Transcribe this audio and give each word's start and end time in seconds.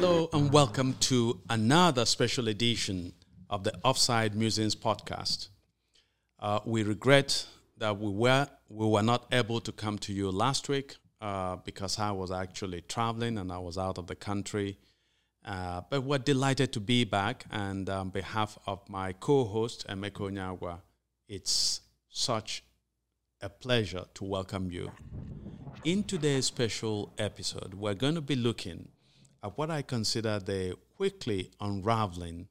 Hello 0.00 0.30
and 0.32 0.52
welcome 0.52 0.94
to 1.00 1.40
another 1.50 2.04
special 2.04 2.46
edition 2.46 3.12
of 3.50 3.64
the 3.64 3.74
Offside 3.82 4.36
Musings 4.36 4.76
podcast. 4.76 5.48
Uh, 6.38 6.60
we 6.64 6.84
regret 6.84 7.44
that 7.78 7.98
we 7.98 8.08
were 8.08 8.46
we 8.68 8.86
were 8.86 9.02
not 9.02 9.26
able 9.32 9.60
to 9.60 9.72
come 9.72 9.98
to 9.98 10.12
you 10.12 10.30
last 10.30 10.68
week 10.68 10.94
uh, 11.20 11.56
because 11.56 11.98
I 11.98 12.12
was 12.12 12.30
actually 12.30 12.82
traveling 12.82 13.38
and 13.38 13.50
I 13.50 13.58
was 13.58 13.76
out 13.76 13.98
of 13.98 14.06
the 14.06 14.14
country. 14.14 14.78
Uh, 15.44 15.80
but 15.90 16.04
we're 16.04 16.18
delighted 16.18 16.72
to 16.74 16.80
be 16.80 17.02
back, 17.02 17.46
and 17.50 17.90
on 17.90 18.10
behalf 18.10 18.56
of 18.68 18.88
my 18.88 19.14
co-host 19.14 19.84
Emeko 19.88 20.30
Nyagwa, 20.30 20.78
it's 21.28 21.80
such 22.08 22.62
a 23.42 23.48
pleasure 23.48 24.04
to 24.14 24.24
welcome 24.24 24.70
you. 24.70 24.92
In 25.82 26.04
today's 26.04 26.46
special 26.46 27.12
episode, 27.18 27.74
we're 27.74 27.94
going 27.94 28.14
to 28.14 28.20
be 28.20 28.36
looking 28.36 28.90
at 29.42 29.56
what 29.56 29.70
I 29.70 29.82
consider 29.82 30.38
the 30.38 30.76
quickly 30.96 31.50
unraveling 31.60 32.48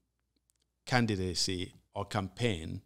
candidacy 0.86 1.74
or 1.94 2.06
campaign 2.06 2.82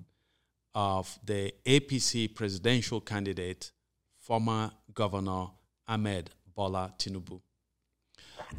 of 0.74 1.20
the 1.24 1.54
APC 1.66 2.34
presidential 2.34 3.02
candidate, 3.02 3.72
former 4.18 4.72
Governor 4.94 5.48
Ahmed 5.88 6.32
Bola 6.56 6.94
Tinubu. 6.98 7.42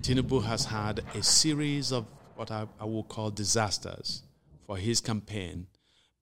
Tinubu 0.01 0.45
has 0.45 0.67
had 0.67 1.03
a 1.15 1.23
series 1.23 1.93
of 1.93 2.07
what 2.37 2.51
I, 2.51 2.67
I 2.81 2.85
will 2.85 3.03
call 3.03 3.31
disasters 3.31 4.23
for 4.67 4.77
his 4.77 5.01
campaign, 5.01 5.67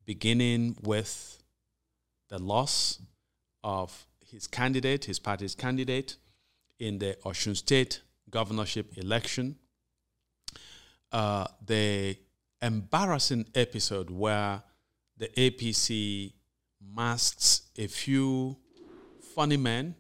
beginning 0.07 0.77
with 0.83 1.43
the 2.29 2.39
loss 2.39 3.01
of 3.63 4.07
his 4.25 4.47
candidate, 4.47 5.05
his 5.05 5.19
party's 5.19 5.55
candidate, 5.55 6.17
in 6.79 6.99
the 6.99 7.17
Osun 7.25 7.57
State 7.57 8.01
governorship 8.31 8.97
election. 8.97 9.57
Uh, 11.13 11.47
the 11.65 12.17
embarrassing 12.63 13.47
episode 13.55 14.11
where 14.11 14.63
the 15.17 15.29
APC 15.29 16.33
masks 16.81 17.63
a 17.77 17.87
few 17.87 18.57
funny 19.35 19.57
men 19.57 19.95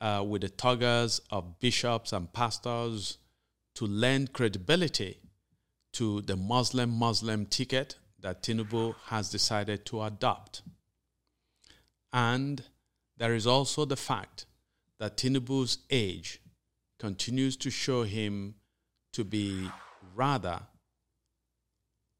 uh, 0.00 0.24
with 0.26 0.42
the 0.42 0.48
togas 0.48 1.20
of 1.30 1.58
bishops 1.60 2.12
and 2.12 2.32
pastors 2.32 3.18
to 3.74 3.86
lend 3.86 4.32
credibility 4.32 5.18
to 5.92 6.22
the 6.22 6.36
Muslim 6.36 6.90
Muslim 6.90 7.46
ticket 7.46 7.96
that 8.20 8.42
Tinubu 8.42 8.94
has 9.06 9.30
decided 9.30 9.84
to 9.86 10.02
adopt. 10.02 10.62
And 12.12 12.62
there 13.16 13.34
is 13.34 13.46
also 13.46 13.84
the 13.84 13.96
fact 13.96 14.46
that 14.98 15.16
Tinubu's 15.16 15.78
age 15.90 16.40
continues 17.00 17.56
to 17.56 17.70
show 17.70 18.02
him 18.02 18.54
to 19.14 19.24
be 19.24 19.68
rather 20.14 20.60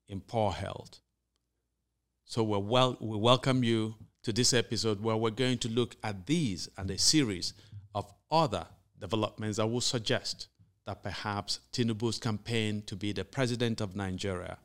in 0.09 0.23
poor 0.23 0.50
health. 0.50 1.00
So 2.25 2.42
we 2.42 2.56
well, 2.56 2.97
we 2.98 3.19
welcome 3.19 3.62
you 3.62 3.95
to 4.23 4.33
this 4.33 4.55
episode 4.55 5.03
where 5.03 5.17
we're 5.17 5.31
going 5.31 5.58
to 5.58 5.69
look 5.69 5.97
at 6.03 6.27
these 6.27 6.70
and 6.78 6.91
a 6.91 6.97
series 6.97 7.53
of 7.95 8.11
other 8.31 8.67
developments 8.98 9.58
that 9.58 9.67
will 9.67 9.83
suggest 9.83 10.48
that 10.86 11.03
perhaps 11.03 11.61
Tinubu's 11.73 12.19
campaign 12.19 12.83
to 12.86 12.97
be 12.97 13.12
the 13.12 13.25
president 13.25 13.83
of 13.83 13.95
Nigeria 13.95 14.56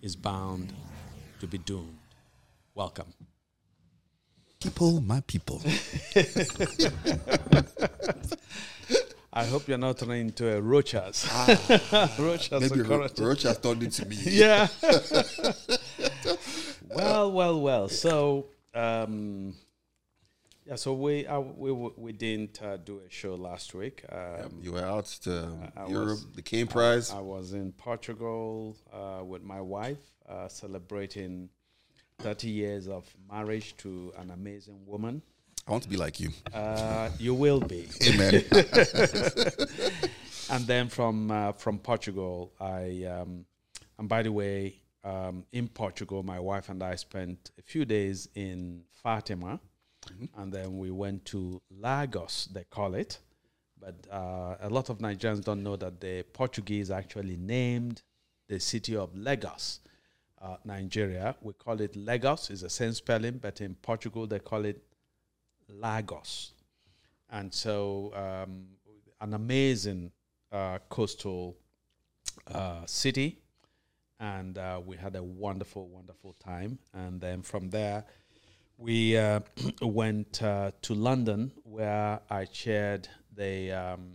is 0.00 0.16
bound 0.16 0.72
to 1.40 1.46
be 1.46 1.58
doomed. 1.58 1.98
Welcome. 2.74 3.12
People, 4.60 5.02
my 5.02 5.20
people. 5.20 5.60
I 9.32 9.44
hope 9.44 9.68
you're 9.68 9.78
not 9.78 9.98
turning 9.98 10.28
into 10.28 10.56
a 10.56 10.60
Rochas. 10.60 11.26
Ah, 11.30 11.46
Rochas 12.18 12.60
maybe 12.60 12.80
Ro- 12.82 13.06
security. 13.06 13.24
Rocha 13.24 13.54
turned 13.60 13.82
into 13.82 14.06
me. 14.08 14.16
yeah. 14.24 14.68
well, 16.94 17.32
well, 17.32 17.60
well. 17.60 17.88
So, 17.88 18.46
um, 18.74 19.54
yeah. 20.64 20.76
So 20.76 20.94
we 20.94 21.26
uh, 21.26 21.40
we 21.40 21.72
we 21.72 22.12
didn't 22.12 22.60
uh, 22.62 22.76
do 22.78 23.00
a 23.06 23.10
show 23.10 23.34
last 23.34 23.74
week. 23.74 24.04
Um, 24.10 24.60
You 24.62 24.72
were 24.72 24.84
out 24.84 25.06
to 25.24 25.48
I 25.76 25.86
Europe, 25.88 26.08
was- 26.08 26.26
the 26.34 26.42
Caine 26.42 26.66
Prize. 26.66 27.10
I 27.12 27.20
was 27.20 27.52
in 27.52 27.72
Portugal 27.72 28.76
uh, 28.92 29.24
with 29.24 29.42
my 29.42 29.60
wife, 29.60 29.98
uh, 30.28 30.48
celebrating 30.48 31.50
30 32.20 32.48
years 32.48 32.88
of 32.88 33.04
marriage 33.30 33.76
to 33.78 34.12
an 34.18 34.30
amazing 34.30 34.80
woman. 34.86 35.22
I 35.68 35.70
want 35.70 35.82
to 35.82 35.88
be 35.90 35.98
like 35.98 36.18
you. 36.18 36.30
Uh, 36.54 37.10
you 37.18 37.34
will 37.34 37.60
be. 37.60 37.86
Amen. 38.08 38.42
and 40.50 40.66
then 40.66 40.88
from 40.88 41.30
uh, 41.30 41.52
from 41.52 41.78
Portugal, 41.78 42.52
I 42.58 43.04
um, 43.04 43.44
and 43.98 44.08
by 44.08 44.22
the 44.22 44.32
way, 44.32 44.80
um, 45.04 45.44
in 45.52 45.68
Portugal, 45.68 46.22
my 46.22 46.40
wife 46.40 46.70
and 46.70 46.82
I 46.82 46.94
spent 46.94 47.50
a 47.58 47.62
few 47.62 47.84
days 47.84 48.30
in 48.34 48.84
Fatima, 49.02 49.60
and 50.38 50.50
then 50.50 50.78
we 50.78 50.90
went 50.90 51.26
to 51.26 51.60
Lagos. 51.70 52.48
They 52.50 52.64
call 52.64 52.94
it, 52.94 53.18
but 53.78 53.94
uh, 54.10 54.56
a 54.62 54.70
lot 54.70 54.88
of 54.88 54.98
Nigerians 54.98 55.44
don't 55.44 55.62
know 55.62 55.76
that 55.76 56.00
the 56.00 56.22
Portuguese 56.32 56.90
actually 56.90 57.36
named 57.36 58.00
the 58.48 58.58
city 58.58 58.96
of 58.96 59.14
Lagos. 59.14 59.80
Uh, 60.40 60.56
Nigeria, 60.64 61.34
we 61.42 61.52
call 61.52 61.78
it 61.82 61.94
Lagos. 61.94 62.48
It's 62.48 62.62
the 62.62 62.70
same 62.70 62.94
spelling, 62.94 63.36
but 63.36 63.60
in 63.60 63.74
Portugal 63.74 64.26
they 64.26 64.38
call 64.38 64.64
it 64.64 64.82
Lagos 65.68 66.52
and 67.30 67.52
so 67.52 68.12
um, 68.14 68.66
an 69.20 69.34
amazing 69.34 70.10
uh, 70.52 70.78
coastal 70.88 71.56
uh, 72.52 72.86
city, 72.86 73.38
and 74.20 74.58
uh, 74.58 74.80
we 74.84 74.96
had 74.96 75.16
a 75.16 75.22
wonderful, 75.22 75.88
wonderful 75.88 76.34
time. 76.42 76.78
And 76.94 77.20
then 77.20 77.42
from 77.42 77.70
there, 77.70 78.04
we 78.76 79.16
uh, 79.16 79.40
went 79.82 80.42
uh, 80.42 80.72
to 80.82 80.94
London, 80.94 81.52
where 81.64 82.20
I 82.30 82.44
chaired 82.46 83.08
the 83.36 83.72
um, 83.72 84.14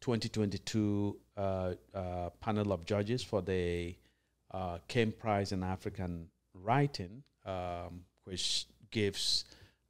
2022 0.00 1.16
uh, 1.36 1.72
uh, 1.94 2.30
panel 2.40 2.72
of 2.72 2.84
judges 2.84 3.22
for 3.22 3.40
the 3.40 3.96
uh, 4.52 4.78
Caine 4.88 5.12
Prize 5.12 5.52
in 5.52 5.62
African 5.62 6.28
Writing, 6.54 7.22
um, 7.46 8.02
which 8.24 8.66
gives 8.90 9.46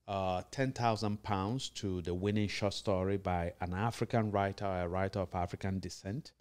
uh, 0.09 0.43
ten 0.51 0.73
thousand 0.73 1.23
pounds 1.23 1.69
to 1.71 2.03
the 2.03 2.15
winning 2.15 2.49
short 2.49 2.75
story 2.75 3.17
by 3.17 3.53
an 3.61 3.73
African 3.73 4.31
writer, 4.31 4.67
a 4.67 4.89
writer 4.89 5.21
of 5.21 5.35
African 5.35 5.79
descent, 5.79 6.33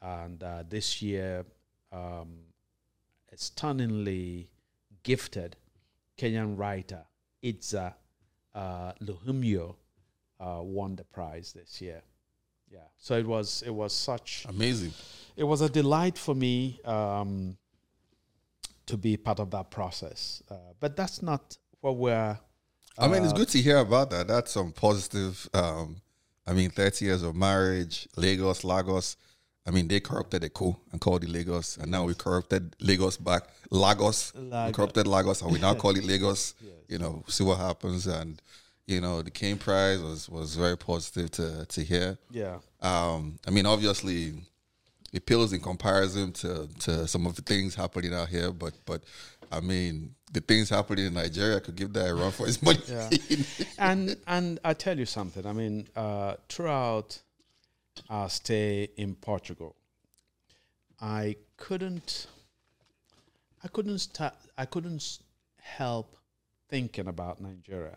and 0.00 0.42
uh, 0.42 0.64
this 0.68 1.02
year, 1.02 1.44
um, 1.92 2.38
a 3.32 3.36
stunningly 3.36 4.48
gifted 5.02 5.56
Kenyan 6.18 6.56
writer, 6.58 7.04
Idza 7.42 7.94
uh, 8.54 8.92
Luhumyo, 9.02 9.76
uh, 10.40 10.60
won 10.62 10.96
the 10.96 11.04
prize 11.04 11.52
this 11.52 11.80
year. 11.80 12.02
Yeah, 12.70 12.80
so 12.98 13.16
it 13.16 13.26
was 13.26 13.62
it 13.64 13.70
was 13.74 13.92
such 13.92 14.44
Amazing. 14.48 14.92
it 15.36 15.44
was 15.44 15.60
a 15.60 15.68
delight 15.68 16.18
for 16.18 16.34
me 16.34 16.80
um, 16.84 17.56
to 18.86 18.96
be 18.96 19.16
part 19.16 19.38
of 19.38 19.50
that 19.52 19.70
process. 19.70 20.42
Uh, 20.50 20.54
but 20.80 20.96
that's 20.96 21.22
not 21.22 21.56
what 21.80 21.96
we're. 21.96 22.38
I 22.98 23.08
mean, 23.08 23.22
it's 23.24 23.32
uh, 23.32 23.36
good 23.36 23.48
to 23.48 23.60
hear 23.60 23.78
about 23.78 24.10
that. 24.10 24.28
That's 24.28 24.52
some 24.52 24.72
positive. 24.72 25.48
Um, 25.52 25.96
I 26.46 26.52
mean, 26.52 26.70
30 26.70 27.04
years 27.04 27.22
of 27.22 27.34
marriage, 27.34 28.08
Lagos, 28.16 28.64
Lagos. 28.64 29.16
I 29.66 29.72
mean, 29.72 29.88
they 29.88 29.98
corrupted 29.98 30.42
the 30.42 30.48
co 30.48 30.78
and 30.92 31.00
called 31.00 31.24
it 31.24 31.28
Lagos, 31.28 31.76
and 31.76 31.90
now 31.90 32.04
we 32.04 32.14
corrupted 32.14 32.76
Lagos 32.80 33.16
back. 33.16 33.42
Lagos, 33.70 34.32
corrupted 34.72 35.08
Lagos, 35.08 35.42
and 35.42 35.50
we 35.52 35.58
now 35.58 35.74
call 35.74 35.96
it 35.96 36.04
Lagos. 36.12 36.54
You 36.88 36.98
know, 36.98 37.24
see 37.26 37.42
what 37.42 37.58
happens. 37.58 38.06
And 38.06 38.40
you 38.86 39.00
know, 39.00 39.22
the 39.22 39.30
Caine 39.30 39.58
Prize 39.58 40.00
was 40.00 40.28
was 40.28 40.54
very 40.54 40.78
positive 40.78 41.32
to 41.32 41.66
to 41.66 41.82
hear. 41.82 42.16
Yeah. 42.30 42.58
Um, 42.80 43.40
I 43.46 43.50
mean, 43.50 43.66
obviously, 43.66 44.34
it 45.12 45.26
pales 45.26 45.52
in 45.52 45.60
comparison 45.60 46.32
to 46.34 46.68
to 46.80 47.08
some 47.08 47.26
of 47.26 47.34
the 47.34 47.42
things 47.42 47.74
happening 47.74 48.14
out 48.14 48.28
here, 48.28 48.52
but 48.52 48.74
but 48.84 49.02
I 49.50 49.58
mean, 49.60 50.14
the 50.36 50.42
things 50.42 50.68
happening 50.68 51.06
in 51.06 51.14
Nigeria 51.14 51.58
could 51.60 51.76
give 51.76 51.94
that 51.94 52.10
a 52.10 52.14
run 52.14 52.30
for 52.30 52.46
its 52.46 52.62
money. 52.62 52.78
Yeah. 52.86 53.08
and 53.78 54.16
and 54.26 54.60
I 54.62 54.74
tell 54.74 54.98
you 54.98 55.06
something. 55.06 55.46
I 55.46 55.52
mean, 55.54 55.88
uh, 55.96 56.34
throughout 56.50 57.22
our 58.10 58.28
stay 58.28 58.90
in 58.98 59.14
Portugal, 59.14 59.74
I 61.00 61.36
couldn't, 61.56 62.26
I 63.64 63.68
couldn't 63.68 63.98
start, 64.00 64.34
I 64.58 64.66
couldn't 64.66 65.20
help 65.58 66.18
thinking 66.68 67.08
about 67.08 67.40
Nigeria, 67.40 67.96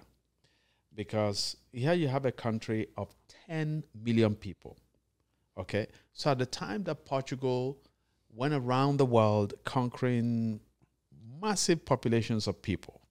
because 0.96 1.58
here 1.74 1.94
you 1.94 2.08
have 2.08 2.26
a 2.26 2.32
country 2.32 2.88
of 2.96 3.14
ten 3.48 3.84
million 4.02 4.34
people. 4.34 4.78
Okay, 5.58 5.88
so 6.14 6.32
at 6.32 6.40
the 6.40 6.46
time 6.46 6.86
that 6.86 7.04
Portugal 7.04 7.80
went 8.34 8.54
around 8.54 8.96
the 8.96 9.06
world 9.06 9.56
conquering 9.66 10.62
massive 11.42 11.86
populations 11.86 12.48
of 12.48 12.62
people, 12.62 13.02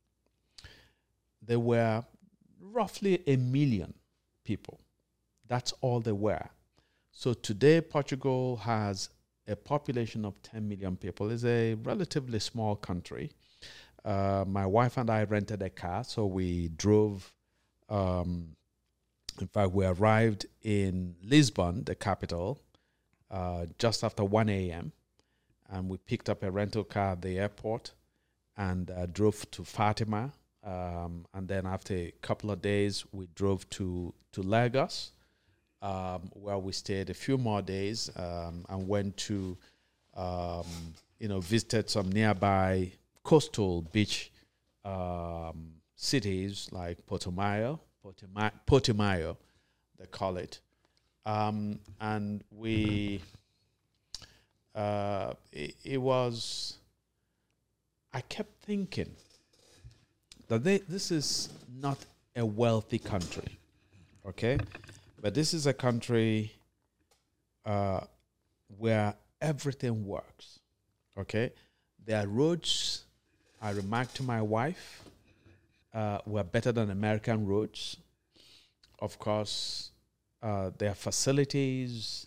there 1.42 1.58
were 1.58 2.04
roughly 2.60 3.22
a 3.26 3.36
million 3.36 3.94
people. 4.44 4.80
That's 5.46 5.72
all 5.80 6.00
there 6.00 6.14
were. 6.14 6.48
So 7.10 7.32
today, 7.32 7.80
Portugal 7.80 8.56
has 8.56 9.10
a 9.48 9.56
population 9.56 10.24
of 10.24 10.40
10 10.42 10.68
million 10.68 10.96
people. 10.96 11.30
It's 11.30 11.44
a 11.44 11.74
relatively 11.74 12.38
small 12.38 12.76
country. 12.76 13.32
Uh, 14.04 14.44
my 14.46 14.66
wife 14.66 14.96
and 14.96 15.10
I 15.10 15.24
rented 15.24 15.62
a 15.62 15.70
car, 15.70 16.04
so 16.04 16.26
we 16.26 16.68
drove. 16.68 17.32
Um, 17.88 18.56
in 19.40 19.46
fact, 19.46 19.72
we 19.72 19.86
arrived 19.86 20.46
in 20.62 21.14
Lisbon, 21.22 21.84
the 21.84 21.94
capital, 21.94 22.60
uh, 23.30 23.66
just 23.78 24.04
after 24.04 24.24
1 24.24 24.48
a.m. 24.48 24.92
And 25.70 25.88
we 25.88 25.96
picked 25.98 26.28
up 26.28 26.42
a 26.42 26.50
rental 26.50 26.84
car 26.84 27.12
at 27.12 27.22
the 27.22 27.38
airport 27.38 27.92
and 28.58 28.90
uh, 28.90 29.06
drove 29.06 29.50
to 29.52 29.64
Fatima. 29.64 30.30
Um, 30.62 31.24
and 31.32 31.48
then 31.48 31.64
after 31.64 31.94
a 31.94 32.12
couple 32.20 32.50
of 32.50 32.60
days, 32.60 33.06
we 33.12 33.28
drove 33.34 33.68
to, 33.70 34.12
to 34.32 34.42
Lagos 34.42 35.12
um, 35.82 36.30
where 36.34 36.58
we 36.58 36.72
stayed 36.72 37.10
a 37.10 37.14
few 37.14 37.38
more 37.38 37.62
days 37.62 38.10
um, 38.16 38.64
and 38.68 38.88
went 38.88 39.16
to, 39.16 39.56
um, 40.14 40.66
you 41.18 41.28
know, 41.28 41.40
visited 41.40 41.88
some 41.88 42.10
nearby 42.10 42.90
coastal 43.22 43.82
beach 43.82 44.32
um, 44.84 45.72
cities 45.94 46.68
like 46.72 46.98
Portimao, 47.06 47.78
Portimao, 48.04 48.50
Portimao, 48.66 49.36
they 49.98 50.06
call 50.06 50.36
it. 50.36 50.60
Um, 51.26 51.78
and 52.00 52.42
we, 52.50 53.20
uh, 54.74 55.34
it, 55.52 55.76
it, 55.84 55.98
was, 55.98 56.78
I 58.12 58.20
kept 58.22 58.62
thinking 58.64 59.14
that 60.48 60.64
they, 60.64 60.78
this 60.78 61.10
is 61.10 61.48
not 61.80 61.98
a 62.34 62.44
wealthy 62.44 62.98
country, 62.98 63.58
okay? 64.26 64.58
But 65.20 65.34
this 65.34 65.52
is 65.52 65.66
a 65.66 65.72
country 65.72 66.52
uh, 67.64 68.00
where 68.78 69.14
everything 69.40 70.06
works. 70.06 70.60
Okay, 71.16 71.52
their 72.04 72.26
roads. 72.28 73.04
I 73.60 73.70
remarked 73.70 74.14
to 74.16 74.22
my 74.22 74.40
wife, 74.40 75.02
uh, 75.92 76.18
were 76.24 76.44
better 76.44 76.70
than 76.70 76.90
American 76.90 77.44
roads. 77.44 77.96
Of 79.00 79.18
course, 79.18 79.90
uh, 80.40 80.70
their 80.78 80.94
facilities 80.94 82.26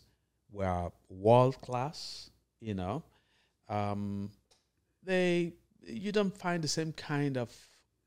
were 0.51 0.91
world 1.09 1.61
class. 1.61 2.29
You 2.59 2.73
know, 2.73 3.03
um, 3.69 4.29
they 5.03 5.53
you 5.85 6.11
don't 6.11 6.35
find 6.37 6.63
the 6.63 6.67
same 6.67 6.93
kind 6.93 7.37
of 7.37 7.53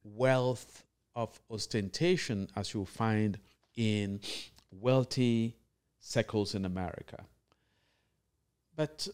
wealth 0.03 0.85
of 1.15 1.41
ostentation 1.51 2.49
as 2.57 2.75
you 2.75 2.85
find 2.85 3.39
in 3.77 4.21
wealthy 4.71 5.57
circles 6.01 6.55
in 6.55 6.65
America. 6.65 7.25
But, 8.77 9.09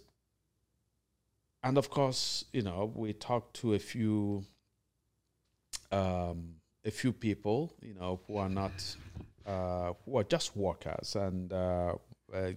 and 1.62 1.76
of 1.76 1.90
course, 1.90 2.44
you 2.52 2.62
know, 2.62 2.90
we 2.94 3.12
talked 3.12 3.54
to 3.60 3.74
a 3.74 3.78
few, 3.78 4.44
um, 5.92 6.54
a 6.84 6.90
few 6.90 7.12
people, 7.12 7.74
you 7.82 7.94
know, 7.94 8.20
who 8.26 8.38
are 8.38 8.48
not, 8.48 8.72
uh, 9.46 9.92
who 10.04 10.16
are 10.16 10.24
just 10.24 10.56
workers. 10.56 11.14
And 11.14 11.52
uh, 11.52 11.94
uh, 12.34 12.52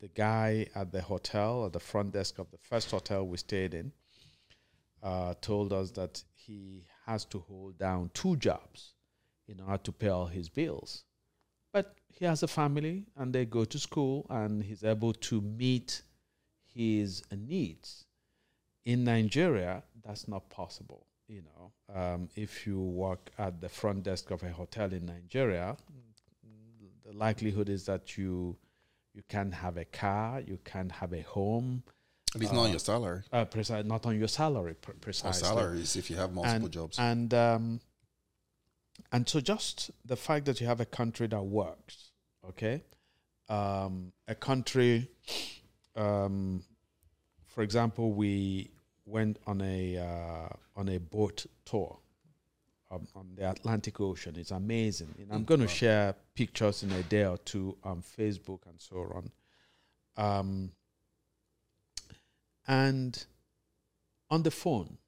the 0.00 0.08
guy 0.14 0.66
at 0.74 0.90
the 0.92 1.02
hotel, 1.02 1.66
at 1.66 1.74
the 1.74 1.80
front 1.80 2.12
desk 2.12 2.38
of 2.38 2.50
the 2.50 2.58
first 2.58 2.90
hotel 2.90 3.26
we 3.26 3.36
stayed 3.36 3.74
in, 3.74 3.92
uh, 5.06 5.34
told 5.40 5.72
us 5.72 5.92
that 5.92 6.22
he 6.34 6.84
has 7.06 7.24
to 7.26 7.38
hold 7.38 7.78
down 7.78 8.10
two 8.12 8.36
jobs 8.36 8.94
in 9.46 9.60
order 9.60 9.78
to 9.84 9.92
pay 9.92 10.08
all 10.08 10.26
his 10.26 10.48
bills. 10.48 11.04
But 11.72 11.94
he 12.08 12.24
has 12.24 12.42
a 12.42 12.48
family 12.48 13.06
and 13.16 13.32
they 13.32 13.44
go 13.44 13.64
to 13.64 13.78
school 13.78 14.26
and 14.28 14.64
he's 14.64 14.82
able 14.82 15.12
to 15.12 15.40
meet 15.40 16.02
his 16.74 17.22
needs. 17.30 18.04
In 18.84 19.04
Nigeria, 19.04 19.84
that's 20.04 20.26
not 20.26 20.50
possible. 20.50 21.06
You 21.28 21.42
know, 21.42 21.72
um, 21.94 22.28
if 22.34 22.66
you 22.66 22.80
work 22.80 23.30
at 23.38 23.60
the 23.60 23.68
front 23.68 24.02
desk 24.04 24.30
of 24.32 24.42
a 24.42 24.50
hotel 24.50 24.92
in 24.92 25.06
Nigeria, 25.06 25.76
the 27.04 27.12
likelihood 27.12 27.68
is 27.68 27.84
that 27.86 28.16
you 28.16 28.56
you 29.14 29.22
can 29.28 29.50
have 29.52 29.76
a 29.76 29.84
car, 29.84 30.40
you 30.40 30.58
can't 30.64 30.92
have 30.92 31.12
a 31.12 31.22
home. 31.22 31.82
At 32.36 32.40
least 32.40 32.52
uh, 32.52 32.56
not 32.56 32.64
on 32.64 32.70
your 32.70 32.78
salary. 32.78 33.22
Uh, 33.32 33.44
precise, 33.46 33.84
not 33.84 34.04
on 34.04 34.18
your 34.18 34.28
salary, 34.28 34.74
pre- 34.74 34.94
precisely. 34.94 35.46
salaries 35.48 35.96
if 35.96 36.10
you 36.10 36.16
have 36.16 36.32
multiple 36.34 36.64
and, 36.64 36.70
jobs. 36.70 36.98
And 36.98 37.32
um, 37.32 37.80
and 39.10 39.26
so 39.26 39.40
just 39.40 39.90
the 40.04 40.16
fact 40.16 40.44
that 40.44 40.60
you 40.60 40.66
have 40.66 40.80
a 40.80 40.84
country 40.84 41.26
that 41.28 41.42
works, 41.42 42.10
okay, 42.46 42.82
um, 43.48 44.12
a 44.28 44.34
country, 44.34 45.08
um, 45.96 46.62
for 47.46 47.62
example, 47.62 48.12
we 48.12 48.70
went 49.06 49.38
on 49.46 49.62
a 49.62 49.96
uh, 49.96 50.48
on 50.78 50.90
a 50.90 50.98
boat 50.98 51.46
tour 51.64 51.98
um, 52.90 53.08
on 53.14 53.28
the 53.34 53.48
Atlantic 53.48 53.98
Ocean. 53.98 54.34
It's 54.36 54.50
amazing. 54.50 55.14
And 55.18 55.32
I'm 55.32 55.44
going 55.44 55.60
to 55.60 55.68
share 55.68 56.14
pictures 56.34 56.82
in 56.82 56.92
a 56.92 57.02
day 57.02 57.24
or 57.24 57.38
two 57.38 57.78
on 57.82 58.02
Facebook 58.02 58.60
and 58.68 58.78
so 58.78 59.10
on. 59.14 59.30
Um, 60.18 60.72
and 62.66 63.26
on 64.30 64.42
the 64.42 64.50
phone, 64.50 64.98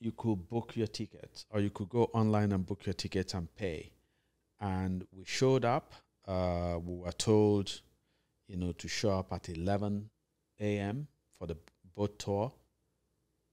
you 0.00 0.12
could 0.12 0.48
book 0.48 0.76
your 0.76 0.86
ticket 0.86 1.44
or 1.50 1.60
you 1.60 1.70
could 1.70 1.88
go 1.88 2.04
online 2.12 2.52
and 2.52 2.66
book 2.66 2.86
your 2.86 2.92
ticket 2.92 3.34
and 3.34 3.54
pay. 3.56 3.92
And 4.60 5.06
we 5.12 5.24
showed 5.24 5.64
up. 5.64 5.92
Uh, 6.26 6.78
we 6.84 6.96
were 6.96 7.12
told, 7.12 7.80
you 8.48 8.56
know, 8.56 8.72
to 8.72 8.88
show 8.88 9.18
up 9.18 9.32
at 9.32 9.48
11 9.48 10.08
a.m. 10.60 11.06
for 11.38 11.46
the 11.46 11.56
boat 11.94 12.18
tour, 12.18 12.52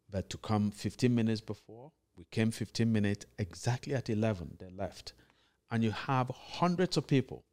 but 0.10 0.30
to 0.30 0.38
come 0.38 0.72
15 0.72 1.14
minutes 1.14 1.42
before. 1.42 1.92
We 2.16 2.26
came 2.30 2.52
15 2.52 2.92
minutes 2.92 3.26
exactly 3.38 3.96
at 3.96 4.10
11. 4.10 4.58
They 4.60 4.70
left. 4.70 5.14
And 5.72 5.84
you 5.84 5.92
have 5.92 6.30
hundreds 6.30 6.98
of 6.98 7.08
people 7.08 7.44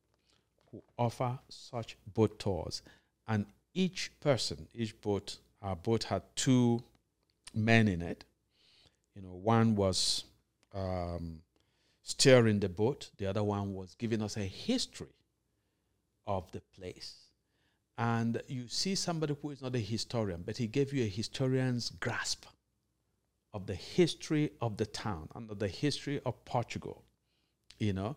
who 0.71 0.83
offer 0.99 1.39
such 1.49 1.97
boat 2.13 2.39
tours. 2.39 2.83
And 3.27 3.47
each 3.75 4.13
person, 4.21 4.69
each 4.75 5.01
boat, 5.01 5.39
our 5.63 5.77
boat 5.77 6.05
had 6.05 6.23
two 6.35 6.83
men 7.55 7.89
in 7.89 8.03
it 8.03 8.25
you 9.15 9.23
know, 9.23 9.35
one 9.35 9.75
was 9.75 10.25
um, 10.75 11.41
steering 12.03 12.61
the 12.61 12.69
boat, 12.69 13.11
the 13.19 13.27
other 13.27 13.43
one 13.43 13.75
was 13.75 13.95
giving 13.95 14.23
us 14.23 14.37
a 14.37 14.41
history 14.41 15.15
of 16.27 16.51
the 16.53 16.63
place. 16.79 17.17
And 17.99 18.41
you 18.47 18.69
see 18.69 18.95
somebody 18.95 19.37
who 19.41 19.51
is 19.51 19.61
not 19.61 19.75
a 19.75 19.81
historian, 19.81 20.43
but 20.45 20.57
he 20.57 20.67
gave 20.67 20.93
you 20.93 21.05
a 21.05 21.09
historian's 21.09 21.91
grasp 21.91 22.47
of 23.53 23.67
the 23.67 23.75
history 23.75 24.53
of 24.61 24.77
the 24.77 24.87
town 24.87 25.29
and 25.35 25.51
of 25.51 25.59
the 25.59 25.69
history 25.69 26.21
of 26.25 26.43
Portugal, 26.45 27.05
you 27.79 27.93
know. 27.93 28.17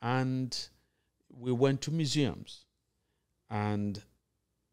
And 0.00 0.56
we 1.28 1.52
went 1.52 1.82
to 1.82 1.90
museums 1.90 2.64
and 3.50 4.00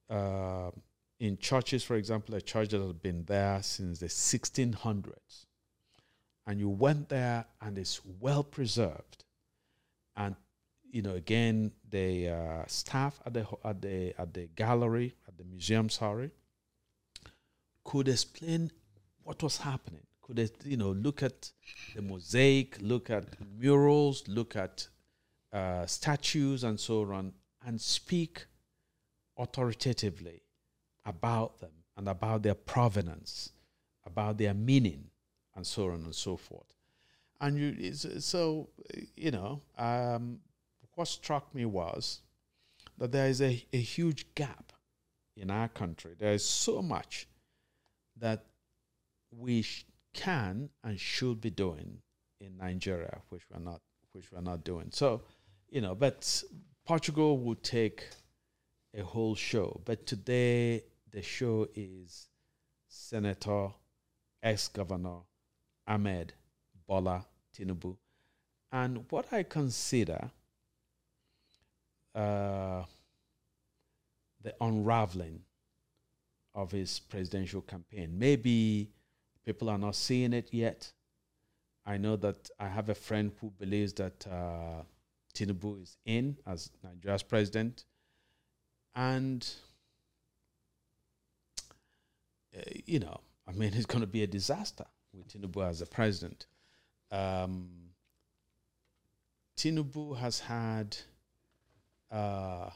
uh, 0.10 0.72
in 1.20 1.38
churches, 1.38 1.84
for 1.84 1.96
example, 1.96 2.36
a 2.36 2.42
church 2.42 2.70
that 2.70 2.82
has 2.82 2.94
been 2.94 3.26
there 3.26 3.62
since 3.62 4.00
the 4.00 4.08
1600s, 4.08 5.46
and 6.48 6.60
you 6.60 6.70
went 6.70 7.10
there 7.10 7.46
and 7.62 7.78
it's 7.78 8.02
well 8.20 8.44
preserved, 8.44 9.26
and 10.16 10.36
you 10.92 11.02
know, 11.02 11.14
again, 11.14 11.72
the 11.90 12.30
uh, 12.30 12.64
staff 12.68 13.20
at 13.26 13.34
the 13.34 13.46
at 13.64 13.82
the 13.82 14.14
at 14.20 14.34
the 14.34 14.50
gallery 14.56 15.14
at 15.28 15.38
the 15.38 15.44
museum, 15.44 15.90
sorry, 15.90 16.32
could 17.84 18.08
explain 18.08 18.72
what 19.24 19.44
was 19.44 19.58
happening. 19.58 20.02
Could 20.22 20.52
you 20.64 20.78
know, 20.78 20.92
look 20.92 21.22
at 21.24 21.52
the 21.96 22.02
mosaic, 22.02 22.78
look 22.82 23.10
at 23.10 23.26
murals, 23.58 24.28
look 24.28 24.56
at 24.56 24.88
uh, 25.54 25.86
statues, 25.86 26.64
and 26.64 26.80
so 26.80 27.02
on, 27.12 27.34
and 27.66 27.80
speak 27.80 28.46
authoritatively 29.40 30.44
about 31.06 31.60
them 31.60 31.72
and 31.98 32.08
about 32.08 32.44
their 32.44 32.54
provenance, 32.54 33.52
about 34.06 34.38
their 34.38 34.54
meaning, 34.54 35.06
and 35.56 35.66
so 35.66 35.86
on 35.86 36.04
and 36.04 36.16
so 36.16 36.38
forth. 36.38 36.76
And 37.42 37.58
you, 37.58 37.94
so, 37.94 38.70
you 39.16 39.32
know, 39.32 39.62
um, 39.78 40.40
what 40.96 41.08
struck 41.08 41.56
me 41.56 41.66
was 41.66 42.22
that 42.98 43.12
there 43.12 43.28
is 43.28 43.42
a, 43.42 43.66
a 43.72 43.80
huge 43.80 44.36
gap 44.36 44.74
in 45.38 45.50
our 45.50 45.70
country. 45.70 46.16
There 46.20 46.34
is 46.34 46.44
so 46.44 46.82
much 46.82 47.28
that 48.18 48.46
we 49.32 49.62
sh- 49.62 49.86
can 50.14 50.70
and 50.84 51.00
should 51.00 51.40
be 51.40 51.50
doing 51.50 52.00
in 52.42 52.58
Nigeria, 52.58 53.22
which 53.30 53.44
we're 53.50 53.62
not, 53.62 53.82
which 54.12 54.32
we're 54.32 54.42
not 54.42 54.66
doing. 54.66 54.90
So, 54.92 55.22
you 55.70 55.80
know, 55.80 55.96
but 55.96 56.44
Portugal 56.86 57.38
would 57.38 57.64
take 57.64 58.10
a 58.96 59.04
whole 59.04 59.36
show. 59.36 59.82
But 59.86 60.06
today 60.06 60.84
the 61.12 61.22
show 61.22 61.68
is 61.76 62.28
Senator, 62.88 63.70
ex 64.42 64.68
Governor 64.68 65.20
Ahmed 65.88 66.34
Bola 66.88 67.26
Tinubu. 67.56 67.98
And 68.72 69.06
what 69.10 69.32
I 69.34 69.44
consider 69.44 70.32
uh, 72.16 72.84
the 74.42 74.54
unraveling 74.62 75.42
of 76.56 76.72
his 76.72 77.00
presidential 77.00 77.62
campaign. 77.62 78.18
Maybe 78.18 78.90
people 79.46 79.70
are 79.70 79.78
not 79.78 79.96
seeing 79.96 80.34
it 80.34 80.50
yet. 80.52 80.92
I 81.86 81.98
know 81.98 82.16
that 82.18 82.50
I 82.60 82.68
have 82.68 82.90
a 82.90 82.96
friend 82.96 83.32
who 83.40 83.52
believes 83.52 83.94
that 83.94 84.26
uh, 84.28 84.84
Tinubu 85.34 85.82
is 85.82 85.98
in 86.06 86.38
as 86.46 86.72
Nigeria's 86.84 87.24
president. 87.24 87.86
And, 88.96 89.48
uh, 92.56 92.62
you 92.86 93.00
know, 93.00 93.20
I 93.48 93.52
mean, 93.52 93.74
it's 93.74 93.86
going 93.86 94.02
to 94.02 94.08
be 94.08 94.24
a 94.24 94.28
disaster 94.28 94.86
with 95.14 95.28
Tinubu 95.28 95.68
as 95.68 95.80
the 95.80 95.86
president. 95.86 96.46
Um, 97.12 97.70
Tinubu 99.58 100.18
has 100.18 100.40
had, 100.40 100.96
uh, 102.12 102.70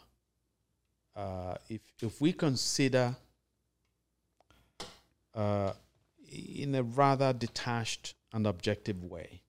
uh, 1.16 1.56
if 1.70 1.82
if 2.02 2.20
we 2.20 2.34
consider 2.34 3.16
uh, 5.34 5.74
in 6.30 6.76
a 6.76 6.84
rather 6.84 7.32
detached 7.34 8.16
and 8.34 8.48
objective 8.48 9.04
way 9.04 9.44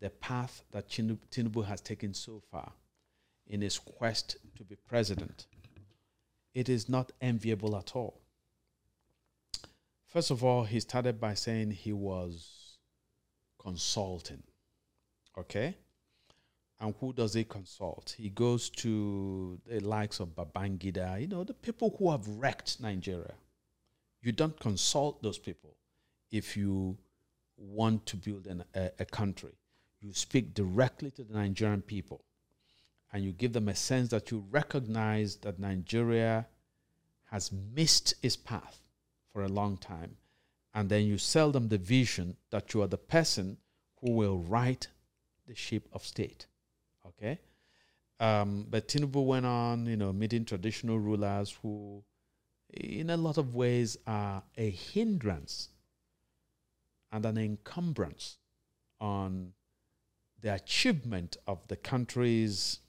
the 0.00 0.10
path 0.10 0.64
that 0.72 0.88
Tinubu 0.88 1.64
has 1.64 1.80
taken 1.80 2.12
so 2.12 2.42
far 2.50 2.72
in 3.46 3.60
his 3.60 3.78
quest 3.78 4.36
to 4.56 4.64
be 4.64 4.74
president, 4.88 5.46
it 6.54 6.68
is 6.68 6.88
not 6.88 7.12
enviable 7.20 7.76
at 7.76 7.96
all. 7.96 8.20
First 10.06 10.30
of 10.30 10.44
all, 10.44 10.64
he 10.64 10.80
started 10.80 11.18
by 11.20 11.34
saying 11.34 11.70
he 11.70 11.92
was 11.92 12.76
consulting. 13.58 14.42
Okay? 15.38 15.76
And 16.78 16.94
who 17.00 17.12
does 17.12 17.32
he 17.32 17.44
consult? 17.44 18.14
He 18.18 18.28
goes 18.28 18.68
to 18.70 19.58
the 19.66 19.80
likes 19.80 20.20
of 20.20 20.34
Babangida, 20.34 21.20
you 21.20 21.28
know, 21.28 21.44
the 21.44 21.54
people 21.54 21.94
who 21.98 22.10
have 22.10 22.26
wrecked 22.28 22.80
Nigeria. 22.80 23.34
You 24.20 24.32
don't 24.32 24.58
consult 24.58 25.22
those 25.22 25.38
people 25.38 25.76
if 26.30 26.56
you 26.56 26.98
want 27.56 28.04
to 28.06 28.16
build 28.16 28.46
an, 28.46 28.64
a, 28.74 28.90
a 28.98 29.04
country. 29.04 29.52
You 30.00 30.12
speak 30.12 30.54
directly 30.54 31.10
to 31.12 31.22
the 31.22 31.34
Nigerian 31.34 31.82
people 31.82 32.24
and 33.12 33.22
you 33.22 33.32
give 33.32 33.52
them 33.52 33.68
a 33.68 33.74
sense 33.74 34.08
that 34.10 34.30
you 34.30 34.44
recognize 34.50 35.36
that 35.36 35.58
Nigeria 35.58 36.46
has 37.30 37.50
missed 37.52 38.14
its 38.22 38.36
path 38.36 38.80
for 39.32 39.42
a 39.42 39.48
long 39.48 39.76
time. 39.76 40.16
And 40.74 40.88
then 40.88 41.04
you 41.04 41.18
sell 41.18 41.50
them 41.50 41.68
the 41.68 41.78
vision 41.78 42.36
that 42.50 42.72
you 42.72 42.82
are 42.82 42.86
the 42.86 42.96
person 42.96 43.58
who 44.00 44.12
will 44.12 44.38
right 44.38 44.86
the 45.46 45.54
ship 45.54 45.88
of 45.92 46.04
state. 46.04 46.46
Okay? 47.06 47.38
Um, 48.18 48.66
but 48.70 48.88
Tinubu 48.88 49.24
went 49.24 49.44
on, 49.44 49.86
you 49.86 49.96
know, 49.96 50.12
meeting 50.12 50.44
traditional 50.44 50.98
rulers 50.98 51.56
who, 51.60 52.02
in 52.72 53.10
a 53.10 53.16
lot 53.16 53.36
of 53.36 53.54
ways, 53.54 53.98
are 54.06 54.42
a 54.56 54.70
hindrance 54.70 55.68
and 57.10 57.26
an 57.26 57.36
encumbrance 57.36 58.38
on 59.00 59.52
the 60.40 60.54
achievement 60.54 61.36
of 61.46 61.66
the 61.68 61.76
country's 61.76 62.80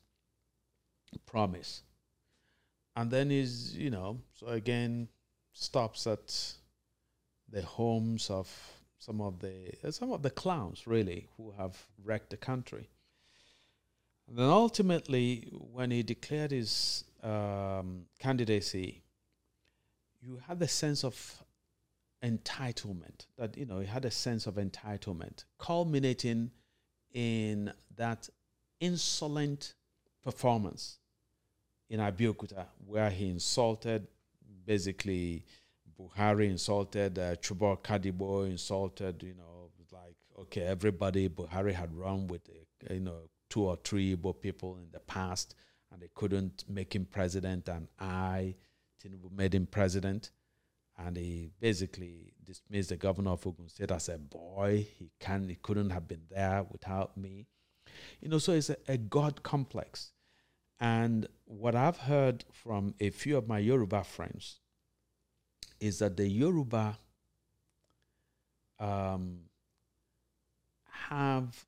promise. 1.26 1.84
And 2.96 3.10
then 3.10 3.32
is, 3.32 3.76
you 3.76 3.90
know, 3.90 4.20
so 4.34 4.48
again, 4.48 5.08
stops 5.54 6.08
at 6.08 6.54
the 7.50 7.62
homes 7.62 8.30
of 8.30 8.50
some 8.98 9.22
of 9.22 9.40
the 9.40 9.74
some 9.92 10.12
of 10.12 10.22
the 10.22 10.30
clowns 10.30 10.88
really 10.88 11.28
who 11.38 11.52
have 11.58 11.78
wrecked 12.04 12.30
the 12.30 12.38
country. 12.38 12.90
And 14.28 14.38
then 14.38 14.46
ultimately, 14.46 15.50
when 15.52 15.92
he 15.92 16.02
declared 16.02 16.52
his 16.52 17.04
um, 17.22 18.06
candidacy, 18.20 19.04
you 20.22 20.40
had 20.48 20.60
the 20.60 20.68
sense 20.68 21.04
of 21.04 21.44
entitlement 22.24 23.26
that 23.38 23.58
you 23.58 23.66
know 23.66 23.80
he 23.80 23.88
had 23.88 24.06
a 24.06 24.12
sense 24.12 24.48
of 24.48 24.56
entitlement, 24.56 25.44
culminating 25.60 26.52
in 27.12 27.74
that 27.96 28.30
insolent 28.80 29.74
performance 30.24 31.00
in 31.94 32.00
Abeokuta, 32.00 32.66
where 32.88 33.12
he 33.12 33.30
insulted 33.30 34.08
basically 34.66 35.46
Buhari 36.00 36.50
insulted 36.50 37.20
uh, 37.20 37.36
Chuba 37.36 37.78
Okadigbo 37.78 38.50
insulted, 38.50 39.22
you 39.22 39.36
know, 39.36 39.70
like 39.92 40.16
okay, 40.40 40.62
everybody 40.62 41.30
Buhari 41.30 41.72
had 41.72 41.96
run 41.96 42.26
with 42.26 42.42
uh, 42.50 42.94
you 42.96 43.00
know 43.00 43.20
two 43.48 43.66
or 43.66 43.78
three 43.84 44.16
Igbo 44.16 44.42
people 44.42 44.78
in 44.78 44.88
the 44.92 45.02
past, 45.02 45.54
and 45.92 46.02
they 46.02 46.10
couldn't 46.16 46.64
make 46.68 46.96
him 46.96 47.06
president, 47.06 47.70
and 47.70 47.88
I, 48.00 48.56
Tinubu, 49.00 49.32
made 49.32 49.54
him 49.54 49.68
president, 49.68 50.32
and 50.98 51.16
he 51.16 51.52
basically 51.60 52.34
dismissed 52.44 52.90
the 52.90 52.98
governor 52.98 53.32
of 53.34 53.46
Ogun 53.46 53.70
State 53.70 53.92
as 53.92 54.10
a 54.10 54.18
boy. 54.18 54.88
He 54.98 55.12
can 55.20 55.48
he 55.48 55.58
couldn't 55.62 55.92
have 55.92 56.08
been 56.08 56.24
there 56.32 56.66
without 56.72 57.16
me, 57.16 57.46
you 58.20 58.30
know. 58.30 58.40
So 58.40 58.54
it's 58.54 58.72
a, 58.72 58.78
a 58.88 58.98
God 58.98 59.44
complex, 59.44 60.13
and 60.84 61.28
what 61.46 61.76
I've 61.76 61.98
heard 61.98 62.44
from 62.52 62.94
a 63.00 63.10
few 63.10 63.38
of 63.38 63.48
my 63.48 63.58
Yoruba 63.60 64.04
friends 64.04 64.60
is 65.80 66.00
that 66.00 66.18
the 66.18 66.28
Yoruba 66.28 66.98
um, 68.82 69.38
have 71.08 71.66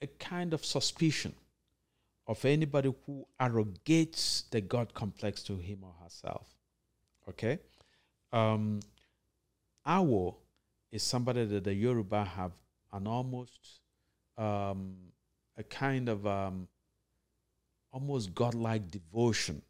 a 0.00 0.06
kind 0.06 0.54
of 0.54 0.64
suspicion 0.64 1.34
of 2.26 2.42
anybody 2.46 2.90
who 3.04 3.26
arrogates 3.38 4.44
the 4.50 4.62
God 4.62 4.94
complex 4.94 5.42
to 5.42 5.58
him 5.58 5.80
or 5.82 5.92
herself. 6.02 6.48
Okay? 7.28 7.58
Um, 8.32 8.80
Awo 9.86 10.34
is 10.90 11.02
somebody 11.02 11.44
that 11.44 11.64
the 11.64 11.74
Yoruba 11.74 12.24
have 12.24 12.52
an 12.90 13.06
almost 13.06 13.80
um, 14.38 14.94
a 15.58 15.62
kind 15.62 16.08
of 16.08 16.26
um, 16.26 16.68
almost 17.92 18.34
godlike 18.34 18.90
devotion, 18.90 19.62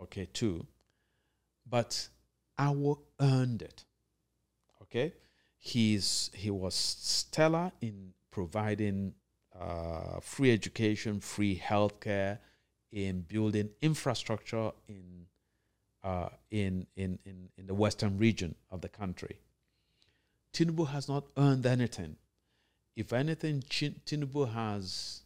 okay, 0.00 0.26
too. 0.32 0.66
But 1.68 2.08
Awo 2.58 2.98
earned 3.20 3.62
it, 3.62 3.84
okay? 4.82 5.12
He's, 5.58 6.30
he 6.34 6.50
was 6.50 6.74
stellar 6.74 7.72
in 7.80 8.12
providing 8.30 9.14
uh, 9.58 10.20
free 10.20 10.52
education, 10.52 11.20
free 11.20 11.58
healthcare, 11.58 12.38
in 12.92 13.22
building 13.22 13.70
infrastructure 13.82 14.70
in, 14.88 15.26
uh, 16.04 16.28
in, 16.50 16.86
in, 16.96 17.18
in, 17.24 17.48
in 17.58 17.66
the 17.66 17.74
western 17.74 18.16
region 18.18 18.54
of 18.70 18.80
the 18.82 18.88
country. 18.88 19.38
Tinubu 20.52 20.86
has 20.88 21.08
not 21.08 21.24
earned 21.36 21.66
anything. 21.66 22.16
If 22.94 23.12
anything, 23.12 23.62
Tinubu 23.62 24.52
has 24.52 25.23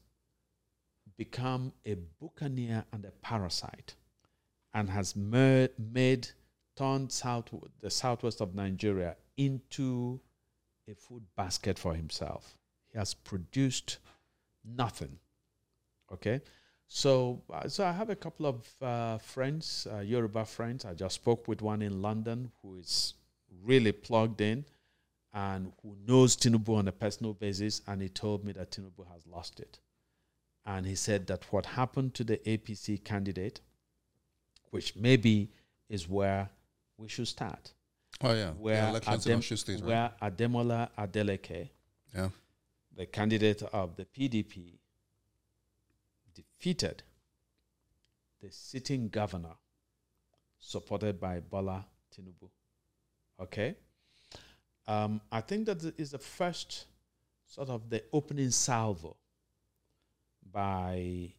become 1.19 1.73
a 1.85 1.97
buccaneer 2.21 2.85
and 2.93 3.05
a 3.05 3.11
parasite 3.21 3.95
and 4.73 4.89
has 4.89 5.15
made, 5.17 5.71
made 5.93 6.29
turned 6.77 7.11
south, 7.13 7.53
the 7.81 7.91
southwest 7.91 8.41
of 8.41 8.55
Nigeria 8.55 9.17
into 9.37 10.21
a 10.89 10.95
food 10.95 11.25
basket 11.37 11.79
for 11.79 11.95
himself. 11.95 12.57
He 12.93 12.99
has 12.99 13.13
produced 13.13 13.99
nothing. 14.65 15.19
Okay, 16.11 16.41
so 16.87 17.43
uh, 17.53 17.69
so 17.69 17.85
I 17.85 17.93
have 17.93 18.09
a 18.09 18.17
couple 18.17 18.47
of 18.47 18.67
uh, 18.81 19.19
friends, 19.19 19.87
uh, 19.93 19.99
Yoruba 19.99 20.47
friends. 20.47 20.87
I 20.87 20.95
just 20.95 21.17
spoke 21.17 21.47
with 21.47 21.61
one 21.61 21.83
in 21.83 22.01
London 22.01 22.51
who 22.63 22.77
is 22.79 23.13
really 23.63 23.93
plugged 23.93 24.41
in 24.41 24.65
and 25.35 25.73
who 25.83 25.97
knows 26.07 26.35
Tinubu 26.37 26.77
on 26.77 26.89
a 26.89 26.93
personal 26.93 27.35
basis, 27.35 27.83
and 27.87 28.01
he 28.01 28.09
told 28.09 28.45
me 28.45 28.53
that 28.53 28.71
Tinubu 28.71 29.07
has 29.13 29.27
lost 29.27 29.61
it. 29.61 29.81
And 30.69 30.85
he 30.85 30.97
said 30.97 31.27
that 31.29 31.51
what 31.51 31.65
happened 31.65 32.13
to 32.15 32.25
the 32.25 32.37
APC 32.45 33.03
candidate, 33.03 33.63
which 34.71 34.95
maybe 34.95 35.51
is 35.89 36.07
where 36.07 36.51
we 36.99 37.09
should 37.09 37.27
start. 37.27 37.73
Oh 38.21 38.35
yeah, 38.35 38.51
where 38.51 38.75
yeah, 38.75 39.01
Adem- 39.01 39.57
State, 39.57 39.81
right? 39.81 39.85
where 39.87 40.13
Ademola 40.31 40.91
Adeleke, 40.99 41.71
yeah, 42.15 42.29
the 42.95 43.07
candidate 43.07 43.63
of 43.73 43.97
the 43.97 44.05
PDP, 44.05 44.75
defeated 46.35 47.03
the 48.43 48.51
sitting 48.51 49.09
governor, 49.09 49.55
supported 50.59 51.19
by 51.19 51.41
Bola 51.41 51.87
Tinubu. 52.15 52.51
Okay, 53.41 53.75
um, 54.87 55.23
I 55.33 55.41
think 55.41 55.65
that 55.65 55.83
is 55.97 56.11
the 56.11 56.19
first 56.19 56.85
sort 57.47 57.71
of 57.71 57.89
the 57.89 58.03
opening 58.13 58.51
salvo 58.51 59.17
by 60.53 61.33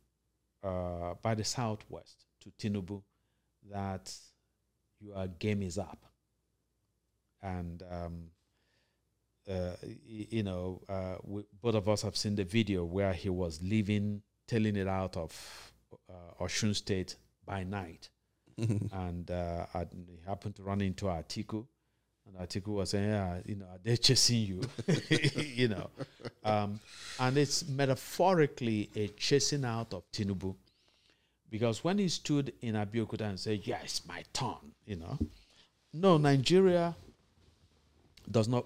uh, 0.64 1.16
by 1.22 1.36
the 1.36 1.44
Southwest 1.44 2.26
to 2.42 2.52
Tinubu 2.52 3.02
that 3.72 4.14
your 5.00 5.28
game 5.28 5.62
is 5.62 5.78
up, 5.78 6.06
and 7.42 7.84
um, 7.90 8.32
uh, 9.50 9.76
you 10.06 10.44
know, 10.44 10.82
uh, 10.88 11.16
we, 11.24 11.44
both 11.62 11.76
of 11.76 11.90
us 11.90 12.02
have 12.04 12.16
seen 12.16 12.36
the 12.36 12.44
video 12.44 12.86
where 12.86 13.14
he 13.14 13.30
was 13.30 13.60
leaving, 13.64 14.22
telling 14.48 14.76
it 14.76 14.88
out 14.88 15.18
of 15.18 15.74
uh, 16.10 16.44
Osun 16.44 16.76
State 16.76 17.16
by 17.46 17.64
night. 17.64 18.10
and 18.92 19.32
uh, 19.32 19.66
I 19.74 19.86
happened 20.28 20.56
to 20.58 20.64
run 20.64 20.82
into 20.82 21.06
Atiku. 21.06 21.66
And 22.28 22.48
Atiku 22.48 22.68
was 22.68 22.92
saying, 22.92 23.10
yeah, 23.10 23.40
you 23.46 23.56
know, 23.56 23.66
they're 23.84 23.98
chasing 23.98 24.42
you, 24.42 24.62
you 25.36 25.68
know. 25.68 25.90
Um, 26.44 26.80
and 27.20 27.38
it's 27.38 27.68
metaphorically 27.68 28.90
a 28.96 29.08
chasing 29.10 29.66
out 29.66 29.94
of 29.94 30.04
Tinubu. 30.12 30.56
Because 31.50 31.84
when 31.84 31.98
he 31.98 32.08
stood 32.08 32.54
in 32.62 32.76
Abeokuta 32.76 33.22
and 33.22 33.40
said, 33.40 33.62
yeah, 33.66 33.80
it's 33.84 34.08
my 34.08 34.24
turn, 34.34 34.74
you 34.86 34.98
know. 34.98 35.18
No, 35.92 36.18
Nigeria 36.18 36.96
does 38.30 38.48
not 38.48 38.66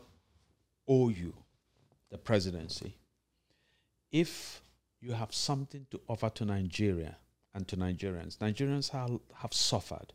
owe 0.87 1.09
you 1.09 1.33
the 2.11 2.17
presidency. 2.17 2.93
If 4.11 4.61
you 4.99 5.13
have 5.13 5.33
something 5.33 5.85
to 5.91 6.01
offer 6.07 6.29
to 6.29 6.45
Nigeria 6.45 7.15
and 7.53 7.67
to 7.69 7.77
Nigerians, 7.77 8.37
Nigerians 8.37 8.89
have, 8.89 9.19
have 9.35 9.53
suffered. 9.53 10.13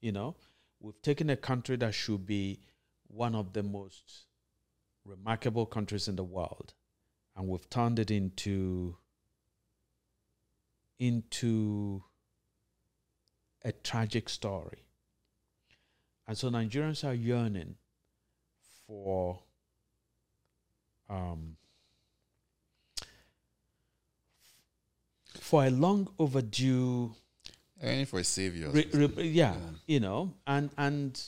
You 0.00 0.12
know, 0.12 0.34
we've 0.80 1.00
taken 1.02 1.30
a 1.30 1.36
country 1.36 1.76
that 1.76 1.94
should 1.94 2.26
be 2.26 2.60
one 3.06 3.34
of 3.34 3.52
the 3.52 3.62
most 3.62 4.24
remarkable 5.04 5.66
countries 5.66 6.08
in 6.08 6.16
the 6.16 6.24
world, 6.24 6.74
and 7.36 7.48
we've 7.48 7.68
turned 7.70 7.98
it 7.98 8.10
into 8.10 8.96
into 10.98 12.04
a 13.64 13.72
tragic 13.72 14.28
story. 14.28 14.84
And 16.26 16.36
so 16.36 16.50
Nigerians 16.50 17.06
are 17.06 17.14
yearning 17.14 17.76
for 18.86 19.40
um, 21.08 21.56
for 25.40 25.64
a 25.64 25.70
long 25.70 26.08
overdue 26.18 27.14
Any 27.80 28.04
for 28.04 28.18
a 28.18 28.24
savior. 28.24 28.70
re, 28.70 28.86
re, 28.92 29.28
yeah, 29.28 29.54
you 29.86 30.00
know, 30.00 30.34
and 30.46 30.70
and 30.76 31.20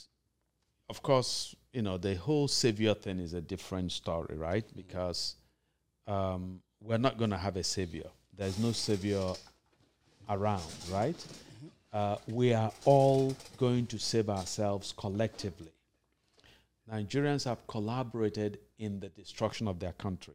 of 0.89 1.01
course, 1.01 1.55
you 1.71 1.81
know, 1.81 1.97
the 1.97 2.15
whole 2.15 2.47
savior 2.47 2.93
thing 2.93 3.19
is 3.19 3.33
a 3.33 3.41
different 3.41 3.91
story, 3.91 4.35
right? 4.37 4.65
Because 4.75 5.35
um, 6.07 6.61
we're 6.81 6.99
not 6.99 7.17
going 7.17 7.31
to 7.31 7.37
have 7.37 7.57
a 7.57 7.63
savior. 7.63 8.09
There's 8.37 8.59
no 8.59 8.71
savior 8.71 9.33
around, 10.29 10.71
right? 10.91 11.25
Uh, 11.91 12.17
we 12.27 12.53
are 12.53 12.71
all 12.85 13.35
going 13.57 13.85
to 13.87 13.99
save 13.99 14.29
ourselves 14.29 14.93
collectively. 14.97 15.71
Nigerians 16.91 17.45
have 17.45 17.65
collaborated 17.67 18.59
in 18.77 18.99
the 18.99 19.09
destruction 19.09 19.67
of 19.67 19.79
their 19.79 19.93
country. 19.93 20.33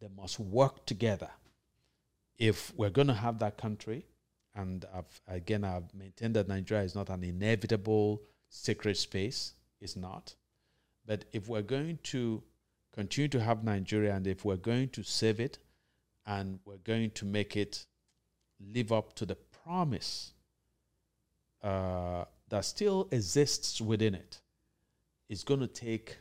They 0.00 0.08
must 0.16 0.40
work 0.40 0.86
together 0.86 1.30
if 2.38 2.72
we're 2.76 2.90
going 2.90 3.08
to 3.08 3.14
have 3.14 3.38
that 3.40 3.56
country, 3.58 4.04
and 4.54 4.84
I've, 4.94 5.20
again, 5.26 5.64
I've 5.64 5.92
maintained 5.94 6.36
that 6.36 6.48
Nigeria 6.48 6.84
is 6.84 6.94
not 6.94 7.10
an 7.10 7.24
inevitable 7.24 8.22
sacred 8.48 8.96
space, 8.96 9.54
it's 9.80 9.96
not. 9.96 10.34
But 11.06 11.24
if 11.32 11.48
we're 11.48 11.62
going 11.62 11.98
to 12.04 12.42
continue 12.92 13.28
to 13.28 13.40
have 13.40 13.64
Nigeria, 13.64 14.14
and 14.14 14.26
if 14.26 14.44
we're 14.44 14.56
going 14.56 14.88
to 14.90 15.02
save 15.02 15.40
it, 15.40 15.58
and 16.26 16.60
we're 16.64 16.76
going 16.78 17.10
to 17.10 17.24
make 17.24 17.56
it 17.56 17.84
live 18.72 18.92
up 18.92 19.14
to 19.14 19.26
the 19.26 19.34
promise 19.34 20.32
uh, 21.62 22.24
that 22.48 22.64
still 22.64 23.08
exists 23.10 23.80
within 23.80 24.14
it, 24.14 24.40
it's 25.28 25.44
going 25.44 25.60
to 25.60 25.66
take 25.66 26.18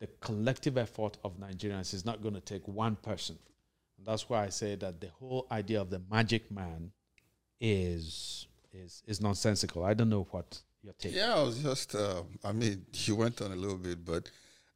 the 0.00 0.08
collective 0.20 0.78
effort 0.78 1.18
of 1.22 1.38
Nigerians. 1.38 1.92
It's 1.94 2.04
not 2.04 2.22
going 2.22 2.34
to 2.34 2.40
take 2.40 2.66
one 2.66 2.96
person. 2.96 3.38
And 3.98 4.06
that's 4.06 4.28
why 4.28 4.44
I 4.44 4.48
say 4.48 4.74
that 4.76 5.00
the 5.00 5.10
whole 5.20 5.46
idea 5.52 5.80
of 5.80 5.90
the 5.90 6.00
magic 6.10 6.50
man 6.50 6.90
is 7.62 8.48
is 8.74 9.02
is 9.06 9.20
nonsensical. 9.20 9.84
I 9.84 9.94
don't 9.94 10.10
know 10.10 10.26
what 10.32 10.60
your 10.82 10.92
take. 10.98 11.14
Yeah, 11.14 11.36
I 11.36 11.42
was 11.42 11.62
just. 11.62 11.94
Uh, 11.94 12.22
I 12.44 12.52
mean, 12.52 12.84
you 12.92 13.16
went 13.16 13.40
on 13.40 13.52
a 13.52 13.56
little 13.56 13.78
bit, 13.78 14.04
but 14.04 14.28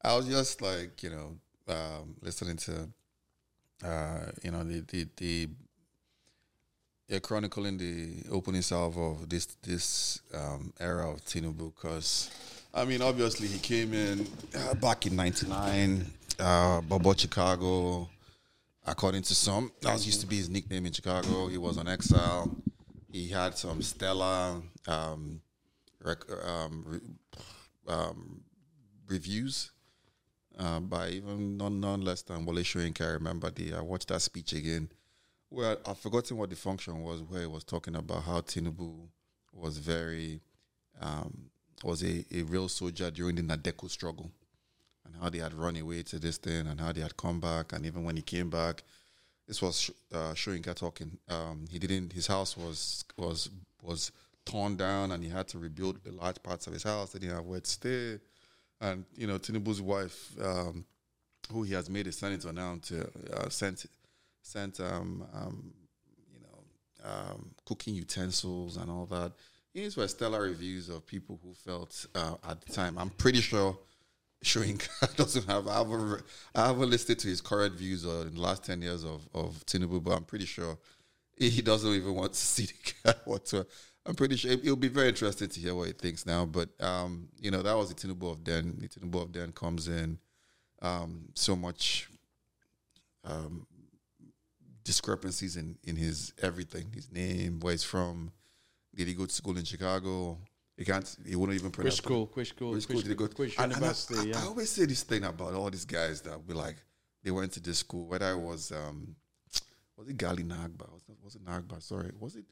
I 0.03 0.16
was 0.16 0.27
just 0.27 0.62
like, 0.62 1.03
you 1.03 1.11
know, 1.11 1.37
um, 1.68 2.14
listening 2.22 2.57
to, 2.59 2.88
uh, 3.85 4.31
you 4.42 4.53
know, 4.53 4.64
the 4.64 4.81
the 4.81 5.09
the. 5.16 5.49
Yeah, 7.09 7.20
chronicling 7.20 7.79
the 7.79 8.25
opening 8.33 8.62
salve 8.62 8.99
of 8.99 9.29
this 9.29 9.46
this 9.62 10.22
um, 10.35 10.72
era 10.81 11.09
of 11.09 11.25
Tinubu, 11.25 11.72
because 11.72 12.31
I 12.75 12.85
mean, 12.85 13.01
obviously 13.01 13.46
he 13.46 13.61
came 13.61 13.94
in 13.94 14.27
uh, 14.57 14.75
back 14.75 15.07
in 15.07 15.14
'99, 15.14 16.05
uh, 16.40 16.81
Bobo 16.81 17.14
Chicago. 17.14 18.09
According 18.88 19.22
to 19.22 19.35
some, 19.35 19.72
that 19.83 20.05
used 20.07 20.20
to 20.20 20.29
be 20.29 20.37
his 20.37 20.49
nickname 20.49 20.87
in 20.87 20.92
Chicago. 20.92 21.49
He 21.49 21.59
was 21.59 21.77
on 21.77 21.88
exile. 21.88 22.57
He 23.16 23.29
had 23.29 23.57
some 23.57 23.81
stellar 23.81 24.61
um, 24.87 25.40
rec- 26.05 26.31
um, 26.44 26.85
re- 26.87 27.00
um, 27.88 28.42
reviews 29.09 29.70
uh, 30.59 30.81
by 30.81 31.09
even 31.09 31.57
none, 31.57 31.81
none 31.81 32.02
less 32.02 32.20
than 32.20 32.44
Wole 32.44 32.57
Soyinka. 32.57 33.07
I 33.07 33.12
remember 33.12 33.48
the 33.50 33.72
I 33.72 33.81
watched 33.81 34.09
that 34.09 34.20
speech 34.20 34.52
again. 34.52 34.90
Well, 35.48 35.79
I've 35.87 35.96
forgotten 35.96 36.37
what 36.37 36.50
the 36.50 36.57
function 36.57 37.02
was, 37.02 37.22
where 37.22 37.40
he 37.40 37.46
was 37.46 37.64
talking 37.64 37.96
about 37.96 38.24
how 38.24 38.42
Tinubu 38.42 39.09
was 39.50 39.79
very 39.79 40.42
um, 41.00 41.48
was 41.83 42.05
a, 42.05 42.22
a 42.35 42.42
real 42.42 42.68
soldier 42.68 43.11
during 43.11 43.37
the 43.37 43.42
NADECO 43.42 43.88
struggle, 43.88 44.31
and 45.07 45.14
how 45.22 45.31
they 45.31 45.38
had 45.38 45.55
run 45.55 45.76
away 45.79 46.02
to 46.02 46.18
this 46.18 46.37
thing, 46.37 46.66
and 46.66 46.79
how 46.79 46.92
they 46.92 47.00
had 47.00 47.16
come 47.16 47.40
back, 47.40 47.72
and 47.72 47.87
even 47.87 48.05
when 48.05 48.16
he 48.16 48.22
came 48.22 48.50
back, 48.50 48.83
this 49.46 49.62
was 49.62 49.90
uh, 50.12 50.32
Soyinka 50.32 50.74
talking. 50.74 51.18
Um, 51.28 51.66
he 51.70 51.78
didn't. 51.78 52.12
His 52.12 52.26
house 52.26 52.56
was 52.56 53.04
was 53.16 53.50
was 53.82 54.12
torn 54.44 54.76
down, 54.76 55.12
and 55.12 55.22
he 55.22 55.28
had 55.28 55.48
to 55.48 55.59
rebuild 55.59 56.02
the 56.04 56.12
large 56.12 56.42
parts 56.42 56.66
of 56.66 56.72
his 56.72 56.82
house. 56.82 57.12
They 57.12 57.20
didn't 57.20 57.37
have 57.37 57.44
where 57.44 57.61
to 57.61 57.70
stay, 57.70 58.18
and 58.80 59.04
you 59.14 59.26
know 59.26 59.38
Tinubu's 59.38 59.80
wife, 59.80 60.32
um, 60.42 60.85
who 61.50 61.62
he 61.62 61.74
has 61.74 61.88
made 61.88 62.06
a 62.06 62.12
senator 62.12 62.52
now, 62.52 62.78
to 62.82 63.09
uh, 63.32 63.48
sent 63.48 63.87
sent 64.42 64.80
um, 64.80 65.26
um, 65.32 65.72
you 66.32 66.40
know 66.40 67.11
um, 67.11 67.50
cooking 67.64 67.94
utensils 67.94 68.76
and 68.76 68.90
all 68.90 69.06
that. 69.06 69.32
These 69.74 69.96
were 69.96 70.09
stellar 70.09 70.40
reviews 70.40 70.88
of 70.88 71.06
people 71.06 71.38
who 71.42 71.52
felt 71.52 72.06
uh, 72.14 72.35
at 72.48 72.62
the 72.62 72.72
time. 72.72 72.96
I'm 72.98 73.11
pretty 73.11 73.42
sure 73.42 73.78
Soyinka 74.44 75.16
doesn't 75.16 75.46
have. 75.46 75.66
I 75.68 75.79
haven't, 75.79 76.22
I 76.55 76.66
haven't 76.66 76.90
listened 76.90 77.18
to 77.20 77.29
his 77.29 77.40
current 77.40 77.75
views 77.75 78.07
uh, 78.07 78.25
in 78.27 78.35
the 78.35 78.40
last 78.40 78.64
ten 78.64 78.83
years 78.83 79.05
of 79.05 79.29
of 79.35 79.64
Tinubu, 79.66 80.03
but 80.03 80.12
I'm 80.12 80.25
pretty 80.25 80.46
sure 80.46 80.79
he 81.37 81.62
doesn't 81.62 81.92
even 81.92 82.14
want 82.14 82.33
to 82.33 82.38
see 82.55 82.66
the 82.66 82.92
guy 83.05 83.14
whatsoever. 83.25 83.68
I'm 84.07 84.14
pretty 84.14 84.37
sure 84.37 84.53
it'll 84.53 84.77
be 84.77 84.88
very 84.88 85.09
interesting 85.09 85.49
to 85.49 85.61
hear 85.61 85.75
what 85.75 85.88
he 85.88 85.92
thinks 85.92 86.27
now. 86.27 86.46
But 86.46 86.68
um, 86.81 87.29
you 87.40 87.51
know, 87.51 87.62
that 87.62 87.77
was 87.77 87.92
the 87.92 87.94
Tinubu 87.94 88.31
of 88.31 88.44
then. 88.44 88.77
The 88.79 88.88
Tinubu 88.88 89.22
of 89.22 89.33
then 89.33 89.53
comes 89.53 89.88
in 89.88 90.18
um, 90.81 91.29
so 91.35 91.57
much 91.57 92.09
um, 93.25 93.66
discrepancies 94.85 95.57
in 95.57 95.77
in 95.85 95.96
his 95.96 96.33
everything, 96.40 96.92
his 96.94 97.11
name, 97.11 97.61
where 97.61 97.72
he's 97.72 97.85
from. 97.85 98.31
Did 98.94 99.09
he 99.09 99.14
go 99.14 99.27
to 99.27 99.35
school 99.35 99.59
in 99.59 99.64
Chicago? 99.64 100.38
He 100.76 100.84
can't. 100.84 101.16
He 101.26 101.36
wouldn't 101.36 101.58
even 101.58 101.70
pronounce. 101.70 101.96
school? 101.96 102.30
Which 102.34 102.48
school? 102.50 102.72
Which 102.72 102.82
school 102.84 103.00
did 103.00 103.16
go 103.16 103.26
to? 103.26 103.36
Which 103.36 103.56
And- 103.58 103.64
and 103.64 103.72
I- 103.72 103.76
university? 103.76 104.18
I, 104.18 104.22
yeah. 104.24 104.42
I 104.42 104.46
always 104.46 104.70
say 104.70 104.84
this 104.84 105.02
thing 105.02 105.24
about 105.24 105.54
all 105.54 105.70
these 105.70 105.84
guys 105.86 106.20
that 106.22 106.46
be 106.46 106.52
like 106.54 106.76
they 107.22 107.30
went 107.30 107.52
to 107.52 107.60
this 107.60 107.78
school. 107.78 108.06
Whether 108.06 108.30
it 108.32 108.38
was 108.38 108.72
um, 108.72 109.16
was 109.96 110.08
it 110.08 110.16
Ghali 110.18 110.44
Na'Abba? 110.44 110.92
Was 110.92 111.02
it, 111.08 111.16
was 111.22 111.34
it 111.36 111.44
Na'Abba? 111.44 111.82
Sorry, 111.82 112.10
was 112.18 112.36
it 112.36 112.44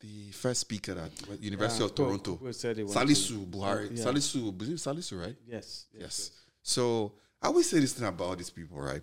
the 0.00 0.30
first 0.32 0.60
speaker 0.60 0.92
at 0.98 1.40
University 1.40 1.80
Yeah, 1.80 1.86
of 1.86 1.94
Toronto? 1.94 2.36
Who 2.36 2.52
said 2.52 2.76
to- 2.76 2.84
Salisu 2.86 3.46
Buhari. 3.46 3.96
Yeah. 3.96 4.04
Salisu, 4.04 4.48
it 4.48 4.74
Salisu, 4.76 5.20
right? 5.20 5.36
Yes. 5.46 5.86
Yes. 5.98 6.32
So 6.62 7.12
I 7.40 7.46
always 7.46 7.68
say 7.70 7.78
this 7.80 7.94
thing 7.94 8.06
about 8.06 8.24
all 8.24 8.36
these 8.36 8.50
people, 8.50 8.78
right? 8.78 9.02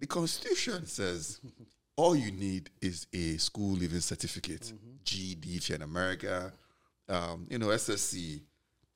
The 0.00 0.06
Constitution 0.06 0.86
says 0.86 1.40
all 1.96 2.16
you 2.16 2.30
need 2.32 2.70
is 2.80 3.06
a 3.12 3.36
school 3.36 3.72
leaving 3.74 4.00
certificate, 4.00 4.72
GED 5.04 5.56
if 5.56 5.68
you're 5.68 5.76
in 5.76 5.82
America, 5.82 6.52
um, 7.08 7.46
you 7.50 7.58
know, 7.58 7.66
SSC. 7.68 8.40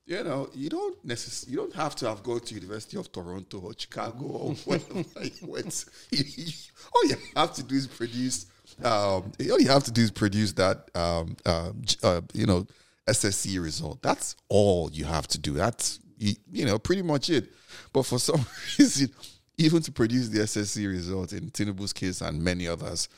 You 0.06 0.24
know, 0.24 0.48
you 0.54 0.68
don't 0.68 1.04
necessarily, 1.04 1.52
you 1.52 1.56
don't 1.58 1.74
have 1.76 1.94
to 1.96 2.08
have 2.08 2.24
gone 2.24 2.40
to 2.40 2.54
University 2.54 2.96
of 2.96 3.12
Toronto 3.12 3.60
or 3.60 3.72
Chicago 3.76 4.24
or 4.24 4.54
whatever 4.64 5.04
you 5.22 5.46
went. 5.46 5.84
all 6.94 7.04
you 7.06 7.16
have 7.36 7.54
to 7.54 7.62
do 7.62 7.76
is 7.76 7.86
produce. 7.86 8.46
Um, 8.82 9.30
all 9.50 9.60
you 9.60 9.68
have 9.68 9.84
to 9.84 9.92
do 9.92 10.02
is 10.02 10.10
produce 10.10 10.52
that, 10.54 10.90
um, 10.96 11.36
uh, 11.46 11.70
uh, 12.02 12.22
you 12.32 12.46
know, 12.46 12.66
SSC 13.08 13.62
result. 13.62 14.02
That's 14.02 14.36
all 14.48 14.90
you 14.92 15.04
have 15.04 15.28
to 15.28 15.38
do. 15.38 15.52
That's 15.52 16.00
you, 16.18 16.34
you 16.50 16.64
know 16.64 16.78
pretty 16.78 17.02
much 17.02 17.30
it. 17.30 17.50
But 17.92 18.04
for 18.04 18.18
some 18.18 18.44
reason, 18.78 19.10
even 19.58 19.82
to 19.82 19.92
produce 19.92 20.28
the 20.28 20.40
SSC 20.40 20.88
result 20.88 21.32
in 21.32 21.50
Tinubu's 21.50 21.92
case 21.92 22.20
and 22.20 22.42
many 22.42 22.68
others, 22.68 23.08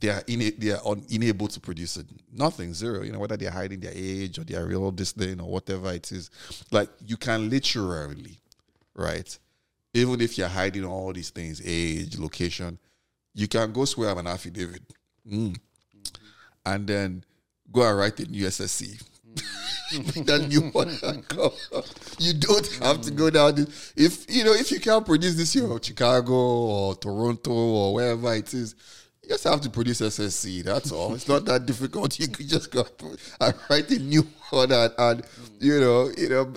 they 0.00 0.08
are 0.08 0.22
ina- 0.28 0.52
they 0.58 0.70
are 0.70 0.80
un- 0.86 1.04
unable 1.10 1.46
to 1.48 1.60
produce 1.60 1.96
it. 1.98 2.06
Nothing, 2.32 2.72
zero. 2.72 3.02
You 3.02 3.12
know 3.12 3.18
whether 3.18 3.36
they're 3.36 3.50
hiding 3.50 3.80
their 3.80 3.92
age 3.94 4.38
or 4.38 4.44
their 4.44 4.66
real 4.66 4.90
thing 4.92 5.40
or 5.40 5.50
whatever 5.50 5.92
it 5.92 6.10
is. 6.10 6.30
Like 6.70 6.88
you 7.04 7.16
can 7.16 7.50
literally, 7.50 8.38
right? 8.94 9.38
Even 9.92 10.20
if 10.20 10.38
you're 10.38 10.48
hiding 10.48 10.84
all 10.84 11.12
these 11.12 11.30
things, 11.30 11.60
age, 11.64 12.18
location, 12.18 12.78
you 13.34 13.48
can 13.48 13.72
go 13.72 13.84
swear 13.84 14.18
an 14.18 14.26
affidavit. 14.26 14.82
Mm. 15.30 15.56
And 16.64 16.86
then 16.86 17.24
go 17.70 17.82
and 17.88 17.98
write 17.98 18.20
in 18.20 18.26
USSC. 18.26 19.02
then 20.24 20.50
you 20.50 20.70
want 20.74 20.90
to 21.00 21.22
go. 21.28 21.52
You 22.18 22.34
don't 22.34 22.66
have 22.82 23.00
to 23.02 23.10
go 23.10 23.30
down. 23.30 23.56
This. 23.56 23.92
If 23.96 24.34
you 24.34 24.44
know, 24.44 24.52
if 24.52 24.70
you 24.70 24.80
can't 24.80 25.04
produce 25.04 25.34
this 25.36 25.54
year, 25.54 25.68
Chicago 25.82 26.32
or 26.32 26.94
Toronto 26.94 27.50
or 27.52 27.94
wherever 27.94 28.34
it 28.34 28.52
is, 28.54 28.74
just 29.30 29.44
have 29.44 29.60
to 29.60 29.70
produce 29.70 30.00
SSC. 30.00 30.64
That's 30.64 30.90
all. 30.90 31.14
It's 31.14 31.28
not 31.28 31.44
that 31.44 31.64
difficult. 31.64 32.10
You 32.20 32.28
could 32.28 32.48
just 32.48 32.70
go 32.72 32.84
and 33.40 33.54
write 33.70 33.90
a 33.90 33.98
new 33.98 34.26
one 34.50 34.72
and, 34.72 34.92
and 34.98 35.22
you 35.60 35.80
know, 35.80 36.10
you 36.18 36.28
know, 36.28 36.52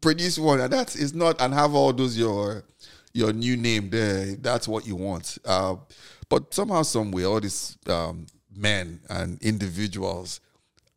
produce 0.00 0.38
one, 0.38 0.60
and 0.60 0.72
that's 0.72 0.94
it's 0.94 1.12
not 1.12 1.40
and 1.40 1.52
have 1.52 1.74
all 1.74 1.92
those 1.92 2.16
your 2.16 2.64
your 3.12 3.32
new 3.32 3.56
name 3.56 3.90
there. 3.90 4.36
That's 4.36 4.68
what 4.68 4.86
you 4.86 4.94
want. 4.94 5.38
Uh, 5.44 5.76
but 6.28 6.54
somehow, 6.54 6.82
some 6.82 7.10
way, 7.10 7.24
all 7.24 7.40
these 7.40 7.76
um, 7.88 8.26
men 8.54 9.00
and 9.10 9.42
individuals 9.42 10.40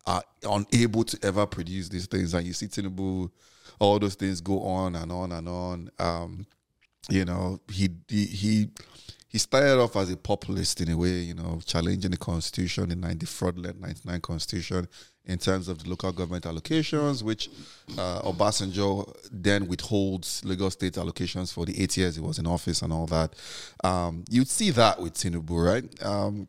are 0.06 0.22
unable 0.44 1.04
to 1.04 1.18
ever 1.22 1.46
produce 1.46 1.88
these 1.88 2.06
things. 2.06 2.32
And 2.32 2.46
you 2.46 2.52
see 2.52 2.66
Tinubu, 2.66 3.30
all 3.78 3.98
those 3.98 4.14
things 4.14 4.40
go 4.40 4.62
on 4.62 4.94
and 4.94 5.10
on 5.12 5.32
and 5.32 5.48
on. 5.48 5.90
Um, 5.98 6.46
you 7.10 7.24
know, 7.24 7.60
he, 7.70 7.88
he 8.08 8.24
he 8.26 8.68
he 9.28 9.38
started 9.38 9.78
off 9.78 9.94
as 9.96 10.10
a 10.10 10.16
populist 10.16 10.80
in 10.80 10.90
a 10.90 10.96
way, 10.96 11.20
you 11.20 11.34
know, 11.34 11.60
challenging 11.64 12.10
the 12.10 12.16
constitution, 12.16 12.88
the 12.88 12.96
90 12.96 13.26
fraudulent 13.26 13.80
99 13.80 14.20
constitution 14.22 14.88
in 15.26 15.38
terms 15.38 15.68
of 15.68 15.82
the 15.82 15.90
local 15.90 16.10
government 16.12 16.44
allocations, 16.44 17.22
which 17.22 17.50
uh, 17.98 18.22
Obasanjo 18.22 19.14
then 19.30 19.68
withholds 19.68 20.42
Lagos 20.44 20.72
state 20.72 20.94
allocations 20.94 21.52
for 21.52 21.66
the 21.66 21.80
eight 21.80 21.94
years 21.98 22.16
he 22.16 22.22
was 22.22 22.38
in 22.38 22.46
office 22.46 22.80
and 22.80 22.92
all 22.92 23.06
that. 23.06 23.34
Um, 23.84 24.24
you'd 24.30 24.48
see 24.48 24.70
that 24.70 25.00
with 25.00 25.14
Tinubu, 25.14 25.66
right? 25.66 26.04
Um, 26.04 26.48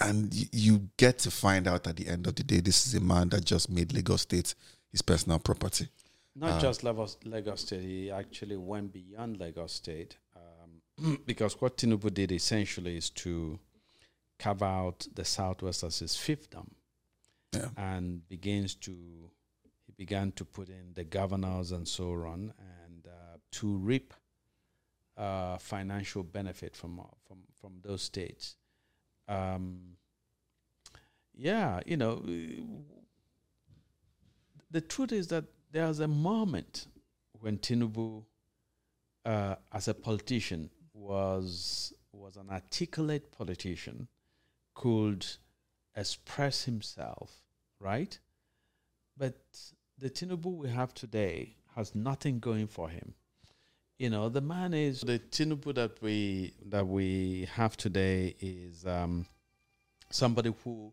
and 0.00 0.34
you 0.52 0.88
get 0.96 1.18
to 1.20 1.30
find 1.30 1.68
out 1.68 1.86
at 1.86 1.96
the 1.96 2.08
end 2.08 2.26
of 2.26 2.34
the 2.34 2.42
day, 2.42 2.60
this 2.60 2.86
is 2.86 2.94
a 2.94 3.00
man 3.00 3.28
that 3.28 3.44
just 3.44 3.70
made 3.70 3.92
Lagos 3.92 4.22
State 4.22 4.54
his 4.90 5.02
personal 5.02 5.38
property. 5.38 5.88
Not 6.34 6.52
uh, 6.52 6.60
just 6.60 6.82
Lagos, 6.82 7.16
Lagos 7.24 7.62
State, 7.62 7.82
he 7.82 8.10
actually 8.10 8.56
went 8.56 8.92
beyond 8.92 9.38
Lagos 9.38 9.72
State 9.72 10.16
because 11.26 11.60
what 11.60 11.76
Tinubu 11.76 12.12
did 12.12 12.32
essentially 12.32 12.96
is 12.96 13.10
to 13.10 13.58
carve 14.38 14.62
out 14.62 15.06
the 15.14 15.24
Southwest 15.24 15.84
as 15.84 15.98
his 15.98 16.12
fiefdom 16.12 16.68
yeah. 17.52 17.68
and 17.76 18.28
begins 18.28 18.74
to, 18.76 18.92
he 19.86 19.92
began 19.96 20.32
to 20.32 20.44
put 20.44 20.68
in 20.68 20.94
the 20.94 21.04
governors 21.04 21.72
and 21.72 21.86
so 21.86 22.12
on 22.12 22.52
and 22.84 23.06
uh, 23.06 23.36
to 23.52 23.76
reap 23.76 24.14
uh, 25.16 25.58
financial 25.58 26.22
benefit 26.22 26.74
from, 26.74 27.00
from, 27.26 27.38
from 27.60 27.72
those 27.82 28.02
states 28.02 28.56
um, 29.30 29.96
yeah, 31.34 31.80
you 31.86 31.96
know, 31.96 32.22
the 34.70 34.80
truth 34.80 35.12
is 35.12 35.28
that 35.28 35.44
there's 35.70 36.00
a 36.00 36.08
moment 36.08 36.86
when 37.40 37.58
Tinubu, 37.58 38.24
uh, 39.24 39.54
as 39.72 39.88
a 39.88 39.94
politician, 39.94 40.70
was 41.00 41.92
was 42.12 42.36
an 42.36 42.50
articulate 42.50 43.30
politician, 43.32 44.08
could 44.74 45.26
express 45.96 46.64
himself, 46.64 47.42
right? 47.78 48.18
But 49.16 49.36
the 49.98 50.10
Tinubu 50.10 50.56
we 50.56 50.68
have 50.68 50.94
today 50.94 51.56
has 51.76 51.94
nothing 51.94 52.38
going 52.40 52.66
for 52.66 52.88
him. 52.88 53.14
You 53.98 54.10
know, 54.10 54.28
the 54.28 54.40
man 54.40 54.74
is 54.74 55.00
the 55.02 55.18
Tinubu 55.18 55.74
that 55.74 56.00
we 56.02 56.54
that 56.66 56.86
we 56.86 57.48
have 57.54 57.76
today 57.76 58.34
is 58.40 58.86
um, 58.86 59.26
somebody 60.10 60.52
who 60.64 60.92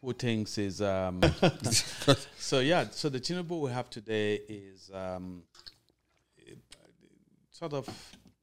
who 0.00 0.12
thinks 0.12 0.58
is 0.58 0.80
um, 0.82 1.20
so 2.38 2.60
yeah. 2.60 2.86
So 2.90 3.08
the 3.08 3.20
Tinubu 3.20 3.60
we 3.60 3.70
have 3.70 3.90
today 3.90 4.40
is 4.48 4.90
um, 4.92 5.42
sort 7.50 7.74
of 7.74 7.88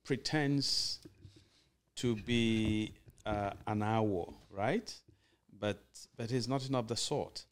pretends 0.09 0.97
to 1.95 2.15
be 2.15 2.91
uh, 3.27 3.51
an 3.67 3.83
hour, 3.83 4.25
right? 4.49 4.91
But 5.59 5.83
but 6.17 6.31
he's 6.31 6.47
nothing 6.47 6.73
of 6.73 6.87
the 6.87 6.95
sort. 6.95 7.45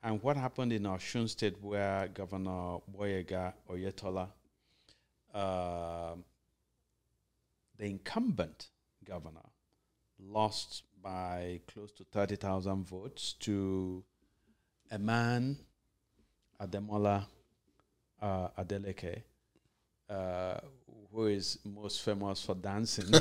And 0.00 0.22
what 0.22 0.36
happened 0.36 0.72
in 0.72 0.84
Osun 0.84 1.28
State, 1.28 1.56
where 1.60 2.06
Governor 2.06 2.78
Gboyega 2.88 3.54
Oyetola 3.68 4.28
uh, 5.34 6.14
the 7.78 7.86
incumbent 7.86 8.68
governor 9.04 9.48
lost 10.20 10.84
by 11.02 11.60
close 11.66 11.90
to 11.94 12.04
30,000 12.04 12.86
votes 12.86 13.32
to 13.40 14.04
a 14.92 14.98
man, 15.00 15.58
Ademola 16.62 17.26
uh, 18.22 18.48
Adeleke, 18.56 19.22
uh, 20.08 20.60
who 21.14 21.26
is 21.26 21.58
most 21.64 22.02
famous 22.02 22.42
for 22.44 22.54
dancing. 22.56 23.06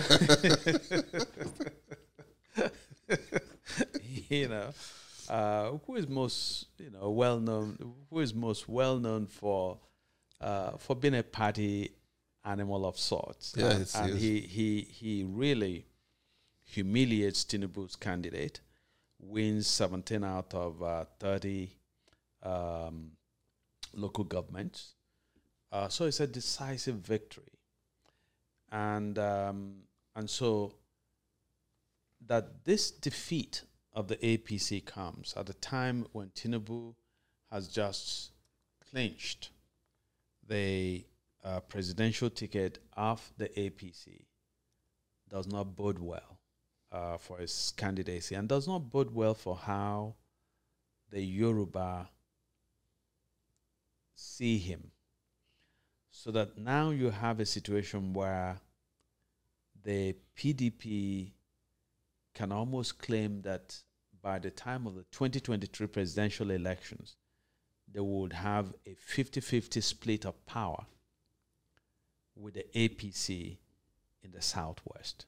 you 4.30 4.48
know, 4.48 4.70
uh, 5.30 5.72
who 5.86 5.96
is 5.96 6.08
most, 6.08 6.66
you 6.80 6.90
know, 6.90 7.12
well 7.12 7.40
known, 7.40 7.94
who 8.10 8.20
is 8.20 8.34
most 8.34 8.68
well 8.68 8.98
known 8.98 9.28
for, 9.28 9.78
uh, 10.42 10.72
for 10.78 10.96
being 10.96 11.16
a 11.16 11.24
party 11.24 11.92
animal 12.44 12.86
of 12.86 12.98
sorts. 12.98 13.54
Yeah, 13.56 13.72
and, 13.72 13.88
and 13.96 14.18
he, 14.18 14.40
he, 14.40 14.82
he 14.90 15.24
really 15.24 15.86
humiliates 16.66 17.44
Tinubu's 17.44 17.96
candidate, 17.96 18.60
wins 19.20 19.68
17 19.68 20.24
out 20.24 20.52
of 20.56 20.82
uh, 20.82 21.06
30 21.20 21.70
um, 22.42 23.12
local 23.94 24.24
governments. 24.24 24.96
Uh, 25.72 25.88
so 25.90 26.06
it's 26.06 26.20
a 26.20 26.28
decisive 26.28 26.96
victory. 26.96 27.53
And, 28.74 29.18
um, 29.20 29.76
and 30.16 30.30
so 30.30 30.74
that 32.28 32.66
this 32.66 32.92
defeat 32.92 33.62
of 33.94 34.08
the 34.08 34.16
APC 34.18 34.84
comes 34.84 35.34
at 35.38 35.50
a 35.50 35.54
time 35.54 36.08
when 36.12 36.30
Tinubu 36.30 36.96
has 37.52 37.68
just 37.68 38.32
clinched 38.90 39.52
the 40.48 41.06
uh, 41.44 41.60
presidential 41.62 42.30
ticket 42.30 42.80
of 42.98 43.32
the 43.38 43.50
APC 43.50 44.26
does 45.30 45.48
not 45.48 45.76
bode 45.76 46.00
well 46.00 46.40
uh, 46.92 47.18
for 47.18 47.38
his 47.38 47.74
candidacy 47.78 48.36
and 48.36 48.48
does 48.50 48.68
not 48.68 48.90
bode 48.90 49.14
well 49.14 49.34
for 49.34 49.56
how 49.56 50.16
the 51.12 51.22
Yoruba 51.22 52.10
see 54.16 54.58
him. 54.58 54.92
So 56.12 56.32
that 56.32 56.58
now 56.58 56.92
you 56.92 57.10
have 57.10 57.40
a 57.40 57.46
situation 57.46 58.14
where 58.14 58.60
the 59.84 60.16
PDP 60.38 61.32
can 62.34 62.52
almost 62.52 63.00
claim 63.00 63.42
that 63.42 63.78
by 64.22 64.40
the 64.40 64.50
time 64.50 64.88
of 64.88 64.96
the 64.96 65.04
2023 65.12 65.88
presidential 65.88 66.52
elections, 66.52 67.18
they 67.92 68.00
would 68.00 68.34
have 68.34 68.74
a 68.88 68.96
50 68.96 69.42
50 69.42 69.82
split 69.82 70.26
of 70.26 70.46
power 70.46 70.86
with 72.36 72.56
the 72.56 72.66
APC 72.74 73.58
in 74.24 74.32
the 74.32 74.42
Southwest. 74.42 75.26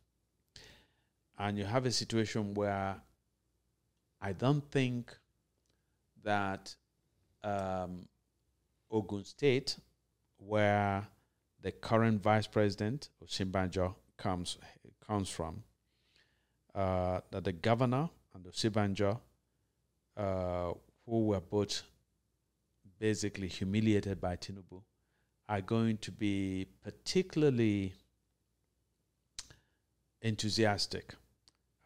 And 1.37 1.57
you 1.57 1.65
have 1.65 1.85
a 1.85 1.91
situation 1.91 2.53
where 2.53 2.95
I 4.21 4.33
don't 4.33 4.63
think 4.71 5.15
that 6.23 6.73
um, 7.43 8.07
Ogun 8.89 9.25
State, 9.25 9.77
where 10.37 11.05
the 11.61 11.71
current 11.71 12.23
vice 12.23 12.47
president, 12.47 13.09
Osinbajo, 13.23 13.95
comes, 14.17 14.57
comes 15.05 15.29
from, 15.29 15.63
uh, 16.73 17.21
that 17.31 17.43
the 17.43 17.53
governor 17.53 18.09
and 18.33 18.45
Osinbajo, 18.45 19.19
uh, 20.17 20.71
who 21.05 21.27
were 21.27 21.41
both 21.41 21.83
basically 22.99 23.47
humiliated 23.47 24.19
by 24.19 24.35
Tinubu, 24.35 24.81
are 25.47 25.61
going 25.61 25.97
to 25.97 26.11
be 26.11 26.65
particularly 26.83 27.93
enthusiastic 30.21 31.13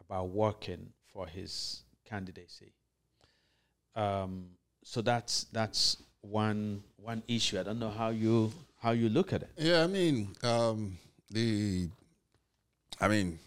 about 0.00 0.28
working 0.30 0.92
for 1.12 1.26
his 1.26 1.82
candidacy. 2.08 2.72
Um, 3.94 4.46
so 4.82 5.02
that's 5.02 5.44
that's 5.52 5.98
one 6.22 6.82
one 6.96 7.22
issue. 7.28 7.60
I 7.60 7.62
don't 7.62 7.78
know 7.78 7.90
how 7.90 8.08
you 8.08 8.52
how 8.80 8.92
you 8.92 9.08
look 9.08 9.32
at 9.32 9.42
it. 9.42 9.50
Yeah, 9.56 9.84
I 9.84 9.86
mean 9.86 10.34
um, 10.42 10.96
the, 11.30 11.88
I 13.00 13.08
mean, 13.08 13.38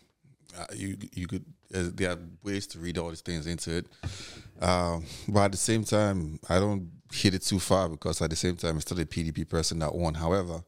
uh, 0.58 0.66
you 0.74 0.98
you 1.13 1.28
could 1.28 1.46
uh, 1.74 1.89
there 1.94 2.12
are 2.12 2.20
ways 2.44 2.68
to 2.68 2.80
read 2.80 2.98
all 2.98 3.10
these 3.10 3.22
things 3.22 3.48
into 3.48 3.78
it, 3.78 3.86
um, 4.62 5.06
but 5.28 5.46
at 5.46 5.52
the 5.52 5.58
same 5.58 5.84
time, 5.84 6.39
I 6.50 6.60
don't 6.60 6.92
hit 7.12 7.34
it 7.34 7.42
too 7.44 7.60
far 7.60 7.89
because 7.89 8.22
at 8.22 8.30
the 8.30 8.36
same 8.36 8.56
time, 8.56 8.76
it's 8.78 8.86
still 8.86 9.00
a 9.00 9.06
PDP 9.06 9.48
person 9.48 9.80
that 9.80 9.94
won. 9.94 10.16
However, 10.16 10.63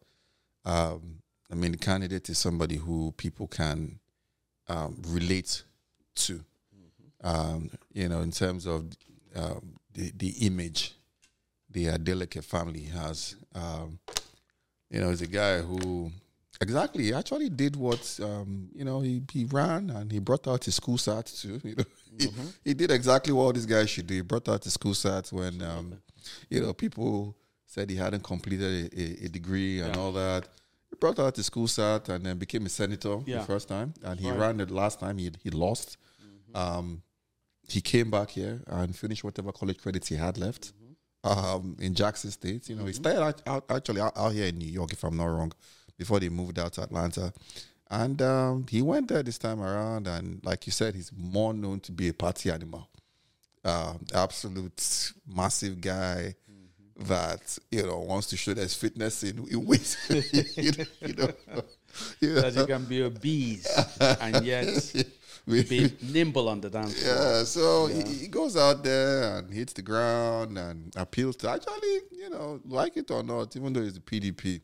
um, 0.66 1.22
I 1.52 1.56
mean, 1.56 1.72
the 1.72 1.78
candidate 1.78 2.30
is 2.30 2.38
somebody 2.38 2.76
who 2.76 3.14
people 3.18 3.48
can 3.48 4.00
um, 4.68 5.02
relate 5.08 5.64
to. 6.16 6.34
Mm-hmm. 6.34 7.28
Um, 7.28 7.70
you 7.94 8.10
know, 8.10 8.22
in 8.22 8.32
terms 8.32 8.66
of 8.66 8.86
um, 9.36 9.76
the 9.94 10.12
the 10.16 10.30
image 10.42 10.96
the 11.76 11.86
Adeleke 11.88 12.44
family 12.44 12.84
has. 12.84 13.36
Um, 13.54 14.00
you 14.90 15.02
know, 15.02 15.10
he's 15.10 15.22
a 15.22 15.28
guy 15.28 15.60
who 15.60 16.12
exactly 16.62 17.06
he 17.06 17.14
actually 17.14 17.50
did 17.50 17.76
what 17.76 18.20
um, 18.24 18.70
you 18.74 18.86
know 18.86 19.02
he, 19.02 19.22
he 19.32 19.46
ran 19.46 19.90
and 19.90 20.12
he 20.12 20.20
brought 20.20 20.48
out 20.48 20.64
his 20.64 20.76
school 20.76 20.98
sat 20.98 21.26
too. 21.26 21.62
You 22.16 22.28
know, 22.28 22.32
mm-hmm. 22.32 22.46
he, 22.64 22.70
he, 22.70 22.74
did 22.74 22.92
exactly 22.92 23.34
what 23.34 23.56
this 23.56 23.66
guy 23.66 23.86
should 23.86 24.08
do. 24.08 24.14
He 24.14 24.22
brought 24.22 24.48
out 24.48 24.64
his 24.64 24.74
school 24.74 24.94
sat 24.94 25.28
when 25.34 25.62
um, 25.62 25.98
you 26.50 26.62
know 26.62 26.72
people 26.72 27.36
said 27.66 27.90
he 27.90 27.98
hadn't 27.98 28.24
completed 28.24 28.94
a, 28.94 29.26
a, 29.26 29.28
degree 29.28 29.82
and 29.82 29.94
yeah. 29.94 30.02
all 30.02 30.14
that. 30.14 30.48
He 30.90 30.96
brought 30.96 31.20
out 31.20 31.36
his 31.36 31.48
school 31.48 31.68
sat 31.68 32.08
and 32.08 32.26
then 32.26 32.38
became 32.38 32.66
a 32.66 32.70
senator 32.70 33.20
yeah. 33.26 33.40
the 33.40 33.44
first 33.44 33.68
time, 33.68 33.94
and 34.02 34.18
he 34.18 34.30
right. 34.30 34.40
ran 34.40 34.62
it 34.62 34.72
last 34.72 35.02
time. 35.02 35.18
He 35.18 35.30
he 35.44 35.50
lost. 35.50 35.98
Mm-hmm. 36.24 36.56
Um, 36.56 37.02
he 37.68 37.82
came 37.82 38.10
back 38.10 38.30
here 38.30 38.62
and 38.68 38.96
finished 38.96 39.26
whatever 39.26 39.52
college 39.52 39.80
credits 39.80 40.08
he 40.08 40.16
had 40.16 40.38
left. 40.38 40.68
Mm-hmm 40.68 40.86
um, 41.26 41.76
in 41.80 41.94
Jackson 41.94 42.32
State. 42.32 42.70
You 42.70 42.76
know, 42.76 42.82
mm-hmm. 42.82 42.88
he 42.88 42.94
started 42.94 43.22
out, 43.22 43.42
out 43.48 43.66
actually 43.70 44.02
out, 44.02 44.14
out, 44.16 44.32
here 44.32 44.46
in 44.46 44.58
New 44.58 44.68
York, 44.68 44.94
if 44.94 45.04
I'm 45.04 45.18
not 45.18 45.26
wrong, 45.26 45.52
before 45.98 46.20
they 46.20 46.30
moved 46.30 46.60
out 46.60 46.74
to 46.74 46.84
Atlanta. 46.84 47.34
And 47.90 48.22
um, 48.22 48.66
he 48.70 48.82
went 48.82 49.08
there 49.10 49.22
this 49.22 49.38
time 49.38 49.62
around, 49.62 50.08
and 50.08 50.44
like 50.44 50.66
you 50.66 50.72
said, 50.72 50.96
he's 50.96 51.12
more 51.16 51.54
known 51.54 51.80
to 51.82 51.92
be 51.92 52.10
a 52.10 52.14
party 52.14 52.50
animal. 52.50 52.90
Uh, 53.64 53.94
absolute 54.14 55.12
massive 55.28 55.82
guy 55.82 56.36
mm-hmm. 56.52 57.04
that 57.06 57.58
you 57.72 57.82
know 57.82 58.00
wants 58.00 58.28
to 58.28 58.38
show 58.38 58.54
his 58.54 58.76
fitness 58.76 59.24
in, 59.24 59.44
in 59.50 59.66
ways 59.66 59.98
you 60.56 60.72
know, 60.72 60.86
you 61.02 61.14
know, 61.16 62.42
that 62.42 62.54
he 62.54 62.66
can 62.68 62.86
be 62.86 63.02
a 63.02 63.10
beast 63.10 63.68
and 64.22 64.46
yet 64.46 64.68
be 65.48 65.92
nimble 66.02 66.48
on 66.50 66.62
the 66.62 66.70
dance 66.70 67.02
floor. 67.02 67.16
Yeah, 67.16 67.44
so 67.44 67.88
yeah. 67.88 68.06
He, 68.06 68.14
he, 68.14 68.28
goes 68.28 68.56
out 68.56 68.84
there 68.84 69.38
and 69.38 69.52
hits 69.52 69.74
the 69.74 69.82
ground 69.82 70.58
and 70.58 70.94
appeals 70.96 71.36
to 71.38 71.50
actually, 71.50 72.02
you 72.12 72.30
know, 72.30 72.60
like 72.66 72.98
it 72.98 73.10
or 73.10 73.24
not, 73.24 73.56
even 73.56 73.74
though 73.74 73.82
he's 73.82 73.98
a 73.98 74.02
PDP, 74.02 74.62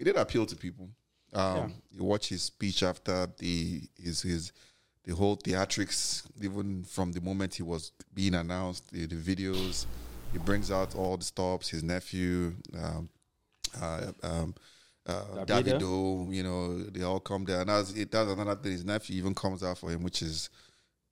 he 0.00 0.04
did 0.04 0.16
appeal 0.16 0.46
to 0.46 0.56
people. 0.56 0.88
Um, 1.34 1.56
yeah. 1.56 1.68
You 1.92 2.04
watch 2.04 2.30
his 2.30 2.42
speech 2.42 2.82
after 2.82 3.28
the 3.36 3.82
his 4.02 4.22
his 4.22 4.50
the 5.04 5.14
whole 5.14 5.36
theatrics, 5.36 6.22
even 6.40 6.84
from 6.84 7.12
the 7.12 7.20
moment 7.20 7.54
he 7.54 7.62
was 7.62 7.92
being 8.14 8.34
announced, 8.34 8.90
the, 8.90 9.04
the 9.04 9.16
videos, 9.16 9.84
he 10.32 10.38
brings 10.38 10.70
out 10.70 10.94
all 10.94 11.18
the 11.18 11.24
stops. 11.24 11.68
His 11.68 11.82
nephew, 11.82 12.54
um, 12.74 13.10
uh, 13.78 14.12
um, 14.22 14.54
uh, 15.06 15.44
Davido, 15.44 16.32
you 16.32 16.42
know, 16.42 16.78
they 16.84 17.02
all 17.02 17.20
come 17.20 17.44
there. 17.44 17.60
And 17.60 17.68
that's, 17.68 17.92
it, 17.94 18.10
that's 18.10 18.30
another 18.30 18.56
thing. 18.56 18.72
His 18.72 18.84
nephew 18.84 19.16
even 19.16 19.34
comes 19.34 19.62
out 19.62 19.78
for 19.78 19.90
him, 19.90 20.02
which 20.02 20.22
is, 20.22 20.48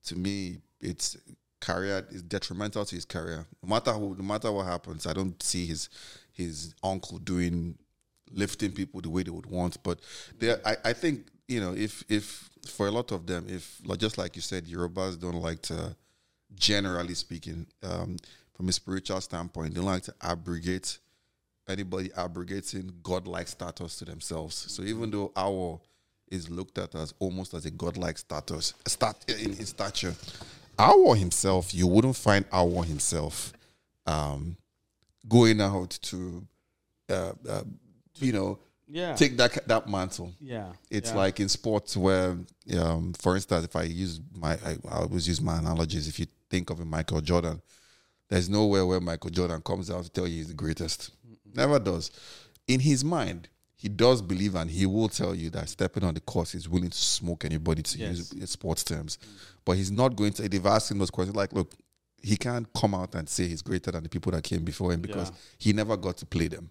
to 0.04 0.16
me, 0.16 0.58
it's 0.80 1.16
career 1.60 2.06
is 2.10 2.22
detrimental 2.22 2.84
to 2.84 2.94
his 2.94 3.04
career. 3.04 3.46
No 3.62 3.68
matter 3.68 3.92
who, 3.92 4.14
no 4.16 4.22
matter 4.22 4.52
what 4.52 4.66
happens, 4.66 5.06
I 5.06 5.12
don't 5.12 5.42
see 5.42 5.66
his 5.66 5.88
his 6.32 6.74
uncle 6.82 7.18
doing 7.18 7.76
lifting 8.32 8.72
people 8.72 9.00
the 9.00 9.10
way 9.10 9.22
they 9.22 9.30
would 9.30 9.46
want. 9.46 9.82
But 9.82 10.00
there, 10.38 10.60
I, 10.64 10.76
I 10.86 10.92
think 10.92 11.26
you 11.48 11.60
know, 11.60 11.74
if 11.74 12.04
if 12.08 12.50
for 12.66 12.86
a 12.86 12.90
lot 12.90 13.12
of 13.12 13.26
them, 13.26 13.46
if 13.48 13.80
just 13.98 14.18
like 14.18 14.36
you 14.36 14.42
said, 14.42 14.66
Yorubas 14.66 15.18
don't 15.18 15.40
like 15.40 15.62
to, 15.62 15.96
generally 16.54 17.14
speaking, 17.14 17.66
um, 17.82 18.16
from 18.54 18.68
a 18.68 18.72
spiritual 18.72 19.20
standpoint, 19.20 19.74
they 19.74 19.80
don't 19.80 19.86
like 19.90 20.02
to 20.02 20.14
abrogate 20.20 20.98
anybody 21.68 22.10
abrogating 22.16 22.92
godlike 23.02 23.48
status 23.48 23.96
to 23.96 24.04
themselves. 24.04 24.54
So 24.72 24.82
even 24.82 25.10
though 25.10 25.28
Awo 25.36 25.80
is 26.30 26.50
looked 26.50 26.78
at 26.78 26.94
as 26.94 27.14
almost 27.18 27.54
as 27.54 27.66
a 27.66 27.70
godlike 27.70 28.18
status, 28.18 28.74
stat 28.86 29.16
in 29.28 29.52
his 29.54 29.70
stature, 29.70 30.14
Awo 30.78 31.16
himself, 31.16 31.74
you 31.74 31.86
wouldn't 31.86 32.16
find 32.16 32.48
Awo 32.50 32.84
himself 32.84 33.52
um, 34.06 34.56
going 35.28 35.60
out 35.60 35.90
to, 36.02 36.46
uh, 37.10 37.32
uh, 37.48 37.62
you 38.20 38.32
know, 38.32 38.58
yeah. 38.86 39.14
take 39.14 39.36
that 39.36 39.66
that 39.68 39.88
mantle. 39.88 40.32
Yeah, 40.40 40.72
it's 40.90 41.10
yeah. 41.10 41.16
like 41.16 41.40
in 41.40 41.48
sports 41.48 41.96
where, 41.96 42.36
um, 42.78 43.14
for 43.18 43.34
instance, 43.34 43.64
if 43.64 43.76
I 43.76 43.82
use 43.84 44.20
my, 44.34 44.52
I, 44.54 44.76
I 44.88 44.96
always 45.00 45.28
use 45.28 45.40
my 45.40 45.58
analogies. 45.58 46.08
If 46.08 46.18
you 46.18 46.26
think 46.50 46.70
of 46.70 46.80
a 46.80 46.84
Michael 46.84 47.20
Jordan, 47.20 47.60
there's 48.28 48.48
nowhere 48.48 48.86
where 48.86 49.00
Michael 49.00 49.30
Jordan 49.30 49.60
comes 49.62 49.90
out 49.90 50.04
to 50.04 50.10
tell 50.10 50.26
you 50.26 50.36
he's 50.36 50.48
the 50.48 50.54
greatest. 50.54 51.10
Never 51.54 51.78
does. 51.78 52.10
In 52.66 52.80
his 52.80 53.02
mind, 53.04 53.48
he 53.74 53.88
does 53.88 54.20
believe 54.20 54.54
and 54.54 54.68
he 54.68 54.86
will 54.86 55.08
tell 55.08 55.34
you 55.34 55.50
that 55.50 55.68
stepping 55.68 56.04
on 56.04 56.12
the 56.12 56.20
course 56.20 56.52
he's 56.52 56.68
willing 56.68 56.90
to 56.90 56.98
smoke 56.98 57.44
anybody 57.44 57.82
to 57.82 57.98
yes. 57.98 58.32
use 58.34 58.50
sports 58.50 58.82
terms. 58.82 59.18
But 59.64 59.76
he's 59.76 59.90
not 59.90 60.16
going 60.16 60.32
to 60.34 60.48
they've 60.48 60.66
asked 60.66 60.90
him 60.90 60.98
those 60.98 61.10
questions 61.10 61.36
like, 61.36 61.52
look, 61.52 61.72
he 62.20 62.36
can't 62.36 62.66
come 62.74 62.94
out 62.94 63.14
and 63.14 63.28
say 63.28 63.46
he's 63.46 63.62
greater 63.62 63.92
than 63.92 64.02
the 64.02 64.08
people 64.08 64.32
that 64.32 64.42
came 64.42 64.64
before 64.64 64.92
him 64.92 65.00
because 65.00 65.30
yeah. 65.30 65.36
he 65.58 65.72
never 65.72 65.96
got 65.96 66.16
to 66.18 66.26
play 66.26 66.48
them. 66.48 66.70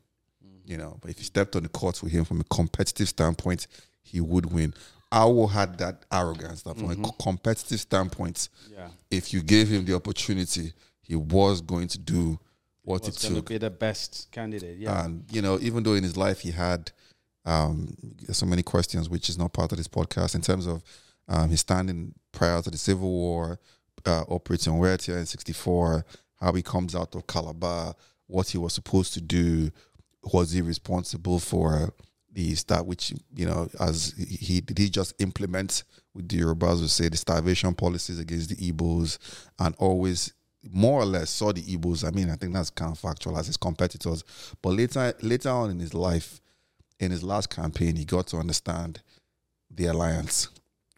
You 0.68 0.78
know, 0.78 0.98
but 1.02 1.10
if 1.10 1.20
you 1.20 1.24
stepped 1.24 1.56
on 1.56 1.64
the 1.64 1.70
court 1.70 2.04
with 2.04 2.12
him 2.12 2.26
from 2.26 2.42
a 2.42 2.44
competitive 2.44 3.08
standpoint, 3.08 3.68
he 4.02 4.20
would 4.20 4.52
win. 4.52 4.74
Awo 5.12 5.50
had 5.50 5.78
that 5.78 6.04
arrogance 6.12 6.64
that 6.64 6.78
from 6.78 6.90
mm-hmm. 6.90 7.06
a 7.06 7.12
competitive 7.24 7.80
standpoint, 7.80 8.50
yeah. 8.70 8.90
if 9.10 9.34
you 9.34 9.42
gave 9.42 9.70
him 9.70 9.86
the 9.86 9.96
opportunity, 9.96 10.74
he 11.02 11.16
was 11.16 11.62
going 11.62 11.88
to 11.88 11.98
do 11.98 12.38
what 12.82 13.04
he, 13.04 13.08
was 13.08 13.24
it 13.24 13.34
took. 13.34 13.48
be 13.48 13.58
the 13.58 13.70
best 13.70 14.28
candidate. 14.32 14.78
Yeah, 14.78 15.06
and 15.06 15.24
you 15.32 15.42
know, 15.42 15.58
even 15.62 15.84
though 15.84 15.94
in 15.94 16.04
his 16.04 16.18
life 16.18 16.42
he 16.42 16.52
had 16.52 16.92
um, 17.46 17.96
so 18.32 18.46
many 18.46 18.64
questions, 18.64 19.10
which 19.10 19.30
is 19.30 19.38
not 19.38 19.54
part 19.54 19.72
of 19.72 19.78
this 19.78 19.88
podcast, 19.88 20.36
in 20.36 20.42
terms 20.42 20.68
of 20.68 20.84
um, 21.30 21.50
his 21.50 21.62
standing 21.62 22.14
prior 22.34 22.62
to 22.62 22.70
the 22.70 22.78
Civil 22.78 23.10
War, 23.10 23.60
uh, 24.06 24.24
operating 24.28 24.74
Wetie 24.74 25.18
in 25.18 25.26
'64, 25.26 26.06
how 26.42 26.52
he 26.52 26.62
comes 26.62 26.96
out 26.96 27.16
of 27.16 27.26
Calabar, 27.28 27.96
what 28.28 28.50
he 28.50 28.58
was 28.58 28.74
supposed 28.74 29.14
to 29.14 29.22
do, 29.22 29.72
was 30.34 30.52
he 30.52 30.62
responsible 30.62 31.40
for 31.40 31.94
the 32.32 32.54
start, 32.56 32.86
which 32.86 33.14
you 33.36 33.46
know, 33.46 33.70
as 33.80 34.14
he 34.18 34.62
did 34.62 34.78
he 34.78 34.90
just 34.90 35.14
implement 35.20 35.84
with 36.14 36.30
the 36.30 36.40
Yorubas 36.40 36.80
would 36.82 36.90
say 36.90 37.10
the 37.10 37.18
starvation 37.18 37.74
policies 37.74 38.20
against 38.20 38.50
the 38.50 38.72
Igbos, 38.72 39.18
and 39.60 39.76
always 39.80 40.34
more 40.72 41.02
or 41.02 41.06
less 41.06 41.30
saw 41.30 41.52
the 41.52 41.62
Igbos. 41.62 42.08
I 42.08 42.12
mean, 42.12 42.30
I 42.30 42.36
think 42.36 42.54
that's 42.54 42.70
kind 42.70 42.92
of 42.92 43.00
factual 43.00 43.38
as 43.38 43.48
his 43.48 43.58
competitors. 43.58 44.24
But 44.62 44.70
later, 44.72 45.14
later 45.22 45.50
on 45.50 45.72
in 45.72 45.80
his 45.80 45.94
life, 45.94 46.42
in 47.00 47.12
his 47.12 47.24
last 47.24 47.50
campaign, 47.50 47.96
he 47.96 48.06
got 48.06 48.28
to 48.28 48.38
understand 48.38 49.02
the 49.72 49.88
alliance, 49.88 50.50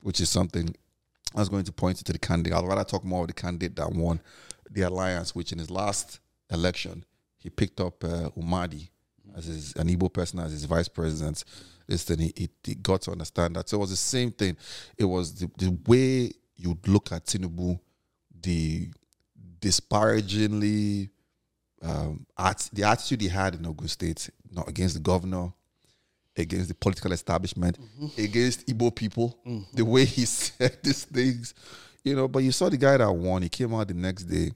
which 0.02 0.20
is 0.20 0.30
something 0.30 0.76
I 1.36 1.40
was 1.40 1.50
going 1.50 1.66
to 1.66 1.72
point 1.72 1.98
to 1.98 2.12
the 2.14 2.20
candidate. 2.20 2.54
I'd 2.58 2.66
rather 2.68 2.84
talk 2.84 3.04
more 3.04 3.22
of 3.22 3.28
the 3.28 3.34
candidate 3.34 3.76
that 3.76 3.92
won 3.92 4.20
the 4.70 4.82
alliance, 4.84 5.36
which 5.36 5.52
in 5.52 5.60
his 5.60 5.70
last 5.70 6.20
election, 6.52 7.06
he 7.38 7.50
picked 7.50 7.80
up 7.80 8.04
uh, 8.04 8.30
Umeadi 8.38 8.90
as 9.38 9.46
his, 9.46 9.76
an 9.76 9.88
Igbo 9.88 10.12
person 10.12 10.40
as 10.40 10.52
his 10.52 10.66
vice 10.66 10.88
president. 10.88 11.44
Listen, 11.88 12.20
he, 12.20 12.34
he, 12.36 12.50
he, 12.64 12.76
got 12.76 13.02
to 13.04 13.12
understand 13.12 13.56
that. 13.56 13.70
So 13.70 13.78
it 13.78 13.80
was 13.82 13.90
the 13.90 13.96
same 13.96 14.32
thing. 14.32 14.56
It 14.98 15.06
was 15.06 15.34
the, 15.34 15.50
the 15.58 15.78
way 15.88 16.32
you'd 16.56 16.88
look 16.88 17.12
at 17.12 17.26
Tinubu, 17.26 17.80
the 18.42 18.90
disparagingly 19.60 21.10
um, 21.82 22.26
at 22.38 22.70
the 22.74 22.84
attitude 22.84 23.22
he 23.22 23.28
had 23.28 23.56
in 23.56 23.66
Ogun 23.66 23.88
State, 23.88 24.30
not 24.52 24.68
against 24.68 24.96
the 24.96 25.02
governor, 25.02 25.52
against 26.38 26.68
the 26.70 26.76
political 26.76 27.12
establishment, 27.12 27.80
mm-hmm. 27.80 28.22
against 28.22 28.68
Igbo 28.68 28.94
people, 28.96 29.38
mm-hmm. 29.46 29.76
the 29.76 29.86
way 29.86 30.06
he 30.06 30.26
said 30.26 30.78
these 30.84 31.06
things, 31.06 31.54
you 32.04 32.16
know. 32.16 32.28
But 32.28 32.44
you 32.44 32.52
saw 32.52 32.70
the 32.70 32.78
guy 32.78 32.98
that 32.98 33.12
won. 33.12 33.42
He 33.42 33.50
came 33.50 33.74
out 33.74 33.88
the 33.88 33.94
next 33.94 34.24
day 34.24 34.52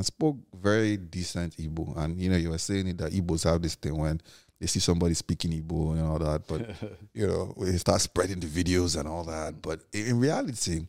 and 0.00 0.06
spoke 0.06 0.38
very 0.54 0.96
decent 0.96 1.54
Igbo, 1.58 1.94
and 1.98 2.18
you 2.18 2.30
know 2.30 2.36
you 2.38 2.48
were 2.48 2.56
saying 2.58 2.88
it 2.88 2.96
that 2.98 3.12
Igbos 3.12 3.44
have 3.44 3.60
this 3.60 3.74
thing 3.74 3.94
when 3.98 4.18
they 4.58 4.66
see 4.66 4.80
somebody 4.80 5.12
speaking 5.12 5.50
Igbo 5.52 5.92
and 5.92 6.00
all 6.08 6.18
that, 6.20 6.46
but 6.48 6.70
you 7.12 7.26
know 7.26 7.52
they 7.58 7.76
start 7.76 8.00
spreading 8.00 8.40
the 8.40 8.46
videos 8.46 8.98
and 8.98 9.06
all 9.06 9.24
that. 9.24 9.60
But 9.60 9.80
in 9.92 10.18
reality 10.18 10.86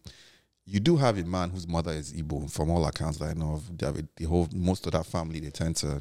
you 0.65 0.79
do 0.79 0.95
have 0.95 1.17
a 1.17 1.25
man 1.25 1.49
whose 1.49 1.67
mother 1.67 1.91
is 1.91 2.13
Igbo. 2.13 2.49
From 2.49 2.69
all 2.71 2.85
accounts 2.85 3.17
that 3.17 3.25
I 3.25 3.33
know 3.33 3.55
of, 3.55 3.77
David, 3.77 4.07
the 4.15 4.23
whole 4.23 4.47
most 4.55 4.85
of 4.85 4.93
that 4.93 5.05
family 5.05 5.41
they 5.41 5.49
tend 5.49 5.75
to 5.77 5.99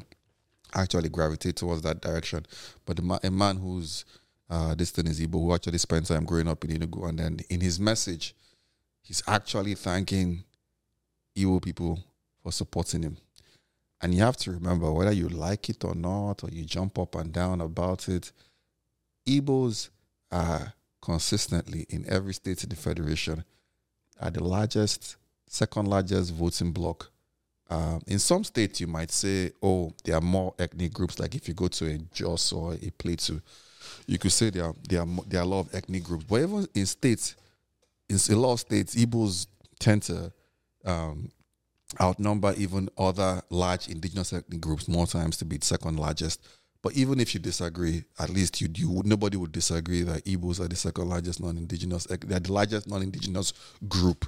actually 0.73 1.09
gravitate 1.09 1.57
towards 1.57 1.81
that 1.81 1.99
direction. 1.99 2.45
But 2.85 3.03
ma- 3.03 3.19
a 3.25 3.29
man 3.29 3.57
whose 3.57 4.05
uh, 4.49 4.73
this 4.75 4.91
thing 4.91 5.07
is 5.07 5.19
Igbo, 5.19 5.33
who 5.33 5.53
actually 5.53 5.79
spent 5.79 6.05
time 6.05 6.23
growing 6.23 6.47
up 6.47 6.63
in 6.63 6.71
Enugu, 6.79 7.09
and 7.09 7.19
then 7.19 7.39
in 7.49 7.59
his 7.59 7.77
message, 7.77 8.33
he's 9.01 9.21
actually 9.27 9.75
thanking 9.75 10.45
Igbo 11.35 11.61
people 11.61 11.99
for 12.41 12.51
supporting 12.51 13.03
him. 13.03 13.17
And 14.01 14.15
you 14.15 14.21
have 14.21 14.37
to 14.37 14.51
remember, 14.51 14.91
whether 14.91 15.11
you 15.11 15.29
like 15.29 15.69
it 15.69 15.83
or 15.83 15.93
not, 15.93 16.43
or 16.43 16.49
you 16.49 16.65
jump 16.65 16.97
up 16.97 17.15
and 17.15 17.31
down 17.31 17.61
about 17.61 18.09
it, 18.09 18.31
Igbos 19.27 19.89
are 20.31 20.73
consistently 21.01 21.85
in 21.89 22.05
every 22.07 22.33
state 22.33 22.63
in 22.63 22.69
the 22.69 22.75
federation 22.75 23.43
are 24.19 24.31
the 24.31 24.43
largest, 24.43 25.17
second 25.47 25.87
largest 25.87 26.33
voting 26.33 26.71
bloc. 26.71 27.11
Um, 27.69 28.01
in 28.07 28.19
some 28.19 28.43
states, 28.43 28.81
you 28.81 28.87
might 28.87 29.11
say, 29.11 29.51
oh, 29.63 29.93
there 30.03 30.15
are 30.15 30.21
more 30.21 30.53
ethnic 30.59 30.93
groups. 30.93 31.19
Like 31.19 31.35
if 31.35 31.47
you 31.47 31.53
go 31.53 31.67
to 31.67 31.85
a 31.87 31.97
Jos 32.13 32.51
or 32.51 32.73
a 32.73 32.89
Plateau, 32.91 33.39
you 34.05 34.17
could 34.17 34.31
say 34.31 34.49
there 34.49 34.65
are, 34.65 34.75
there, 34.87 35.01
are, 35.01 35.07
there 35.27 35.39
are 35.41 35.43
a 35.43 35.47
lot 35.47 35.61
of 35.61 35.75
ethnic 35.75 36.03
groups. 36.03 36.25
But 36.25 36.41
even 36.41 36.67
in 36.75 36.85
states, 36.85 37.35
in 38.09 38.17
a 38.29 38.35
lot 38.35 38.53
of 38.53 38.59
states, 38.59 38.95
Igbos 38.95 39.47
tend 39.79 40.03
to 40.03 40.31
um, 40.85 41.31
outnumber 41.99 42.53
even 42.57 42.89
other 42.97 43.41
large 43.49 43.87
indigenous 43.87 44.33
ethnic 44.33 44.61
groups 44.61 44.87
more 44.87 45.07
times 45.07 45.37
to 45.37 45.45
be 45.45 45.57
second 45.61 45.99
largest. 45.99 46.45
But 46.81 46.93
even 46.93 47.19
if 47.19 47.33
you 47.33 47.39
disagree, 47.39 48.03
at 48.17 48.29
least 48.29 48.59
you, 48.61 48.69
you 48.73 49.01
nobody 49.05 49.37
would 49.37 49.51
disagree 49.51 50.01
that 50.03 50.25
Igbos 50.25 50.59
are 50.59 50.67
the 50.67 50.75
second 50.75 51.09
largest 51.09 51.39
non-indigenous. 51.39 52.05
They're 52.05 52.39
the 52.39 52.51
largest 52.51 52.87
non-indigenous 52.87 53.53
group 53.87 54.25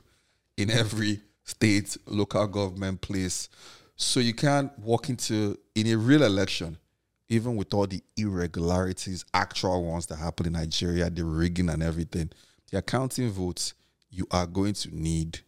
in 0.57 0.69
every 0.69 1.21
state, 1.43 1.97
local 2.05 2.45
government, 2.47 3.01
place. 3.01 3.49
So 3.95 4.19
you 4.19 4.33
can't 4.33 4.77
walk 4.79 5.09
into 5.09 5.57
in 5.75 5.87
a 5.87 5.95
real 5.95 6.23
election, 6.23 6.77
even 7.29 7.55
with 7.55 7.73
all 7.73 7.87
the 7.87 8.01
irregularities, 8.17 9.25
actual 9.33 9.83
ones 9.83 10.05
that 10.07 10.17
happen 10.17 10.45
in 10.45 10.53
Nigeria, 10.53 11.09
the 11.09 11.25
rigging 11.25 11.69
and 11.69 11.81
everything. 11.81 12.29
The 12.71 12.77
accounting 12.79 13.31
votes, 13.31 13.73
you 14.09 14.27
are 14.29 14.45
going 14.45 14.73
to 14.73 14.95
need 14.95 15.39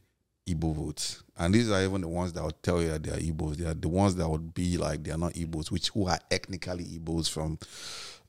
Igbo 0.48 0.76
votes. 0.76 1.24
And 1.38 1.54
these 1.54 1.70
are 1.72 1.82
even 1.84 2.02
the 2.02 2.08
ones 2.08 2.34
that 2.34 2.44
would 2.44 2.62
tell 2.62 2.82
you 2.82 2.90
that 2.90 3.04
they 3.04 3.12
are 3.12 3.20
Igbos. 3.20 3.56
They 3.58 3.66
are 3.66 3.74
the 3.74 3.90
ones 3.90 4.16
that 4.16 4.30
would 4.30 4.54
be 4.54 4.78
like 4.78 5.04
they 5.04 5.12
are 5.12 5.18
not 5.18 5.34
Igbos, 5.34 5.72
which 5.72 5.90
who 5.90 6.08
are 6.08 6.20
ethnically 6.32 6.84
Igbos 6.86 7.30
from, 7.30 7.58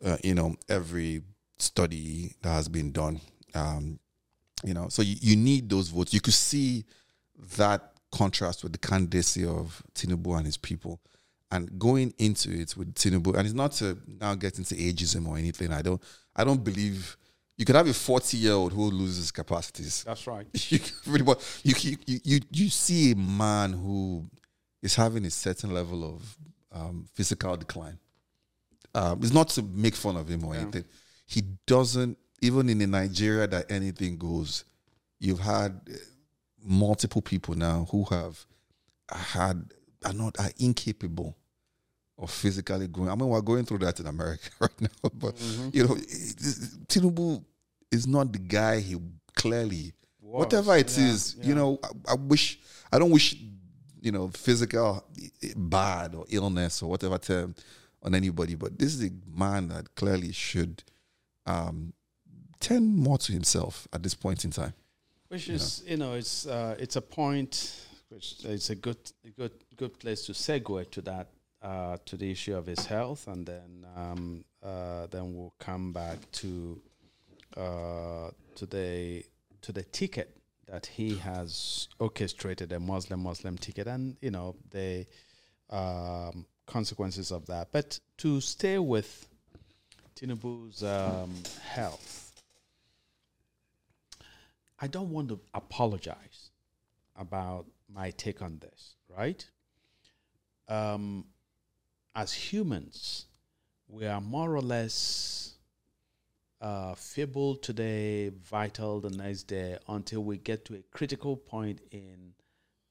uh, 0.05 0.16
you 0.24 0.35
know, 0.35 0.57
every 0.68 1.22
study 1.59 2.35
that 2.42 2.50
has 2.50 2.68
been 2.68 2.90
done. 2.90 3.20
Um, 3.55 3.98
you 4.64 4.74
know, 4.74 4.88
so 4.88 5.02
you, 5.02 5.16
you 5.20 5.37
need 5.37 5.68
those 5.68 5.88
votes. 5.88 6.14
You 6.14 6.20
could 6.20 6.35
see 6.35 6.85
that 7.57 7.92
contrast 8.11 8.62
with 8.62 8.72
the 8.72 8.79
candidacy 8.79 9.44
of 9.44 9.83
Tinubu 9.94 10.37
and 10.37 10.46
his 10.46 10.57
people. 10.57 11.00
And 11.52 11.79
going 11.79 12.12
into 12.18 12.50
it 12.50 12.76
with 12.76 12.94
Tinubu, 12.94 13.37
and 13.37 13.46
it's 13.46 13.55
not 13.55 13.72
to 13.72 13.96
now 14.07 14.35
get 14.35 14.59
into 14.59 14.74
ageism 14.74 15.29
or 15.29 15.38
anything. 15.38 15.72
I 15.72 15.81
don't 15.81 16.02
I 16.35 16.42
don't 16.42 16.64
believe 16.64 17.16
you 17.57 17.64
could 17.64 17.75
have 17.75 17.88
a 17.88 17.95
40 17.95 18.37
year 18.37 18.53
old 18.53 18.73
who 18.73 18.90
loses 18.90 19.31
capacities. 19.31 20.05
That's 20.05 20.27
right. 20.27 20.47
you, 20.71 20.79
you, 21.62 21.75
you, 21.75 21.97
you, 22.07 22.40
you 22.51 22.69
see 22.69 23.12
a 23.12 23.16
man 23.16 23.73
who 23.73 24.29
is 24.83 24.95
having 24.95 25.25
a 25.25 25.31
certain 25.31 25.73
level 25.73 26.05
of 26.05 26.37
um, 26.73 27.07
physical 27.14 27.57
decline. 27.57 27.99
Um, 28.95 29.21
it's 29.23 29.33
not 29.33 29.49
to 29.51 29.62
make 29.62 29.95
fun 29.95 30.16
of 30.16 30.29
him 30.29 30.45
or 30.45 30.55
yeah. 30.55 30.62
anything. 30.62 30.85
He 31.27 31.42
doesn't, 31.66 32.19
even 32.42 32.69
in 32.69 32.81
a 32.83 32.87
Nigeria 32.87 33.47
that 33.47 33.71
anything 33.71 34.19
goes, 34.19 34.64
you've 35.19 35.40
had 35.40 35.81
uh, 35.88 35.97
multiple 36.62 37.23
people 37.23 37.55
now 37.55 37.87
who 37.90 38.05
have 38.05 38.45
had, 39.11 39.71
are 40.05 40.12
not, 40.12 40.38
are 40.38 40.51
incapable 40.59 41.37
of 42.18 42.31
physically 42.31 42.88
going. 42.88 43.09
I 43.09 43.14
mean, 43.14 43.29
we're 43.29 43.40
going 43.40 43.64
through 43.64 43.79
that 43.79 44.00
in 44.00 44.07
America 44.07 44.48
right 44.61 44.81
now, 44.81 45.11
but 45.14 45.37
mm-hmm. 45.37 45.68
you 45.72 45.85
know, 45.85 45.94
Tinubu 46.87 47.44
is 47.90 48.07
not 48.07 48.33
the 48.33 48.38
guy 48.38 48.81
he 48.81 48.96
clearly. 49.35 49.92
Was. 50.20 50.44
Whatever 50.44 50.76
it 50.76 50.96
yeah, 50.96 51.05
is, 51.05 51.37
yeah. 51.38 51.46
you 51.46 51.55
know, 51.55 51.79
I, 51.83 52.12
I, 52.12 52.14
wish 52.14 52.59
I 52.92 52.98
don't 52.98 53.11
wish 53.11 53.37
you 54.00 54.12
know 54.12 54.29
physical 54.29 55.05
bad 55.57 56.14
or 56.14 56.24
illness 56.29 56.83
or 56.83 56.90
whatever 56.90 57.18
term 57.18 57.55
on 58.02 58.14
anybody, 58.14 58.55
but 58.55 58.79
this 58.79 58.94
is 58.94 59.05
a 59.05 59.11
man 59.35 59.68
that 59.68 59.94
clearly 59.94 60.33
should 60.33 60.83
um, 61.46 61.92
tend 62.61 62.96
more 62.96 63.18
to 63.18 63.33
himself 63.33 63.87
at 63.92 64.02
this 64.02 64.14
point 64.14 64.44
in 64.44 64.50
time. 64.50 64.74
Which 65.29 65.48
is, 65.48 65.83
know? 65.85 65.90
you 65.90 65.96
know, 65.96 66.12
it's 66.14 66.46
uh, 66.46 66.76
it's 66.79 66.96
a 66.96 67.00
point 67.02 67.87
which 68.09 68.44
is 68.44 68.70
a 68.70 68.74
good 68.74 68.98
a 69.24 69.31
good 69.31 69.52
good 69.76 69.98
place 69.98 70.24
to 70.26 70.33
segue 70.33 70.90
to 70.90 71.00
that 71.02 71.29
uh, 71.66 71.96
to 72.05 72.16
the 72.16 72.31
issue 72.31 72.57
of 72.57 72.64
his 72.64 72.87
health, 72.87 73.26
and 73.26 73.44
then 73.44 73.85
um, 73.96 74.44
uh, 74.62 75.07
then 75.11 75.35
we'll 75.35 75.55
come 75.59 75.92
back 75.92 76.18
to 76.31 76.81
uh, 77.57 78.31
to 78.55 78.66
the 78.66 79.24
to 79.62 79.72
the 79.72 79.83
ticket 79.83 80.37
that 80.68 80.87
he 80.87 81.16
has 81.16 81.88
orchestrated 81.98 82.70
a 82.70 82.79
Muslim 82.79 83.20
Muslim 83.20 83.59
ticket, 83.59 83.88
and 83.88 84.16
you 84.22 84.31
know 84.31 84.55
the 84.70 85.07
um, 85.70 86.46
consequences 86.66 87.33
of 87.33 87.46
that. 87.46 87.72
But 87.72 87.98
to 88.18 88.40
stay 88.40 88.79
with 88.79 89.29
Tinubu's 90.14 90.85
um, 90.85 91.35
health, 91.62 92.42
I 94.79 94.87
don't 94.87 95.11
want 95.11 95.31
to 95.31 95.40
apologize 95.52 96.50
about 97.16 97.66
my 97.92 98.12
take 98.12 98.40
on 98.40 98.61
this, 98.61 98.94
right? 99.09 99.44
Um, 100.68 101.24
as 102.16 102.33
humans, 102.33 103.26
we 103.87 104.07
are 104.07 104.22
more 104.22 104.57
or 104.57 104.62
less 104.62 105.52
uh, 106.62 106.94
feeble 106.94 107.55
today, 107.57 108.31
vital 108.31 109.00
the 109.00 109.11
next 109.11 109.42
day, 109.42 109.76
until 109.87 110.24
we 110.24 110.38
get 110.38 110.64
to 110.64 110.74
a 110.74 110.83
critical 110.90 111.37
point 111.37 111.79
in 111.90 112.33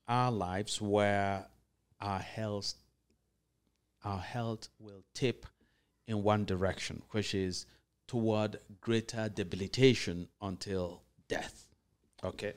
our 0.07 0.31
lives 0.31 0.79
where 0.79 1.47
our 1.99 2.19
health, 2.19 2.75
our 4.03 4.19
health 4.19 4.69
will 4.79 5.03
tip 5.15 5.47
in 6.07 6.21
one 6.21 6.45
direction, 6.45 7.01
which 7.09 7.33
is 7.33 7.65
toward 8.07 8.59
greater 8.79 9.27
debilitation 9.27 10.27
until 10.39 11.01
death. 11.27 11.65
Okay, 12.23 12.53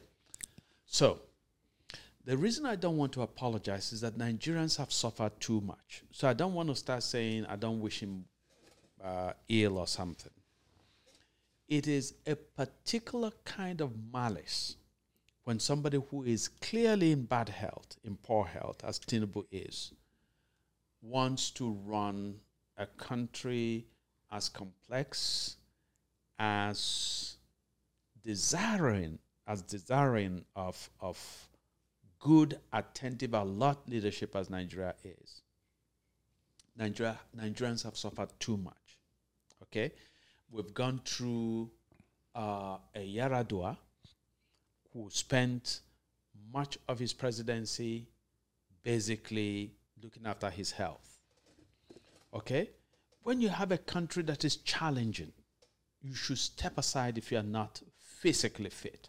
so 0.85 1.19
the 2.29 2.37
reason 2.37 2.67
I 2.67 2.77
don't 2.77 2.99
want 2.99 3.13
to 3.13 3.23
apologize 3.23 3.91
is 3.91 4.03
that 4.03 4.19
Nigerians 4.19 4.77
have 4.77 4.93
suffered 4.93 5.33
too 5.41 5.63
much. 5.63 6.03
So 6.13 6.29
I 6.29 6.35
don't 6.35 6.53
want 6.53 6.69
to 6.69 6.75
start 6.75 7.03
saying 7.03 7.47
I 7.47 7.57
don't 7.57 7.81
wish 7.81 8.01
him 8.01 8.27
uh, 9.03 9.33
ill 9.49 9.79
or 9.79 9.87
something. 9.87 10.33
It 11.69 11.89
is 11.89 12.13
a 12.27 12.37
particular 12.37 13.33
kind 13.47 13.81
of 13.81 13.93
malice 14.13 14.77
when 15.45 15.59
somebody 15.59 16.03
who 16.11 16.23
is 16.25 16.49
clearly 16.49 17.13
in 17.13 17.25
bad 17.25 17.49
health, 17.49 17.97
in 18.05 18.17
poor 18.17 18.45
health, 18.45 18.85
as 18.85 18.99
Tinubu 18.99 19.47
is, 19.51 19.95
wants 21.01 21.49
to 21.53 21.79
run 21.87 22.35
a 22.77 22.85
country 22.85 23.87
as 24.31 24.51
complex, 24.51 25.57
as 26.39 27.39
desiring, 28.23 29.19
as 29.47 29.63
desiring 29.63 30.45
of, 30.55 30.91
of 31.01 31.49
good, 32.21 32.59
attentive, 32.73 33.35
alert 33.35 33.79
leadership 33.89 34.35
as 34.37 34.51
Nigeria 34.51 34.95
is, 35.05 35.43
Nigeria, 36.77 37.19
Nigerians 37.37 37.83
have 37.85 37.97
suffered 37.97 38.29
too 38.39 38.57
much. 38.57 38.99
Okay? 39.65 39.93
We've 40.51 40.73
gone 40.73 41.01
through 41.05 41.71
uh, 42.35 42.79
a 42.95 43.15
Yaradua 43.17 43.77
who 44.93 45.09
spent 45.11 45.81
much 46.53 46.79
of 46.89 46.99
his 46.99 47.13
presidency 47.13 48.07
basically 48.83 49.73
looking 50.03 50.25
after 50.27 50.49
his 50.51 50.71
health. 50.71 51.19
Okay? 52.33 52.71
When 53.23 53.41
you 53.41 53.49
have 53.49 53.73
a 53.73 53.79
country 53.79 54.23
that 54.25 54.45
is 54.45 54.57
challenging, 54.57 55.33
you 56.01 56.15
should 56.15 56.39
step 56.39 56.79
aside 56.79 57.19
if 57.19 57.33
you 57.33 57.39
are 57.39 57.43
not 57.43 57.83
physically 57.99 58.71
fit. 58.71 59.09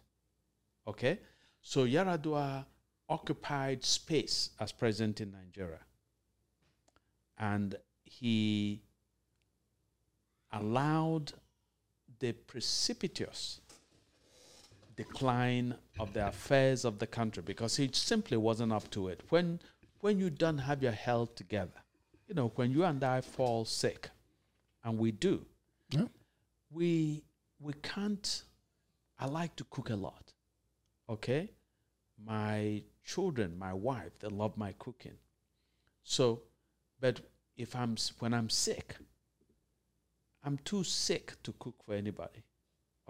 Okay? 0.86 1.20
So 1.62 1.86
Yaradua 1.86 2.64
occupied 3.10 3.84
space 3.84 4.50
as 4.60 4.72
president 4.72 5.20
in 5.20 5.32
Nigeria. 5.32 5.80
And 7.36 7.74
he 8.04 8.80
allowed 10.52 11.32
the 12.20 12.32
precipitous 12.32 13.60
decline 14.96 15.74
of 15.98 16.12
the 16.12 16.26
affairs 16.26 16.84
of 16.84 16.98
the 16.98 17.06
country 17.06 17.42
because 17.44 17.76
he 17.76 17.88
simply 17.92 18.36
wasn't 18.36 18.72
up 18.72 18.90
to 18.90 19.08
it. 19.08 19.20
When 19.30 19.60
when 20.00 20.18
you 20.18 20.30
don't 20.30 20.58
have 20.58 20.82
your 20.82 20.92
health 20.92 21.34
together, 21.34 21.80
you 22.26 22.34
know, 22.34 22.52
when 22.54 22.70
you 22.70 22.84
and 22.84 23.02
I 23.04 23.20
fall 23.20 23.64
sick, 23.64 24.08
and 24.84 24.98
we 24.98 25.10
do, 25.12 25.44
yeah. 25.90 26.06
we 26.70 27.22
we 27.60 27.72
can't. 27.82 28.42
I 29.18 29.26
like 29.26 29.56
to 29.56 29.64
cook 29.64 29.90
a 29.90 29.96
lot, 29.96 30.32
okay. 31.08 31.50
My 32.26 32.82
children, 33.04 33.58
my 33.58 33.72
wife, 33.72 34.18
they 34.20 34.28
love 34.28 34.56
my 34.56 34.72
cooking. 34.78 35.16
So, 36.02 36.42
but 37.00 37.20
if 37.56 37.74
I'm 37.76 37.96
when 38.18 38.34
I'm 38.34 38.50
sick, 38.50 38.96
I'm 40.44 40.58
too 40.64 40.84
sick 40.84 41.34
to 41.42 41.52
cook 41.58 41.76
for 41.84 41.94
anybody. 41.94 42.42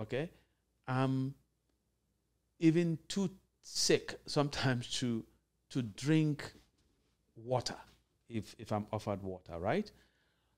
Okay? 0.01 0.31
I'm 0.89 1.35
even 2.59 2.99
too 3.09 3.31
sick 3.63 4.19
sometimes 4.27 4.99
to 4.99 5.25
to 5.71 5.83
drink 5.83 6.53
water 7.37 7.77
if 8.29 8.55
if 8.59 8.73
I'm 8.73 8.87
offered 8.93 9.23
water, 9.23 9.59
right? 9.59 9.91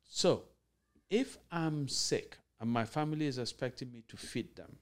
So, 0.04 0.44
if 1.10 1.38
I'm 1.50 1.88
sick 1.88 2.38
and 2.60 2.70
my 2.70 2.84
family 2.84 3.26
is 3.26 3.38
expecting 3.38 3.92
me 3.92 4.04
to 4.08 4.16
feed 4.16 4.56
them, 4.56 4.76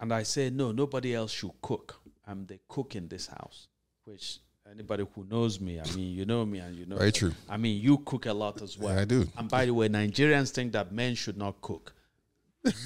and 0.00 0.12
I 0.12 0.22
say 0.22 0.50
no, 0.50 0.72
nobody 0.72 1.14
else 1.14 1.32
should 1.32 1.60
cook, 1.62 2.00
I'm 2.28 2.44
the 2.46 2.58
cook 2.68 2.94
in 2.94 3.08
this 3.08 3.26
house, 3.26 3.68
which 4.04 4.40
anybody 4.70 5.04
who 5.14 5.24
knows 5.24 5.60
me, 5.60 5.80
I 5.80 5.90
mean, 5.96 6.14
you 6.14 6.26
know 6.26 6.44
me 6.44 6.58
and 6.58 6.76
you 6.76 6.84
know. 6.84 6.96
Very 6.96 7.12
true. 7.12 7.32
I 7.48 7.56
mean, 7.56 7.80
you 7.80 7.98
cook 7.98 8.26
a 8.26 8.32
lot 8.34 8.60
as 8.60 8.78
well. 8.78 8.94
Yeah, 8.94 9.00
I 9.00 9.04
do. 9.06 9.26
And 9.38 9.48
by 9.48 9.64
the 9.64 9.72
way, 9.72 9.88
Nigerians 9.88 10.50
think 10.50 10.72
that 10.72 10.92
men 10.92 11.14
should 11.14 11.38
not 11.38 11.60
cook. 11.62 11.94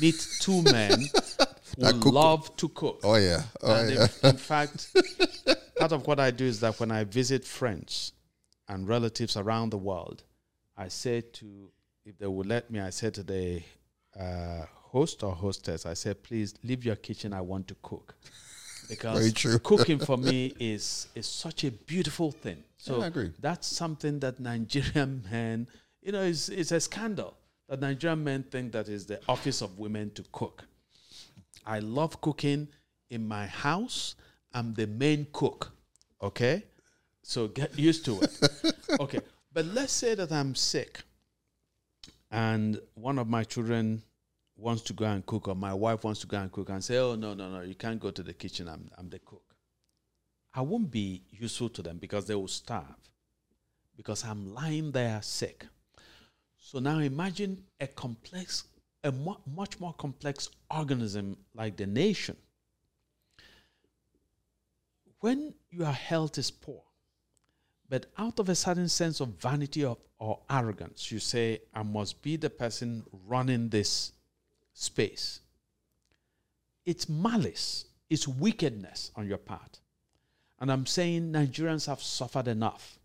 Meet 0.01 0.27
two 0.41 0.63
men 0.63 1.07
who 1.79 2.11
love 2.13 2.55
to 2.57 2.69
cook. 2.69 3.01
Oh 3.03 3.17
yeah. 3.17 3.43
Oh 3.63 3.75
and 3.75 3.91
yeah. 3.95 4.07
In, 4.23 4.31
in 4.31 4.37
fact, 4.53 4.95
part 5.77 5.91
of 5.93 6.07
what 6.07 6.21
I 6.21 6.31
do 6.31 6.45
is 6.45 6.61
that 6.61 6.79
when 6.79 6.93
I 6.93 7.03
visit 7.03 7.45
friends 7.45 8.13
and 8.69 8.87
relatives 8.87 9.37
around 9.37 9.71
the 9.71 9.79
world, 9.79 10.23
I 10.77 10.87
say 10.87 11.21
to, 11.21 11.71
if 12.05 12.17
they 12.19 12.27
will 12.29 12.45
let 12.45 12.71
me, 12.71 12.79
I 12.79 12.91
say 12.91 13.11
to 13.11 13.23
the 13.25 13.63
uh, 14.19 14.67
host 14.69 15.25
or 15.25 15.35
hostess, 15.35 15.85
I 15.85 15.95
say, 15.95 16.15
please 16.15 16.55
leave 16.63 16.85
your 16.85 16.97
kitchen. 16.97 17.33
I 17.33 17.41
want 17.41 17.67
to 17.69 17.77
cook. 17.83 18.15
Because 18.89 19.33
cooking 19.63 19.99
for 19.99 20.17
me 20.31 20.55
is 20.59 21.09
is 21.15 21.27
such 21.27 21.65
a 21.65 21.71
beautiful 21.71 22.31
thing. 22.31 22.63
So 22.79 22.99
Yeah, 22.99 23.05
I 23.05 23.07
agree. 23.09 23.31
that's 23.41 23.67
something 23.67 24.19
that 24.21 24.41
Nigerian 24.41 25.25
men, 25.31 25.69
you 26.03 26.13
know, 26.13 26.23
it's, 26.23 26.49
it's 26.49 26.73
a 26.73 26.81
scandal 26.81 27.37
that 27.69 27.81
Nigerian 27.81 28.25
men 28.25 28.43
think 28.43 28.73
that 28.73 28.89
is 28.89 29.07
the 29.07 29.21
office 29.29 29.63
of 29.63 29.79
women 29.79 30.11
to 30.13 30.25
cook. 30.33 30.65
I 31.65 31.79
love 31.79 32.21
cooking 32.21 32.69
in 33.09 33.27
my 33.27 33.47
house. 33.47 34.17
I'm 34.53 34.75
the 34.75 34.87
main 34.87 35.27
cook. 35.33 35.73
Okay? 36.21 36.65
So 37.23 37.49
get 37.49 37.79
used 37.79 38.05
to 38.07 38.21
it. 38.21 38.75
okay. 39.01 39.21
But 39.53 39.67
let's 39.67 39.93
say 39.93 40.15
that 40.15 40.33
I'm 40.33 40.55
sick 40.55 41.03
and 42.31 42.81
one 42.95 43.19
of 43.19 43.29
my 43.29 43.45
children 43.45 44.03
wants 44.63 44.83
to 44.83 44.93
go 44.93 45.05
and 45.05 45.27
cook 45.27 45.49
or 45.49 45.55
my 45.55 45.75
wife 45.75 46.05
wants 46.05 46.21
to 46.21 46.27
go 46.27 46.39
and 46.39 46.51
cook 46.51 46.71
and 46.71 46.83
say, 46.83 46.97
Oh 46.97 47.15
no, 47.17 47.35
no, 47.35 47.51
no, 47.51 47.61
you 47.61 47.75
can't 47.75 48.01
go 48.01 48.11
to 48.11 48.23
the 48.23 48.33
kitchen, 48.33 48.69
I'm 48.69 48.91
I'm 48.97 49.11
the 49.11 49.19
cook. 49.19 49.43
I 50.55 50.61
won't 50.61 50.91
be 50.91 51.23
useful 51.31 51.69
to 51.71 51.83
them 51.83 51.99
because 51.99 52.27
they 52.27 52.35
will 52.35 52.49
starve. 52.49 53.11
Because 53.97 54.25
I'm 54.25 54.55
lying 54.55 54.93
there 54.93 55.21
sick. 55.23 55.67
So 56.59 56.79
now 56.79 56.99
imagine 56.99 57.65
a 57.81 57.87
complex, 57.87 58.65
a 59.03 59.11
mu- 59.11 59.43
much 59.47 59.81
more 59.81 59.95
complex 59.95 60.49
organism 60.71 61.37
like 61.55 61.77
the 61.77 61.87
nation. 61.87 62.37
When 65.21 65.55
your 65.71 65.93
health 65.93 66.39
is 66.39 66.51
poor, 66.51 66.83
but 67.89 68.07
out 68.17 68.39
of 68.39 68.49
a 68.49 68.55
certain 68.55 68.89
sense 68.89 69.21
of 69.21 69.41
vanity 69.41 69.85
of, 69.85 69.99
or 70.19 70.41
arrogance, 70.49 71.13
you 71.13 71.19
say, 71.19 71.61
I 71.75 71.83
must 71.83 72.23
be 72.23 72.37
the 72.37 72.51
person 72.51 73.05
running 73.27 73.69
this 73.69 74.13
space. 74.73 75.41
It's 76.85 77.09
malice, 77.09 77.87
it's 78.11 78.27
wickedness 78.27 79.11
on 79.15 79.29
your 79.29 79.39
part. 79.39 79.81
And 80.61 80.71
I'm 80.71 80.87
saying 80.87 81.33
Nigerians 81.33 81.87
have 81.87 82.03
suffered 82.03 82.49
enough. 82.49 82.99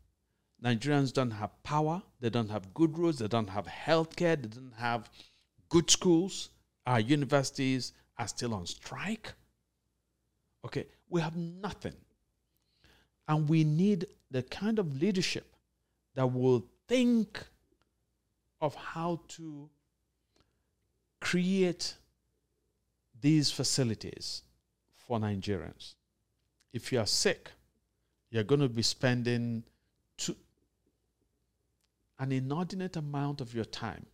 Nigerians 0.63 1.13
don't 1.13 1.31
have 1.31 1.51
power, 1.63 2.01
they 2.19 2.29
don't 2.29 2.49
have 2.49 2.73
good 2.73 2.97
roads, 2.97 3.19
they 3.19 3.27
don't 3.27 3.49
have 3.49 3.67
health 3.67 4.15
care, 4.15 4.35
they 4.35 4.47
don't 4.47 4.73
have 4.77 5.09
good 5.69 5.89
schools. 5.89 6.49
Our 6.85 6.99
universities 6.99 7.93
are 8.17 8.27
still 8.27 8.53
on 8.53 8.65
strike. 8.65 9.33
Okay, 10.65 10.85
we 11.09 11.21
have 11.21 11.35
nothing. 11.35 11.95
And 13.27 13.47
we 13.47 13.63
need 13.63 14.07
the 14.31 14.41
kind 14.43 14.79
of 14.79 15.01
leadership 15.01 15.55
that 16.15 16.31
will 16.31 16.65
think 16.87 17.43
of 18.61 18.73
how 18.73 19.21
to 19.27 19.69
create 21.27 21.95
these 23.19 23.51
facilities 23.51 24.43
for 24.95 25.19
Nigerians. 25.19 25.95
If 26.71 26.93
you 26.93 26.99
are 27.01 27.05
sick, 27.05 27.51
you're 28.31 28.45
going 28.45 28.61
to 28.61 28.69
be 28.69 28.81
spending 28.81 29.63
two, 30.15 30.37
an 32.17 32.31
inordinate 32.31 32.95
amount 32.95 33.41
of 33.41 33.53
your 33.53 33.65
time, 33.65 34.05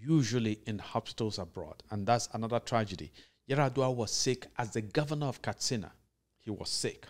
usually 0.00 0.58
in 0.66 0.80
hospitals 0.80 1.38
abroad. 1.38 1.84
And 1.92 2.04
that's 2.04 2.28
another 2.32 2.58
tragedy. 2.58 3.12
Yaradua 3.48 3.94
was 3.94 4.10
sick 4.10 4.48
as 4.58 4.72
the 4.72 4.82
governor 4.82 5.26
of 5.26 5.40
Katsina. 5.40 5.92
He 6.40 6.50
was 6.50 6.70
sick. 6.70 7.06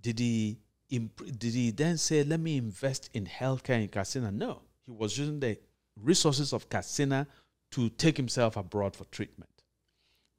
Did 0.00 0.20
he, 0.20 0.58
imp- 0.90 1.36
did 1.36 1.54
he 1.54 1.72
then 1.72 1.98
say, 1.98 2.22
let 2.22 2.38
me 2.38 2.56
invest 2.56 3.10
in 3.14 3.26
healthcare 3.26 3.82
in 3.82 3.88
Katsina? 3.88 4.30
No. 4.30 4.60
He 4.86 4.92
was 4.92 5.18
using 5.18 5.40
the 5.40 5.58
resources 5.96 6.52
of 6.52 6.68
Katsina 6.70 7.26
to 7.72 7.88
take 7.90 8.16
himself 8.16 8.56
abroad 8.56 8.96
for 8.96 9.04
treatment. 9.06 9.50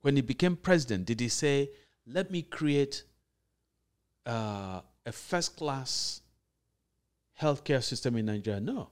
When 0.01 0.15
he 0.15 0.21
became 0.21 0.55
president, 0.55 1.05
did 1.05 1.19
he 1.19 1.29
say, 1.29 1.69
let 2.07 2.31
me 2.31 2.41
create 2.41 3.03
uh, 4.25 4.81
a 5.05 5.11
first 5.11 5.55
class 5.57 6.21
healthcare 7.41 7.83
system 7.83 8.15
in 8.17 8.25
Nigeria? 8.25 8.59
No, 8.59 8.89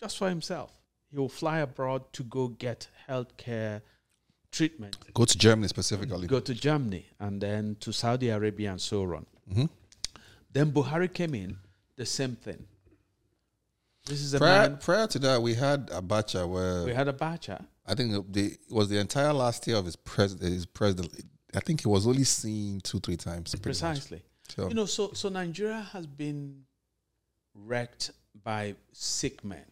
just 0.00 0.18
for 0.18 0.28
himself. 0.28 0.72
He 1.10 1.16
will 1.18 1.28
fly 1.28 1.58
abroad 1.60 2.12
to 2.14 2.22
go 2.24 2.48
get 2.48 2.88
healthcare 3.08 3.80
treatment, 4.50 4.96
Go 5.14 5.24
to 5.24 5.36
Germany 5.38 5.68
specifically. 5.68 6.26
go 6.26 6.40
to 6.40 6.54
Germany, 6.54 7.06
and 7.20 7.40
then 7.40 7.76
to 7.80 7.92
Saudi 7.92 8.30
Arabia 8.30 8.70
and 8.72 8.80
so 8.80 9.02
on. 9.02 9.26
Mm-hmm. 9.50 9.64
Then 10.52 10.72
Buhari 10.72 11.12
came 11.12 11.34
in, 11.34 11.58
the 11.96 12.06
same 12.06 12.34
thing. 12.36 12.64
This 14.08 14.22
is 14.22 14.34
a 14.34 14.38
Prior, 14.38 14.70
man. 14.70 14.78
prior 14.78 15.06
to 15.06 15.18
that, 15.20 15.42
we 15.42 15.54
had 15.54 15.88
Abacha 15.88 16.48
where 16.48 16.84
We 16.84 16.94
had 16.94 17.08
Abacha. 17.08 17.64
I 17.86 17.94
think 17.94 18.32
the, 18.32 18.46
it 18.46 18.58
was 18.70 18.88
the 18.88 18.98
entire 18.98 19.32
last 19.32 19.66
year 19.66 19.76
of 19.76 19.84
his 19.84 19.96
president. 19.96 20.52
His 20.52 20.66
president, 20.66 21.12
I 21.54 21.60
think 21.60 21.82
he 21.82 21.88
was 21.88 22.06
only 22.06 22.24
seen 22.24 22.80
two, 22.80 23.00
three 23.00 23.16
times. 23.16 23.54
Precisely. 23.54 24.22
So, 24.48 24.68
You 24.68 24.74
know, 24.74 24.86
so 24.86 25.12
so 25.12 25.28
Nigeria 25.28 25.80
has 25.92 26.06
been 26.06 26.64
wrecked 27.54 28.12
by 28.44 28.74
sick 28.92 29.44
men, 29.44 29.64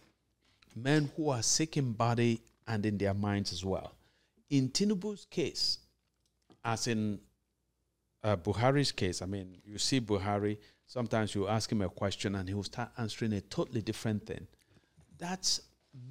men 0.75 1.11
who 1.17 1.31
are 1.31 1.43
sick 1.43 1.77
in 1.77 1.93
body 1.93 2.41
and 2.67 2.85
in 2.85 2.99
their 2.99 3.15
minds 3.15 3.53
as 3.53 3.65
well. 3.65 3.95
In 4.51 4.69
Tinubu's 4.69 5.27
case, 5.31 5.79
as 6.65 6.87
in 6.87 7.21
uh, 8.23 8.37
Buhari's 8.37 8.93
case, 8.93 9.23
I 9.23 9.27
mean, 9.27 9.59
you 9.65 9.79
see 9.79 10.01
Buhari. 10.01 10.59
Sometimes 10.87 11.35
you 11.35 11.49
ask 11.49 11.71
him 11.71 11.83
a 11.83 11.89
question 11.89 12.35
and 12.37 12.49
he 12.49 12.55
will 12.55 12.63
start 12.65 12.91
answering 12.99 13.33
a 13.33 13.41
totally 13.41 13.83
different 13.83 14.25
thing. 14.27 14.47
That's 15.19 15.61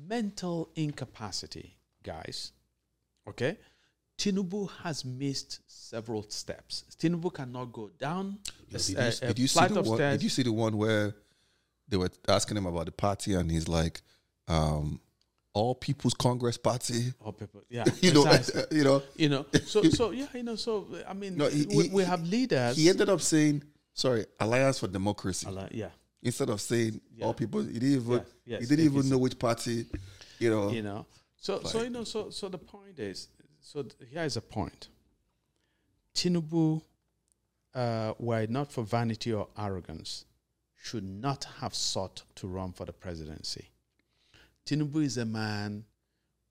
mental 0.07 0.69
incapacity, 0.75 1.75
guys. 2.03 2.51
Okay. 3.27 3.57
Tinubu 4.17 4.69
has 4.83 5.03
missed 5.05 5.59
several 5.67 6.23
steps. 6.29 6.83
Tinubu 6.99 7.33
cannot 7.33 7.71
go 7.71 7.89
down 7.99 8.39
a, 8.73 8.77
did, 8.77 8.89
you, 8.89 8.97
a- 8.97 9.07
a 9.07 9.27
did 9.27 9.39
you 9.39 9.47
see 9.47 9.67
the 9.67 9.81
one, 9.81 9.97
did 9.97 10.23
you 10.23 10.29
see 10.29 10.43
the 10.43 10.53
one 10.53 10.77
where 10.77 11.13
they 11.87 11.97
were 11.97 12.09
asking 12.27 12.57
him 12.57 12.65
about 12.65 12.85
the 12.85 12.91
party 12.91 13.33
and 13.33 13.49
he's 13.51 13.67
like, 13.67 14.01
um, 14.47 14.99
All 15.53 15.75
People's 15.75 16.13
Congress 16.13 16.57
Party? 16.57 17.13
Oh, 17.23 17.31
people, 17.31 17.61
yeah, 17.69 17.83
you 18.01 18.13
know, 18.13 18.25
you 18.71 18.83
know. 18.83 19.03
you 19.15 19.29
know. 19.29 19.45
So, 19.65 19.83
so 19.83 20.11
yeah, 20.11 20.27
you 20.33 20.43
know. 20.43 20.55
So, 20.55 20.87
I 21.07 21.13
mean, 21.13 21.37
No, 21.37 21.47
he- 21.47 21.65
we, 21.65 21.83
he- 21.83 21.89
we 21.89 22.03
have 22.03 22.23
leaders. 22.25 22.77
He 22.77 22.89
ended 22.89 23.09
up 23.09 23.21
saying, 23.21 23.63
"Sorry, 23.95 24.25
Alliance 24.39 24.77
for 24.79 24.87
Democracy." 24.87 25.47
Allah, 25.47 25.67
yeah, 25.71 25.89
Instead 26.21 26.49
of 26.49 26.61
saying 26.61 27.01
Yeah. 27.15 27.25
all 27.25 27.33
people, 27.33 27.61
he 27.63 27.73
didn't 27.73 27.91
even 28.01 28.11
Yes, 28.11 28.25
yes, 28.45 28.61
he 28.61 28.67
didn't 28.67 28.85
even 28.85 29.09
know 29.09 29.17
which 29.17 29.39
party. 29.39 29.87
You 30.37 30.49
know, 30.51 30.69
you 30.71 30.83
know. 30.83 31.05
So, 31.37 31.63
so 31.63 31.81
you 31.81 31.89
know. 31.89 32.03
So, 32.03 32.29
so 32.29 32.47
the 32.49 32.57
point 32.59 32.99
is. 32.99 33.29
So 33.61 33.81
th- 33.81 34.09
here 34.11 34.23
is 34.23 34.37
a 34.37 34.41
point. 34.41 34.89
Tinubu, 36.13 36.81
uh, 37.73 38.13
were 38.19 38.41
it 38.41 38.49
not 38.49 38.71
for 38.71 38.83
vanity 38.83 39.33
or 39.33 39.47
arrogance, 39.57 40.25
should 40.75 41.03
not 41.03 41.45
have 41.59 41.73
sought 41.73 42.23
to 42.35 42.47
run 42.47 42.71
for 42.73 42.85
the 42.85 42.93
presidency. 42.93 43.69
Tinubu 44.65 45.03
is 45.03 45.17
a 45.17 45.25
man 45.25 45.83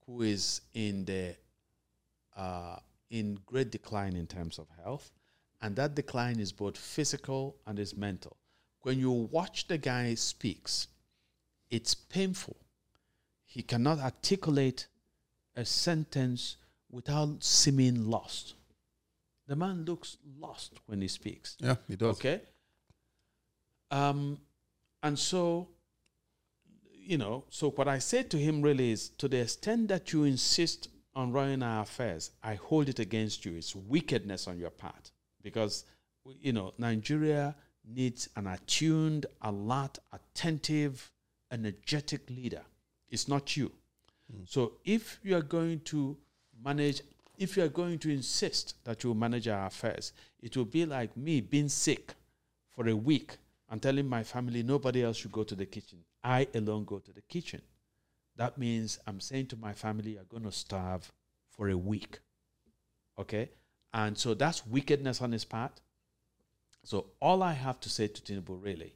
who 0.05 0.21
is 0.21 0.61
in 0.73 1.05
the 1.05 1.35
uh, 2.35 2.77
in 3.09 3.39
great 3.45 3.71
decline 3.71 4.15
in 4.15 4.27
terms 4.27 4.57
of 4.59 4.67
health, 4.83 5.11
and 5.61 5.75
that 5.75 5.95
decline 5.95 6.39
is 6.39 6.51
both 6.51 6.77
physical 6.77 7.57
and 7.65 7.79
is 7.79 7.95
mental. 7.95 8.37
When 8.81 8.99
you 8.99 9.11
watch 9.11 9.67
the 9.67 9.77
guy 9.77 10.13
speaks, 10.15 10.87
it's 11.71 11.93
painful. 11.93 12.55
He 13.45 13.63
cannot 13.63 13.99
articulate 13.99 14.87
a 15.55 15.65
sentence 15.65 16.57
without 16.91 17.43
seeming 17.43 18.09
lost. 18.09 18.55
The 19.47 19.55
man 19.55 19.85
looks 19.85 20.17
lost 20.39 20.73
when 20.85 21.01
he 21.01 21.07
speaks. 21.07 21.55
yeah, 21.59 21.75
he 21.87 21.95
does. 21.95 22.17
Okay. 22.17 22.41
Um, 23.91 24.39
and 25.01 25.17
so, 25.17 25.69
you 26.91 27.17
know, 27.17 27.45
so 27.49 27.71
what 27.71 27.87
I 27.87 27.99
say 27.99 28.23
to 28.23 28.37
him 28.37 28.61
really 28.61 28.91
is 28.91 29.09
to 29.17 29.27
the 29.27 29.41
extent 29.41 29.87
that 29.87 30.11
you 30.11 30.23
insist 30.23 30.89
on 31.15 31.31
running 31.31 31.63
our 31.63 31.83
affairs, 31.83 32.31
I 32.43 32.55
hold 32.55 32.89
it 32.89 32.99
against 32.99 33.45
you. 33.45 33.55
It's 33.55 33.75
wickedness 33.75 34.47
on 34.47 34.59
your 34.59 34.71
part 34.71 35.11
because, 35.45 35.85
you 36.41 36.51
know, 36.51 36.73
Nigeria 36.79 37.55
needs 37.87 38.27
an 38.35 38.47
attuned, 38.47 39.27
alert, 39.43 39.99
attentive, 40.11 41.11
energetic 41.51 42.27
leader. 42.31 42.63
It's 43.11 43.27
not 43.27 43.55
you. 43.55 43.71
Hmm. 44.29 44.41
So 44.45 44.73
if 44.83 45.19
you 45.23 45.37
are 45.37 45.43
going 45.43 45.81
to 45.81 46.17
manage, 46.63 47.01
if 47.37 47.55
you 47.55 47.63
are 47.63 47.69
going 47.69 47.99
to 47.99 48.09
insist 48.09 48.83
that 48.85 49.03
you 49.03 49.13
manage 49.13 49.47
our 49.47 49.67
affairs, 49.67 50.13
it 50.41 50.57
will 50.57 50.65
be 50.65 50.83
like 50.83 51.15
me 51.15 51.41
being 51.41 51.69
sick 51.69 52.15
for 52.71 52.89
a 52.89 52.95
week 52.95 53.37
and 53.69 53.79
telling 53.79 54.09
my 54.09 54.23
family 54.23 54.63
nobody 54.63 55.03
else 55.03 55.17
should 55.17 55.31
go 55.31 55.43
to 55.43 55.55
the 55.55 55.67
kitchen. 55.67 55.99
I 56.23 56.47
alone 56.55 56.85
go 56.85 56.97
to 56.97 57.13
the 57.13 57.21
kitchen. 57.21 57.61
That 58.35 58.57
means 58.57 58.97
I'm 59.05 59.19
saying 59.19 59.47
to 59.47 59.57
my 59.57 59.73
family, 59.73 60.13
you're 60.13 60.23
going 60.23 60.43
to 60.43 60.51
starve 60.51 61.11
for 61.51 61.69
a 61.69 61.77
week. 61.77 62.17
Okay? 63.19 63.49
And 63.95 64.17
so 64.17 64.33
that's 64.33 64.67
wickedness 64.67 65.21
on 65.21 65.31
his 65.31 65.45
part. 65.45 65.79
So 66.83 67.07
all 67.21 67.41
I 67.41 67.53
have 67.53 67.79
to 67.79 67.89
say 67.89 68.07
to 68.07 68.21
Tinubu 68.21 68.61
really 68.61 68.93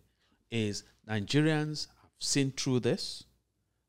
is 0.51 0.83
Nigerians 1.09 1.87
have 1.87 2.11
seen 2.19 2.51
through 2.51 2.81
this. 2.81 3.23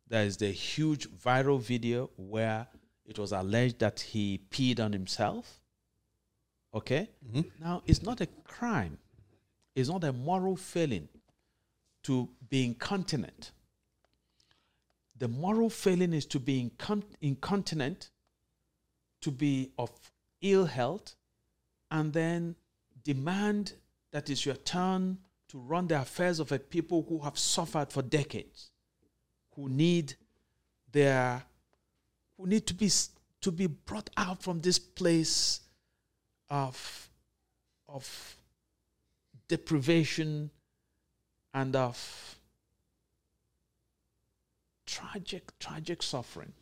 There 0.07 0.25
is 0.25 0.37
the 0.37 0.53
huge 0.53 1.11
viral 1.11 1.61
video 1.61 2.11
where 2.17 2.69
it 3.05 3.19
was 3.19 3.33
alleged 3.33 3.81
that 3.81 3.99
he 3.99 4.41
peed 4.51 4.79
on 4.79 4.93
himself. 4.93 5.61
Okay? 6.73 7.11
Mm-hmm. 7.29 7.41
Now, 7.61 7.83
it's 7.87 8.05
not 8.05 8.21
a 8.21 8.29
crime, 8.45 8.97
it's 9.75 9.89
not 9.89 10.05
a 10.05 10.13
moral 10.13 10.55
failing 10.55 11.09
to 12.05 12.29
be 12.49 12.65
incontinent. 12.65 13.51
The 15.19 15.27
moral 15.27 15.71
failing 15.71 16.13
is 16.13 16.25
to 16.27 16.39
be 16.39 16.71
incon- 16.71 17.03
incontinent, 17.21 18.11
to 19.23 19.33
be 19.33 19.73
of 19.77 19.91
ill 20.43 20.67
health, 20.67 21.15
and 21.91 22.13
then 22.13 22.57
demand 23.05 23.75
that 24.13 24.31
it's 24.31 24.45
your 24.45 24.57
turn 24.57 25.19
to 25.49 25.59
run 25.59 25.89
the 25.89 26.01
affairs 26.01 26.41
of 26.41 26.53
a 26.53 26.59
people 26.59 27.05
who 27.09 27.19
have 27.21 27.39
suffered 27.39 27.93
for 27.93 28.03
decades, 28.03 28.71
who 29.57 29.69
need 29.69 30.15
their, 30.93 31.43
who 32.37 32.47
need 32.47 32.67
to 32.67 32.75
be 32.75 32.91
to 33.41 33.51
be 33.51 33.67
brought 33.67 34.11
out 34.17 34.43
from 34.43 34.61
this 34.61 34.79
place 34.79 35.61
of, 36.51 37.09
of 37.89 38.37
deprivation 39.49 40.51
and 41.55 41.75
of 41.75 42.39
tragic, 44.87 45.59
tragic 45.59 46.03
suffering. 46.03 46.53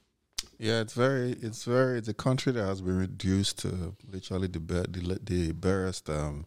Yeah, 0.59 0.80
it's 0.80 0.94
very, 0.94 1.36
it's 1.40 1.64
very, 1.64 1.98
it's 1.98 2.09
a 2.09 2.14
country 2.14 2.52
that 2.52 2.64
has 2.64 2.80
been 2.80 2.98
reduced 2.98 3.61
to 3.61 3.94
literally 4.11 4.48
the 4.48 4.59
the, 4.59 5.20
the 5.22 5.52
barest 5.52 6.11
um, 6.11 6.46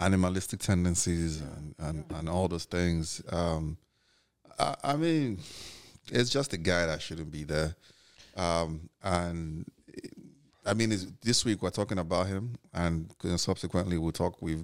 animalistic 0.00 0.58
tendencies 0.60 1.40
and, 1.40 1.74
and, 1.78 2.04
and 2.12 2.28
all 2.28 2.48
those 2.48 2.64
things. 2.64 3.22
Um, 3.30 3.76
I, 4.58 4.74
I 4.82 4.96
mean, 4.96 5.38
it's 6.10 6.30
just 6.30 6.52
a 6.54 6.56
guy 6.56 6.86
that 6.86 7.00
shouldn't 7.00 7.30
be 7.30 7.44
there. 7.44 7.76
Um, 8.36 8.88
and 9.02 9.64
I 10.66 10.74
mean, 10.74 10.92
this 11.22 11.44
week 11.44 11.62
we're 11.62 11.70
talking 11.70 11.98
about 11.98 12.26
him, 12.26 12.56
and 12.74 13.14
subsequently 13.36 13.96
we'll 13.96 14.12
talk. 14.12 14.42
We 14.42 14.58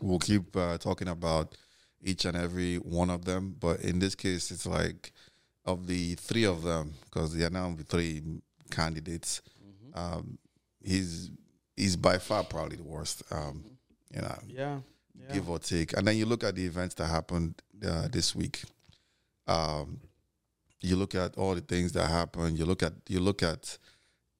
we'll 0.00 0.18
keep 0.18 0.56
uh, 0.56 0.78
talking 0.78 1.08
about 1.08 1.54
each 2.02 2.24
and 2.24 2.36
every 2.36 2.76
one 2.76 3.10
of 3.10 3.26
them. 3.26 3.56
But 3.58 3.80
in 3.80 3.98
this 3.98 4.14
case, 4.14 4.50
it's 4.50 4.66
like 4.66 5.12
of 5.64 5.86
the 5.86 6.14
three 6.16 6.44
of 6.44 6.62
them, 6.62 6.92
because 7.04 7.34
there 7.34 7.46
are 7.46 7.50
now 7.50 7.74
three 7.88 8.22
candidates. 8.70 9.40
Um, 9.94 10.38
he's 10.82 11.30
he's 11.76 11.96
by 11.96 12.18
far 12.18 12.44
probably 12.44 12.76
the 12.76 12.82
worst. 12.82 13.22
Um, 13.30 13.64
you 14.14 14.20
know, 14.20 14.38
Yeah. 14.46 14.80
yeah. 15.18 15.32
give 15.34 15.48
or 15.50 15.58
take. 15.58 15.96
And 15.96 16.06
then 16.06 16.16
you 16.16 16.26
look 16.26 16.44
at 16.44 16.54
the 16.54 16.64
events 16.66 16.94
that 16.96 17.06
happened 17.06 17.60
uh, 17.86 18.08
this 18.08 18.34
week. 18.34 18.62
Um, 19.46 20.00
you 20.80 20.96
look 20.96 21.14
at 21.14 21.36
all 21.36 21.54
the 21.54 21.60
things 21.60 21.92
that 21.92 22.08
happened. 22.08 22.58
You 22.58 22.66
look 22.66 22.82
at 22.82 22.92
you 23.08 23.20
look 23.20 23.42
at 23.42 23.78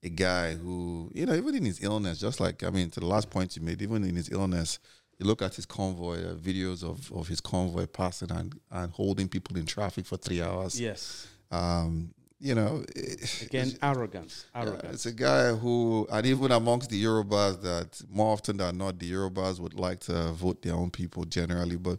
a 0.02 0.08
guy 0.10 0.54
who 0.54 1.10
you 1.14 1.24
know 1.26 1.34
even 1.34 1.54
in 1.54 1.64
his 1.64 1.82
illness, 1.82 2.18
just 2.20 2.38
like 2.40 2.62
I 2.62 2.70
mean 2.70 2.90
to 2.90 3.00
the 3.00 3.06
last 3.06 3.30
point 3.30 3.56
you 3.56 3.62
made, 3.62 3.80
even 3.82 4.04
in 4.04 4.14
his 4.16 4.30
illness, 4.30 4.78
you 5.18 5.26
look 5.26 5.42
at 5.42 5.54
his 5.54 5.66
convoy, 5.66 6.24
uh, 6.24 6.34
videos 6.34 6.82
of, 6.82 7.10
of 7.12 7.28
his 7.28 7.40
convoy 7.40 7.86
passing 7.86 8.30
and, 8.30 8.58
and 8.70 8.92
holding 8.92 9.28
people 9.28 9.56
in 9.56 9.66
traffic 9.66 10.06
for 10.06 10.16
three 10.16 10.42
hours. 10.42 10.80
Yes. 10.80 11.26
Um, 11.50 12.12
you 12.40 12.54
know, 12.54 12.84
it- 12.94 13.42
Again, 13.42 13.72
arrogance. 13.82 14.44
yeah, 14.54 14.92
it's 14.92 15.06
a 15.06 15.12
guy 15.12 15.52
who, 15.54 16.06
and 16.10 16.26
even 16.26 16.50
amongst 16.52 16.90
the 16.90 17.02
Yorubas, 17.02 17.62
that 17.62 18.02
more 18.10 18.32
often 18.32 18.56
than 18.56 18.76
not, 18.78 18.98
the 18.98 19.10
Yorubas 19.10 19.60
would 19.60 19.74
like 19.78 20.00
to 20.00 20.32
vote 20.32 20.60
their 20.62 20.74
own 20.74 20.90
people 20.90 21.24
generally, 21.24 21.76
but 21.76 21.98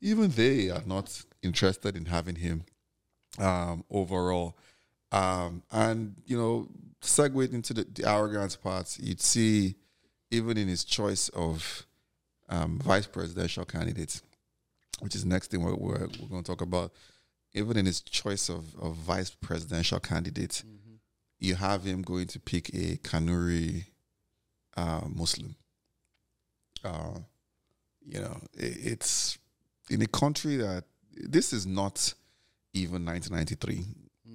even 0.00 0.30
they 0.30 0.68
are 0.70 0.82
not 0.86 1.24
interested 1.42 1.96
in 1.96 2.06
having 2.06 2.36
him 2.36 2.64
um, 3.38 3.84
overall. 3.90 4.58
Um, 5.12 5.62
and, 5.70 6.16
you 6.26 6.36
know, 6.36 6.68
segue 7.00 7.52
into 7.52 7.72
the, 7.72 7.86
the 7.90 8.10
arrogance 8.10 8.56
parts, 8.56 8.98
you'd 8.98 9.20
see 9.20 9.76
even 10.30 10.58
in 10.58 10.66
his 10.68 10.84
choice 10.84 11.28
of 11.30 11.86
um, 12.48 12.78
vice 12.78 13.06
presidential 13.06 13.64
candidates, 13.64 14.22
which 15.00 15.14
is 15.14 15.22
the 15.22 15.28
next 15.28 15.50
thing 15.50 15.62
we're, 15.62 15.74
we're, 15.74 16.06
we're 16.20 16.28
going 16.28 16.42
to 16.42 16.50
talk 16.50 16.60
about, 16.62 16.92
even 17.54 17.76
in 17.76 17.86
his 17.86 18.00
choice 18.00 18.48
of, 18.48 18.74
of 18.80 18.94
vice 18.94 19.30
presidential 19.30 19.98
candidates, 20.00 20.64
you 21.38 21.54
have 21.54 21.84
him 21.84 22.02
going 22.02 22.26
to 22.28 22.40
pick 22.40 22.68
a 22.70 22.96
Kanuri 22.98 23.84
uh, 24.76 25.02
Muslim. 25.08 25.54
Uh, 26.84 27.18
you 28.06 28.20
know, 28.20 28.40
it, 28.54 28.76
it's 28.92 29.38
in 29.90 30.00
a 30.02 30.06
country 30.06 30.56
that 30.56 30.84
this 31.12 31.52
is 31.52 31.66
not 31.66 32.14
even 32.74 33.04
1993. 33.04 33.84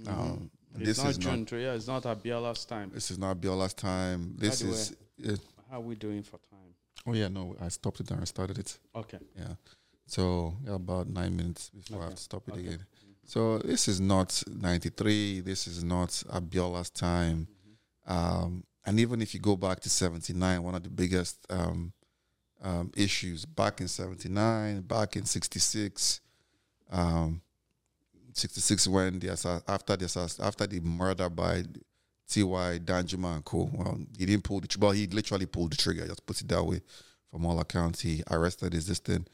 Um, 0.08 0.50
It's 0.76 0.86
this 0.86 0.98
not 1.00 1.10
is 1.12 1.20
not. 1.20 1.46
June, 1.46 1.60
yeah, 1.62 1.74
it's 1.74 1.88
not 1.88 2.04
Abiola's 2.04 2.66
time. 2.66 2.92
This 2.94 3.12
is 3.12 3.18
not 3.20 3.38
Biola's 3.38 3.74
time. 3.74 4.36
This 4.38 4.60
the 4.60 4.68
way- 4.68 4.74
is. 4.74 4.96
uh, 5.34 5.36
How 5.70 5.78
are 5.78 5.82
we 5.82 5.96
doing 5.96 6.24
for 6.24 6.38
time? 6.50 6.61
Oh 7.08 7.14
yeah, 7.14 7.28
no, 7.28 7.56
I 7.62 7.70
stopped 7.70 8.00
it 8.00 8.12
and 8.12 8.22
I 8.22 8.26
started 8.26 8.58
it. 8.60 8.80
Okay. 8.96 9.20
Yeah. 9.38 9.54
So 10.06 10.56
yeah, 10.66 10.76
about 10.76 11.08
nine 11.08 11.36
minutes 11.36 11.70
before 11.70 12.02
I 12.02 12.06
have 12.06 12.16
to 12.16 12.22
stop 12.22 12.48
it 12.48 12.52
Okay. 12.54 12.62
again. 12.62 12.86
So 13.26 13.60
this 13.60 13.88
is 13.88 14.02
not 14.02 14.44
93. 14.48 15.42
This 15.42 15.68
is 15.68 15.84
not 15.84 16.10
Abiola's 16.30 16.90
time. 16.90 17.48
Um, 18.06 18.64
and 18.86 19.00
even 19.00 19.22
if 19.22 19.34
you 19.34 19.40
go 19.40 19.56
back 19.56 19.80
to 19.82 19.90
79, 19.90 20.64
one 20.64 20.76
of 20.76 20.84
the 20.84 20.90
biggest 20.90 21.38
um, 21.50 21.94
um, 22.62 22.92
issues 22.96 23.46
back 23.46 23.80
in 23.80 23.88
79, 23.88 24.82
back 24.82 25.16
in 25.16 25.26
66, 25.26 26.20
um, 26.92 27.42
66 28.34 28.88
when 28.88 29.20
the 29.20 29.30
assa- 29.30 29.64
after 29.68 29.96
the 29.96 30.06
assass- 30.06 30.40
after 30.44 30.66
the 30.68 30.80
murder 30.80 31.30
by 31.30 31.64
T.Y. 32.32 32.80
Danjuma 32.80 33.36
and 33.36 33.46
co. 33.46 33.70
Well, 33.74 34.00
he 34.18 34.26
didn't 34.26 34.46
pull 34.46 34.62
the 34.62 34.68
trigger. 34.68 34.86
Well, 34.86 34.94
he 34.94 35.06
literally 35.08 35.46
pulled 35.46 35.74
the 35.74 35.76
trigger. 35.76 36.08
Just 36.08 36.26
put 36.26 36.40
it 36.40 36.48
that 36.48 36.64
way. 36.64 36.82
From 37.30 37.46
all 37.46 37.60
accounts, 37.60 38.00
he 38.02 38.24
arrested 38.32 38.72
his 38.74 38.88
thing. 39.00 39.26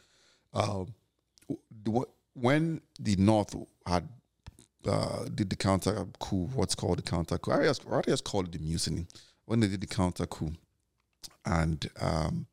Um, 0.53 0.93
when 2.33 2.81
the 2.99 3.15
North 3.17 3.55
had 3.85 4.07
uh, 4.87 5.25
did 5.33 5.49
the 5.49 5.55
counter 5.55 6.07
coup, 6.19 6.49
what's 6.55 6.73
called 6.73 6.97
the 6.97 7.03
counter 7.03 7.37
coup, 7.37 7.51
I 7.51 7.63
just 7.63 8.23
called 8.23 8.47
it 8.47 8.51
the 8.53 8.59
mutiny. 8.59 9.05
When 9.45 9.59
they 9.59 9.67
did 9.67 9.81
the 9.81 9.87
counter 9.87 10.25
coup, 10.25 10.53
and 11.45 11.87
um, 12.01 12.47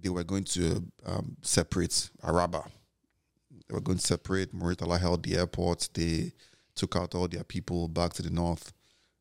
they 0.00 0.08
were 0.08 0.24
going 0.24 0.44
to 0.44 0.84
um, 1.06 1.36
separate 1.42 2.10
Araba, 2.22 2.64
they 3.68 3.74
were 3.74 3.80
going 3.80 3.98
to 3.98 4.06
separate. 4.06 4.54
Muritala 4.54 5.00
held 5.00 5.24
the 5.24 5.36
airport. 5.36 5.88
They 5.94 6.32
took 6.76 6.94
out 6.94 7.14
all 7.16 7.26
their 7.26 7.44
people 7.44 7.88
back 7.88 8.12
to 8.14 8.22
the 8.22 8.30
north. 8.30 8.72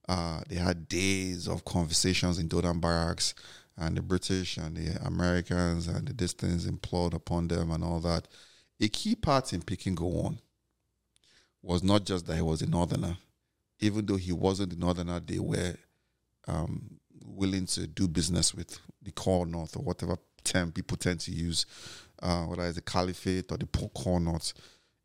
Uh, 0.10 0.42
they 0.50 0.56
had 0.56 0.88
days 0.88 1.48
of 1.48 1.64
conversations 1.66 2.40
in 2.40 2.48
Dodan 2.48 2.80
barracks, 2.80 3.36
and 3.78 3.96
the 3.96 4.02
British 4.02 4.58
and 4.58 4.76
the 4.76 5.00
Americans 5.06 5.88
and 5.88 6.08
the 6.08 6.14
distance 6.14 6.66
implored 6.66 7.14
upon 7.14 7.48
them 7.48 7.70
and 7.70 7.84
all 7.84 8.00
that. 8.00 8.28
A 8.82 8.88
key 8.88 9.14
part 9.14 9.54
in 9.54 9.62
picking 9.62 9.94
go 9.94 10.08
on 10.22 10.40
was 11.62 11.84
not 11.84 12.06
just 12.06 12.26
that 12.26 12.36
he 12.38 12.42
was 12.42 12.64
a 12.64 12.68
northerner, 12.68 13.18
even 13.82 14.04
though 14.08 14.16
he 14.16 14.32
wasn't 14.32 14.74
a 14.74 14.80
northerner, 14.80 15.20
they 15.20 15.38
were 15.38 15.76
um, 16.48 17.00
willing 17.24 17.68
to 17.68 17.86
do 17.86 18.08
business 18.08 18.56
with 18.56 18.80
the 19.04 19.12
core 19.12 19.46
north 19.46 19.78
or 19.78 19.84
whatever 19.84 20.18
term 20.44 20.72
people 20.72 20.98
tend 20.98 21.20
to 21.20 21.32
use, 21.32 21.68
uh, 22.24 22.46
whether 22.46 22.64
it's 22.64 22.76
the 22.76 22.82
caliphate 22.82 23.52
or 23.52 23.58
the 23.58 23.68
poor 23.68 23.90
core 23.90 24.20
north. 24.20 24.54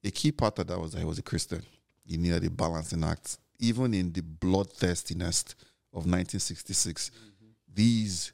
A 0.02 0.11
key 0.11 0.32
part 0.32 0.59
of 0.61 0.66
that 0.68 0.80
was 0.80 0.92
that 0.92 1.00
he 1.00 1.05
was 1.05 1.18
a 1.18 1.22
Christian. 1.22 1.62
He 2.07 2.16
needed 2.16 2.44
a 2.44 2.50
balancing 2.50 3.05
act. 3.05 3.36
Even 3.64 3.94
in 3.94 4.12
the 4.12 4.22
bloodthirstiness 4.22 5.54
of 5.92 6.06
1966, 6.06 7.10
these 7.72 8.32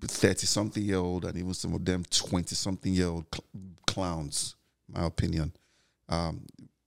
30 0.00 0.46
something 0.46 0.82
year 0.82 0.98
old 0.98 1.24
and 1.24 1.36
even 1.36 1.54
some 1.54 1.74
of 1.74 1.84
them 1.84 2.04
20 2.08 2.54
something 2.54 2.92
year 2.94 3.08
old 3.08 3.26
cl- 3.32 3.44
clowns, 3.86 4.54
my 4.88 5.04
opinion, 5.04 5.52
um, 6.08 6.44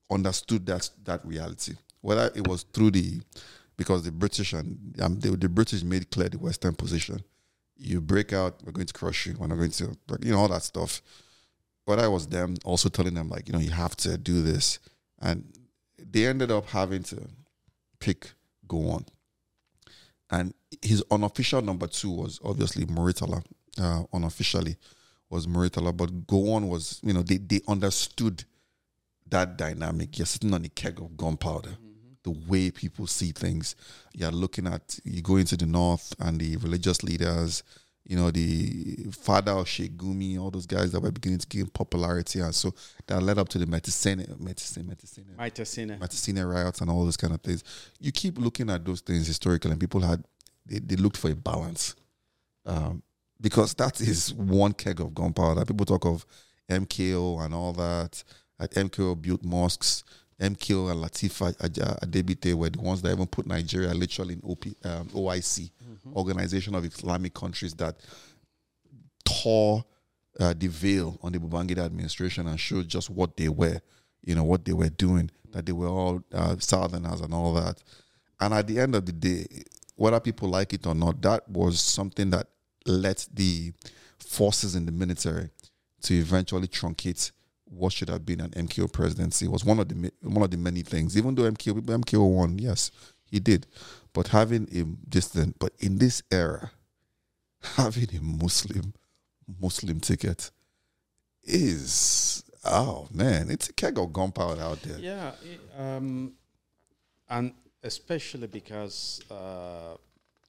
understood 0.09 0.65
that 0.65 0.89
that 1.03 1.25
reality. 1.25 1.73
Whether 2.01 2.31
it 2.35 2.47
was 2.47 2.63
through 2.73 2.91
the 2.91 3.21
because 3.79 4.03
the 4.03 4.11
British 4.11 4.51
and 4.51 4.77
um, 5.01 5.19
the 5.21 5.47
British 5.47 5.83
made 5.83 6.11
clear 6.11 6.27
the 6.27 6.37
Western 6.37 6.75
position. 6.75 7.23
You 7.77 8.01
break 8.01 8.33
out, 8.33 8.59
we're 8.65 8.73
going 8.73 8.87
to 8.87 8.93
crush 8.93 9.25
you. 9.25 9.35
We're 9.39 9.47
not 9.47 9.57
going 9.57 9.71
to, 9.71 9.97
you 10.21 10.33
know, 10.33 10.39
all 10.39 10.49
that 10.49 10.63
stuff. 10.63 11.01
But 11.85 11.97
I 11.97 12.09
was 12.09 12.27
them 12.27 12.55
also 12.65 12.89
telling 12.89 13.13
them 13.13 13.29
like, 13.29 13.47
you 13.47 13.53
know, 13.53 13.59
you 13.59 13.71
have 13.71 13.95
to 13.97 14.17
do 14.17 14.43
this, 14.43 14.79
and 15.21 15.45
they 16.09 16.25
ended 16.25 16.51
up 16.51 16.67
having 16.67 17.03
to 17.03 17.27
pick 17.99 18.31
Gowon. 18.67 19.05
And 20.31 20.53
his 20.81 21.03
unofficial 21.09 21.61
number 21.61 21.87
two 21.87 22.11
was 22.11 22.39
obviously 22.43 22.85
Muritala. 22.85 23.43
Uh, 23.79 24.03
unofficially 24.13 24.77
was 25.29 25.47
Muritala, 25.47 25.95
but 25.95 26.27
Gowon 26.27 26.67
was, 26.67 26.99
you 27.03 27.13
know, 27.13 27.21
they, 27.21 27.37
they 27.37 27.61
understood 27.67 28.43
that 29.29 29.57
dynamic. 29.57 30.17
You're 30.17 30.25
sitting 30.25 30.53
on 30.53 30.65
a 30.65 30.69
keg 30.69 30.99
of 30.99 31.15
gunpowder. 31.15 31.77
The 32.23 32.31
way 32.31 32.71
people 32.71 33.07
see 33.07 33.31
things. 33.31 33.75
You're 34.13 34.31
looking 34.31 34.67
at 34.67 34.99
you 35.05 35.21
go 35.21 35.37
into 35.37 35.55
the 35.55 35.65
north 35.65 36.13
and 36.19 36.39
the 36.39 36.57
religious 36.57 37.03
leaders, 37.03 37.63
you 38.09 38.15
know, 38.15 38.31
the 38.31 39.05
father 39.11 39.51
of 39.51 39.69
Sheikh 39.69 39.95
Gumi, 39.95 40.39
all 40.39 40.49
those 40.49 40.65
guys 40.65 40.91
that 40.93 40.99
were 40.99 41.11
beginning 41.11 41.37
to 41.37 41.47
gain 41.47 41.67
popularity. 41.67 42.39
And 42.39 42.55
so 42.55 42.73
that 43.05 43.21
led 43.21 43.37
up 43.37 43.47
to 43.49 43.59
the 43.59 43.67
Maitatsine, 43.67 44.27
Maitatsine, 44.39 44.85
Maitatsine, 44.85 45.37
Maitatsine. 45.37 45.99
Maitatsine 45.99 46.51
riots 46.51 46.81
and 46.81 46.89
all 46.89 47.05
those 47.05 47.17
kind 47.17 47.35
of 47.35 47.41
things. 47.41 47.63
You 47.99 48.11
keep 48.11 48.39
looking 48.39 48.71
at 48.71 48.83
those 48.83 49.01
things 49.01 49.27
historically, 49.27 49.69
and 49.69 49.79
people 49.79 50.01
had, 50.01 50.23
they, 50.65 50.79
they 50.79 50.95
looked 50.95 51.17
for 51.17 51.29
a 51.29 51.35
balance. 51.35 51.95
Um, 52.65 53.03
because 53.39 53.75
that 53.75 54.01
is 54.01 54.33
one 54.33 54.73
keg 54.73 54.99
of 54.99 55.13
gunpowder. 55.13 55.63
People 55.65 55.85
talk 55.85 56.03
of 56.07 56.25
MKO 56.67 57.45
and 57.45 57.53
all 57.53 57.73
that. 57.73 58.23
Like 58.59 58.71
MKO 58.71 59.21
built 59.21 59.43
mosques. 59.43 60.03
MKO 60.39 60.91
and 60.91 61.03
Latifa 61.03 61.53
Adegbite 61.57 62.53
were 62.53 62.69
the 62.69 62.79
ones 62.79 63.01
that 63.01 63.11
even 63.11 63.27
put 63.27 63.45
Nigeria 63.45 63.93
literally 63.93 64.35
in 64.35 64.41
OP, 64.43 64.65
um, 64.85 65.07
OIC, 65.09 65.69
mm-hmm. 65.69 66.13
Organization 66.15 66.75
of 66.75 66.85
Islamic 66.85 67.33
Countries, 67.33 67.73
that 67.75 67.97
tore 69.25 69.83
uh, 70.39 70.53
the 70.57 70.67
veil 70.67 71.19
on 71.21 71.33
the 71.33 71.39
Babangida 71.39 71.79
administration 71.79 72.47
and 72.47 72.59
showed 72.59 72.87
just 72.87 73.09
what 73.09 73.35
they 73.35 73.49
were, 73.49 73.81
you 74.23 74.33
know, 74.35 74.45
what 74.45 74.63
they 74.63 74.73
were 74.73 74.89
doing, 74.89 75.29
that 75.51 75.65
they 75.65 75.73
were 75.73 75.87
all 75.87 76.23
uh, 76.33 76.55
Southerners 76.57 77.19
and 77.19 77.33
all 77.33 77.53
that. 77.55 77.81
And 78.39 78.53
at 78.53 78.67
the 78.67 78.79
end 78.79 78.95
of 78.95 79.05
the 79.05 79.11
day, 79.11 79.45
whether 79.95 80.19
people 80.21 80.47
like 80.47 80.71
it 80.73 80.87
or 80.87 80.95
not, 80.95 81.21
that 81.21 81.49
was 81.49 81.81
something 81.81 82.29
that 82.29 82.47
let 82.85 83.27
the 83.33 83.73
forces 84.17 84.75
in 84.75 84.85
the 84.85 84.91
military 84.93 85.49
to 86.03 86.13
eventually 86.13 86.67
truncate 86.67 87.31
what 87.69 87.93
should 87.93 88.09
have 88.09 88.25
been 88.25 88.41
an 88.41 88.49
MKO 88.51 88.91
presidency 88.91 89.47
was 89.47 89.63
one 89.63 89.79
of 89.79 89.87
the 89.89 90.11
one 90.21 90.43
of 90.43 90.51
the 90.51 90.57
many 90.57 90.81
things. 90.81 91.17
Even 91.17 91.35
though 91.35 91.49
MKO 91.51 91.81
MKO 91.81 92.29
won, 92.35 92.57
yes, 92.59 92.91
he 93.25 93.39
did, 93.39 93.67
but 94.13 94.29
having 94.29 94.67
a 94.75 94.83
distant, 95.09 95.57
but 95.59 95.73
in 95.79 95.97
this 95.97 96.21
era, 96.31 96.71
having 97.75 98.09
a 98.15 98.21
Muslim 98.21 98.93
Muslim 99.61 99.99
ticket 99.99 100.51
is 101.43 102.43
oh 102.65 103.07
man, 103.13 103.49
it's 103.49 103.69
a 103.69 103.73
keg 103.73 103.97
of 103.97 104.13
gunpowder 104.13 104.61
out 104.61 104.81
there. 104.81 104.99
Yeah, 104.99 105.31
um, 105.77 106.33
and 107.29 107.53
especially 107.83 108.47
because 108.47 109.21
uh, 109.31 109.95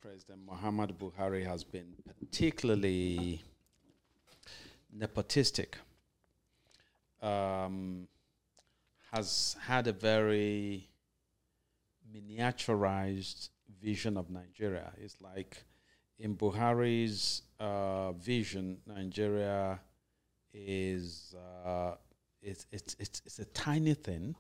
President 0.00 0.40
Muhammad 0.46 0.98
Buhari 0.98 1.44
has 1.46 1.64
been 1.64 1.94
particularly 2.18 3.42
nepotistic, 4.96 5.74
um, 7.22 8.08
has 9.12 9.56
had 9.60 9.86
a 9.86 9.92
very 9.92 10.88
miniaturized 12.14 13.48
vision 13.82 14.16
of 14.16 14.30
Nigeria. 14.30 14.92
It's 14.96 15.20
like 15.20 15.64
in 16.18 16.36
Buhari's 16.36 17.42
uh, 17.58 18.12
vision, 18.12 18.78
Nigeria 18.86 19.80
is 20.52 21.34
uh, 21.66 21.94
it's, 22.42 22.66
it's 22.72 22.96
it's 22.98 23.22
it's 23.24 23.38
a 23.38 23.44
tiny 23.46 23.94
thing, 23.94 24.34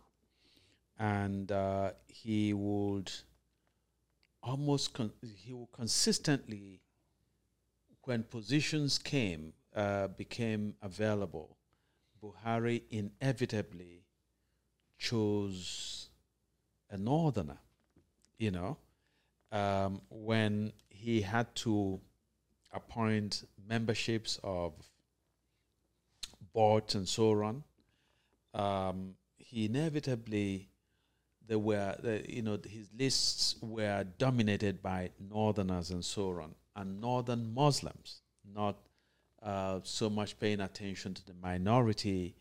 and 0.98 1.50
uh, 1.52 1.92
he 2.08 2.52
would 2.52 3.10
almost 4.42 4.94
con- 4.94 5.12
he 5.36 5.52
will 5.52 5.68
consistently 5.72 6.80
when 8.04 8.22
positions 8.22 8.98
came 8.98 9.52
uh, 9.76 10.08
became 10.08 10.74
available 10.82 11.56
buhari 12.22 12.82
inevitably 12.90 14.04
chose 14.98 16.08
a 16.90 16.96
northerner 16.96 17.58
you 18.38 18.50
know 18.50 18.76
um, 19.52 20.00
when 20.10 20.72
he 20.88 21.22
had 21.22 21.52
to 21.54 22.00
appoint 22.72 23.44
memberships 23.68 24.38
of 24.44 24.72
boards 26.52 26.94
and 26.94 27.08
so 27.08 27.42
on 27.42 27.64
um, 28.54 29.14
he 29.36 29.66
inevitably 29.66 30.70
there 31.50 31.58
were, 31.58 31.96
you 32.28 32.42
know, 32.42 32.58
his 32.64 32.88
lists 32.96 33.56
were 33.60 34.06
dominated 34.18 34.80
by 34.80 35.10
Northerners 35.18 35.90
and 35.90 36.04
so 36.04 36.40
on, 36.40 36.54
and 36.76 37.00
Northern 37.00 37.52
Muslims, 37.52 38.22
not 38.54 38.76
uh, 39.42 39.80
so 39.82 40.10
much 40.10 40.38
paying 40.38 40.60
attention 40.60 41.14
to 41.14 41.24
the 41.26 41.34
minority 41.42 42.34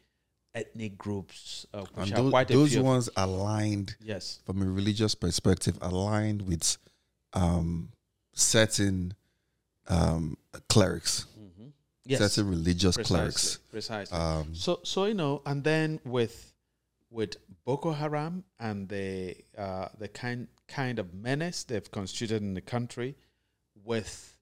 ethnic 0.54 0.97
groups, 0.97 1.66
uh, 1.74 1.80
which 1.80 2.10
and 2.10 2.14
are 2.14 2.24
those, 2.24 2.32
quite 2.32 2.47
those 2.47 2.78
ones 2.78 3.10
aligned. 3.16 3.95
Yes, 4.02 4.39
from 4.45 4.62
a 4.62 4.66
religious 4.66 5.16
perspective, 5.16 5.78
aligned 5.82 6.41
with 6.41 6.78
um, 7.34 7.89
certain 8.34 9.14
um, 9.88 10.38
clerics. 10.68 11.26
Mm-hmm. 11.39 11.70
Yes. 12.06 12.20
certain 12.20 12.50
religious 12.50 12.95
precisely, 12.95 13.18
clerics. 13.18 13.58
Precisely. 13.70 14.18
Um, 14.18 14.56
so, 14.56 14.80
so 14.84 15.06
you 15.06 15.14
know, 15.14 15.41
and 15.45 15.64
then 15.64 16.00
with 16.04 16.54
with 17.12 17.38
Boko 17.66 17.91
Haram 17.91 18.43
and 18.60 18.89
the 18.89 19.36
uh, 19.58 19.89
the 19.97 20.08
kind 20.08 20.47
kind 20.68 21.00
of 21.00 21.14
menace 21.14 21.64
they've 21.64 21.89
constituted 21.91 22.41
in 22.41 22.54
the 22.54 22.62
country, 22.62 23.16
with 23.84 24.38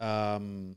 um, 0.00 0.76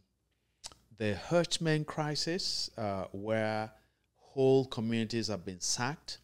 the 0.99 1.15
herdsmen 1.15 1.83
crisis, 1.85 2.69
uh, 2.77 3.05
where 3.11 3.71
whole 4.17 4.65
communities 4.65 5.29
have 5.29 5.43
been 5.43 5.59
sacked 5.59 6.19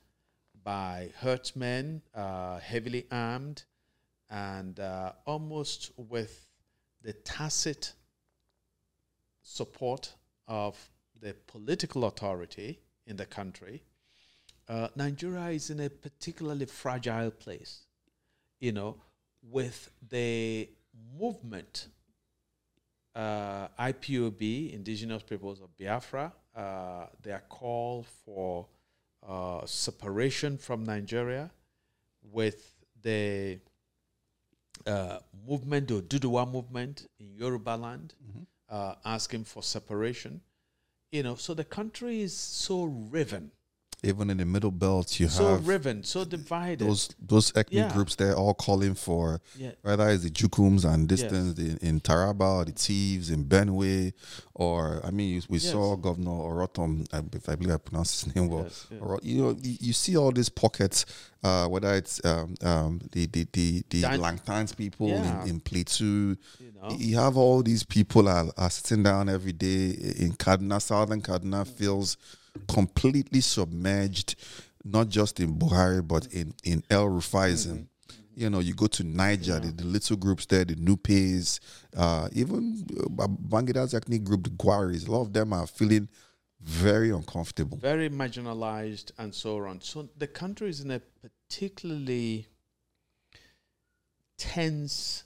by 0.64 1.10
herdsmen, 1.20 2.04
uh, 2.14 2.60
heavily 2.60 3.08
armed, 3.12 3.64
and 4.30 4.80
uh, 4.80 5.14
almost 5.26 5.92
with 5.98 6.48
the 7.02 7.14
tacit 7.14 7.94
support 9.42 10.14
of 10.48 10.78
the 11.20 11.34
political 11.48 12.06
authority 12.06 12.80
in 13.08 13.16
the 13.16 13.26
country 13.26 13.82
uh, 14.68 14.88
Nigeria 14.96 15.50
is 15.50 15.70
in 15.70 15.80
a 15.80 15.90
particularly 15.90 16.66
fragile 16.66 17.32
place, 17.32 17.86
you 18.60 18.72
know, 18.72 18.96
with 19.44 19.92
the 20.10 20.70
movement, 21.20 21.88
uh, 23.16 23.68
IPOB, 23.80 24.74
Indigenous 24.74 25.24
Peoples 25.24 25.62
of 25.62 25.76
Biafra, 25.78 26.34
uh, 26.56 27.06
their 27.22 27.44
call 27.50 28.06
for 28.26 28.68
uh, 29.28 29.66
separation 29.66 30.58
from 30.58 30.84
Nigeria, 30.84 31.50
with 32.32 32.74
the 33.02 33.60
uh, 34.86 35.20
movement, 35.48 35.88
the 35.88 36.02
Duduwa 36.02 36.50
movement 36.52 37.08
in 37.20 37.34
Yoruba 37.36 37.78
land, 37.78 38.14
mm-hmm. 38.24 38.44
Uh, 38.68 38.96
asking 39.06 39.44
for 39.44 39.62
separation. 39.62 40.42
You 41.12 41.22
know, 41.22 41.36
so 41.36 41.54
the 41.54 41.64
country 41.64 42.22
is 42.22 42.36
so 42.36 42.86
riven 42.86 43.52
even 44.06 44.30
in 44.30 44.38
the 44.38 44.46
middle 44.46 44.72
belt, 44.72 45.20
you 45.20 45.28
so 45.28 45.48
have 45.48 45.60
so 45.60 45.66
riven, 45.66 46.04
so 46.04 46.24
divided. 46.24 46.80
Those 46.80 47.10
those 47.20 47.52
ethnic 47.56 47.72
yeah. 47.72 47.94
groups, 47.94 48.16
they're 48.16 48.36
all 48.36 48.54
calling 48.54 48.94
for 48.96 49.42
yeah. 49.58 49.72
whether 49.82 50.10
it's 50.10 50.24
the 50.24 50.30
Jukuns 50.30 50.86
and 50.86 51.08
distance 51.08 51.58
yes. 51.58 51.78
in, 51.82 51.88
in 51.88 52.00
Taraba, 52.02 52.66
the 52.66 52.72
Tivs 52.72 53.32
in 53.32 53.46
Benue, 53.46 54.14
or 54.54 55.02
I 55.04 55.12
mean, 55.12 55.42
we 55.50 55.58
yes. 55.58 55.72
saw 55.72 55.96
Governor 55.96 56.32
Orotom, 56.32 57.06
if 57.36 57.50
I 57.50 57.56
believe 57.56 57.74
I 57.74 57.78
pronounced 57.78 58.26
his 58.26 58.36
name 58.36 58.50
well. 58.50 58.64
Yes, 58.64 58.88
or, 59.00 59.20
you 59.24 59.42
know, 59.42 59.58
you, 59.62 59.78
you, 59.82 59.94
see 59.94 60.16
all 60.16 60.32
these 60.32 60.50
pockets, 60.50 61.06
uh, 61.44 61.68
whether 61.68 61.94
it's 61.94 62.24
um, 62.24 62.56
um, 62.64 63.02
the 63.12 63.26
the 63.28 63.48
the, 63.52 63.84
the 63.90 64.02
Langtans 64.04 64.76
people 64.76 65.10
yeah. 65.10 65.44
in, 65.44 65.50
in 65.50 65.60
Plateau. 65.60 66.06
You, 66.06 66.38
know. 66.82 66.96
you 66.98 67.18
have 67.18 67.38
all 67.38 67.64
these 67.64 67.84
people 67.84 68.30
are, 68.30 68.46
are 68.58 68.70
sitting 68.70 69.04
down 69.04 69.30
every 69.30 69.54
day 69.54 69.90
in 70.18 70.34
Kaduna, 70.34 70.82
southern 70.82 71.22
Kaduna 71.22 71.68
feels 71.68 72.18
completely 72.68 73.42
submerged, 73.42 74.36
not 74.84 75.10
just 75.10 75.40
in 75.40 75.56
Buhari, 75.58 76.06
but 76.08 76.28
in, 76.28 76.54
in 76.64 76.84
El 76.90 77.06
Rufaiism. 77.06 77.72
Mm-hmm. 77.72 77.84
You 78.38 78.50
know, 78.50 78.60
you 78.60 78.74
go 78.74 78.88
to 78.88 79.04
Niger, 79.04 79.54
yeah. 79.54 79.60
the, 79.60 79.72
the, 79.72 79.86
little 79.86 80.18
groups 80.18 80.46
there, 80.46 80.66
the 80.66 80.76
Nupes, 80.76 81.60
uh, 81.96 82.28
even 82.34 82.86
uh, 83.18 83.28
Bangida's 83.28 83.94
ethnic 83.94 84.26
group, 84.26 84.44
the 84.44 84.50
Gwaris, 84.50 85.08
a 85.08 85.12
lot 85.12 85.22
of 85.22 85.32
them 85.32 85.54
are 85.54 85.66
feeling 85.66 86.10
very 86.62 87.12
uncomfortable. 87.12 87.78
Very 87.78 88.10
marginalized 88.10 89.12
and 89.18 89.34
so 89.34 89.66
on. 89.66 89.80
So 89.80 90.10
the 90.18 90.28
country 90.28 90.70
is 90.70 90.82
in 90.82 90.92
a 90.92 91.00
particularly 91.22 92.48
tense, 94.38 95.24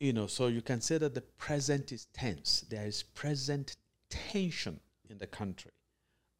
you 0.00 0.12
know, 0.12 0.26
so 0.26 0.48
you 0.48 0.62
can 0.62 0.80
say 0.80 0.98
that 0.98 1.14
the 1.14 1.20
present 1.20 1.92
is 1.92 2.06
tense. 2.06 2.64
There 2.68 2.84
is 2.86 3.04
present 3.04 3.76
tension 4.10 4.80
in 5.08 5.18
the 5.18 5.28
country 5.28 5.70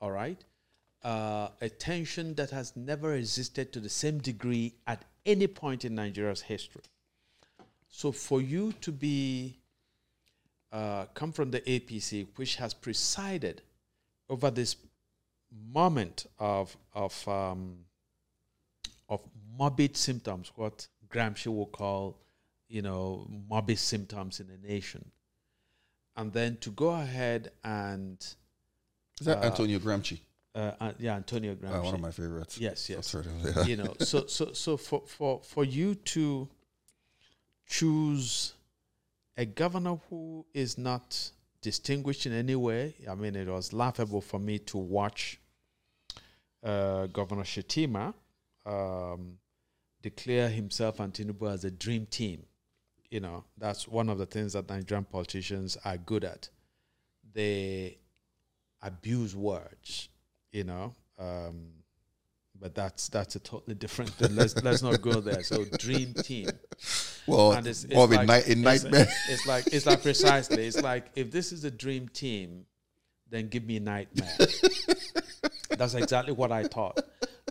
all 0.03 0.11
right? 0.11 0.45
Uh, 1.03 1.49
a 1.61 1.69
tension 1.69 2.35
that 2.35 2.51
has 2.51 2.77
never 2.77 3.15
existed 3.15 3.73
to 3.73 3.81
the 3.81 3.89
same 3.89 4.19
degree 4.19 4.75
at 4.87 5.05
any 5.25 5.47
point 5.47 5.85
in 5.85 5.95
Nigeria's 5.95 6.43
history. 6.43 6.83
So 7.89 8.13
for 8.13 8.41
you 8.43 8.73
to 8.81 8.93
be 8.93 9.59
uh, 10.73 11.07
come 11.15 11.33
from 11.33 11.51
the 11.51 11.61
APC, 11.61 12.27
which 12.37 12.57
has 12.57 12.75
presided 12.75 13.63
over 14.29 14.51
this 14.51 14.77
moment 15.73 16.27
of 16.39 16.77
of 16.95 17.29
um, 17.29 17.77
of 19.09 19.21
morbid 19.59 19.97
symptoms, 19.97 20.51
what 20.57 20.87
Gramsci 21.11 21.49
will 21.55 21.67
call, 21.67 22.17
you 22.69 22.81
know, 22.81 23.29
morbid 23.49 23.79
symptoms 23.79 24.41
in 24.41 24.47
the 24.47 24.67
nation, 24.67 25.11
and 26.17 26.33
then 26.33 26.57
to 26.63 26.71
go 26.71 26.91
ahead 26.91 27.51
and 27.63 28.35
Is 29.23 29.27
that 29.27 29.45
Antonio 29.45 29.79
Gramsci? 29.79 30.19
uh, 30.57 30.73
uh, 30.81 30.93
yeah, 30.99 31.15
Antonio 31.15 31.55
Gramsci. 31.55 31.79
Uh, 31.79 31.83
one 31.83 31.95
of 31.95 32.01
my 32.01 32.11
favorites. 32.11 32.59
Yes, 32.59 32.91
yes. 32.91 33.15
Of 33.15 33.27
it. 33.45 33.67
you 33.69 33.77
know, 33.77 33.95
so 34.01 34.27
so 34.27 34.53
so 34.53 34.77
for 34.77 35.03
for 35.07 35.41
for 35.45 35.63
you 35.63 35.95
to 35.95 36.49
choose 37.69 38.55
a 39.37 39.47
governor 39.47 40.01
who 40.11 40.45
is 40.53 40.77
not 40.77 41.31
distinguished 41.61 42.27
in 42.27 42.33
any 42.33 42.57
way. 42.57 42.97
I 43.09 43.15
mean, 43.15 43.37
it 43.37 43.47
was 43.47 43.73
laughable 43.73 44.21
for 44.21 44.41
me 44.41 44.59
to 44.59 44.77
watch 44.79 45.39
uh, 46.65 47.07
Governor 47.07 47.45
Shettima 47.45 48.13
um, 48.67 49.39
declare 50.03 50.49
himself 50.49 50.99
and 50.99 51.15
Tinubu 51.15 51.49
as 51.49 51.65
a 51.65 51.71
dream 51.71 52.07
team. 52.07 52.43
You 53.09 53.21
know, 53.21 53.45
that's 53.57 53.87
one 53.87 54.09
of 54.09 54.19
the 54.19 54.27
things 54.27 54.55
that 54.55 54.69
Nigerian 54.69 55.05
politicians 55.05 55.79
are 55.85 55.97
good 55.97 56.25
at. 56.25 56.49
They 57.33 57.99
abuse 58.83 59.35
words, 59.37 60.09
you 60.53 60.65
know. 60.65 60.95
Um, 61.19 61.69
but 62.61 62.75
that's 62.75 63.09
that's 63.09 63.35
a 63.37 63.41
totally 63.41 63.75
different 63.75 64.11
thing. 64.11 64.37
Let's 64.37 64.61
let's 64.63 64.83
not 64.83 65.01
go 65.03 65.21
there. 65.21 65.43
So 65.43 65.65
dream 65.79 66.15
team. 66.15 66.49
Well, 67.27 67.53
And 67.53 67.67
it's, 67.67 67.85
it's 67.85 67.95
more 67.95 68.05
of 68.05 68.13
a, 68.13 68.17
like- 68.17 68.27
night, 68.29 68.49
it's- 68.49 68.83
nightmare. 68.83 69.09
It's 69.29 69.47
like 69.47 69.67
it's 69.73 69.87
like 69.87 70.03
precisely. 70.03 70.67
It's 70.67 70.81
like 70.83 71.07
if 71.15 71.31
this 71.31 71.53
is 71.53 71.65
a 71.65 71.71
dream 71.71 72.09
team, 72.09 72.67
then 73.31 73.49
give 73.49 73.65
me 73.65 73.79
nightmare. 73.79 74.29
That's 75.71 75.95
exactly 75.95 76.33
what 76.35 76.53
I 76.53 76.65
thought. 76.65 77.01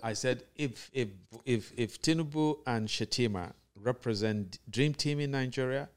I 0.04 0.14
said 0.14 0.44
if 0.56 0.90
if 0.94 1.10
if 1.46 1.72
if 1.78 2.02
Tinubu 2.02 2.60
and 2.68 2.88
Shettima 2.88 3.54
represent 3.76 4.60
dream 4.70 4.94
team 4.94 5.20
in 5.20 5.32
Nigeria, 5.32 5.90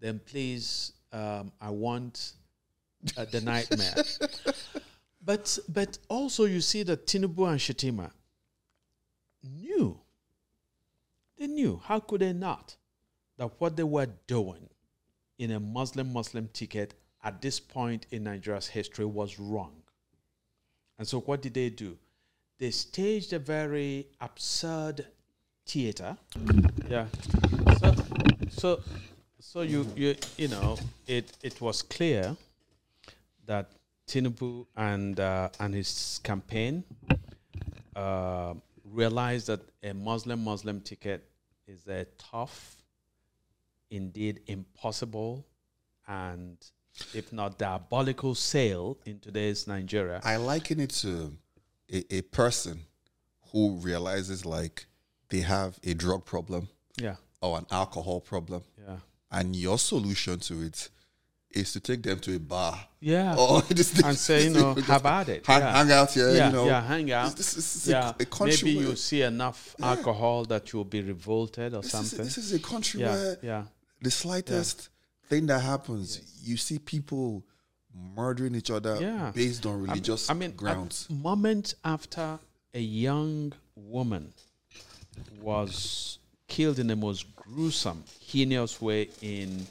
then 0.00 0.20
please 0.24 0.92
um, 1.12 1.52
I 1.60 1.70
want 1.70 2.32
uh, 3.16 3.24
the 3.26 3.40
nightmare. 3.40 3.94
but 5.24 5.58
but 5.68 5.98
also 6.08 6.44
you 6.44 6.60
see 6.60 6.82
that 6.84 7.06
Tinubu 7.06 7.48
and 7.48 7.58
Shettima 7.60 8.10
knew 9.42 9.98
they 11.38 11.46
knew 11.46 11.80
how 11.84 12.00
could 12.00 12.20
they 12.20 12.32
not 12.32 12.76
that 13.38 13.50
what 13.58 13.76
they 13.76 13.82
were 13.82 14.08
doing 14.26 14.68
in 15.38 15.50
a 15.52 15.60
Muslim 15.60 16.12
Muslim 16.12 16.48
ticket 16.52 16.94
at 17.24 17.40
this 17.40 17.58
point 17.58 18.06
in 18.10 18.24
Nigeria's 18.24 18.68
history 18.68 19.04
was 19.04 19.38
wrong. 19.38 19.72
And 20.98 21.08
so 21.08 21.20
what 21.20 21.42
did 21.42 21.54
they 21.54 21.70
do? 21.70 21.96
They 22.58 22.70
staged 22.70 23.32
a 23.32 23.38
very 23.38 24.06
absurd 24.20 25.06
theater. 25.66 26.16
Yeah. 26.88 27.06
So 27.78 27.94
so 28.50 28.80
so 29.40 29.62
you 29.62 29.86
you 29.96 30.14
you 30.36 30.48
know 30.48 30.78
it 31.06 31.32
it 31.42 31.60
was 31.60 31.80
clear 31.80 32.36
that 33.50 33.72
Tinubu 34.06 34.66
and 34.76 35.18
uh, 35.18 35.48
and 35.58 35.74
his 35.74 36.20
campaign 36.22 36.84
uh, 37.96 38.54
realized 38.84 39.48
that 39.48 39.60
a 39.82 39.92
Muslim 39.92 40.44
Muslim 40.44 40.80
ticket 40.80 41.28
is 41.66 41.86
a 41.88 42.06
tough, 42.16 42.76
indeed 43.90 44.40
impossible, 44.46 45.44
and 46.06 46.56
if 47.12 47.32
not 47.32 47.58
diabolical 47.58 48.34
sale 48.36 48.98
in 49.04 49.18
today's 49.18 49.66
Nigeria. 49.66 50.20
I 50.24 50.36
liken 50.36 50.78
it 50.80 50.90
to 51.04 51.32
a, 51.92 52.18
a 52.18 52.22
person 52.22 52.80
who 53.50 53.76
realizes 53.76 54.46
like 54.46 54.86
they 55.28 55.40
have 55.40 55.78
a 55.82 55.94
drug 55.94 56.24
problem 56.24 56.68
Yeah, 56.96 57.16
or 57.42 57.58
an 57.58 57.66
alcohol 57.70 58.20
problem, 58.20 58.62
yeah, 58.78 58.98
and 59.32 59.56
your 59.56 59.78
solution 59.78 60.38
to 60.40 60.62
it 60.62 60.88
is 61.52 61.72
to 61.72 61.80
take 61.80 62.02
them 62.02 62.18
to 62.20 62.36
a 62.36 62.38
bar. 62.38 62.78
yeah. 63.00 63.36
Or 63.36 63.62
and 63.70 64.16
say, 64.16 64.44
you 64.44 64.50
know, 64.50 64.74
have 64.86 65.04
at 65.06 65.28
it. 65.28 65.46
hang, 65.46 65.60
yeah. 65.60 65.72
hang 65.76 65.92
out 65.92 66.12
here, 66.12 66.30
yeah, 66.34 66.46
you 66.46 66.52
know. 66.52 66.66
yeah, 66.66 66.82
hang 66.82 67.10
out. 67.12 67.36
This, 67.36 67.54
this, 67.54 67.54
this 67.54 67.76
is 67.76 67.88
yeah, 67.88 68.12
a, 68.18 68.22
a 68.22 68.26
country 68.26 68.74
maybe 68.74 68.86
you 68.86 68.96
see 68.96 69.22
enough 69.22 69.74
alcohol 69.82 70.44
that 70.46 70.72
you'll 70.72 70.84
be 70.84 71.02
revolted 71.02 71.74
or 71.74 71.82
this, 71.82 71.86
is, 71.86 71.90
something. 72.10 72.24
this 72.24 72.38
is 72.38 72.52
a 72.52 72.60
country 72.60 73.00
yeah, 73.00 73.10
where 73.12 73.38
yeah, 73.42 73.62
the 74.00 74.10
slightest 74.10 74.90
thing 75.28 75.46
that 75.46 75.60
happens, 75.60 76.20
you 76.42 76.56
see 76.56 76.78
people 76.78 77.44
murdering 78.16 78.54
each 78.54 78.70
other 78.70 78.96
Yeah. 79.00 79.32
based 79.34 79.66
on 79.66 79.82
religious 79.82 80.30
I 80.30 80.34
mean, 80.34 80.52
grounds. 80.52 81.06
A 81.10 81.12
moment 81.12 81.74
after 81.84 82.38
a 82.72 82.80
young 82.80 83.52
woman 83.74 84.32
was 85.40 86.18
killed 86.46 86.78
in 86.78 86.86
the 86.86 86.96
most 86.96 87.34
gruesome, 87.34 88.04
heinous 88.20 88.80
way 88.80 89.08
in 89.20 89.66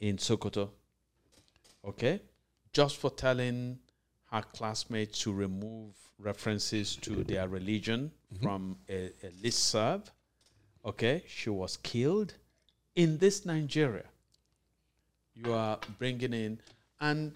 in 0.00 0.16
Sokoto. 0.16 0.70
Okay, 1.86 2.20
just 2.72 2.96
for 2.96 3.10
telling 3.10 3.78
her 4.30 4.42
classmates 4.42 5.20
to 5.20 5.32
remove 5.32 5.94
references 6.18 6.96
to 6.96 7.24
their 7.24 7.48
religion 7.48 8.10
mm-hmm. 8.32 8.42
from 8.42 8.76
a, 8.88 9.10
a 9.22 9.30
list 9.42 9.64
serve. 9.64 10.10
Okay, 10.84 11.22
she 11.26 11.50
was 11.50 11.76
killed 11.78 12.34
in 12.96 13.18
this 13.18 13.46
Nigeria. 13.46 14.04
You 15.34 15.54
are 15.54 15.78
bringing 15.98 16.32
in, 16.32 16.60
and 17.00 17.32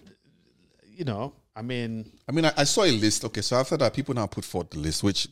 you 0.85 1.05
know, 1.05 1.33
I 1.55 1.61
mean, 1.61 2.11
I 2.27 2.31
mean, 2.31 2.45
I, 2.45 2.53
I 2.57 2.63
saw 2.63 2.83
a 2.83 2.91
list. 2.91 3.25
Okay, 3.25 3.41
so 3.41 3.57
after 3.57 3.77
that, 3.77 3.93
people 3.93 4.13
now 4.13 4.25
put 4.27 4.43
forth 4.43 4.69
the 4.69 4.79
list, 4.79 5.03
which 5.03 5.27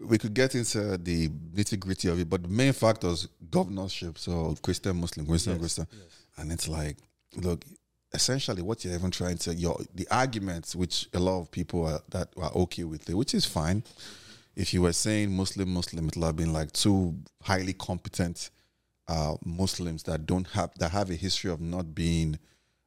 we 0.00 0.16
could 0.18 0.32
get 0.34 0.54
into 0.54 0.96
the 0.96 1.28
nitty 1.28 1.78
gritty 1.78 2.08
of 2.08 2.20
it. 2.20 2.30
But 2.30 2.42
the 2.42 2.48
main 2.48 2.72
factor 2.72 3.08
is 3.08 3.28
governorship. 3.50 4.18
So 4.18 4.56
Christian, 4.62 5.00
Muslim, 5.00 5.26
Christian, 5.26 5.58
Christian, 5.58 5.86
and 6.36 6.52
it's 6.52 6.68
like, 6.68 6.96
look, 7.36 7.64
essentially, 8.12 8.62
what 8.62 8.84
you're 8.84 8.94
even 8.94 9.10
trying 9.10 9.38
to 9.38 9.54
your 9.54 9.80
the 9.94 10.06
arguments, 10.10 10.74
which 10.74 11.08
a 11.14 11.18
lot 11.18 11.40
of 11.40 11.50
people 11.50 11.86
are 11.86 12.00
that 12.10 12.28
are 12.36 12.52
okay 12.52 12.84
with 12.84 13.08
it, 13.08 13.14
which 13.14 13.34
is 13.34 13.44
fine. 13.44 13.82
If 14.56 14.74
you 14.74 14.82
were 14.82 14.92
saying 14.92 15.34
Muslim, 15.36 15.72
Muslim, 15.72 16.08
it 16.08 16.16
would 16.16 16.24
have 16.24 16.36
been 16.36 16.52
like 16.52 16.72
two 16.72 17.16
highly 17.42 17.72
competent 17.74 18.50
uh, 19.06 19.36
Muslims 19.44 20.02
that 20.04 20.26
don't 20.26 20.48
have 20.48 20.70
that 20.78 20.90
have 20.90 21.10
a 21.10 21.14
history 21.14 21.50
of 21.50 21.60
not 21.60 21.94
being, 21.94 22.38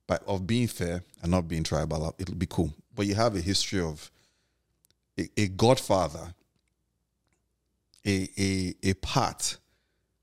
but 0.08 0.24
of 0.28 0.46
being 0.46 0.68
fair 0.68 1.04
and 1.22 1.32
not 1.32 1.48
being 1.48 1.64
tribal. 1.64 2.14
It'll 2.20 2.36
be 2.36 2.48
cool. 2.48 2.74
But 2.94 3.06
you 3.06 3.16
have 3.16 3.36
a 3.36 3.42
history 3.42 3.82
of 3.82 4.12
a, 5.18 5.30
a 5.38 5.48
godfather, 5.48 6.34
a, 8.06 8.30
a 8.38 8.76
a 8.84 8.94
part 8.96 9.58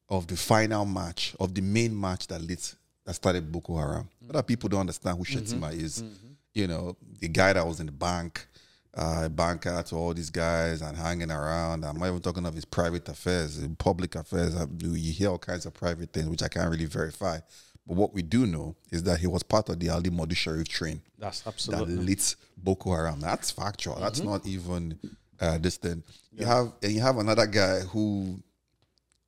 of 0.08 0.26
the 0.26 0.36
final 0.36 0.84
match 0.84 1.34
of 1.38 1.54
the 1.54 1.60
main 1.60 1.98
match 1.98 2.26
that 2.28 2.40
lit 2.42 2.74
that 3.08 3.14
started 3.14 3.50
Boko 3.50 3.74
Haram. 3.78 4.06
Other 4.28 4.42
people 4.42 4.68
don't 4.68 4.80
understand 4.80 5.16
who 5.16 5.24
Shettima 5.24 5.72
is. 5.72 6.04
You 6.52 6.66
know, 6.66 6.94
the 7.18 7.28
guy 7.28 7.54
that 7.54 7.66
was 7.66 7.80
in 7.80 7.86
the 7.86 7.92
bank, 7.92 8.46
uh, 8.94 9.22
a 9.24 9.28
banker 9.30 9.82
to 9.82 9.96
all 9.96 10.12
these 10.12 10.28
guys 10.28 10.82
and 10.82 10.94
hanging 10.94 11.30
around. 11.30 11.86
I'm 11.86 11.98
not 11.98 12.08
even 12.08 12.20
talking 12.20 12.44
of 12.44 12.52
his 12.52 12.66
private 12.66 13.08
affairs, 13.08 13.54
his 13.54 13.66
public 13.78 14.14
affairs. 14.14 14.54
Uh, 14.54 14.66
You 14.78 15.10
hear 15.10 15.30
all 15.30 15.38
kinds 15.38 15.64
of 15.64 15.72
private 15.72 16.12
things, 16.12 16.28
which 16.28 16.42
I 16.42 16.48
can't 16.48 16.70
really 16.70 16.84
verify. 16.84 17.38
But 17.86 17.96
what 17.96 18.12
we 18.12 18.20
do 18.20 18.44
know 18.44 18.76
is 18.92 19.04
that 19.04 19.20
he 19.20 19.26
was 19.26 19.42
part 19.42 19.70
of 19.70 19.80
the 19.80 19.88
Ali 19.88 20.10
Modu 20.10 20.36
Sheriff 20.36 20.68
train 20.68 21.00
that's 21.18 21.46
absolutely. 21.46 21.94
that 21.94 22.02
lit 22.02 22.36
Boko 22.58 22.94
Haram. 22.94 23.20
That's 23.20 23.50
factual. 23.50 23.94
That's 23.94 24.20
not 24.20 24.46
even 24.46 24.98
uh, 25.40 25.56
this 25.56 25.78
thing. 25.78 26.02
You 26.36 26.44
have 26.44 26.74
and 26.82 26.92
you 26.92 27.00
have 27.00 27.16
another 27.16 27.46
guy 27.46 27.80
who 27.80 28.38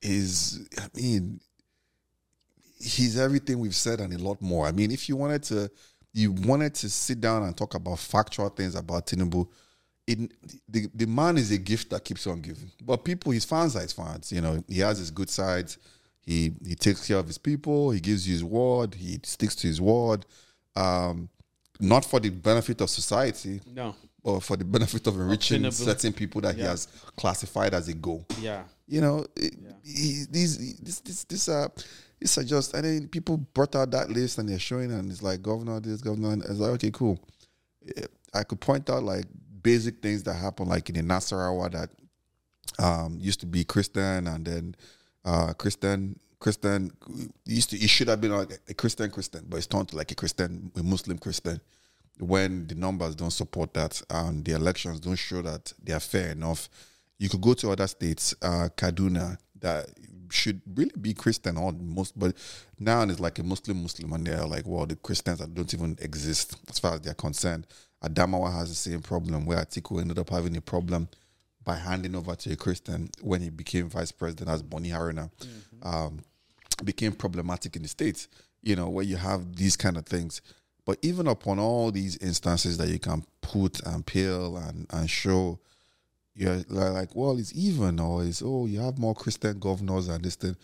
is. 0.03 0.69
I 0.77 0.87
mean, 0.93 1.39
he's 2.81 3.19
everything 3.19 3.59
we've 3.59 3.75
said 3.75 3.99
and 3.99 4.13
a 4.13 4.17
lot 4.17 4.41
more. 4.41 4.67
I 4.67 4.71
mean, 4.71 4.91
if 4.91 5.07
you 5.09 5.15
wanted 5.15 5.43
to, 5.43 5.69
you 6.13 6.31
wanted 6.31 6.73
to 6.75 6.89
sit 6.89 7.21
down 7.21 7.43
and 7.43 7.55
talk 7.55 7.73
about 7.75 7.99
factual 7.99 8.49
things 8.49 8.75
about 8.75 9.07
Tinubu. 9.07 9.47
It, 10.07 10.31
the 10.67 10.87
the 10.93 11.05
man 11.05 11.37
is 11.37 11.51
a 11.51 11.57
gift 11.57 11.91
that 11.91 12.03
keeps 12.03 12.25
on 12.27 12.41
giving. 12.41 12.71
But 12.83 13.05
people, 13.05 13.31
his 13.31 13.45
fans 13.45 13.75
are 13.75 13.81
his 13.81 13.93
fans. 13.93 14.31
You 14.31 14.41
know, 14.41 14.63
he 14.67 14.79
has 14.79 14.97
his 14.97 15.11
good 15.11 15.29
sides. 15.29 15.77
He 16.19 16.53
he 16.67 16.75
takes 16.75 17.07
care 17.07 17.17
of 17.17 17.27
his 17.27 17.37
people. 17.37 17.91
He 17.91 17.99
gives 17.99 18.27
you 18.27 18.33
his 18.33 18.43
word. 18.43 18.95
He 18.95 19.19
sticks 19.23 19.55
to 19.57 19.67
his 19.67 19.79
word. 19.79 20.25
Um, 20.75 21.29
not 21.79 22.05
for 22.05 22.19
the 22.19 22.29
benefit 22.29 22.79
of 22.81 22.89
society, 22.89 23.59
no, 23.73 23.95
or 24.23 24.39
for 24.41 24.55
the 24.55 24.63
benefit 24.65 25.07
of 25.07 25.15
enriching 25.15 25.63
Tinubu. 25.63 25.73
certain 25.73 26.13
people 26.13 26.41
that 26.41 26.55
he 26.55 26.61
has 26.61 26.87
classified 27.15 27.73
as 27.73 27.87
a 27.87 27.93
goal. 27.93 28.25
yeah, 28.39 28.63
You 28.87 29.01
know, 29.01 29.25
it, 29.35 29.53
he, 29.83 30.25
these 30.29 30.77
this 30.79 30.99
this 30.99 31.23
this 31.25 31.49
uh 31.49 31.67
are 32.37 32.43
just 32.43 32.73
and 32.73 32.83
then 32.83 33.07
people 33.07 33.37
brought 33.37 33.75
out 33.75 33.91
that 33.91 34.09
list 34.09 34.37
and 34.37 34.49
they're 34.49 34.59
showing 34.59 34.91
and 34.91 35.09
it's 35.09 35.23
like 35.23 35.41
governor 35.41 35.79
this 35.79 36.01
governor 36.01 36.33
and 36.33 36.43
it's 36.43 36.59
like 36.59 36.71
okay 36.71 36.91
cool. 36.91 37.19
Eh, 37.95 38.05
I 38.33 38.43
could 38.43 38.59
point 38.59 38.89
out 38.89 39.03
like 39.03 39.25
basic 39.61 40.01
things 40.01 40.23
that 40.23 40.33
happen 40.33 40.67
like 40.67 40.89
in 40.89 40.95
the 40.95 41.01
Nasarawa 41.01 41.71
that 41.71 41.89
um 42.83 43.17
used 43.19 43.39
to 43.41 43.45
be 43.45 43.63
Christian 43.63 44.27
and 44.27 44.45
then 44.45 44.75
uh 45.25 45.53
Christian 45.53 46.19
Christian 46.39 46.91
used 47.45 47.71
to 47.71 47.77
it 47.77 47.89
should 47.89 48.07
have 48.07 48.21
been 48.21 48.31
like 48.31 48.59
a 48.69 48.73
Christian 48.73 49.09
Christian 49.09 49.45
but 49.47 49.57
it's 49.57 49.67
turned 49.67 49.89
to 49.89 49.97
like 49.97 50.11
a 50.11 50.15
Christian 50.15 50.71
a 50.77 50.83
Muslim 50.83 51.17
Christian 51.17 51.59
when 52.19 52.67
the 52.67 52.75
numbers 52.75 53.15
don't 53.15 53.31
support 53.31 53.73
that 53.73 54.01
and 54.09 54.45
the 54.45 54.53
elections 54.53 54.99
don't 54.99 55.15
show 55.15 55.41
that 55.41 55.73
they 55.83 55.93
are 55.93 55.99
fair 55.99 56.31
enough. 56.31 56.69
You 57.17 57.29
could 57.29 57.41
go 57.41 57.53
to 57.55 57.71
other 57.71 57.87
states, 57.87 58.35
uh, 58.41 58.69
Kaduna, 58.75 59.37
that 59.59 59.89
should 60.31 60.61
really 60.75 60.91
be 60.99 61.13
Christian 61.13 61.57
or 61.57 61.71
most, 61.71 62.17
but 62.17 62.35
now 62.79 63.01
it's 63.03 63.19
like 63.19 63.39
a 63.39 63.43
Muslim 63.43 63.81
Muslim, 63.83 64.13
and 64.13 64.25
they're 64.25 64.45
like, 64.45 64.65
well, 64.65 64.85
the 64.85 64.95
Christians 64.95 65.39
that 65.39 65.53
don't 65.53 65.73
even 65.73 65.97
exist 66.01 66.57
as 66.69 66.79
far 66.79 66.95
as 66.95 67.01
they're 67.01 67.13
concerned. 67.13 67.67
Adamawa 68.03 68.51
has 68.53 68.69
the 68.69 68.75
same 68.75 69.01
problem 69.01 69.45
where 69.45 69.59
Atiku 69.59 70.01
ended 70.01 70.17
up 70.17 70.29
having 70.29 70.57
a 70.57 70.61
problem 70.61 71.07
by 71.63 71.75
handing 71.75 72.15
over 72.15 72.35
to 72.35 72.53
a 72.53 72.55
Christian 72.55 73.09
when 73.21 73.41
he 73.41 73.49
became 73.49 73.87
vice 73.87 74.11
president 74.11 74.49
as 74.49 74.63
Boni 74.63 74.89
Haruna. 74.89 75.29
Um, 75.83 76.23
became 76.83 77.11
problematic 77.11 77.75
in 77.75 77.83
the 77.83 77.87
states. 77.87 78.27
You 78.63 78.75
know 78.75 78.89
where 78.89 79.05
you 79.05 79.17
have 79.17 79.55
these 79.55 79.75
kind 79.75 79.97
of 79.97 80.05
things. 80.05 80.41
But 80.85 80.97
even 81.03 81.27
upon 81.27 81.59
all 81.59 81.91
these 81.91 82.17
instances 82.17 82.77
that 82.77 82.89
you 82.89 82.99
can 82.99 83.23
put 83.41 83.79
and 83.81 84.05
peel 84.05 84.57
and, 84.57 84.87
and 84.89 85.09
show, 85.09 85.59
you're 86.35 86.61
like, 86.69 87.15
well, 87.15 87.37
it's 87.37 87.53
even, 87.55 87.99
or 87.99 88.23
it's 88.23 88.41
oh, 88.43 88.65
you 88.65 88.79
have 88.79 88.97
more 88.97 89.13
Christian 89.15 89.59
governors 89.59 90.07
and 90.07 90.23
this 90.23 90.35
thing, 90.35 90.55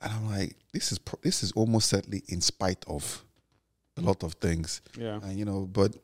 and 0.00 0.12
I'm 0.12 0.26
like, 0.30 0.56
this 0.72 0.92
is 0.92 0.98
pro- 0.98 1.18
this 1.22 1.42
is 1.42 1.52
almost 1.52 1.88
certainly 1.88 2.22
in 2.28 2.40
spite 2.40 2.84
of 2.86 3.24
a 3.96 4.00
lot 4.00 4.22
of 4.22 4.34
things, 4.34 4.80
Yeah. 4.98 5.20
and 5.22 5.38
you 5.38 5.44
know, 5.44 5.66
but 5.66 5.94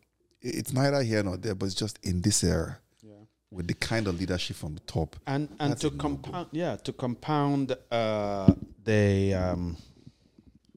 it- 0.40 0.54
it's 0.54 0.72
neither 0.72 1.02
here 1.02 1.22
nor 1.22 1.36
there, 1.36 1.54
but 1.54 1.66
it's 1.66 1.74
just 1.74 1.98
in 2.02 2.22
this 2.22 2.42
era 2.44 2.78
Yeah. 3.02 3.12
with 3.50 3.66
the 3.66 3.74
kind 3.74 4.06
of 4.08 4.18
leadership 4.18 4.56
from 4.56 4.74
the 4.74 4.80
top. 4.80 5.16
and 5.26 5.48
and 5.60 5.76
to 5.80 5.90
compound 5.90 6.46
yeah 6.52 6.76
to 6.76 6.92
compound 6.92 7.76
uh 7.90 8.52
the 8.84 9.34
um 9.34 9.76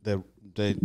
the 0.01 0.21
the 0.55 0.77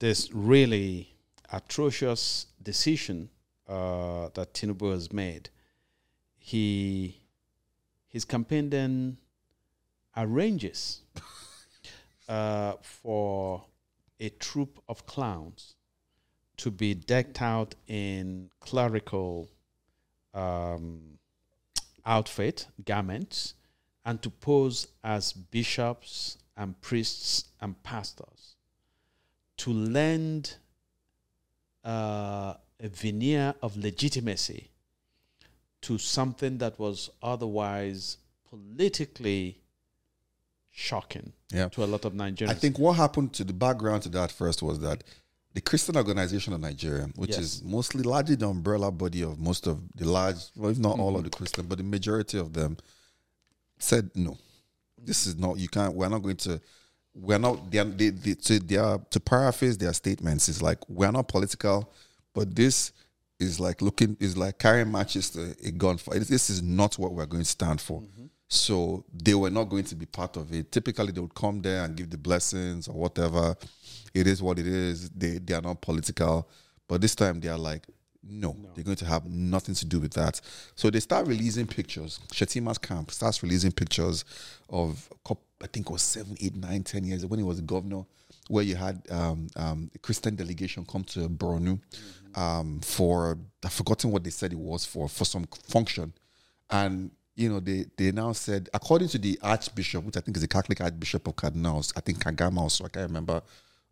this 0.00 0.32
really 0.32 1.14
atrocious 1.52 2.46
decision 2.62 3.28
uh 3.68 4.28
that 4.34 4.52
Tinubu 4.54 4.90
has 4.92 5.12
made 5.12 5.48
he 6.46 7.16
his 8.06 8.26
campaign 8.26 8.68
then 8.68 9.16
arranges 10.14 11.00
uh 12.28 12.74
for 12.82 13.64
a 14.20 14.28
troop 14.28 14.78
of 14.86 15.06
clowns 15.06 15.74
to 16.58 16.70
be 16.70 16.92
decked 16.92 17.40
out 17.40 17.74
in 17.88 18.50
clerical 18.60 19.48
um 20.34 21.18
outfit, 22.04 22.66
garments, 22.84 23.54
and 24.04 24.20
to 24.20 24.28
pose 24.28 24.88
as 25.02 25.32
bishops 25.32 26.36
and 26.58 26.78
priests 26.82 27.46
and 27.62 27.82
pastors 27.82 28.56
to 29.56 29.72
lend 29.72 30.56
uh, 31.82 32.52
a 32.78 32.88
veneer 32.88 33.54
of 33.62 33.78
legitimacy 33.78 34.70
to 35.84 35.98
something 35.98 36.58
that 36.58 36.78
was 36.78 37.10
otherwise 37.22 38.18
politically 38.48 39.58
shocking 40.70 41.32
Yeah. 41.52 41.68
to 41.68 41.84
a 41.84 41.86
lot 41.86 42.04
of 42.04 42.12
Nigerians. 42.14 42.48
I 42.50 42.54
think 42.54 42.78
what 42.78 42.94
happened 42.94 43.32
to 43.34 43.44
the 43.44 43.52
background 43.52 44.02
to 44.04 44.08
that 44.10 44.32
first 44.32 44.62
was 44.62 44.80
that 44.80 45.04
the 45.54 45.60
Christian 45.60 45.96
Organization 45.96 46.52
of 46.52 46.60
Nigeria, 46.60 47.08
which 47.14 47.30
Yes. 47.30 47.38
is 47.38 47.62
mostly 47.62 48.02
largely 48.02 48.34
the 48.34 48.48
umbrella 48.48 48.90
body 48.90 49.22
of 49.22 49.38
most 49.38 49.68
of 49.68 49.80
the 49.94 50.04
large, 50.04 50.38
well, 50.56 50.70
if 50.70 50.78
not 50.78 50.98
all 50.98 51.16
of 51.16 51.22
the 51.22 51.30
mm-hmm. 51.30 51.36
Christian, 51.36 51.66
but 51.66 51.78
the 51.78 51.84
majority 51.84 52.38
of 52.38 52.52
them 52.52 52.76
said 53.78 54.10
no. 54.14 54.36
This 54.98 55.26
is 55.26 55.36
not. 55.36 55.58
You 55.58 55.68
can't. 55.68 55.94
We're 55.94 56.08
not 56.08 56.22
going 56.22 56.38
to. 56.38 56.60
We're 57.14 57.38
not. 57.38 57.70
They, 57.70 57.82
they, 57.84 58.10
they, 58.10 58.34
to, 58.34 58.58
they 58.58 58.76
are, 58.76 58.98
to 59.10 59.20
paraphrase 59.20 59.78
their 59.78 59.92
statements, 59.92 60.48
is 60.48 60.62
like 60.62 60.78
we're 60.88 61.12
not 61.12 61.28
political, 61.28 61.92
but 62.32 62.56
this 62.56 62.92
is 63.44 63.60
like 63.60 63.80
looking 63.82 64.16
is 64.20 64.36
like 64.36 64.58
carrying 64.58 64.90
matches 64.90 65.30
to 65.30 65.42
a 65.42 65.72
gunfight. 65.72 66.26
This 66.26 66.50
is 66.50 66.62
not 66.62 66.98
what 66.98 67.12
we're 67.12 67.26
going 67.26 67.42
to 67.44 67.48
stand 67.48 67.80
for. 67.80 68.00
Mm-hmm. 68.00 68.26
So 68.48 69.04
they 69.12 69.34
were 69.34 69.50
not 69.50 69.64
going 69.64 69.84
to 69.84 69.94
be 69.94 70.06
part 70.06 70.36
of 70.36 70.52
it. 70.52 70.70
Typically, 70.70 71.12
they 71.12 71.20
would 71.20 71.34
come 71.34 71.62
there 71.62 71.84
and 71.84 71.96
give 71.96 72.10
the 72.10 72.18
blessings 72.18 72.88
or 72.88 72.94
whatever. 72.94 73.56
It 74.12 74.26
is 74.26 74.42
what 74.42 74.58
it 74.58 74.66
is. 74.66 75.10
They 75.10 75.38
they 75.38 75.54
are 75.54 75.62
not 75.62 75.80
political, 75.80 76.48
but 76.88 77.00
this 77.00 77.14
time 77.14 77.40
they 77.40 77.48
are 77.48 77.58
like, 77.58 77.86
no, 78.22 78.56
they're 78.74 78.84
going 78.84 78.96
to 78.96 79.06
have 79.06 79.26
nothing 79.26 79.74
to 79.74 79.84
do 79.84 80.00
with 80.00 80.12
that. 80.14 80.40
So 80.74 80.90
they 80.90 81.00
start 81.00 81.26
releasing 81.26 81.66
pictures. 81.66 82.20
Shettima's 82.32 82.78
camp 82.78 83.10
starts 83.10 83.42
releasing 83.42 83.72
pictures 83.72 84.24
of 84.68 85.08
a 85.12 85.28
couple, 85.28 85.44
I 85.62 85.66
think 85.66 85.86
it 85.86 85.92
was 85.92 86.02
seven, 86.02 86.36
eight, 86.40 86.56
nine, 86.56 86.82
ten 86.82 87.04
years 87.04 87.26
when 87.26 87.38
he 87.38 87.44
was 87.44 87.60
governor, 87.60 88.04
where 88.48 88.64
you 88.64 88.76
had 88.76 89.02
um, 89.10 89.48
um, 89.56 89.90
a 89.94 89.98
Christian 89.98 90.36
delegation 90.36 90.84
come 90.84 91.04
to 91.04 91.28
Borno 91.28 91.80
um, 92.34 92.80
for 92.80 93.38
I've 93.64 93.72
forgotten 93.72 94.10
what 94.10 94.24
they 94.24 94.30
said 94.30 94.52
it 94.52 94.58
was 94.58 94.84
for 94.84 95.08
for 95.08 95.24
some 95.24 95.46
function, 95.68 96.12
and 96.70 97.10
you 97.36 97.48
know 97.48 97.60
they 97.60 97.86
they 97.96 98.12
now 98.12 98.32
said 98.32 98.68
according 98.74 99.08
to 99.08 99.18
the 99.18 99.38
Archbishop, 99.42 100.04
which 100.04 100.16
I 100.16 100.20
think 100.20 100.36
is 100.36 100.42
the 100.42 100.48
Catholic 100.48 100.80
Archbishop 100.80 101.26
of 101.26 101.36
Cardinals, 101.36 101.92
I 101.96 102.00
think 102.00 102.18
Kaigama 102.18 102.58
also 102.58 102.84
I 102.84 102.88
can't 102.88 103.08
remember. 103.08 103.42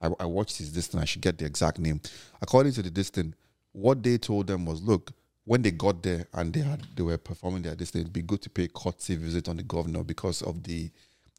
I, 0.00 0.11
I 0.18 0.24
watched 0.26 0.59
his 0.59 0.72
this 0.72 0.88
thing. 0.88 1.00
I 1.00 1.05
should 1.05 1.22
get 1.22 1.38
the 1.38 1.44
exact 1.44 1.78
name. 1.78 2.00
According 2.40 2.72
to 2.72 2.82
the 2.82 2.90
this 2.90 3.11
thing, 3.11 3.34
what 3.70 4.03
they 4.03 4.18
told 4.18 4.48
them 4.48 4.66
was, 4.66 4.82
look, 4.82 5.12
when 5.44 5.62
they 5.62 5.70
got 5.70 6.03
there 6.03 6.26
and 6.34 6.53
they 6.53 6.61
had 6.61 6.86
they 6.96 7.03
were 7.05 7.18
performing 7.18 7.62
their 7.62 7.74
this 7.76 7.90
thing, 7.90 8.03
it'd 8.03 8.12
be 8.12 8.22
good 8.22 8.42
to 8.42 8.50
pay 8.50 8.64
a 8.64 8.68
courtesy 8.68 9.14
visit 9.14 9.48
on 9.48 9.57
the 9.57 9.62
governor 9.62 10.03
because 10.03 10.42
of 10.42 10.62
the 10.64 10.90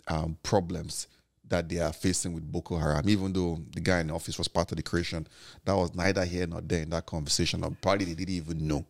um, 0.07 0.38
problems 0.43 1.07
that 1.54 1.70
they 1.70 1.78
are 1.78 1.93
facing 1.93 2.34
with 2.34 2.51
Boko 2.51 2.78
Haram. 2.78 3.08
Even 3.08 3.32
though 3.32 3.60
the 3.72 3.80
guy 3.80 3.99
in 3.99 4.08
the 4.08 4.16
office 4.16 4.39
was 4.39 4.47
part 4.47 4.72
of 4.72 4.78
the 4.78 4.82
creation, 4.82 5.28
that 5.64 5.74
was 5.74 5.93
neither 5.93 6.26
here 6.26 6.47
nor 6.47 6.62
there 6.62 6.82
in 6.82 6.89
that 6.89 7.06
conversation. 7.06 7.64
Or 7.64 7.70
probably 7.80 8.06
they 8.06 8.16
didn't 8.16 8.34
even 8.34 8.68
know. 8.68 8.84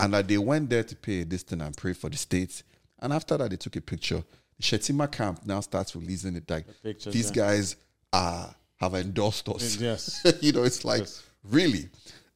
And 0.00 0.12
that 0.12 0.26
they 0.26 0.36
went 0.36 0.68
there 0.68 0.82
to 0.82 0.96
pay 0.96 1.20
a 1.20 1.24
thing 1.24 1.60
and 1.60 1.76
pray 1.76 1.92
for 1.92 2.10
the 2.10 2.16
states. 2.16 2.64
And 2.98 3.12
after 3.12 3.36
that, 3.36 3.50
they 3.50 3.56
took 3.56 3.76
a 3.76 3.80
picture. 3.80 4.24
The 4.58 4.62
Shettima 4.62 5.10
camp 5.12 5.46
now 5.46 5.60
starts 5.60 5.94
releasing 5.94 6.34
it 6.34 6.50
like 6.50 6.66
pictures, 6.82 7.14
these 7.14 7.28
yeah. 7.28 7.36
guys 7.36 7.76
are 8.12 8.52
have 8.78 8.94
endorsed 8.94 9.48
us. 9.48 9.76
Yes. 9.76 10.26
you 10.40 10.50
know, 10.50 10.64
it's 10.64 10.84
like 10.84 11.00
Yes. 11.00 11.22
really, 11.44 11.88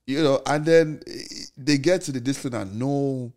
you 0.07 0.23
know, 0.23 0.41
and 0.47 0.65
then 0.65 1.03
eh, 1.09 1.23
they 1.57 1.77
get 1.77 2.03
to 2.03 2.13
the 2.13 2.21
distance 2.21 2.55
and 2.55 2.79
no 2.79 3.33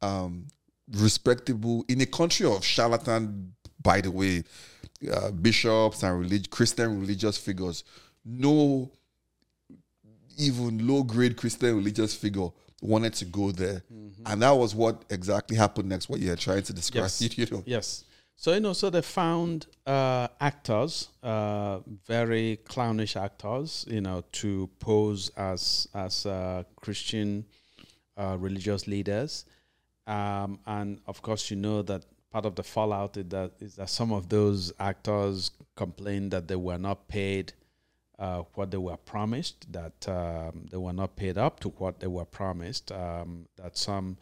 um, 0.00 0.46
respectable 0.90 1.84
in 1.86 2.00
a 2.00 2.06
country 2.06 2.46
of 2.46 2.64
charlatan. 2.64 3.52
By 3.82 4.00
the 4.00 4.10
way, 4.10 4.44
uh, 5.12 5.30
bishops 5.30 6.02
and 6.02 6.20
relig- 6.20 6.50
Christian 6.50 7.00
religious 7.00 7.36
figures, 7.38 7.84
no 8.24 8.90
even 10.38 10.86
low 10.86 11.02
grade 11.02 11.36
Christian 11.36 11.76
religious 11.76 12.14
figure 12.14 12.48
wanted 12.82 13.12
to 13.14 13.24
go 13.26 13.52
there, 13.52 13.82
and 14.26 14.42
that 14.42 14.52
was 14.52 14.74
what 14.74 15.04
exactly 15.10 15.56
happened 15.56 15.88
next. 15.88 16.08
What 16.08 16.20
you're 16.20 16.36
trying 16.36 16.62
to 16.62 16.72
describe, 16.72 17.04
Yes. 17.04 17.20
you 17.38 17.46
know, 17.50 17.62
Yes. 17.66 18.04
So 18.36 18.54
you 18.54 18.60
know, 18.60 18.72
so 18.72 18.88
they 18.88 19.02
found 19.02 19.66
uh, 19.86 20.28
actors, 20.40 21.10
uh, 21.22 21.80
very 22.06 22.58
clownish 22.64 23.14
actors, 23.16 23.84
you 23.86 24.00
know, 24.00 24.24
to 24.32 24.70
pose 24.78 25.30
as 25.36 25.88
as 25.94 26.24
uh, 26.24 26.62
Christian 26.76 27.44
uh, 28.16 28.38
religious 28.40 28.86
leaders, 28.86 29.44
um, 30.06 30.58
and 30.66 31.00
of 31.06 31.20
course, 31.20 31.50
you 31.50 31.58
know 31.58 31.82
that 31.82 32.06
part 32.30 32.46
of 32.46 32.54
the 32.54 32.62
fallout 32.62 33.16
is 33.16 33.26
that 33.28 33.52
is 33.60 33.76
that 33.76 33.90
some 33.90 34.12
of 34.12 34.28
those 34.28 34.72
actors 34.78 35.50
complained 35.76 36.30
that 36.30 36.48
they 36.48 36.56
were 36.56 36.78
not 36.78 37.08
paid 37.08 37.52
uh, 38.18 38.42
what 38.54 38.70
they 38.70 38.76
were 38.76 38.98
promised, 38.98 39.72
that 39.72 40.08
um, 40.08 40.66
they 40.70 40.76
were 40.76 40.92
not 40.92 41.16
paid 41.16 41.38
up 41.38 41.58
to 41.60 41.70
what 41.70 42.00
they 42.00 42.06
were 42.06 42.26
promised, 42.26 42.92
um, 42.92 43.46
that 43.56 43.78
some 43.78 44.18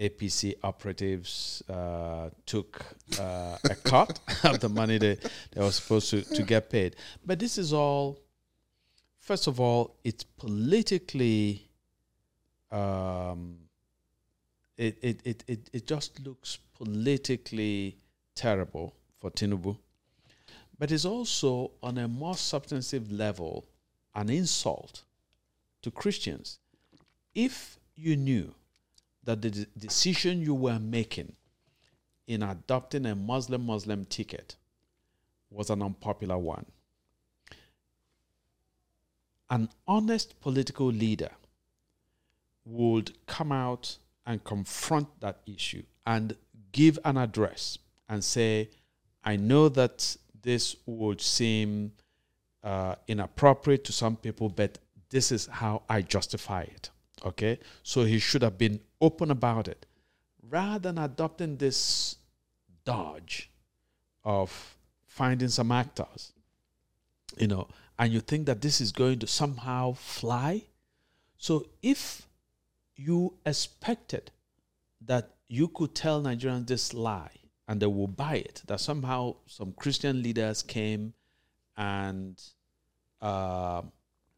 APC 0.00 0.54
operatives 0.62 1.62
uh, 1.68 2.30
took 2.46 2.80
uh, 3.18 3.58
a 3.64 3.74
cut 3.84 4.20
of 4.44 4.60
the 4.60 4.68
money 4.68 4.98
they, 4.98 5.18
they 5.50 5.60
were 5.60 5.72
supposed 5.72 6.10
to, 6.10 6.22
to 6.22 6.42
get 6.44 6.70
paid. 6.70 6.94
But 7.26 7.40
this 7.40 7.58
is 7.58 7.72
all, 7.72 8.20
first 9.18 9.48
of 9.48 9.58
all, 9.58 9.96
it's 10.04 10.22
politically, 10.22 11.68
um, 12.70 13.56
it, 14.78 14.96
it, 15.02 15.20
it, 15.24 15.44
it, 15.48 15.70
it 15.72 15.86
just 15.88 16.24
looks 16.24 16.58
politically 16.80 17.96
terrible 18.34 18.94
for 19.20 19.30
Tinubu 19.30 19.76
but 20.80 20.90
it's 20.90 21.04
also 21.04 21.72
on 21.82 21.98
a 21.98 22.08
more 22.08 22.34
substantive 22.34 23.12
level 23.12 23.66
an 24.14 24.30
insult 24.30 25.02
to 25.82 25.90
Christians. 25.90 26.58
If 27.34 27.78
you 27.94 28.16
knew 28.16 28.54
that 29.24 29.42
the 29.42 29.50
de- 29.50 29.66
decision 29.78 30.40
you 30.40 30.54
were 30.54 30.78
making 30.78 31.34
in 32.26 32.42
adopting 32.42 33.04
a 33.04 33.14
Muslim 33.14 33.66
Muslim 33.66 34.06
ticket 34.06 34.56
was 35.50 35.68
an 35.68 35.82
unpopular 35.82 36.38
one, 36.38 36.64
an 39.50 39.68
honest 39.86 40.40
political 40.40 40.86
leader 40.86 41.30
would 42.64 43.12
come 43.26 43.52
out 43.52 43.98
and 44.24 44.42
confront 44.44 45.08
that 45.20 45.40
issue 45.46 45.82
and 46.06 46.36
give 46.72 46.98
an 47.04 47.16
address 47.16 47.78
and 48.08 48.22
say, 48.22 48.70
I 49.24 49.36
know 49.36 49.68
that 49.68 50.16
this 50.42 50.76
would 50.86 51.20
seem 51.20 51.92
uh, 52.62 52.94
inappropriate 53.06 53.84
to 53.84 53.92
some 53.92 54.16
people, 54.16 54.48
but 54.48 54.78
this 55.10 55.32
is 55.32 55.46
how 55.46 55.82
I 55.88 56.02
justify 56.02 56.62
it. 56.62 56.90
Okay? 57.24 57.58
So 57.82 58.04
he 58.04 58.18
should 58.18 58.42
have 58.42 58.58
been 58.58 58.80
open 59.00 59.30
about 59.30 59.68
it 59.68 59.86
rather 60.48 60.78
than 60.78 60.98
adopting 60.98 61.56
this 61.56 62.16
dodge 62.84 63.50
of 64.24 64.76
finding 65.06 65.48
some 65.48 65.70
actors, 65.72 66.32
you 67.36 67.46
know, 67.46 67.68
and 67.98 68.12
you 68.12 68.20
think 68.20 68.46
that 68.46 68.60
this 68.60 68.80
is 68.80 68.92
going 68.92 69.18
to 69.18 69.26
somehow 69.26 69.92
fly. 69.92 70.62
So 71.36 71.66
if 71.82 72.26
you 72.96 73.34
expected 73.44 74.30
that 75.02 75.30
you 75.50 75.66
could 75.66 75.96
tell 75.96 76.22
Nigerians 76.22 76.68
this 76.68 76.94
lie 76.94 77.32
and 77.66 77.82
they 77.82 77.86
will 77.86 78.06
buy 78.06 78.36
it, 78.36 78.62
that 78.68 78.78
somehow 78.80 79.34
some 79.46 79.72
Christian 79.72 80.22
leaders 80.22 80.62
came 80.62 81.12
and 81.76 82.40
uh, 83.20 83.82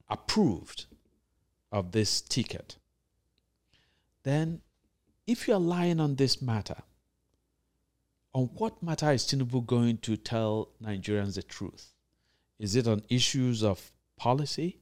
approved 0.09 0.87
of 1.71 1.93
this 1.93 2.23
ticket, 2.23 2.77
then 4.23 4.63
if 5.27 5.47
you're 5.47 5.59
lying 5.59 6.01
on 6.01 6.17
this 6.17 6.41
matter, 6.41 6.79
on 8.35 8.45
what 8.55 8.83
matter 8.83 9.13
is 9.13 9.25
Tinubu 9.25 9.67
going 9.67 9.99
to 9.99 10.17
tell 10.17 10.71
Nigerians 10.83 11.35
the 11.35 11.43
truth? 11.43 11.93
Is 12.59 12.75
it 12.75 12.89
on 12.89 13.03
issues 13.11 13.63
of 13.63 13.93
policy, 14.17 14.79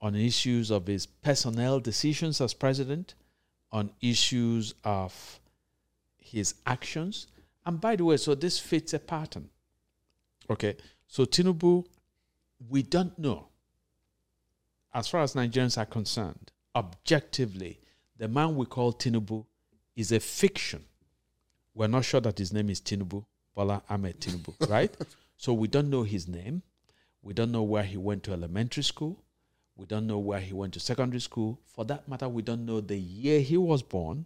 on 0.00 0.14
issues 0.14 0.70
of 0.70 0.86
his 0.86 1.06
personnel 1.06 1.80
decisions 1.80 2.40
as 2.40 2.54
president, 2.54 3.14
on 3.72 3.90
issues 4.00 4.74
of 4.84 5.40
his 6.26 6.54
actions? 6.66 7.26
And 7.64 7.80
by 7.80 7.96
the 7.96 8.04
way, 8.04 8.16
so 8.16 8.34
this 8.34 8.58
fits 8.58 8.94
a 8.94 8.98
pattern. 8.98 9.48
Okay, 10.48 10.76
so 11.06 11.24
Tinubu, 11.24 11.84
we 12.68 12.82
don't 12.82 13.18
know, 13.18 13.48
as 14.94 15.08
far 15.08 15.22
as 15.22 15.34
Nigerians 15.34 15.76
are 15.76 15.86
concerned, 15.86 16.52
objectively, 16.74 17.80
the 18.16 18.28
man 18.28 18.56
we 18.56 18.66
call 18.66 18.92
Tinubu 18.92 19.44
is 19.96 20.12
a 20.12 20.20
fiction. 20.20 20.84
We're 21.74 21.88
not 21.88 22.04
sure 22.04 22.20
that 22.20 22.38
his 22.38 22.52
name 22.52 22.70
is 22.70 22.80
Tinubu, 22.80 23.24
Bola 23.54 23.82
Ahmed 23.90 24.20
Tinubu, 24.20 24.54
right? 24.70 24.96
so 25.36 25.52
we 25.52 25.68
don't 25.68 25.90
know 25.90 26.02
his 26.02 26.28
name. 26.28 26.62
We 27.22 27.34
don't 27.34 27.52
know 27.52 27.62
where 27.62 27.82
he 27.82 27.96
went 27.96 28.22
to 28.24 28.32
elementary 28.32 28.82
school. 28.84 29.22
We 29.74 29.84
don't 29.84 30.06
know 30.06 30.18
where 30.18 30.40
he 30.40 30.54
went 30.54 30.72
to 30.74 30.80
secondary 30.80 31.20
school. 31.20 31.60
For 31.66 31.84
that 31.84 32.08
matter, 32.08 32.28
we 32.28 32.40
don't 32.42 32.64
know 32.64 32.80
the 32.80 32.96
year 32.96 33.40
he 33.40 33.56
was 33.58 33.82
born. 33.82 34.24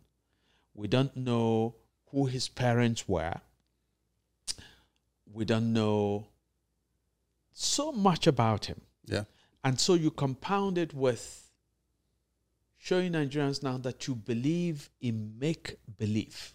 We 0.75 0.87
don't 0.87 1.15
know 1.17 1.75
who 2.11 2.27
his 2.27 2.49
parents 2.49 3.09
were. 3.09 3.35
We 5.33 5.45
don't 5.45 5.73
know 5.73 6.27
so 7.53 7.93
much 7.93 8.27
about 8.27 8.67
him. 8.67 8.81
Yeah. 9.05 9.25
And 9.63 9.79
so 9.79 9.95
you 9.95 10.11
compound 10.11 10.79
it 10.79 10.95
with 10.95 11.51
showing 12.77 13.13
Nigerians 13.13 13.63
now 13.63 13.77
that 13.79 14.09
you 14.09 14.15
believe 14.15 14.91
in 15.01 15.35
make 15.39 15.77
believe. 15.99 16.55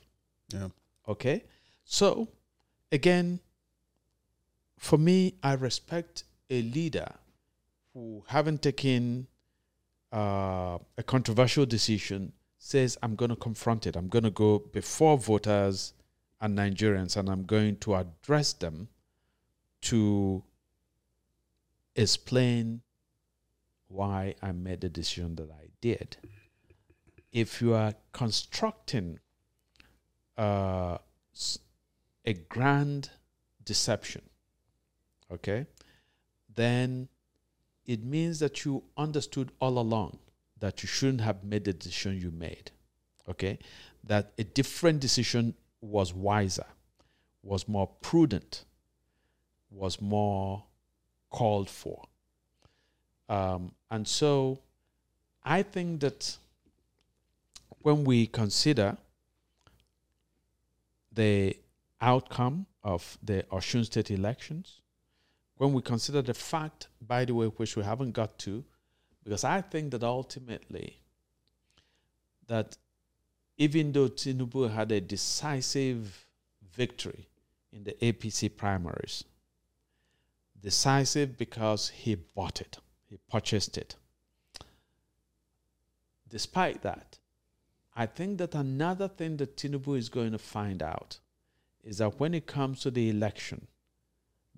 Yeah. 0.51 0.70
Okay? 1.08 1.43
So, 1.84 2.28
again, 2.91 3.39
for 4.80 4.97
me, 4.97 5.36
I 5.43 5.53
respect 5.53 6.24
a 6.49 6.62
leader 6.64 7.12
who, 7.93 8.24
haven't 8.28 8.62
taken 8.62 9.28
uh, 10.12 10.78
a 10.97 11.03
controversial 11.03 11.66
decision, 11.66 12.34
says, 12.66 12.97
I'm 13.03 13.16
going 13.16 13.30
to 13.30 13.36
confront 13.36 13.86
it. 13.86 13.95
I'm 13.95 14.07
going 14.07 14.24
to 14.24 14.32
go 14.32 14.57
before 14.57 15.20
voters 15.20 15.93
and 16.41 16.57
Nigerians 16.57 17.16
and 17.16 17.30
I'm 17.30 17.43
going 17.43 17.78
to 17.78 17.93
address 17.93 18.53
them 18.53 18.88
to 19.82 20.43
explain 21.95 22.82
why 23.88 24.34
I 24.41 24.51
made 24.51 24.82
the 24.82 24.89
decision 24.89 25.36
that 25.36 25.51
I 25.51 25.68
did. 25.80 26.18
If 27.32 27.61
you 27.61 27.76
are 27.76 27.93
constructing 28.13 29.20
uh, 30.36 30.97
a 32.26 32.34
grand 32.34 33.11
deception, 33.63 34.24
okay, 35.32 35.68
then 36.55 37.09
it 37.86 38.03
means 38.03 38.39
that 38.39 38.66
you 38.66 38.86
understood 38.97 39.51
all 39.59 39.78
along 39.78 40.18
that 40.60 40.82
you 40.84 40.88
shouldn't 40.88 41.22
have 41.22 41.43
made 41.43 41.66
the 41.66 41.74
decision 41.74 42.20
you 42.20 42.32
made, 42.32 42.72
okay, 43.30 43.60
that 44.03 44.32
a 44.38 44.43
different 44.43 44.99
decision 44.99 45.53
was 45.82 46.14
wiser, 46.14 46.66
was 47.43 47.68
more 47.68 47.89
prudent, 48.01 48.66
was 49.70 50.01
more 50.01 50.64
called 51.30 51.70
for. 51.70 52.06
Um, 53.28 53.72
and 53.91 54.08
so 54.08 54.60
I 55.43 55.64
think 55.64 56.01
that 56.01 56.38
when 57.82 58.03
we 58.03 58.28
consider 58.28 58.97
the 61.12 61.58
outcome 62.01 62.66
of 62.84 63.18
the 63.24 63.43
Osun 63.51 63.86
State 63.86 64.12
elections, 64.12 64.82
when 65.58 65.74
we 65.74 65.82
consider 65.82 66.22
the 66.22 66.34
fact, 66.34 66.88
by 67.01 67.26
the 67.26 67.34
way, 67.34 67.47
which 67.47 67.76
we 67.76 67.84
haven't 67.84 68.12
got 68.12 68.38
to, 68.39 68.64
because 69.26 69.43
I 69.43 69.59
think 69.59 69.91
that 69.91 70.03
ultimately 70.03 70.99
that 72.47 72.78
even 73.57 73.91
though 73.91 74.07
Tinubu 74.07 74.71
had 74.71 74.91
a 74.91 75.01
decisive 75.01 76.26
victory 76.73 77.28
in 77.73 77.84
the 77.84 77.93
APC 77.93 78.55
primaries, 78.55 79.23
decisive 80.61 81.38
because 81.38 81.89
he 81.89 82.15
bought 82.15 82.61
it, 82.61 82.78
he 83.09 83.17
purchased 83.30 83.78
it. 83.78 83.95
Despite 86.30 86.84
that, 86.84 87.17
I 87.95 88.05
think 88.05 88.38
that 88.38 88.53
another 88.53 89.07
thing 89.07 89.38
that 89.38 89.57
Tinubu 89.57 89.97
is 89.97 90.09
going 90.09 90.34
to 90.34 90.38
find 90.38 90.84
out 90.84 91.19
is 91.84 91.97
that 91.97 92.19
when 92.19 92.34
it 92.34 92.45
comes 92.45 92.82
to 92.82 92.91
the 92.91 93.09
election, 93.09 93.67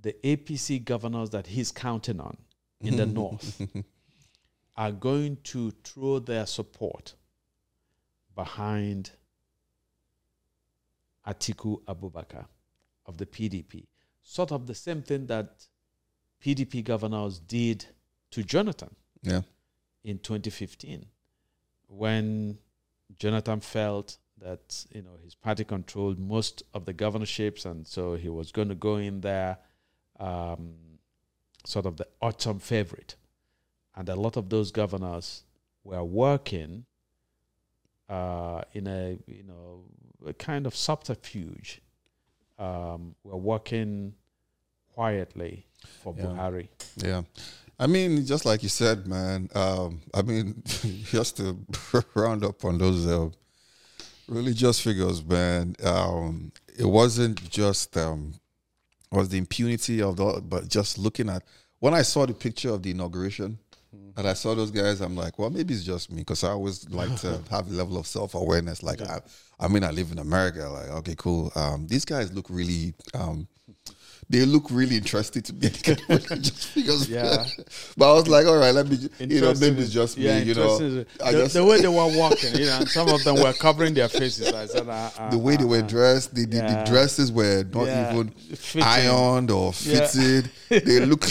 the 0.01 0.13
APC 0.23 0.83
governors 0.83 1.29
that 1.29 1.47
he's 1.47 1.71
counting 1.71 2.19
on 2.19 2.37
in 2.81 2.97
the 2.97 3.05
north 3.21 3.61
are 4.77 4.91
going 4.91 5.37
to 5.43 5.71
throw 5.83 6.19
their 6.19 6.45
support 6.45 7.15
behind 8.35 9.11
Atiku 11.25 11.81
Abubakar 11.85 12.45
of 13.05 13.17
the 13.17 13.25
PDP. 13.25 13.85
Sort 14.21 14.51
of 14.51 14.67
the 14.67 14.75
same 14.75 15.01
thing 15.01 15.25
that 15.27 15.65
PDP 16.43 16.83
governors 16.83 17.39
did 17.39 17.85
to 18.31 18.43
Jonathan 18.43 18.95
Yeah. 19.23 19.41
in 20.03 20.19
2015 20.19 21.05
when 21.87 22.59
Jonathan 23.17 23.61
felt 23.61 24.17
that 24.39 24.85
you 24.93 25.01
know 25.01 25.17
his 25.23 25.33
party 25.33 25.63
controlled 25.63 26.19
most 26.19 26.61
of 26.73 26.85
the 26.85 26.93
governorships 26.93 27.65
and 27.65 27.87
so 27.87 28.15
he 28.15 28.29
was 28.29 28.51
going 28.51 28.67
to 28.69 28.75
go 28.75 28.97
in 28.97 29.21
there 29.21 29.57
um, 30.19 30.75
sort 31.65 31.85
of 31.85 31.97
the 31.97 32.07
autumn 32.21 32.59
favorite 32.59 33.15
and 33.97 34.07
a 34.09 34.15
lot 34.15 34.37
of 34.37 34.49
those 34.49 34.71
governors 34.71 35.43
were 35.83 36.03
working 36.03 36.85
uh, 38.09 38.61
in 38.73 38.87
a 38.87 39.17
you 39.27 39.43
know 39.43 39.83
a 40.25 40.33
kind 40.33 40.65
of 40.65 40.75
subterfuge 40.75 41.81
um, 42.59 43.15
were 43.23 43.37
working 43.37 44.13
quietly 44.93 45.65
for 46.01 46.13
Yeah. 46.17 46.25
Buhari 46.25 46.69
Yeah. 46.95 47.23
I 47.79 47.85
mean, 47.85 48.25
just 48.25 48.43
like 48.45 48.63
you 48.63 48.69
said, 48.69 49.05
man. 49.05 49.49
Um, 49.53 50.01
I 50.11 50.23
mean, 50.23 50.63
just 51.11 51.37
to 51.37 51.57
round 52.15 52.43
up 52.43 52.65
on 52.65 52.79
those 52.79 53.05
uh, 53.05 53.29
religious 54.27 54.79
figures, 54.79 55.23
man. 55.23 55.75
Um, 55.83 56.51
it 56.75 56.85
wasn't 56.85 57.47
just 57.51 57.95
um, 57.95 58.33
was 59.11 59.29
the 59.29 59.37
impunity 59.37 60.01
of 60.01 60.15
the, 60.17 60.41
but 60.43 60.67
just 60.67 60.97
looking 60.97 61.29
at 61.29 61.43
when 61.79 61.93
I 61.93 62.01
saw 62.01 62.25
the 62.25 62.33
picture 62.33 62.71
of 62.71 62.81
the 62.81 62.89
inauguration, 62.91 63.59
and 64.15 64.27
I 64.27 64.33
saw 64.33 64.55
those 64.55 64.71
guys, 64.71 65.01
I'm 65.01 65.15
like, 65.15 65.37
well, 65.39 65.49
maybe 65.49 65.73
it's 65.73 65.83
just 65.83 66.11
me 66.11 66.21
because 66.21 66.43
I 66.43 66.49
always 66.49 66.89
like 66.89 67.15
to 67.21 67.41
have 67.51 67.67
a 67.67 67.73
level 67.73 67.97
of 67.97 68.07
self 68.07 68.35
awareness. 68.35 68.83
Like, 68.83 69.01
I, 69.01 69.21
I 69.59 69.67
mean, 69.67 69.83
I 69.83 69.91
live 69.91 70.11
in 70.11 70.19
America. 70.19 70.67
Like, 70.69 70.89
okay, 70.99 71.15
cool. 71.17 71.51
Um, 71.55 71.87
these 71.87 72.05
guys 72.05 72.31
look 72.33 72.47
really. 72.49 72.93
Um, 73.13 73.47
they 74.29 74.43
look 74.45 74.65
really 74.71 74.97
interesting 74.97 75.41
to 75.43 75.53
me. 75.53 75.69
Religious 76.09 76.65
figures. 76.65 77.07
Yeah. 77.09 77.45
but 77.95 78.11
I 78.11 78.13
was 78.13 78.27
like, 78.27 78.45
all 78.45 78.57
right, 78.57 78.73
let 78.73 78.87
me, 78.89 78.97
you 79.19 79.39
know, 79.39 79.53
maybe 79.57 79.81
it's 79.81 79.91
just 79.91 80.17
me, 80.17 80.41
you 80.41 80.53
know. 80.53 81.05
I 81.23 81.31
the, 81.31 81.37
just, 81.43 81.53
the 81.53 81.63
way 81.63 81.79
they 81.79 81.87
were 81.87 81.93
walking, 82.17 82.53
you 82.55 82.65
know, 82.65 82.77
and 82.79 82.89
some 82.89 83.07
of 83.07 83.23
them 83.23 83.35
were 83.35 83.53
covering 83.53 83.93
their 83.93 84.09
faces. 84.09 84.51
I 84.51 84.65
said, 84.65 84.89
uh, 84.89 85.09
uh, 85.17 85.29
the 85.29 85.37
way 85.37 85.55
they 85.55 85.63
uh, 85.63 85.67
were 85.67 85.81
dressed, 85.81 86.35
the, 86.35 86.45
the, 86.45 86.57
yeah. 86.57 86.83
the 86.83 86.89
dresses 86.91 87.31
were 87.31 87.63
not 87.73 87.85
Yeah. 87.85 88.11
even 88.13 88.29
Fitting. 88.31 88.83
ironed 88.83 89.49
or 89.51 89.71
Yeah. 89.83 90.05
fitted. 90.07 90.51
they 90.69 91.05
look. 91.05 91.23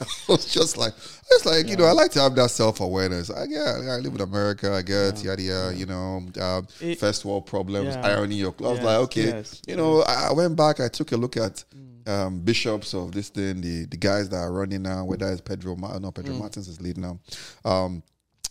I 0.00 0.04
was 0.28 0.44
just 0.52 0.76
like, 0.76 0.92
it's 1.36 1.46
like 1.46 1.68
you 1.68 1.76
know, 1.76 1.84
I 1.84 1.92
like 1.92 2.10
to 2.12 2.20
have 2.20 2.34
that 2.36 2.50
self 2.50 2.80
awareness. 2.80 3.30
I, 3.30 3.44
yeah, 3.48 3.78
I 3.90 3.96
live 3.98 4.14
in 4.14 4.20
America. 4.20 4.72
I 4.72 4.82
get 4.82 5.22
yada 5.22 5.42
yada. 5.42 5.74
You 5.76 5.86
know, 5.86 6.22
um, 6.40 6.66
It- 6.80 6.98
first 6.98 7.24
world 7.24 7.46
problems, 7.46 7.94
Yeah. 7.94 8.06
ironing 8.06 8.38
your 8.38 8.52
clothes. 8.52 8.76
Yes, 8.78 8.84
like, 8.84 8.98
okay, 8.98 9.24
yes, 9.26 9.62
you 9.66 9.76
know, 9.76 10.02
I, 10.02 10.28
I 10.30 10.32
went 10.32 10.56
back. 10.56 10.80
I 10.80 10.88
took 10.88 11.12
a 11.12 11.16
look 11.16 11.36
at. 11.36 11.64
Mm. 11.74 11.88
Um, 12.04 12.40
bishops 12.40 12.94
of 12.94 13.12
this 13.12 13.28
thing, 13.28 13.60
the, 13.60 13.84
the 13.84 13.96
guys 13.96 14.28
that 14.30 14.36
are 14.38 14.50
running 14.52 14.82
now, 14.82 15.04
whether 15.04 15.30
it's 15.30 15.40
Pedro, 15.40 15.76
Ma- 15.76 15.96
no, 16.00 16.10
Mm. 16.10 16.14
Pedro 16.16 16.34
Martins 16.34 16.66
is 16.66 16.80
lead 16.80 16.98
now. 16.98 17.20
Um, 17.64 18.02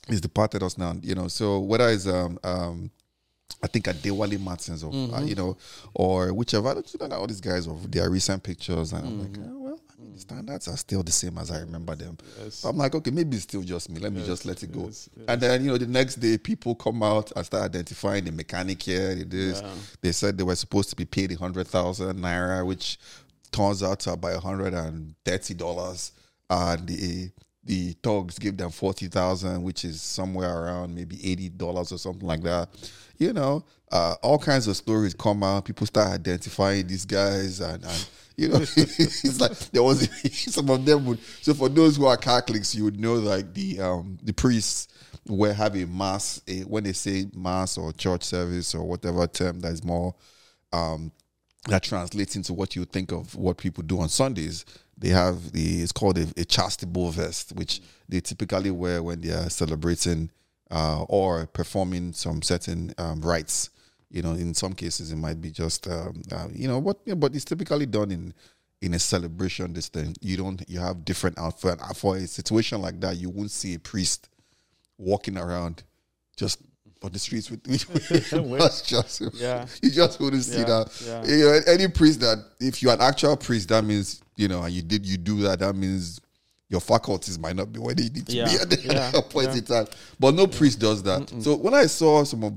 he's 0.07 0.21
departed 0.21 0.63
us 0.63 0.77
now, 0.77 0.95
you 1.01 1.15
know. 1.15 1.27
So 1.27 1.59
whether 1.59 1.89
it's 1.89 2.07
um, 2.07 2.39
um, 2.45 2.91
I 3.61 3.67
think 3.67 3.87
Adewale 3.87 4.39
Martins, 4.39 4.85
or, 4.85 4.93
Mm-hmm. 4.93 5.13
uh, 5.15 5.21
you 5.23 5.35
know, 5.35 5.57
or 5.93 6.31
whichever. 6.33 6.69
I 6.69 6.75
don't 6.75 7.09
know 7.09 7.17
all 7.17 7.27
these 7.27 7.41
guys 7.41 7.67
of 7.67 7.91
their 7.91 8.09
recent 8.09 8.41
pictures, 8.41 8.93
and 8.93 9.05
I'm 9.05 9.19
like, 9.19 9.31
Mm-hmm. 9.33 9.51
oh, 9.53 9.60
mean, 10.01 10.13
the 10.13 10.19
standards 10.19 10.67
are 10.67 10.77
still 10.77 11.03
the 11.03 11.11
same 11.11 11.37
as 11.37 11.51
I 11.51 11.59
remember 11.59 11.95
them. 11.95 12.17
Yes. 12.43 12.63
I'm 12.63 12.77
like, 12.77 12.93
okay, 12.95 13.11
maybe 13.11 13.35
it's 13.37 13.43
still 13.43 13.61
just 13.61 13.89
me. 13.89 13.99
Let 13.99 14.13
me 14.13 14.25
just 14.25 14.45
let 14.45 14.61
it 14.63 14.71
go. 14.71 14.85
yes, 14.85 15.09
And 15.27 15.39
then 15.39 15.63
you 15.63 15.71
know, 15.71 15.77
the 15.77 15.87
next 15.87 16.15
day, 16.15 16.37
people 16.37 16.75
come 16.75 17.01
out 17.03 17.31
and 17.35 17.45
start 17.45 17.63
identifying 17.63 18.25
the 18.25 18.31
mechanic 18.31 18.81
here. 18.81 19.11
It 19.11 19.33
is. 19.33 19.61
Yeah. 19.61 19.69
They 20.01 20.11
said 20.11 20.37
they 20.37 20.43
were 20.43 20.55
supposed 20.55 20.89
to 20.89 20.95
be 20.95 21.05
paid 21.05 21.31
a 21.31 21.35
hundred 21.37 21.67
thousand 21.67 22.19
naira, 22.19 22.65
which 22.65 22.97
turns 23.51 23.83
out 23.83 23.99
to 24.01 24.13
about 24.13 24.41
hundred 24.43 24.73
and 24.73 25.13
thirty 25.25 25.53
dollars. 25.53 26.11
And 26.49 26.87
the 26.87 27.31
the 27.63 27.95
thugs 28.03 28.39
give 28.39 28.57
them 28.57 28.71
forty 28.71 29.07
thousand, 29.07 29.61
which 29.63 29.85
is 29.85 30.01
somewhere 30.01 30.63
around 30.63 30.95
maybe 30.95 31.17
eighty 31.29 31.47
dollars 31.49 31.91
or 31.91 31.97
something 31.97 32.27
like 32.27 32.41
that. 32.43 32.69
You 33.17 33.33
know, 33.33 33.63
uh, 33.91 34.15
all 34.23 34.39
kinds 34.39 34.67
of 34.67 34.75
stories 34.75 35.13
come 35.13 35.43
out. 35.43 35.65
People 35.65 35.85
start 35.85 36.07
identifying 36.09 36.87
these 36.87 37.05
guys, 37.05 37.59
and, 37.59 37.83
and 37.85 38.05
you 38.41 38.49
know, 38.49 38.59
it's 38.75 39.39
like 39.39 39.57
there 39.71 39.83
was 39.83 40.09
some 40.53 40.69
of 40.69 40.83
them 40.85 41.05
would. 41.05 41.19
So 41.41 41.53
for 41.53 41.69
those 41.69 41.97
who 41.97 42.05
are 42.05 42.17
Catholics, 42.17 42.73
you 42.73 42.85
would 42.85 42.99
know 42.99 43.13
like 43.13 43.53
the 43.53 43.79
um 43.79 44.17
the 44.23 44.33
priests 44.33 44.87
were 45.27 45.53
having 45.53 45.95
mass 45.95 46.41
a, 46.47 46.61
when 46.61 46.83
they 46.83 46.93
say 46.93 47.27
mass 47.35 47.77
or 47.77 47.93
church 47.93 48.23
service 48.23 48.73
or 48.73 48.83
whatever 48.83 49.27
term 49.27 49.59
that 49.59 49.71
is 49.71 49.83
more 49.83 50.15
um 50.73 51.11
that 51.67 51.83
translates 51.83 52.35
into 52.35 52.53
what 52.53 52.75
you 52.75 52.85
think 52.85 53.11
of 53.11 53.35
what 53.35 53.57
people 53.57 53.83
do 53.83 53.99
on 53.99 54.09
Sundays. 54.09 54.65
They 54.97 55.09
have 55.09 55.51
the 55.51 55.81
it's 55.81 55.91
called 55.91 56.17
a, 56.17 56.23
a 56.23 56.45
chasuble 56.45 57.13
vest, 57.13 57.53
which 57.55 57.81
they 58.09 58.19
typically 58.19 58.71
wear 58.71 59.03
when 59.03 59.21
they 59.21 59.31
are 59.31 59.49
celebrating 59.49 60.31
uh, 60.71 61.03
or 61.03 61.45
performing 61.47 62.13
some 62.13 62.41
certain 62.41 62.93
um, 62.97 63.21
rites. 63.21 63.69
You 64.11 64.21
know, 64.21 64.31
in 64.31 64.53
some 64.53 64.73
cases 64.73 65.11
it 65.11 65.15
might 65.15 65.39
be 65.41 65.51
just 65.51 65.87
um, 65.87 66.21
uh, 66.31 66.47
you 66.53 66.67
know 66.67 66.79
what, 66.79 66.97
but 67.19 67.33
it's 67.33 67.45
typically 67.45 67.85
done 67.85 68.11
in 68.11 68.33
in 68.81 68.93
a 68.93 68.99
celebration. 68.99 69.73
This 69.73 69.87
thing 69.89 70.15
you 70.21 70.37
don't 70.37 70.61
you 70.67 70.79
have 70.79 71.05
different 71.05 71.37
outfit 71.39 71.79
for 71.95 72.17
a 72.17 72.27
situation 72.27 72.81
like 72.81 72.99
that. 73.01 73.17
You 73.17 73.29
won't 73.29 73.51
see 73.51 73.73
a 73.75 73.79
priest 73.79 74.29
walking 74.97 75.37
around 75.37 75.83
just 76.35 76.59
on 77.03 77.11
the 77.11 77.19
streets 77.19 77.49
with, 77.49 77.65
with 77.67 78.31
with 78.33 78.83
just 78.85 79.21
Yeah. 79.33 79.65
you 79.81 79.89
just 79.91 80.19
wouldn't 80.19 80.43
see 80.43 80.59
Yeah, 80.59 80.65
that. 80.65 81.01
yeah. 81.05 81.25
You 81.25 81.45
know, 81.45 81.59
any 81.67 81.87
priest 81.87 82.19
that 82.19 82.37
if 82.59 82.83
you're 82.83 82.93
an 82.93 83.01
actual 83.01 83.37
priest, 83.37 83.69
that 83.69 83.83
means 83.83 84.21
you 84.35 84.47
know, 84.47 84.61
and 84.63 84.73
you 84.73 84.81
did 84.81 85.05
you 85.05 85.17
do 85.17 85.41
that, 85.43 85.59
that 85.59 85.75
means 85.75 86.19
your 86.69 86.81
faculties 86.81 87.37
might 87.39 87.55
not 87.55 87.71
be 87.71 87.79
where 87.79 87.93
they 87.95 88.03
need 88.09 88.25
to 88.27 88.33
Yeah, 88.33 88.45
be 88.45 88.55
at 88.61 88.69
the 88.69 88.81
yeah, 88.93 89.11
appointed 89.17 89.67
time. 89.67 89.87
But 90.19 90.35
no 90.35 90.47
priest 90.47 90.79
does 90.79 91.03
that. 91.03 91.29
So 91.41 91.55
when 91.55 91.73
I 91.73 91.85
saw 91.87 92.23
some 92.23 92.43
of 92.43 92.53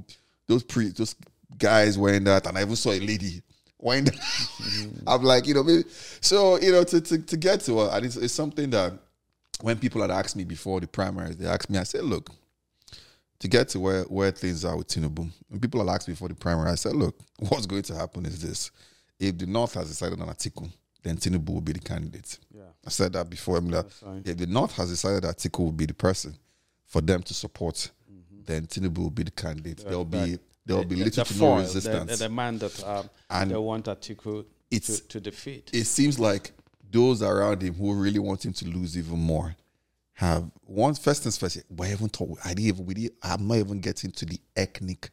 those 0.46 0.62
priests, 0.62 0.98
those 0.98 1.16
guys 1.58 1.98
wearing 1.98 2.24
that, 2.24 2.46
and 2.46 2.56
I 2.58 2.62
even 2.62 2.76
saw 2.76 2.90
a 2.90 3.00
lady 3.00 3.42
wearing 3.78 4.04
that, 4.04 4.14
Mm-hmm. 4.14 5.08
I'm 5.08 5.22
like, 5.22 5.46
you 5.46 5.54
know, 5.54 5.62
maybe 5.62 5.84
so 6.20 6.58
you 6.58 6.72
know, 6.72 6.84
to 6.84 7.00
to, 7.00 7.18
to 7.18 7.36
get 7.36 7.60
to 7.60 7.82
it, 7.82 7.92
and 7.92 8.06
it's, 8.06 8.16
it's 8.16 8.32
something 8.32 8.70
that 8.70 8.94
when 9.60 9.78
people 9.78 10.00
had 10.02 10.10
asked 10.10 10.36
me 10.36 10.44
before 10.44 10.80
the 10.80 10.86
primaries, 10.86 11.36
they 11.36 11.46
asked 11.46 11.70
me, 11.70 11.78
I 11.78 11.84
said, 11.84 12.04
look, 12.04 12.30
to 13.38 13.48
get 13.48 13.68
to 13.70 13.80
where, 13.80 14.02
where 14.04 14.30
things 14.30 14.64
are 14.64 14.76
with 14.76 14.88
Tinubu, 14.88 15.30
when 15.48 15.60
people 15.60 15.84
had 15.84 15.94
asked 15.94 16.08
me 16.08 16.12
before 16.14 16.28
the 16.28 16.34
primary, 16.34 16.70
I 16.70 16.74
said, 16.74 16.94
look, 16.94 17.18
what's 17.38 17.66
going 17.66 17.82
to 17.82 17.94
happen 17.94 18.26
is 18.26 18.40
this. 18.42 18.70
If 19.18 19.38
the 19.38 19.46
North 19.46 19.74
has 19.74 19.88
decided 19.88 20.20
on 20.20 20.28
Atiku, 20.28 20.70
then 21.02 21.16
Tinubu 21.16 21.50
will 21.50 21.60
be 21.60 21.72
the 21.72 21.80
candidate. 21.80 22.38
Yeah. 22.54 22.62
I 22.84 22.90
said 22.90 23.12
that 23.12 23.30
before. 23.30 23.58
I 23.58 23.60
mean, 23.60 23.72
that 23.72 23.90
fine. 23.90 24.22
if 24.24 24.36
the 24.36 24.46
North 24.46 24.72
has 24.76 24.90
decided 24.90 25.22
that 25.24 25.36
Atiku 25.36 25.60
will 25.60 25.72
be 25.72 25.86
the 25.86 25.94
person 25.94 26.34
for 26.86 27.00
them 27.00 27.22
to 27.22 27.34
support, 27.34 27.90
then 28.46 28.66
Tinubu 28.66 28.98
will 28.98 29.10
be 29.10 29.22
the 29.22 29.30
candidate. 29.30 29.78
There'll 29.84 30.04
be 30.04 30.38
there 30.66 30.76
will 30.76 30.84
be 30.84 30.96
The- 30.96 31.04
little 31.04 31.24
the 31.24 31.28
to 31.28 31.34
foil, 31.34 31.56
no 31.56 31.62
resistance. 31.62 32.10
The, 32.18 32.28
the 32.28 32.34
man 32.34 32.58
that 32.58 32.84
um, 32.84 33.10
And 33.30 33.50
they 33.50 33.56
want 33.56 33.86
Atiku 33.86 34.44
to, 34.70 35.08
to 35.08 35.20
defeat. 35.20 35.70
it 35.72 35.84
seems 35.84 36.18
like 36.18 36.52
those 36.90 37.22
around 37.22 37.62
him 37.62 37.74
who 37.74 37.92
really 37.94 38.18
want 38.18 38.44
him 38.44 38.52
to 38.52 38.66
lose 38.68 38.96
even 38.96 39.18
more 39.18 39.54
have 40.14 40.48
one 40.64 40.94
first 40.94 41.24
things 41.24 41.36
first. 41.36 41.58
We 41.68 41.88
haven't 41.88 42.12
talked. 42.12 42.40
I 42.46 42.50
didn't 42.50 42.66
even. 42.68 42.86
We 42.86 42.94
didn't, 42.94 43.14
I'm 43.22 43.48
not 43.48 43.56
even 43.56 43.80
getting 43.80 44.12
to 44.12 44.24
the 44.24 44.38
ethnic 44.56 45.10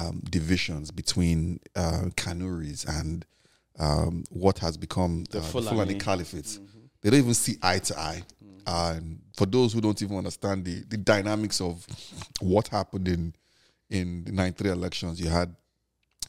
um, 0.00 0.20
divisions 0.28 0.90
between 0.90 1.60
uh, 1.76 2.06
Kanuris 2.16 2.86
and 2.88 3.24
um, 3.78 4.24
what 4.30 4.58
has 4.58 4.76
become 4.76 5.24
the, 5.30 5.38
uh, 5.38 5.42
the 5.42 5.46
Fulani. 5.46 5.70
Fulani 5.70 5.94
Caliphates. 5.94 6.58
They 7.02 7.10
don't 7.10 7.20
even 7.20 7.34
see 7.34 7.56
eye 7.62 7.78
to 7.78 7.98
eye. 7.98 8.22
And 8.66 9.20
for 9.36 9.46
those 9.46 9.72
who 9.72 9.80
don't 9.80 10.00
even 10.02 10.16
understand 10.16 10.64
the, 10.64 10.82
the 10.88 10.96
dynamics 10.96 11.60
of 11.60 11.86
what 12.40 12.66
happened 12.66 13.06
in 13.06 13.32
in 13.90 14.24
the 14.24 14.32
93 14.32 14.70
elections, 14.70 15.20
you 15.20 15.28
had 15.28 15.54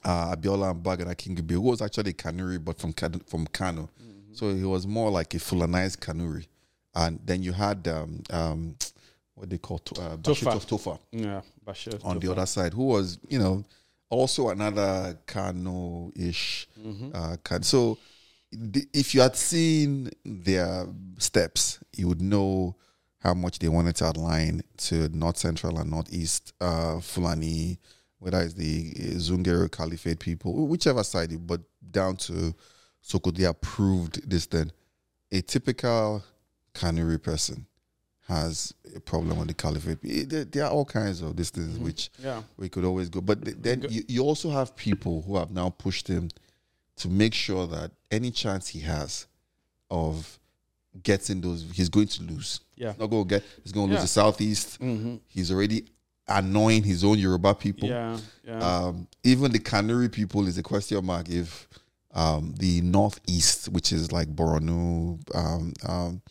uh, 0.04 0.36
Abiola 0.36 0.72
and 0.72 0.84
Babagana 0.84 1.16
Kingibe, 1.16 1.52
who 1.52 1.62
was 1.62 1.82
actually 1.82 2.12
a 2.12 2.14
Kanuri, 2.14 2.64
but 2.64 2.80
from 2.80 2.94
from 3.26 3.48
Kano. 3.48 3.90
So 4.34 4.54
he 4.54 4.64
was 4.64 4.86
more 4.86 5.10
like 5.10 5.34
a 5.34 5.38
Fulanized 5.38 5.98
Kanuri. 5.98 6.46
And 6.94 7.20
then 7.26 7.42
you 7.42 7.54
had 7.54 7.88
um, 7.88 8.22
um, 8.30 8.76
what 9.34 9.50
they 9.50 9.58
call 9.58 9.80
to- 9.80 10.02
uh, 10.02 10.18
Bashir 10.18 10.52
Tofa. 10.52 10.68
Tofa 10.68 11.00
yeah, 11.12 11.42
Bashir. 11.66 12.04
on 12.06 12.20
the 12.20 12.32
other 12.32 12.46
side, 12.46 12.74
who 12.74 12.86
was, 12.86 13.20
you 13.30 13.40
know, 13.40 13.66
also 14.10 14.50
another 14.50 15.18
Kano 15.26 16.12
ish. 16.16 16.68
Mm-hmm. 16.80 17.10
Uh, 17.14 17.62
so 17.62 17.98
the, 18.52 18.88
if 18.94 19.14
you 19.14 19.22
had 19.22 19.36
seen 19.36 20.12
their 20.24 20.88
steps, 21.18 21.80
you 21.96 22.08
would 22.08 22.22
know 22.22 22.76
how 23.20 23.34
much 23.34 23.60
they 23.60 23.68
wanted 23.70 23.96
to 23.98 24.12
align 24.12 24.62
to 24.78 25.10
North 25.10 25.38
Central 25.38 25.80
and 25.80 25.90
Northeast 25.90 26.54
uh, 26.62 27.00
Fulani, 27.00 27.80
whether 28.20 28.42
it's 28.42 28.54
the 28.54 28.94
uh, 28.96 29.02
Zungeru 29.18 29.72
Caliphate 29.72 30.20
people, 30.20 30.68
whichever 30.68 31.04
side, 31.04 31.32
but 31.48 31.62
down 31.92 32.16
to 32.18 32.54
Sokoto, 33.04 33.36
they 33.38 33.46
approved 33.46 34.30
this 34.30 34.46
then. 34.48 34.72
A 35.32 35.42
typical 35.42 36.24
Kanuri 36.74 37.22
person 37.22 37.66
has 38.28 38.74
a 38.96 39.00
problem 39.00 39.40
with 39.40 39.48
the 39.48 39.54
caliphate. 39.54 39.98
Eh, 40.06 40.44
There, 40.52 40.66
are 40.66 40.72
all 40.72 40.86
kinds 40.86 41.22
of 41.22 41.36
these 41.38 41.50
things 41.50 41.78
which 41.80 42.10
Yeah. 42.22 42.44
we 42.58 42.68
could 42.70 42.84
always 42.86 43.10
go. 43.10 43.22
But 43.22 43.44
th- 43.44 43.58
then 43.60 43.86
you, 43.90 44.04
you 44.08 44.22
also 44.24 44.50
have 44.52 44.76
people 44.76 45.22
who 45.22 45.38
have 45.38 45.50
now 45.52 45.70
pushed 45.70 46.08
him 46.08 46.30
to 46.98 47.10
make 47.10 47.34
sure 47.34 47.68
that 47.68 47.92
any 48.12 48.32
chance 48.32 48.68
he 48.70 48.82
has 48.82 49.28
of 49.90 50.40
getting 51.04 51.42
those, 51.42 51.66
he's 51.74 51.90
going 51.90 52.08
to 52.08 52.24
lose. 52.24 52.60
Yeah. 52.76 52.92
He's 52.92 53.00
not 53.00 53.08
going 53.08 53.24
to 53.24 53.30
get. 53.30 53.44
He's 53.64 53.72
going 53.72 53.88
to 53.88 53.94
lose 53.94 54.04
the 54.04 54.08
southeast. 54.08 54.80
Mm-hmm. 54.82 55.16
He's 55.28 55.52
already 55.52 55.86
annoying 56.28 56.84
his 56.84 57.04
own 57.04 57.18
Yoruba 57.18 57.56
people. 57.56 57.88
Yeah. 57.90 58.18
Yeah. 58.46 58.60
Um, 58.60 59.08
even 59.24 59.52
the 59.52 59.60
Kanuri 59.60 60.12
people 60.12 60.48
is 60.48 60.58
a 60.58 60.64
question 60.64 61.06
mark 61.06 61.30
if 61.30 61.68
um, 62.14 62.54
the 62.58 62.82
northeast, 62.82 63.70
which 63.70 63.92
is 63.92 64.12
like 64.12 64.28
Borno, 64.36 65.20
um, 65.36 65.74
um, 65.88 66.22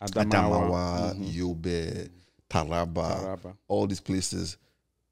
Adamawa, 0.00 1.14
Mhm. 1.14 1.32
Yobe, 1.34 2.08
Taraba, 2.48 2.94
Taraba. 2.94 3.56
all 3.66 3.86
these 3.86 4.00
places. 4.00 4.56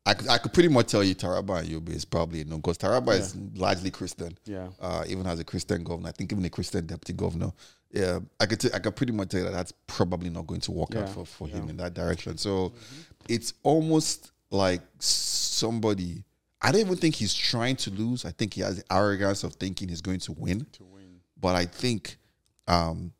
I 0.09 0.15
could, 0.15 0.29
I 0.29 0.39
could 0.39 0.53
pretty 0.53 0.69
much 0.69 0.87
tell 0.93 1.03
you 1.03 1.17
Taraba 1.17 1.59
and 1.61 1.69
Yobe 1.69 1.89
is 1.91 2.05
probably 2.05 2.45
no 2.45 2.57
because 2.59 2.79
Taraba 2.79 3.19
is 3.19 3.35
largely 3.57 3.91
Christian. 3.91 4.39
Yeah. 4.45 4.69
Uh, 4.81 5.05
even 5.09 5.25
has 5.25 5.41
a 5.41 5.45
Christian 5.45 5.83
governor. 5.83 6.09
I 6.11 6.13
think 6.13 6.31
even 6.33 6.45
a 6.45 6.51
Christian 6.51 6.87
deputy 6.87 7.13
governor. 7.13 7.51
Yeah, 7.91 8.19
I 8.41 8.47
could 8.47 8.61
t- 8.61 8.71
I 8.75 8.79
could 8.79 8.97
pretty 8.97 9.13
much 9.13 9.29
tell 9.29 9.41
you 9.41 9.47
that 9.47 9.53
that's 9.53 9.73
probably 9.87 10.31
not 10.31 10.47
going 10.47 10.61
to 10.63 10.73
work 10.73 10.95
out 10.97 11.09
for, 11.09 11.25
for 11.25 11.49
him 11.49 11.55
yeah. 11.55 11.61
Mm-hmm. 11.61 11.71
in 11.71 11.77
that 11.79 11.95
direction. 11.95 12.37
So 12.37 12.73
it's 13.29 13.55
almost 13.63 14.33
like 14.51 14.83
somebody. 14.99 16.25
I 16.61 16.73
don't 16.73 16.81
even 16.81 16.97
think 16.97 17.15
he's 17.15 17.35
trying 17.35 17.77
to 17.77 17.91
lose. 17.91 18.25
I 18.25 18.31
think 18.31 18.55
he 18.55 18.63
has 18.63 18.79
the 18.83 18.93
arrogance 18.93 19.45
of 19.45 19.55
thinking 19.55 19.89
he's 19.89 20.01
going 20.01 20.21
to 20.21 20.33
win. 20.33 20.67
To 20.73 20.85
win. 20.85 21.21
But 21.41 21.55
I 21.55 21.65
think 21.67 22.17
um, 22.67 23.13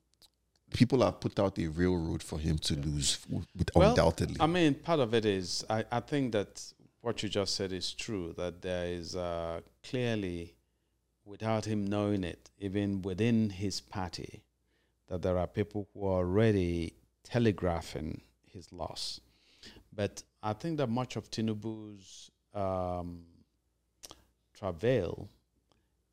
people 0.73 1.05
have 1.05 1.21
put 1.21 1.39
out 1.39 1.59
a 1.59 1.69
real 1.69 1.97
road 1.97 2.23
for 2.23 2.39
him 2.39 2.59
to 2.59 2.75
lose, 2.75 3.19
with 3.31 3.71
Well, 3.75 3.91
undoubtedly. 3.91 4.37
I 4.41 4.47
mean, 4.47 4.75
part 4.75 5.01
of 5.01 5.15
it 5.15 5.25
is 5.25 5.65
I, 5.71 5.85
I 5.93 6.01
think 6.01 6.33
that 6.33 6.63
what 7.01 7.23
you 7.23 7.29
just 7.29 7.55
said 7.55 7.73
is 7.73 7.93
true. 7.93 8.35
That 8.37 8.63
there 8.63 8.87
is 8.87 9.15
uh, 9.15 9.61
clearly, 9.89 10.55
without 11.25 11.65
him 11.65 11.87
knowing 11.87 12.25
it, 12.25 12.51
even 12.59 13.03
within 13.03 13.51
his 13.51 13.81
party, 13.81 14.43
that 15.09 15.23
there 15.23 15.39
are 15.39 15.47
people 15.47 15.89
who 15.93 16.07
are 16.07 16.19
already 16.19 16.95
telegraphing 17.23 18.21
his 18.53 18.73
loss. 18.73 19.21
But 19.93 20.23
I 20.43 20.53
think 20.53 20.79
that 20.79 20.89
much 20.89 21.17
of 21.17 21.31
Tinubu's 21.31 22.31
um, 22.55 23.23
travail 24.55 25.29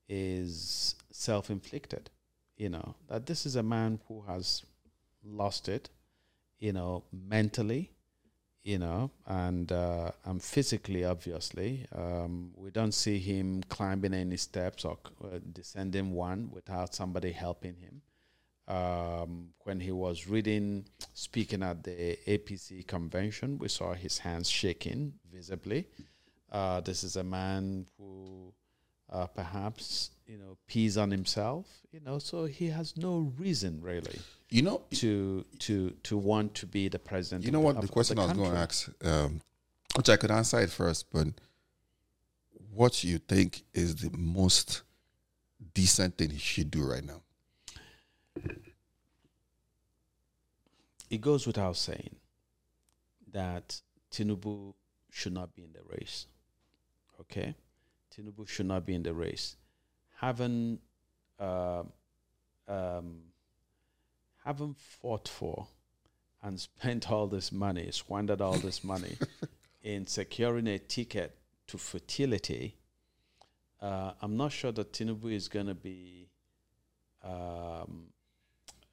is 0.07 0.95
self-inflicted. 1.11 2.09
You 2.57 2.69
know 2.69 2.95
that 3.07 3.25
this 3.25 3.45
is 3.45 3.55
a 3.55 3.63
man 3.63 3.99
who 4.07 4.21
has 4.27 4.63
lost 5.23 5.67
it, 5.67 5.89
you 6.59 6.71
know, 6.71 7.03
mentally, 7.11 7.91
you 8.63 8.77
know, 8.77 9.11
and 9.25 9.71
uh, 9.71 10.11
and 10.25 10.41
physically, 10.41 11.03
obviously. 11.03 11.85
Um, 11.93 12.51
we 12.55 12.71
don't 12.71 12.93
see 12.93 13.19
him 13.19 13.63
climbing 13.69 14.13
any 14.13 14.37
steps 14.37 14.85
or 14.85 14.97
uh, 15.23 15.39
descending 15.51 16.11
one 16.11 16.49
without 16.51 16.93
somebody 16.93 17.31
helping 17.31 17.75
him. 17.75 18.01
Um, 18.67 19.49
when 19.63 19.79
he 19.79 19.91
was 19.91 20.27
reading, 20.27 20.85
speaking 21.13 21.63
at 21.63 21.83
the 21.83 22.17
APC 22.27 22.87
convention, 22.87 23.57
we 23.57 23.67
saw 23.67 23.93
his 23.93 24.19
hands 24.19 24.49
shaking 24.49 25.13
visibly. 25.33 25.85
Uh, 26.51 26.79
this 26.81 27.03
is 27.03 27.15
a 27.17 27.23
man 27.23 27.85
who 27.97 28.53
uh, 29.11 29.27
perhaps 29.27 30.11
you 30.27 30.37
know 30.37 30.57
pees 30.67 30.97
on 30.97 31.11
himself. 31.11 31.65
You 31.91 31.99
know, 31.99 32.19
so 32.19 32.45
he 32.45 32.67
has 32.67 32.95
no 32.95 33.33
reason 33.37 33.81
really 33.81 34.19
You 34.49 34.61
know, 34.61 34.81
to 34.91 35.43
to 35.59 35.89
to 36.03 36.17
want 36.17 36.53
to 36.55 36.65
be 36.65 36.87
the 36.87 36.99
president. 36.99 37.43
you 37.43 37.51
know 37.51 37.59
what 37.59 37.75
the 37.75 37.83
of 37.83 37.91
question 37.91 38.19
I 38.19 38.25
was 38.25 38.33
going 38.33 38.51
to 38.51 38.57
ask, 38.57 38.89
um, 39.03 39.41
which 39.95 40.09
I 40.09 40.15
could 40.15 40.31
answer 40.31 40.59
it 40.61 40.69
first, 40.69 41.11
but 41.11 41.27
what 42.71 43.03
you 43.03 43.17
think 43.17 43.63
is 43.73 43.95
the 43.95 44.15
most 44.17 44.83
decent 45.73 46.17
thing 46.17 46.29
he 46.29 46.37
should 46.37 46.71
do 46.71 46.83
right 46.83 47.03
now? 47.03 47.22
It 51.13 51.21
goes 51.21 51.45
without 51.45 51.77
saying 51.77 52.15
that 53.31 53.81
Tinubu 54.11 54.73
should 55.11 55.33
not 55.33 55.53
be 55.53 55.63
in 55.63 55.71
the 55.73 55.83
race. 55.95 56.25
Okay, 57.21 57.53
Tinubu 58.11 58.47
should 58.47 58.65
not 58.65 58.83
be 58.85 58.95
in 58.95 59.03
the 59.03 59.13
race. 59.13 59.55
Having, 60.15 60.79
uh, 61.39 61.83
um, 62.67 63.17
having 64.43 64.75
fought 64.75 65.27
for 65.27 65.67
and 66.41 66.59
spent 66.67 67.11
all 67.11 67.27
this 67.27 67.51
money, 67.51 67.89
squandered 67.91 68.41
all 68.41 68.57
this 68.57 68.83
money 68.83 69.15
in 69.83 70.07
securing 70.07 70.67
a 70.67 70.79
ticket 70.79 71.37
to 71.67 71.77
fertility, 71.77 72.75
uh, 73.81 74.13
I'm 74.19 74.35
not 74.35 74.51
sure 74.51 74.71
that 74.71 74.93
Tinubu 74.93 75.31
is 75.31 75.47
going 75.47 75.67
to 75.67 75.75
be. 75.75 76.29
Um, 77.23 78.07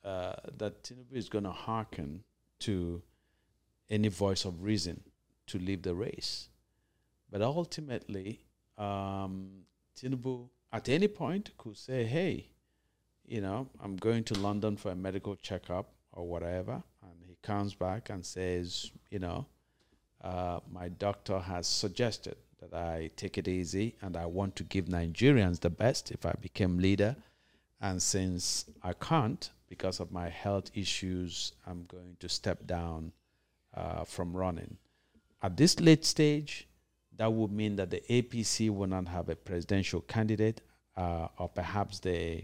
uh, 0.04 0.34
that 0.58 0.82
Tinubu 0.82 1.14
is 1.14 1.28
going 1.28 1.44
to 1.44 1.50
hearken 1.50 2.22
to 2.60 3.02
any 3.88 4.08
voice 4.08 4.44
of 4.44 4.62
reason 4.62 5.02
to 5.48 5.58
leave 5.58 5.82
the 5.82 5.94
race. 5.94 6.48
But 7.30 7.42
ultimately, 7.42 8.40
um, 8.78 9.64
Tinubu 9.96 10.48
at 10.72 10.88
any 10.88 11.08
point 11.08 11.50
could 11.58 11.76
say, 11.76 12.04
hey, 12.04 12.46
you 13.26 13.40
know, 13.40 13.68
I'm 13.82 13.96
going 13.96 14.24
to 14.24 14.34
London 14.34 14.76
for 14.76 14.90
a 14.90 14.96
medical 14.96 15.36
checkup 15.36 15.92
or 16.12 16.26
whatever. 16.26 16.82
And 17.02 17.12
he 17.26 17.36
comes 17.42 17.74
back 17.74 18.10
and 18.10 18.24
says, 18.24 18.90
you 19.10 19.18
know, 19.18 19.46
uh, 20.22 20.60
my 20.70 20.88
doctor 20.88 21.38
has 21.38 21.66
suggested 21.66 22.36
that 22.60 22.74
I 22.74 23.10
take 23.16 23.38
it 23.38 23.48
easy 23.48 23.96
and 24.02 24.16
I 24.16 24.26
want 24.26 24.56
to 24.56 24.64
give 24.64 24.86
Nigerians 24.86 25.60
the 25.60 25.70
best 25.70 26.10
if 26.10 26.26
I 26.26 26.34
became 26.40 26.78
leader. 26.78 27.16
And 27.80 28.02
since 28.02 28.66
I 28.82 28.92
can't, 28.92 29.50
because 29.70 30.00
of 30.00 30.12
my 30.12 30.28
health 30.28 30.70
issues, 30.74 31.52
I'm 31.66 31.86
going 31.86 32.16
to 32.18 32.28
step 32.28 32.66
down 32.66 33.12
uh, 33.72 34.04
from 34.04 34.36
running. 34.36 34.76
At 35.42 35.56
this 35.56 35.80
late 35.80 36.04
stage, 36.04 36.68
that 37.16 37.32
would 37.32 37.52
mean 37.52 37.76
that 37.76 37.90
the 37.90 38.02
APC 38.10 38.68
will 38.68 38.88
not 38.88 39.08
have 39.08 39.30
a 39.30 39.36
presidential 39.36 40.02
candidate, 40.02 40.60
uh, 40.96 41.28
or 41.38 41.48
perhaps 41.48 42.00
the 42.00 42.42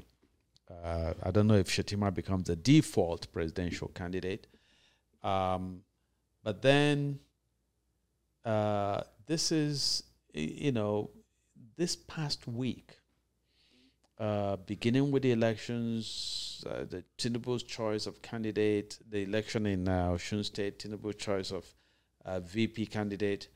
uh, 0.70 1.12
I 1.22 1.30
don't 1.30 1.46
know 1.46 1.54
if 1.54 1.68
Shettima 1.68 2.12
becomes 2.12 2.48
the 2.48 2.56
default 2.56 3.32
presidential 3.32 3.88
candidate. 3.88 4.46
Um, 5.22 5.82
but 6.42 6.62
then 6.62 7.20
uh, 8.44 9.02
this 9.26 9.52
is, 9.52 10.02
you 10.32 10.72
know, 10.72 11.10
this 11.76 11.96
past 11.96 12.46
week, 12.48 12.98
uh, 14.18 14.56
beginning 14.56 15.10
with 15.10 15.22
the 15.22 15.32
elections, 15.32 16.64
uh, 16.68 16.84
the 16.84 17.04
Tinubu's 17.18 17.62
choice 17.62 18.06
of 18.06 18.22
candidate, 18.22 18.98
the 19.10 19.22
election 19.22 19.66
in 19.66 19.88
uh, 19.88 20.08
Osun 20.08 20.44
State, 20.44 20.78
Tinubu's 20.78 21.16
choice 21.16 21.50
of 21.52 21.66
uh, 22.24 22.40
VP 22.40 22.86
candidate, 22.86 23.48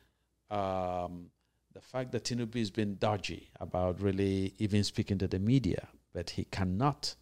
um, 0.51 1.31
the 1.73 1.81
fact 1.81 2.13
that 2.13 2.25
Tinubu 2.25 2.59
has 2.59 2.71
been 2.71 2.97
dodgy 2.99 3.49
about 3.59 4.01
really 4.01 4.55
even 4.59 4.85
speaking 4.85 5.19
to 5.19 5.29
the 5.29 5.39
media, 5.39 5.89
but 6.13 6.31
he 6.31 6.45
cannot 6.45 7.15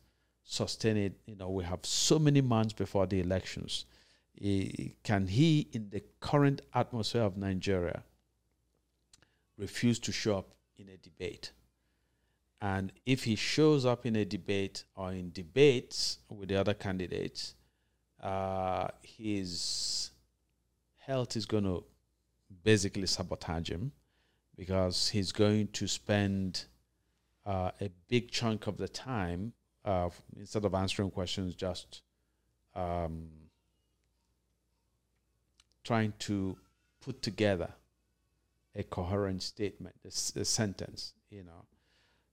sustain 0.44 0.96
it. 0.96 1.12
You 1.26 1.36
know, 1.36 1.50
we 1.50 1.64
have 1.64 1.80
so 1.84 2.18
many 2.18 2.40
months 2.40 2.72
before 2.72 3.06
the 3.06 3.20
elections. 3.20 3.84
Eh, 4.42 4.88
Can 5.04 5.26
he, 5.28 5.68
in 5.72 5.90
the 5.90 6.02
current 6.20 6.62
atmosphere 6.74 7.22
of 7.22 7.36
Nigeria, 7.36 8.02
refuse 9.56 9.98
to 10.00 10.12
show 10.12 10.38
up 10.38 10.54
in 10.78 10.88
a 10.88 10.96
debate? 10.96 11.52
And 12.60 12.92
if 13.06 13.24
he 13.24 13.36
shows 13.36 13.86
up 13.86 14.04
in 14.04 14.16
a 14.16 14.24
debate 14.24 14.84
or 14.96 15.12
in 15.12 15.30
debates 15.30 16.18
with 16.28 16.48
the 16.48 16.56
other 16.56 16.74
candidates, 16.74 17.54
uh, 18.22 18.88
his 19.02 20.10
health 20.96 21.36
is 21.36 21.46
going 21.46 21.64
to 21.64 21.84
basically 22.64 23.06
sabotage 23.06 23.70
him 23.70 23.92
because 24.56 25.08
he's 25.10 25.30
going 25.30 25.68
to 25.68 25.86
spend 25.86 26.64
uh, 27.46 27.70
a 27.80 27.90
big 28.08 28.30
chunk 28.30 28.66
of 28.66 28.76
the 28.76 28.88
time 28.88 29.52
uh, 29.84 30.10
instead 30.36 30.64
of 30.64 30.74
answering 30.74 31.10
questions, 31.10 31.54
just 31.54 32.02
um, 32.74 33.28
trying 35.84 36.12
to 36.18 36.56
put 37.00 37.22
together 37.22 37.72
a 38.74 38.82
coherent 38.82 39.42
statement, 39.42 39.94
a, 40.04 40.08
a 40.40 40.44
sentence, 40.44 41.14
you 41.30 41.42
know. 41.42 41.64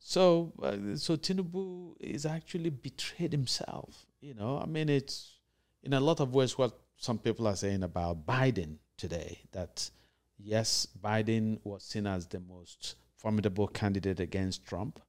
So, 0.07 0.53
uh, 0.61 0.95
so 0.97 1.17
Tinubu 1.17 1.95
is 1.99 2.27
actually 2.27 2.69
betrayed 2.69 3.31
himself. 3.31 4.05
You 4.21 4.35
know, 4.35 4.59
I 4.59 4.67
mean, 4.67 4.87
it's 4.87 5.39
in 5.81 5.93
a 5.93 5.99
lot 5.99 6.19
of 6.19 6.35
ways 6.35 6.59
what 6.59 6.79
some 6.95 7.17
people 7.17 7.47
are 7.47 7.55
saying 7.55 7.81
about 7.81 8.23
Biden 8.23 8.75
today. 8.97 9.39
That 9.51 9.89
yes, 10.37 10.87
Biden 11.03 11.57
was 11.63 11.81
seen 11.83 12.05
as 12.05 12.27
the 12.27 12.39
most 12.39 12.97
formidable 13.17 13.67
candidate 13.67 14.19
against 14.19 14.63
Trump, 14.67 14.99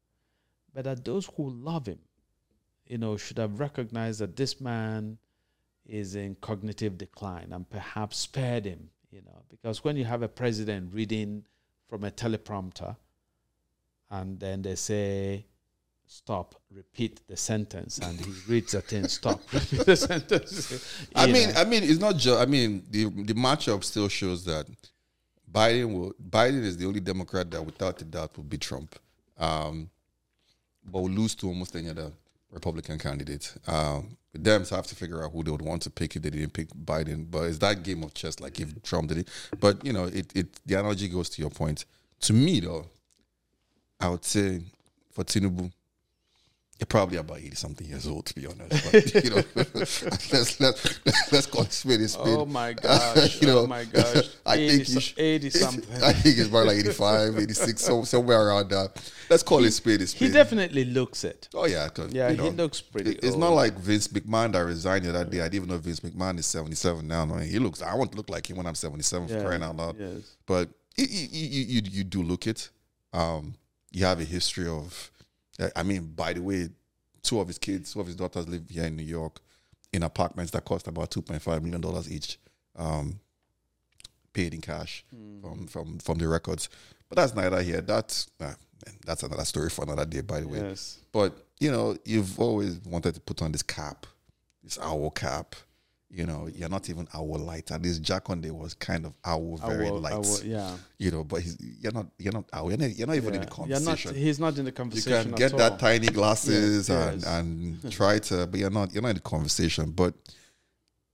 but 0.73 0.85
that 0.85 1.05
those 1.05 1.27
who 1.37 1.51
love 1.51 1.85
him, 1.85 1.99
you 2.87 2.97
know, 2.97 3.19
should 3.19 3.37
have 3.37 3.61
recognized 3.61 4.21
that 4.21 4.35
this 4.35 4.63
man 4.63 5.19
is 5.85 6.15
in 6.15 6.37
cognitive 6.37 6.97
decline 6.97 7.53
and 7.53 7.69
perhaps 7.69 8.17
spared 8.17 8.65
him. 8.65 8.89
You 9.11 9.21
know, 9.27 9.43
because 9.51 9.85
when 9.85 9.99
you 9.99 10.07
have 10.07 10.23
a 10.23 10.29
president 10.29 10.95
reading 10.95 11.45
from 11.87 12.03
a 12.03 12.11
teleprompter 12.11 12.97
and 14.11 14.39
then 14.39 14.63
they 14.63 14.75
say 14.75 15.45
stop 16.07 16.55
repeat 16.73 17.21
the 17.27 17.37
sentence 17.37 17.99
and 17.99 18.21
he 18.21 18.33
reads 18.49 18.73
the 18.73 18.81
thing 18.81 19.09
stop 19.09 19.41
repeat 19.53 19.85
the 19.87 19.97
sentence 19.97 20.99
I 21.15 21.27
mean, 21.27 21.49
know. 21.53 21.61
I 21.61 21.65
mean, 21.65 21.83
it's 21.83 21.99
not 21.99 22.17
just. 22.17 22.41
I 22.41 22.47
mean, 22.47 22.85
the 22.91 23.05
the 23.05 23.35
matchup 23.35 23.83
still 23.85 24.09
shows 24.09 24.45
that 24.45 24.67
Biden 25.51 25.93
will. 25.93 26.15
Biden 26.31 26.63
is 26.63 26.77
the 26.77 26.87
only 26.87 27.01
Democrat 27.01 27.51
that, 27.51 27.65
without 27.65 28.01
a 28.03 28.05
doubt, 28.05 28.37
will 28.37 28.45
beat 28.45 28.61
Trump, 28.61 28.97
um, 29.39 29.91
but 30.85 31.01
will 31.01 31.11
lose 31.11 31.35
to 31.37 31.49
almost 31.49 31.75
any 31.75 31.89
other 31.89 32.13
Republican 32.51 32.99
candidate. 32.99 33.55
Um, 33.67 34.17
the 34.33 34.39
Dems 34.39 34.71
have 34.71 34.87
to 34.89 34.95
figure 34.95 35.25
out 35.25 35.33
who 35.33 35.43
they 35.43 35.51
would 35.51 35.63
want 35.63 35.83
to 35.83 35.91
pick 35.91 36.17
if 36.17 36.23
they 36.23 36.31
didn't 36.31 36.53
pick 36.53 36.69
Biden. 36.69 37.31
But 37.31 37.45
it's 37.45 37.59
that 37.59 37.83
game 37.83 38.03
of 38.03 38.13
chess, 38.15 38.39
like 38.41 38.61
if 38.61 38.83
Trump 38.83 39.09
did 39.09 39.19
it. 39.19 39.29
But 39.59 39.85
you 39.85 39.93
know, 39.93 40.05
it 40.05 40.31
it 40.35 40.61
the 40.67 40.75
analogy 40.75 41.09
goes 41.09 41.29
to 41.31 41.43
your 41.43 41.51
point. 41.51 41.85
To 42.21 42.33
me, 42.33 42.61
though, 42.61 42.87
I 44.01 44.09
would 44.09 44.25
say 44.25 44.61
for 45.13 45.25
Tinubu, 45.25 45.73
you're 46.79 46.87
probably 46.87 47.17
about 47.17 47.39
eighty 47.39 47.55
something 47.57 47.87
years 47.87 48.07
old, 48.07 48.27
to 48.27 48.35
be 48.35 48.47
honest. 48.47 48.93
But 48.93 49.25
you 49.25 49.31
know, 49.31 49.43
let's 49.75 50.61
let's 50.61 51.33
let's 51.33 51.47
call 51.47 51.63
it 51.63 51.73
spade 51.73 52.03
a 52.03 52.09
spade. 52.09 52.27
oh 52.27 52.45
my 52.61 52.75
gosh 52.75 53.41
You 53.41 53.47
know, 53.47 53.59
oh 53.61 53.67
my 53.67 53.85
gosh 53.85 54.29
I 54.45 54.57
80, 54.57 54.85
think 54.85 55.17
you 55.19 55.25
80 55.25 55.51
something 55.51 56.03
I 56.03 56.13
think 56.13 56.37
it's 56.37 56.49
about 56.51 56.67
like 56.67 56.77
85, 56.77 57.39
86, 57.39 57.81
so, 57.81 58.05
somewhere 58.05 58.47
around 58.49 58.69
that. 58.71 59.11
Let's 59.31 59.43
call 59.43 59.65
it 59.65 59.71
spade 59.71 60.03
a 60.03 60.05
he 60.05 60.29
definitely 60.31 60.85
looks 60.85 61.25
it 61.25 61.49
oh 61.55 61.65
yeah, 61.65 61.89
yeah 62.11 62.29
you 62.29 62.43
he 62.43 62.51
know, 62.51 62.65
looks 62.65 62.83
pretty 62.83 63.13
it- 63.13 63.25
It's 63.25 63.29
old. 63.33 63.41
not 63.41 63.53
like 63.55 63.73
Vince 63.79 64.09
McMahon 64.09 64.53
that 64.53 64.59
resigned 64.59 65.07
the 65.07 65.11
other 65.19 65.25
day. 65.25 65.41
I 65.41 65.45
didn't 65.45 65.55
even 65.55 65.69
know 65.71 65.79
Vince 65.79 66.01
McMahon 66.01 66.39
is 66.39 66.45
77 66.47 67.09
now. 67.09 67.25
No, 67.25 67.37
he 67.37 67.59
looks. 67.59 67.81
I 67.81 67.95
want 67.95 68.11
to 68.13 68.19
look 68.19 68.29
like 68.29 68.51
him 68.51 68.59
when 68.59 68.67
I'm 68.67 68.75
77 68.75 69.29
for 69.29 69.41
crying 69.43 69.63
out 69.63 69.77
loud. 69.77 69.97
yes. 69.99 70.37
But 70.45 70.69
you, 70.99 71.07
you, 71.09 71.29
you, 71.31 71.65
you, 71.65 71.83
you 71.91 72.05
do 72.05 72.23
look 72.23 72.47
it. 72.47 72.69
Um, 73.15 73.55
you 73.97 74.05
have 74.05 74.21
a 74.21 74.25
history 74.25 74.69
of. 74.69 75.11
I 75.75 75.83
mean, 75.83 76.13
by 76.15 76.35
the 76.35 76.43
way, 76.43 76.69
two 77.23 77.41
of 77.41 77.49
his 77.49 77.59
kids, 77.59 77.95
two 77.95 78.01
of 78.01 78.07
his 78.07 78.15
daughters 78.15 78.47
live 78.47 78.69
here 78.69 78.85
in 78.85 78.95
New 78.95 79.03
York, 79.03 79.41
in 79.91 80.03
apartments 80.03 80.53
that 80.53 80.67
cost 80.67 80.87
about 80.87 81.11
2.5 81.11 81.63
million 81.63 81.81
dollars 81.81 82.13
each, 82.13 82.39
um, 82.77 83.19
paid 84.35 84.53
in 84.53 84.61
cash 84.61 85.03
from 85.41 85.67
from 85.67 85.99
from 85.99 86.19
the 86.19 86.29
records. 86.29 86.69
But 87.09 87.17
that's 87.17 87.35
neither 87.35 87.63
here. 87.63 87.81
That's 87.81 88.29
uh, 88.39 88.53
that's 89.07 89.23
another 89.23 89.47
story 89.47 89.71
for 89.71 89.85
another 89.85 90.05
day. 90.05 90.21
By 90.21 90.41
the 90.41 90.49
way, 90.49 90.59
yes 90.59 90.99
but 91.11 91.47
you 91.59 91.71
know, 91.73 91.97
you've 92.05 92.39
always 92.39 92.79
wanted 92.85 93.15
to 93.15 93.21
put 93.21 93.41
on 93.41 93.51
this 93.53 93.63
cap, 93.63 94.05
this 94.63 94.77
Awo 94.77 95.15
cap. 95.15 95.57
You 96.09 96.25
know, 96.25 96.49
you're 96.55 96.69
not 96.69 96.89
even 96.89 97.09
our 97.13 97.25
light. 97.39 97.71
At 97.73 97.83
least 97.83 98.01
Jack 98.01 98.31
on 98.31 98.41
was 98.57 98.75
kind 98.75 99.05
of 99.05 99.15
our 99.25 99.59
very 99.59 99.91
will- 99.91 100.01
light. 100.01 100.15
Will- 100.21 100.45
yeah 100.45 100.77
You 100.99 101.11
know, 101.11 101.25
but 101.25 101.43
he's, 101.43 101.57
you're 101.61 101.93
not. 101.93 102.07
You're 102.19 102.33
not 102.33 102.47
Awo. 102.53 102.69
You're 102.69 102.79
not, 102.79 102.97
you're 102.97 103.07
not 103.09 103.17
even 103.17 103.35
in 103.35 103.41
the 103.41 103.47
yeah. 103.47 103.65
You're 103.67 103.81
not, 103.81 103.87
conversation. 103.87 104.15
he's 104.15 104.39
not 104.39 104.57
in 104.57 104.65
the 104.67 104.73
conversation. 104.73 105.11
you 105.11 105.17
conversation 105.17 105.33
can 105.33 105.39
get 105.39 105.53
all. 105.53 105.71
that 105.71 105.79
tiny 105.81 106.07
glasses 106.07 106.89
Yes, 106.89 107.25
and 107.25 107.25
and 107.85 107.93
try 107.99 108.19
to, 108.21 108.47
but 108.47 108.61
you're 108.61 108.71
not. 108.71 108.93
You're 108.95 109.03
not 109.03 109.09
in 109.11 109.15
the 109.17 109.21
conversation. 109.21 109.91
But 109.91 110.15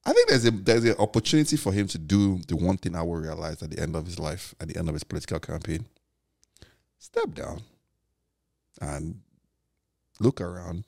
I 0.05 0.13
think 0.13 0.29
there's 0.29 0.45
a 0.47 0.51
there's 0.51 0.85
an 0.85 0.97
opportunity 0.99 1.57
for 1.57 1.73
him 1.73 1.87
to 1.89 1.99
do 1.99 2.39
the 2.47 2.57
one 2.57 2.77
thing 2.77 2.95
I 2.95 3.03
will 3.03 3.17
realize 3.17 3.63
at 3.63 3.71
the 3.71 3.81
end 3.81 3.97
of 3.97 4.05
his 4.05 4.19
life, 4.19 4.55
at 4.61 4.69
the 4.69 4.77
end 4.77 4.89
of 4.89 4.95
his 4.95 5.05
political 5.05 5.41
campaign. 5.41 5.87
Step 6.99 7.35
down 7.35 7.63
and 8.81 9.21
look 10.21 10.41
around. 10.41 10.85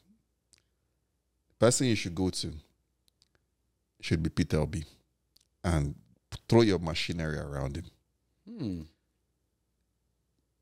The 1.58 1.66
person 1.66 1.86
you 1.86 1.96
should 1.96 2.14
go 2.14 2.28
to 2.30 2.52
should 4.04 4.22
be 4.22 4.28
Peter 4.28 4.58
Obi 4.58 4.84
and 5.64 5.94
throw 6.46 6.60
your 6.60 6.78
machinery 6.78 7.38
around 7.38 7.76
him 7.76 7.84
Hmm. 8.46 8.82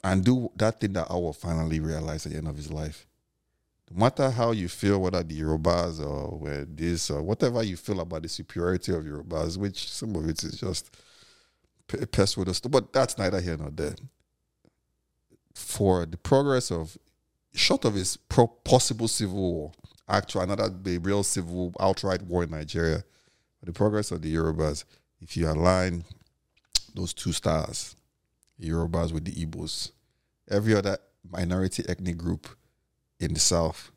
and 0.05 0.25
do 0.25 0.49
that 0.55 0.79
thing 0.81 0.93
that 0.93 1.09
I 1.11 1.15
will 1.15 1.33
finally 1.33 1.81
realize 1.81 2.25
at 2.25 2.31
the 2.33 2.39
end 2.39 2.47
of 2.47 2.57
his 2.57 2.71
life. 2.71 3.05
No 3.91 3.99
matter 4.05 4.31
how 4.31 4.53
you 4.53 4.69
feel, 4.69 5.01
whether 5.01 5.25
the 5.25 5.41
Yorubas 5.41 5.99
or 5.99 6.39
where 6.39 6.65
this 6.65 7.11
or 7.11 7.21
whatever 7.21 7.65
you 7.65 7.77
feel 7.77 7.99
about 7.99 8.23
the 8.23 8.29
superiority 8.29 8.93
of 8.95 9.03
Yorubas, 9.03 9.57
which 9.57 9.91
some 9.91 10.15
of 10.15 10.29
it 10.29 10.45
is 10.45 10.61
just 10.61 10.97
p- 11.89 12.07
pest 12.07 12.37
with 12.37 12.49
us, 12.49 12.61
but 12.61 12.93
that's 12.93 13.19
neither 13.19 13.41
here 13.41 13.57
nor 13.57 13.71
there. 13.71 13.97
For 15.53 16.07
the 16.07 16.17
progress 16.17 16.71
of, 16.71 16.97
short 17.53 17.85
of 17.85 17.95
his 17.95 18.17
pro- 18.17 18.47
possible 18.47 19.09
civil 19.09 19.53
war, 19.53 19.73
actual 20.09 20.43
another 20.43 20.71
real 21.01 21.25
civil 21.25 21.75
outright 21.81 22.23
war 22.23 22.45
in 22.45 22.51
Nigeria, 22.51 23.03
for 23.63 23.67
the 23.67 23.73
progress 23.73 24.11
of 24.11 24.23
the 24.23 24.35
Yorubas, 24.35 24.83
if 25.21 25.37
you 25.37 25.49
align 25.49 26.05
those 26.95 27.15
two 27.15 27.31
stars, 27.33 27.95
Yorubas 28.61 29.13
with 29.13 29.25
the 29.25 29.31
Igbos. 29.33 29.93
Every 30.51 30.75
other 30.75 30.99
minority 31.31 31.85
ethnic 31.89 32.17
group 32.17 32.49
in 33.21 33.33
the 33.35 33.41
South 33.41 33.93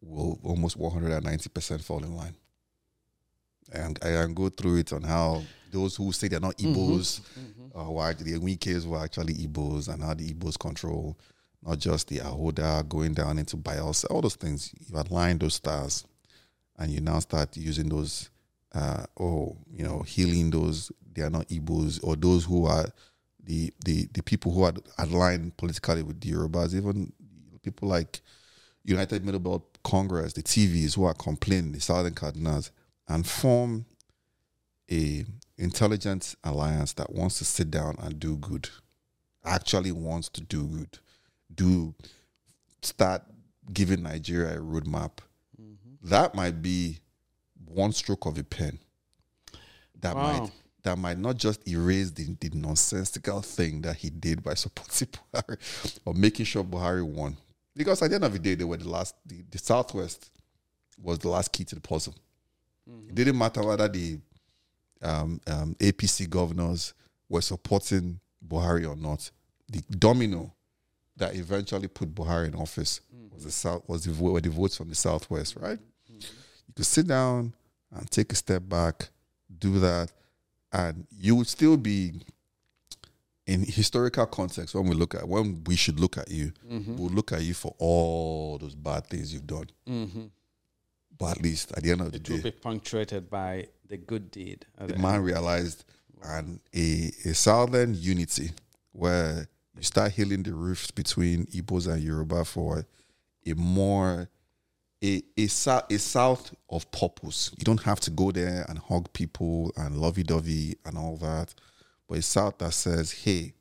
will 0.00 0.38
almost 0.44 0.78
190% 0.78 1.82
fall 1.82 2.04
in 2.04 2.14
line. 2.16 2.36
And 3.72 3.98
I 4.02 4.08
can 4.22 4.34
go 4.34 4.48
through 4.48 4.76
it 4.76 4.92
on 4.92 5.02
how 5.02 5.42
those 5.72 5.96
who 5.96 6.12
say 6.12 6.28
they're 6.28 6.38
not 6.38 6.58
Igbos, 6.58 7.22
uh, 7.74 7.84
why 7.90 8.12
the 8.12 8.38
Wikis 8.38 8.86
were 8.86 9.02
actually 9.02 9.34
Igbos, 9.34 9.92
and 9.92 10.00
how 10.02 10.14
the 10.14 10.32
Igbos 10.32 10.56
control 10.58 11.18
not 11.64 11.78
just 11.78 12.08
the 12.08 12.18
Ahoada 12.18 12.88
going 12.88 13.14
down 13.14 13.38
into 13.38 13.56
Bayelsa, 13.56 14.06
all 14.10 14.20
those 14.20 14.36
things. 14.36 14.72
You 14.88 14.96
align 14.98 15.38
those 15.38 15.54
stars, 15.54 16.04
and 16.78 16.90
you 16.90 17.00
now 17.00 17.18
start 17.20 17.56
using 17.56 17.88
those, 17.88 18.30
uh, 18.74 19.04
oh, 19.20 19.56
you 19.70 19.84
know, 19.84 20.00
healing 20.00 20.50
those 20.50 20.90
they 21.14 21.22
are 21.22 21.30
not 21.30 21.48
Igbos 21.48 22.00
or 22.02 22.16
those 22.16 22.44
who 22.44 22.66
are 22.66 22.86
the 23.44 23.72
the 23.84 24.08
the 24.12 24.22
people 24.22 24.52
who 24.52 24.62
are 24.62 24.72
aligned 24.98 25.56
politically 25.56 26.02
with 26.02 26.20
the 26.20 26.30
Yorubas, 26.32 26.74
even 26.74 27.12
people 27.62 27.88
like 27.88 28.20
United 28.84 29.24
Middle 29.24 29.40
Belt 29.40 29.78
Congress, 29.84 30.32
the 30.32 30.42
Tivs 30.42 30.94
who 30.96 31.04
are 31.04 31.14
complaining, 31.14 31.72
the 31.72 31.80
Southern 31.80 32.14
Cardinals, 32.14 32.70
and 33.08 33.26
form 33.26 33.84
a 34.90 35.24
intelligent 35.58 36.34
alliance 36.44 36.92
that 36.94 37.12
wants 37.12 37.38
to 37.38 37.44
sit 37.44 37.70
down 37.70 37.96
and 37.98 38.18
do 38.18 38.36
good, 38.36 38.68
actually 39.44 39.92
wants 39.92 40.28
to 40.30 40.40
do 40.40 40.66
good, 40.66 40.98
do 41.54 41.94
start 42.82 43.22
giving 43.72 44.02
Nigeria 44.02 44.58
a 44.58 44.62
roadmap. 44.62 45.18
That 46.04 46.34
might 46.34 46.60
be 46.62 46.98
one 47.74 47.92
stroke 47.92 48.26
of 48.26 48.38
a 48.38 48.44
pen. 48.44 48.78
That 50.00 50.16
Wow. 50.16 50.22
might 50.22 50.50
that 50.84 50.98
might 50.98 51.16
not 51.18 51.36
just 51.36 51.66
erase 51.68 52.10
the, 52.10 52.36
the 52.40 52.50
nonsensical 52.54 53.40
thing 53.40 53.82
that 53.82 53.94
he 53.94 54.10
did 54.10 54.42
by 54.42 54.54
supporting 54.54 55.06
Buhari 55.32 55.56
or 56.04 56.12
making 56.12 56.44
sure 56.44 56.64
Buhari 56.64 57.04
won. 57.04 57.36
Because 57.76 58.02
at 58.02 58.10
the 58.10 58.16
end 58.16 58.24
of 58.24 58.32
the 58.32 58.38
day, 58.40 58.56
they 58.56 58.64
were 58.64 58.76
the 58.76 58.88
last, 58.88 59.14
the, 59.24 59.44
the 59.48 59.58
Southwest 59.58 60.30
was 61.00 61.20
the 61.20 61.28
last 61.28 61.52
key 61.52 61.62
to 61.64 61.76
the 61.76 61.80
puzzle. 61.80 62.16
It 63.08 63.14
didn't 63.14 63.38
matter 63.38 63.62
whether 63.64 63.86
the 63.86 64.18
um, 65.00 65.40
um, 65.46 65.76
APC 65.78 66.28
governors 66.28 66.94
were 67.28 67.40
supporting 67.42 68.18
Buhari 68.46 68.84
or 68.88 68.96
not. 68.96 69.30
The 69.68 69.82
domino 69.96 70.52
that 71.16 71.36
eventually 71.36 71.86
put 71.86 72.12
Buhari 72.12 72.48
in 72.48 72.56
office 72.56 73.00
was 73.32 73.44
the 73.44 73.52
South 73.52 73.88
was 73.88 74.04
the, 74.04 74.20
were 74.20 74.40
the 74.40 74.50
votes 74.50 74.76
from 74.76 74.88
the 74.88 74.96
Southwest, 74.96 75.54
right? 75.60 75.78
You 76.08 76.18
could 76.74 76.86
sit 76.86 77.06
down 77.06 77.52
and 77.94 78.10
take 78.10 78.32
a 78.32 78.36
step 78.36 78.62
back, 78.68 79.10
do 79.58 79.78
that, 79.80 80.10
and 80.72 81.06
you 81.10 81.36
would 81.36 81.46
still 81.48 81.76
be 81.76 82.12
in 83.46 83.62
historical 83.64 84.24
context 84.26 84.74
when 84.74 84.86
we 84.86 84.94
look 84.94 85.14
at 85.14 85.26
when 85.28 85.62
we 85.66 85.76
should 85.76 85.98
look 86.00 86.16
at 86.16 86.30
you. 86.30 86.52
We'll 86.68 87.10
look 87.10 87.32
at 87.32 87.42
you 87.42 87.54
for 87.54 87.74
all 87.78 88.58
those 88.58 88.74
bad 88.74 89.06
things 89.06 89.32
you've 89.34 89.46
done. 89.46 89.66
Mm-hmm. 89.88 90.22
But 91.18 91.32
at 91.38 91.42
least 91.42 91.72
at 91.76 91.82
the 91.82 91.90
end 91.90 92.00
of 92.00 92.12
the 92.12 92.18
day, 92.18 92.34
It 92.34 92.36
will 92.44 92.50
be 92.50 92.56
punctuated 92.56 93.28
by 93.28 93.68
the 93.88 93.96
good 93.96 94.30
deed. 94.30 94.64
the 94.78 94.94
the 94.94 94.98
man 94.98 95.16
end. 95.16 95.24
realized 95.26 95.84
and 96.24 96.60
a, 96.74 97.10
a 97.24 97.34
southern 97.34 97.94
unity 97.94 98.52
where 98.92 99.48
you 99.76 99.82
start 99.82 100.12
healing 100.12 100.44
the 100.44 100.54
rifts 100.54 100.90
between 100.92 101.46
Igbos 101.46 101.92
and 101.92 102.02
Yoruba 102.02 102.44
for 102.44 102.86
a 103.44 103.54
more 103.54 104.28
a 105.02 105.22
a, 105.36 105.44
a 105.90 105.98
south 105.98 106.54
of 106.70 106.90
purpose. 106.90 107.50
You 107.58 107.64
don't 107.64 107.82
have 107.82 108.00
to 108.00 108.10
go 108.10 108.30
there 108.30 108.64
and 108.68 108.78
hug 108.78 109.12
people 109.12 109.72
and 109.76 109.96
lovey 109.96 110.22
dovey 110.22 110.76
and 110.84 110.96
all 110.96 111.16
that, 111.18 111.54
but 112.08 112.18
a 112.18 112.22
south 112.22 112.58
that 112.58 112.72
says, 112.74 113.12
"Hey, 113.12 113.54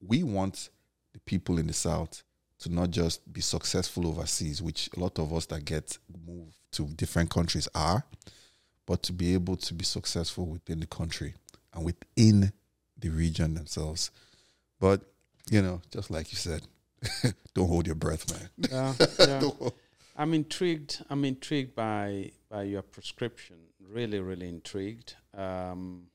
we 0.00 0.22
want 0.22 0.70
the 1.12 1.20
people 1.20 1.58
in 1.58 1.66
the 1.66 1.72
south 1.72 2.22
to 2.60 2.68
not 2.68 2.90
just 2.90 3.32
be 3.32 3.40
successful 3.40 4.06
overseas, 4.06 4.60
which 4.60 4.90
a 4.96 5.00
lot 5.00 5.18
of 5.18 5.32
us 5.32 5.46
that 5.46 5.64
get 5.64 5.98
moved 6.26 6.56
to 6.72 6.86
different 6.88 7.30
countries 7.30 7.68
are, 7.74 8.04
but 8.86 9.02
to 9.04 9.12
be 9.12 9.34
able 9.34 9.56
to 9.56 9.74
be 9.74 9.84
successful 9.84 10.46
within 10.46 10.80
the 10.80 10.86
country 10.86 11.34
and 11.74 11.84
within 11.84 12.52
the 12.98 13.08
region 13.10 13.54
themselves. 13.54 14.10
But 14.80 15.02
you 15.50 15.62
know, 15.62 15.80
just 15.90 16.10
like 16.10 16.30
you 16.32 16.36
said, 16.36 16.62
don't 17.54 17.68
hold 17.68 17.86
your 17.86 17.94
breath, 17.96 18.30
man. 18.30 18.48
Yeah, 18.70 19.06
yeah. 19.18 19.70
I'm 20.20 20.34
intrigued. 20.34 21.04
I'm 21.08 21.24
intrigued 21.24 21.76
by 21.76 22.32
by 22.50 22.64
your 22.64 22.82
prescription. 22.82 23.56
Really, 23.88 24.18
really 24.18 24.48
intrigued. 24.48 25.14
Um, 25.32 26.08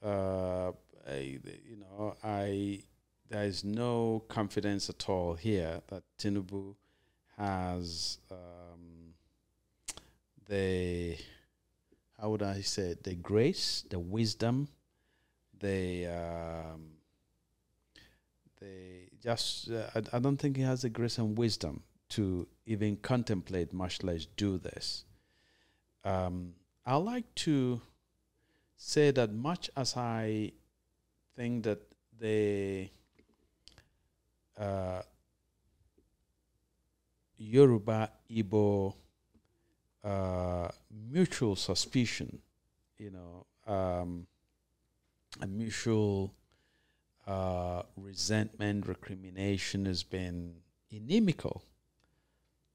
uh, 0.00 0.70
I, 1.08 1.40
you 1.68 1.76
know, 1.80 2.14
I 2.22 2.84
there 3.28 3.42
is 3.42 3.64
no 3.64 4.22
confidence 4.28 4.88
at 4.88 5.08
all 5.08 5.34
here 5.34 5.80
that 5.88 6.04
Tinubu 6.16 6.76
has 7.36 8.18
um, 8.30 9.14
the 10.48 11.16
how 12.20 12.30
would 12.30 12.44
I 12.44 12.60
say 12.60 12.90
it, 12.90 13.02
the 13.02 13.16
grace, 13.16 13.82
the 13.90 13.98
wisdom, 13.98 14.68
the 15.58 16.06
um, 16.06 16.92
the 18.60 19.08
just 19.20 19.68
uh, 19.72 19.90
I, 19.96 20.16
I 20.16 20.18
don't 20.20 20.36
think 20.36 20.56
he 20.56 20.62
has 20.62 20.82
the 20.82 20.90
grace 20.90 21.18
and 21.18 21.36
wisdom 21.36 21.82
to 22.14 22.46
even 22.66 22.96
contemplate, 22.96 23.72
much 23.72 24.02
less 24.02 24.26
do 24.36 24.56
this. 24.58 25.04
Um, 26.04 26.54
I 26.86 26.96
like 26.96 27.34
to 27.46 27.80
say 28.76 29.10
that 29.10 29.32
much 29.32 29.70
as 29.76 29.96
I 29.96 30.52
think 31.34 31.64
that 31.64 31.80
the 32.20 32.88
uh, 34.56 35.02
Yoruba 37.36 38.10
Igbo 38.30 38.94
uh, 40.04 40.68
mutual 41.10 41.56
suspicion, 41.56 42.38
you 42.98 43.10
know, 43.10 43.46
um, 43.66 44.26
a 45.40 45.46
mutual 45.48 46.32
uh, 47.26 47.82
resentment, 47.96 48.86
recrimination 48.86 49.86
has 49.86 50.04
been 50.04 50.54
inimical 50.92 51.64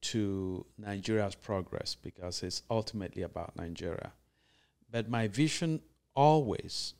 to 0.01 0.65
Nigeria's 0.77 1.35
progress 1.35 1.95
because 1.95 2.43
it's 2.43 2.63
ultimately 2.69 3.23
about 3.23 3.55
Nigeria. 3.55 4.13
But 4.91 5.09
my 5.09 5.27
vision 5.27 5.81
always 6.15 6.93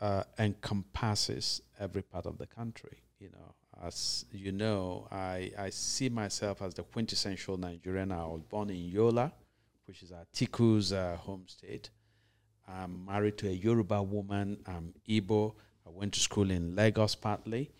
uh, 0.00 0.24
encompasses 0.38 1.62
every 1.78 2.02
part 2.02 2.26
of 2.26 2.38
the 2.38 2.46
country. 2.46 2.98
You 3.18 3.30
know, 3.30 3.54
as 3.84 4.24
you 4.32 4.52
know, 4.52 5.08
I, 5.10 5.52
I 5.58 5.70
see 5.70 6.08
myself 6.08 6.62
as 6.62 6.74
the 6.74 6.82
quintessential 6.82 7.56
Nigerian. 7.56 8.12
I 8.12 8.24
was 8.26 8.42
born 8.48 8.70
in 8.70 8.76
Yola, 8.88 9.32
which 9.86 10.02
is 10.02 10.12
Atiku's 10.12 10.92
uh, 10.92 11.16
home 11.16 11.44
state. 11.46 11.90
I'm 12.68 13.04
married 13.06 13.38
to 13.38 13.48
a 13.48 13.52
Yoruba 13.52 14.02
woman. 14.02 14.58
I'm 14.66 14.94
Igbo. 15.08 15.54
I 15.86 15.90
went 15.90 16.12
to 16.14 16.20
school 16.20 16.50
in 16.50 16.76
Lagos 16.76 17.14
partly. 17.14 17.70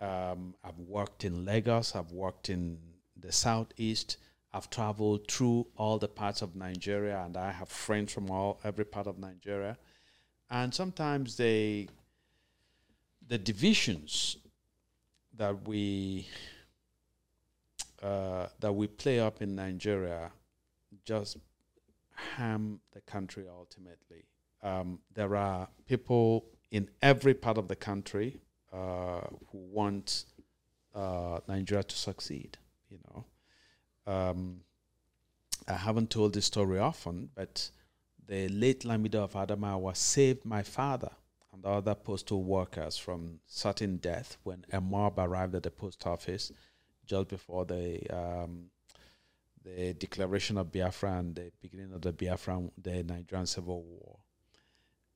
Um, 0.00 0.54
I've 0.64 0.78
worked 0.78 1.24
in 1.24 1.44
Lagos. 1.44 1.94
I've 1.94 2.12
worked 2.12 2.50
in 2.50 2.78
the 3.20 3.32
southeast. 3.32 4.16
I've 4.52 4.70
traveled 4.70 5.28
through 5.28 5.66
all 5.76 5.98
the 5.98 6.08
parts 6.08 6.40
of 6.42 6.56
Nigeria, 6.56 7.22
and 7.24 7.36
I 7.36 7.52
have 7.52 7.68
friends 7.68 8.12
from 8.12 8.30
all 8.30 8.60
every 8.64 8.84
part 8.84 9.06
of 9.06 9.18
Nigeria. 9.18 9.76
And 10.50 10.72
sometimes 10.72 11.36
they, 11.36 11.88
the 13.26 13.38
divisions 13.38 14.36
that 15.36 15.68
we 15.68 16.28
uh, 18.02 18.46
that 18.60 18.72
we 18.72 18.86
play 18.86 19.20
up 19.20 19.42
in 19.42 19.54
Nigeria, 19.54 20.30
just 21.04 21.38
harm 22.14 22.80
the 22.92 23.00
country 23.00 23.44
ultimately. 23.48 24.24
Um, 24.62 25.00
there 25.14 25.36
are 25.36 25.68
people 25.86 26.46
in 26.70 26.88
every 27.02 27.34
part 27.34 27.58
of 27.58 27.68
the 27.68 27.76
country 27.76 28.40
uh, 28.72 29.20
who 29.50 29.58
want 29.58 30.24
uh, 30.94 31.40
Nigeria 31.48 31.84
to 31.84 31.96
succeed. 31.96 32.58
You 32.90 32.98
know, 33.08 34.12
um, 34.12 34.60
I 35.68 35.74
haven't 35.74 36.10
told 36.10 36.34
this 36.34 36.46
story 36.46 36.78
often, 36.78 37.30
but 37.34 37.70
the 38.26 38.48
late 38.48 38.82
Lamido 38.84 39.16
of 39.16 39.32
Adamawa 39.34 39.96
saved 39.96 40.44
my 40.44 40.62
father 40.62 41.10
and 41.52 41.62
the 41.62 41.68
other 41.68 41.94
postal 41.94 42.42
workers 42.42 42.96
from 42.96 43.40
certain 43.46 43.96
death 43.96 44.36
when 44.42 44.64
a 44.72 44.80
mob 44.80 45.18
arrived 45.18 45.54
at 45.54 45.62
the 45.62 45.70
post 45.70 46.06
office 46.06 46.52
just 47.06 47.28
before 47.28 47.64
the 47.64 48.00
um, 48.10 48.70
the 49.64 49.94
declaration 49.94 50.56
of 50.58 50.70
Biafra 50.70 51.18
and 51.18 51.34
the 51.34 51.50
beginning 51.60 51.92
of 51.92 52.02
the 52.02 52.12
Biafra, 52.12 52.62
the 52.80 53.02
Nigerian 53.02 53.46
Civil 53.46 53.82
War. 53.82 54.18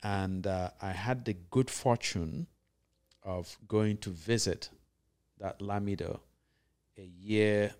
And 0.03 0.47
uh, 0.47 0.71
I 0.83 0.91
had 0.91 1.25
the 1.25 1.37
good 1.51 1.71
fortune 1.71 2.49
of 3.23 3.57
going 3.69 3.99
to 3.99 4.11
visit 4.11 4.71
that 5.39 5.61
Lamido 5.61 6.21
a 7.01 7.11
year 7.21 7.75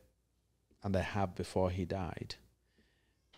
and 0.83 0.97
a 0.97 1.03
half 1.03 1.35
before 1.35 1.71
he 1.71 1.85
died. 1.85 2.35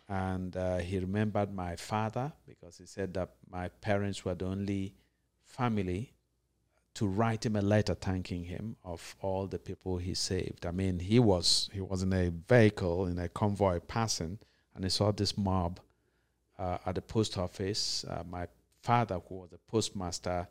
And 0.08 0.56
uh, 0.56 0.78
he 0.78 0.98
remembered 0.98 1.54
my 1.54 1.76
father 1.76 2.32
because 2.46 2.78
he 2.78 2.86
said 2.86 3.14
that 3.14 3.30
my 3.50 3.68
parents 3.68 4.24
were 4.24 4.34
the 4.34 4.46
only 4.46 4.94
family 5.44 6.12
to 6.94 7.06
write 7.06 7.46
him 7.46 7.56
a 7.56 7.62
letter 7.62 7.94
thanking 7.94 8.44
him 8.44 8.76
of 8.84 9.16
all 9.20 9.46
the 9.46 9.58
people 9.58 9.96
he 9.96 10.14
saved. 10.14 10.66
I 10.66 10.70
mean, 10.70 10.98
he 10.98 11.18
was 11.18 11.70
he 11.72 11.80
was 11.80 12.02
in 12.02 12.12
a 12.12 12.30
vehicle 12.30 13.06
in 13.06 13.18
a 13.18 13.28
convoy 13.28 13.80
passing, 13.80 14.38
and 14.74 14.84
he 14.84 14.90
saw 14.90 15.10
this 15.10 15.38
mob 15.38 15.80
uh, 16.58 16.78
at 16.84 16.96
the 16.96 17.02
post 17.02 17.38
office. 17.38 18.04
Uh, 18.04 18.22
my 18.28 18.46
father, 18.82 19.18
who 19.26 19.36
was 19.36 19.52
a 19.52 19.70
postmaster, 19.70 20.46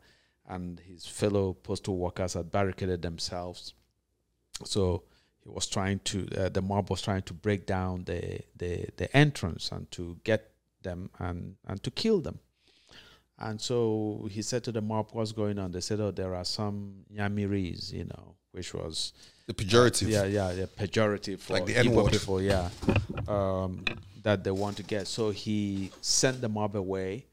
and 0.48 0.80
his 0.80 1.06
fellow 1.06 1.52
postal 1.52 1.96
workers 1.96 2.34
had 2.34 2.50
barricaded 2.50 3.02
themselves. 3.02 3.74
So 4.64 5.04
he 5.44 5.50
was 5.50 5.66
trying 5.66 5.98
to, 6.04 6.26
uh, 6.38 6.48
the 6.48 6.62
mob 6.62 6.90
was 6.90 7.02
trying 7.02 7.22
to 7.22 7.34
break 7.34 7.66
down 7.66 8.04
the, 8.04 8.40
the, 8.56 8.86
the 8.96 9.14
entrance 9.16 9.70
and 9.72 9.90
to 9.92 10.16
get 10.24 10.50
them 10.82 11.10
and, 11.18 11.56
and 11.66 11.82
to 11.82 11.90
kill 11.90 12.20
them. 12.20 12.38
And 13.38 13.60
so 13.60 14.28
he 14.30 14.40
said 14.42 14.62
to 14.64 14.72
the 14.72 14.80
mob, 14.80 15.08
What's 15.12 15.32
going 15.32 15.58
on? 15.58 15.72
They 15.72 15.80
said, 15.80 15.98
Oh, 16.00 16.12
there 16.12 16.34
are 16.34 16.44
some 16.44 17.04
Nyamiris, 17.12 17.92
you 17.92 18.04
know, 18.04 18.34
which 18.52 18.72
was 18.72 19.12
The 19.46 19.54
pejorative. 19.54 20.08
yeah, 20.08 20.24
yeah, 20.24 20.52
yeah, 20.52 20.66
pejorative 20.78 21.40
for 21.40 21.54
Like 21.54 21.66
the 21.66 21.76
N-word. 21.76 22.12
people, 22.12 22.40
yeah, 22.40 22.68
um, 23.26 23.84
that 24.22 24.44
they 24.44 24.52
want 24.52 24.76
to 24.76 24.84
get. 24.84 25.08
So 25.08 25.30
he 25.30 25.90
sent 26.02 26.40
the 26.40 26.48
mob 26.48 26.76
away 26.76 27.26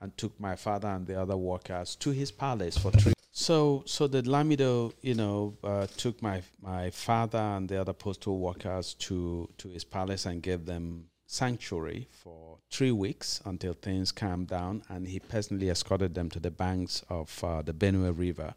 and 0.00 0.16
took 0.16 0.38
my 0.38 0.54
father 0.54 0.88
and 0.88 1.04
the 1.06 1.20
other 1.20 1.36
workers 1.36 1.96
to 1.96 2.10
his 2.10 2.30
palace 2.30 2.78
for 2.78 2.92
three. 2.92 3.14
So, 3.38 3.82
so 3.84 4.06
the 4.06 4.22
Lamido, 4.22 4.94
you 5.02 5.12
know, 5.12 5.58
uh, 5.62 5.86
took 5.98 6.22
my 6.22 6.40
my 6.62 6.88
father 6.88 7.36
and 7.56 7.68
the 7.68 7.78
other 7.78 7.92
postal 7.92 8.38
workers 8.38 8.94
to 8.94 9.50
to 9.58 9.68
his 9.68 9.84
palace 9.84 10.24
and 10.24 10.42
gave 10.42 10.64
them 10.64 11.10
sanctuary 11.26 12.08
for 12.10 12.56
three 12.70 12.92
weeks 12.92 13.42
until 13.44 13.74
things 13.74 14.10
calmed 14.10 14.46
down, 14.46 14.84
and 14.88 15.06
he 15.06 15.20
personally 15.20 15.68
escorted 15.68 16.14
them 16.14 16.30
to 16.30 16.40
the 16.40 16.50
banks 16.50 17.04
of 17.10 17.44
uh, 17.44 17.60
the 17.60 17.74
Benue 17.74 18.18
River 18.18 18.54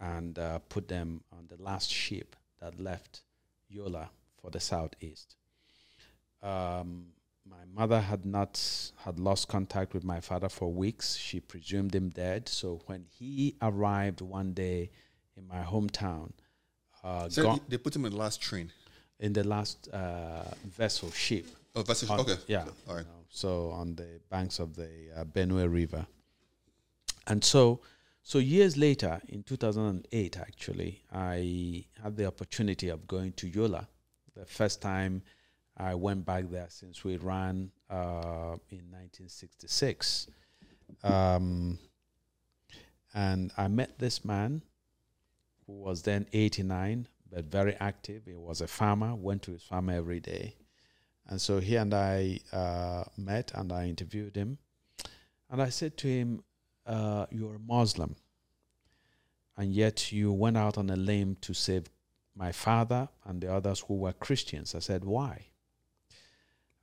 and 0.00 0.40
uh, 0.40 0.58
put 0.68 0.88
them 0.88 1.22
on 1.30 1.46
the 1.46 1.62
last 1.62 1.88
ship 1.88 2.34
that 2.58 2.80
left 2.80 3.22
Yola 3.68 4.10
for 4.42 4.50
the 4.50 4.58
southeast. 4.58 5.36
Um, 6.42 7.12
my 7.50 7.64
mother 7.80 8.00
had 8.00 8.24
not 8.24 8.60
had 9.04 9.18
lost 9.18 9.48
contact 9.48 9.92
with 9.94 10.04
my 10.04 10.20
father 10.20 10.48
for 10.48 10.72
weeks. 10.72 11.16
She 11.16 11.40
presumed 11.40 11.94
him 11.94 12.08
dead. 12.10 12.48
So 12.48 12.80
when 12.86 13.04
he 13.18 13.56
arrived 13.60 14.20
one 14.20 14.52
day 14.52 14.90
in 15.36 15.46
my 15.46 15.62
hometown, 15.62 16.30
uh, 17.02 17.28
So 17.28 17.42
gone, 17.44 17.60
they 17.68 17.78
put 17.78 17.94
him 17.96 18.04
in 18.04 18.12
the 18.12 18.18
last 18.18 18.40
train. 18.40 18.72
in 19.18 19.32
the 19.32 19.44
last 19.44 19.88
uh, 19.92 20.44
vessel 20.64 21.10
ship, 21.10 21.46
Oh, 21.74 21.82
that's 21.82 22.08
on- 22.08 22.20
okay. 22.20 22.36
Yeah. 22.46 22.64
All 22.88 22.94
right. 22.96 23.04
you 23.04 23.10
know, 23.10 23.24
so 23.28 23.70
on 23.70 23.94
the 23.96 24.20
banks 24.30 24.58
of 24.58 24.74
the 24.76 24.88
uh, 25.16 25.24
Benue 25.24 25.70
River. 25.72 26.06
And 27.26 27.44
so, 27.44 27.80
so 28.22 28.38
years 28.38 28.76
later, 28.76 29.20
in 29.28 29.42
2008, 29.42 30.38
actually, 30.38 31.02
I 31.12 31.84
had 32.02 32.16
the 32.16 32.26
opportunity 32.26 32.88
of 32.88 33.06
going 33.06 33.32
to 33.34 33.46
Yola. 33.48 33.88
The 34.36 34.46
first 34.46 34.80
time 34.82 35.22
I 35.80 35.94
went 35.94 36.26
back 36.26 36.50
there 36.50 36.66
since 36.68 37.04
we 37.04 37.16
ran 37.16 37.70
uh, 37.88 38.56
in 38.68 38.84
1966. 38.90 40.26
Um, 41.02 41.78
and 43.14 43.50
I 43.56 43.68
met 43.68 43.98
this 43.98 44.24
man 44.24 44.62
who 45.66 45.72
was 45.72 46.02
then 46.02 46.26
89, 46.32 47.08
but 47.32 47.46
very 47.46 47.76
active. 47.80 48.22
He 48.26 48.34
was 48.34 48.60
a 48.60 48.66
farmer, 48.66 49.14
went 49.14 49.42
to 49.42 49.52
his 49.52 49.62
farm 49.62 49.88
every 49.88 50.20
day. 50.20 50.54
And 51.28 51.40
so 51.40 51.60
he 51.60 51.76
and 51.76 51.94
I 51.94 52.40
uh, 52.52 53.04
met 53.16 53.52
and 53.54 53.72
I 53.72 53.88
interviewed 53.88 54.36
him. 54.36 54.58
And 55.48 55.62
I 55.62 55.70
said 55.70 55.96
to 55.98 56.08
him, 56.08 56.42
uh, 56.86 57.26
You're 57.30 57.56
a 57.56 57.58
Muslim. 57.58 58.16
And 59.56 59.72
yet 59.72 60.12
you 60.12 60.32
went 60.32 60.56
out 60.56 60.76
on 60.76 60.90
a 60.90 60.96
limb 60.96 61.36
to 61.42 61.54
save 61.54 61.84
my 62.34 62.52
father 62.52 63.08
and 63.24 63.40
the 63.40 63.52
others 63.52 63.80
who 63.80 63.94
were 63.94 64.12
Christians. 64.12 64.74
I 64.74 64.80
said, 64.80 65.04
Why? 65.04 65.46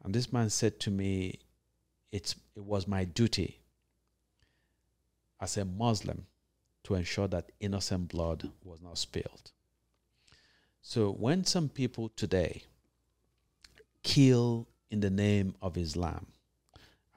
And 0.07 0.15
this 0.15 0.31
man 0.31 0.49
said 0.49 0.79
to 0.79 0.89
me, 0.89 1.37
it's, 2.13 2.33
It 2.55 2.63
was 2.63 2.87
my 2.87 3.03
duty 3.03 3.59
as 5.41 5.57
a 5.57 5.65
Muslim 5.65 6.27
to 6.85 6.95
ensure 6.95 7.27
that 7.27 7.51
innocent 7.59 8.07
blood 8.07 8.49
was 8.63 8.81
not 8.81 8.97
spilled. 8.97 9.51
So 10.81 11.11
when 11.11 11.43
some 11.43 11.67
people 11.67 12.07
today 12.15 12.63
kill 14.01 14.69
in 14.89 15.01
the 15.01 15.09
name 15.09 15.55
of 15.61 15.75
Islam 15.75 16.27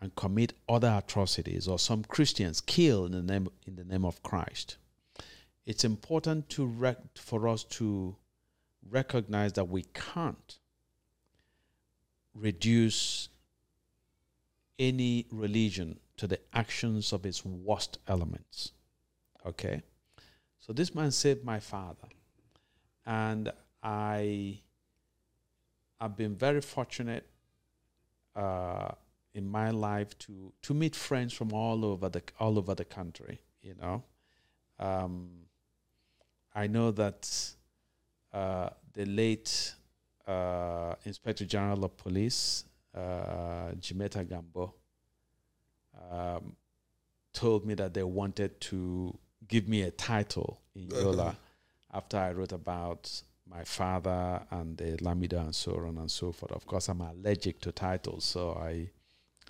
and 0.00 0.12
commit 0.16 0.54
other 0.68 1.00
atrocities, 1.00 1.68
or 1.68 1.78
some 1.78 2.02
Christians 2.02 2.60
kill 2.60 3.06
in 3.06 3.12
the 3.12 3.22
name 3.22 3.50
in 3.68 3.76
the 3.76 3.84
name 3.84 4.04
of 4.04 4.20
Christ, 4.24 4.78
it's 5.64 5.84
important 5.84 6.48
to 6.48 6.66
rec- 6.66 7.16
for 7.16 7.46
us 7.46 7.62
to 7.78 8.16
recognize 8.90 9.52
that 9.52 9.68
we 9.68 9.84
can't 9.94 10.58
reduce 12.34 13.28
any 14.78 15.26
religion 15.30 15.98
to 16.16 16.26
the 16.26 16.38
actions 16.52 17.12
of 17.12 17.26
its 17.26 17.44
worst 17.44 17.98
elements. 18.06 18.72
Okay? 19.46 19.82
So 20.60 20.72
this 20.72 20.94
man 20.94 21.10
saved 21.10 21.44
my 21.44 21.60
father. 21.60 22.08
And 23.06 23.52
I 23.82 24.60
have 26.00 26.16
been 26.16 26.34
very 26.36 26.60
fortunate 26.60 27.26
uh, 28.36 28.92
in 29.34 29.48
my 29.48 29.70
life 29.70 30.18
to 30.18 30.52
to 30.62 30.74
meet 30.74 30.96
friends 30.96 31.32
from 31.32 31.52
all 31.52 31.84
over 31.84 32.08
the 32.08 32.22
all 32.38 32.58
over 32.58 32.74
the 32.74 32.84
country. 32.84 33.40
You 33.62 33.74
know, 33.80 34.02
um, 34.78 35.30
I 36.54 36.66
know 36.66 36.90
that 36.92 37.54
uh, 38.32 38.70
the 38.92 39.04
late 39.04 39.74
uh, 40.30 40.94
Inspector 41.04 41.44
General 41.46 41.84
of 41.84 41.96
Police, 41.96 42.64
uh, 42.94 43.72
Jimeta 43.80 44.24
Gambo, 44.24 44.72
um, 46.10 46.56
told 47.32 47.66
me 47.66 47.74
that 47.74 47.94
they 47.94 48.02
wanted 48.02 48.60
to 48.60 49.16
give 49.48 49.68
me 49.68 49.82
a 49.82 49.90
title 49.90 50.60
in 50.74 50.88
Yola 50.90 51.36
after 51.92 52.16
I 52.18 52.32
wrote 52.32 52.52
about 52.52 53.22
my 53.48 53.64
father 53.64 54.42
and 54.50 54.76
the 54.76 54.96
Lamido 54.98 55.40
and 55.40 55.54
so 55.54 55.72
on 55.76 55.98
and 55.98 56.10
so 56.10 56.30
forth. 56.32 56.52
Of 56.52 56.66
course, 56.66 56.88
I'm 56.88 57.00
allergic 57.00 57.60
to 57.62 57.72
titles, 57.72 58.24
so 58.24 58.52
I 58.52 58.90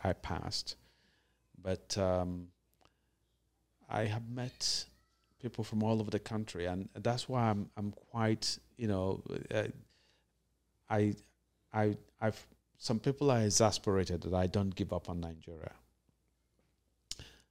I 0.03 0.15
passed. 0.15 0.77
But 1.63 1.99
um, 1.99 2.49
I 3.89 4.05
have 4.05 4.27
met 4.31 4.87
people 5.43 5.65
from 5.65 5.83
all 5.83 6.01
over 6.01 6.11
the 6.11 6.19
country, 6.19 6.65
and 6.65 6.89
that's 6.95 7.29
why 7.29 7.51
I'm 7.51 7.69
I'm 7.77 7.93
quite 7.93 8.59
you 8.79 8.89
know 8.89 9.23
uh, 9.55 9.65
I 10.91 11.15
I 11.73 11.97
I've 12.21 12.47
some 12.79 12.99
people 12.99 13.31
are 13.31 13.41
exasperated 13.43 14.23
that 14.23 14.35
I 14.35 14.47
don't 14.47 14.75
give 14.75 14.93
up 14.93 15.09
on 15.09 15.21
Nigeria. 15.21 15.73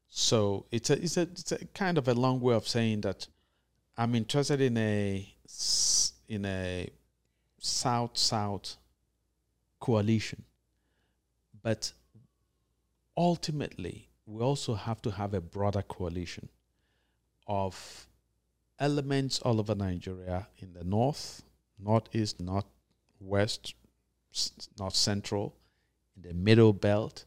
So 0.10 0.66
it's 0.72 0.90
a 0.90 1.02
it's 1.02 1.18
a 1.18 1.22
it's 1.22 1.52
a 1.52 1.66
kind 1.68 1.98
of 1.98 2.08
a 2.08 2.14
long 2.14 2.42
way 2.42 2.56
of 2.56 2.68
saying 2.68 3.02
that 3.02 3.28
I'm 3.98 4.16
interested 4.16 4.60
in 4.60 4.76
a 4.78 5.36
in 6.28 6.46
a 6.46 6.90
south 7.60 8.18
south 8.18 8.78
coalition, 9.80 10.44
but 11.62 11.94
ultimately 13.16 14.10
we 14.26 14.42
also 14.42 14.74
have 14.74 15.02
to 15.04 15.12
have 15.12 15.34
a 15.34 15.42
broader 15.42 15.82
coalition 15.82 16.50
of 17.48 18.08
elements 18.80 19.40
all 19.40 19.60
over 19.60 19.76
Nigeria 19.76 20.48
in 20.60 20.74
the 20.74 20.84
north, 20.84 21.44
northeast, 21.80 22.40
northwest, 22.40 22.79
s- 24.34 24.52
north 24.80 24.96
central, 24.96 25.56
in 26.16 26.30
the 26.30 26.34
middle 26.34 26.74
belt, 26.74 27.26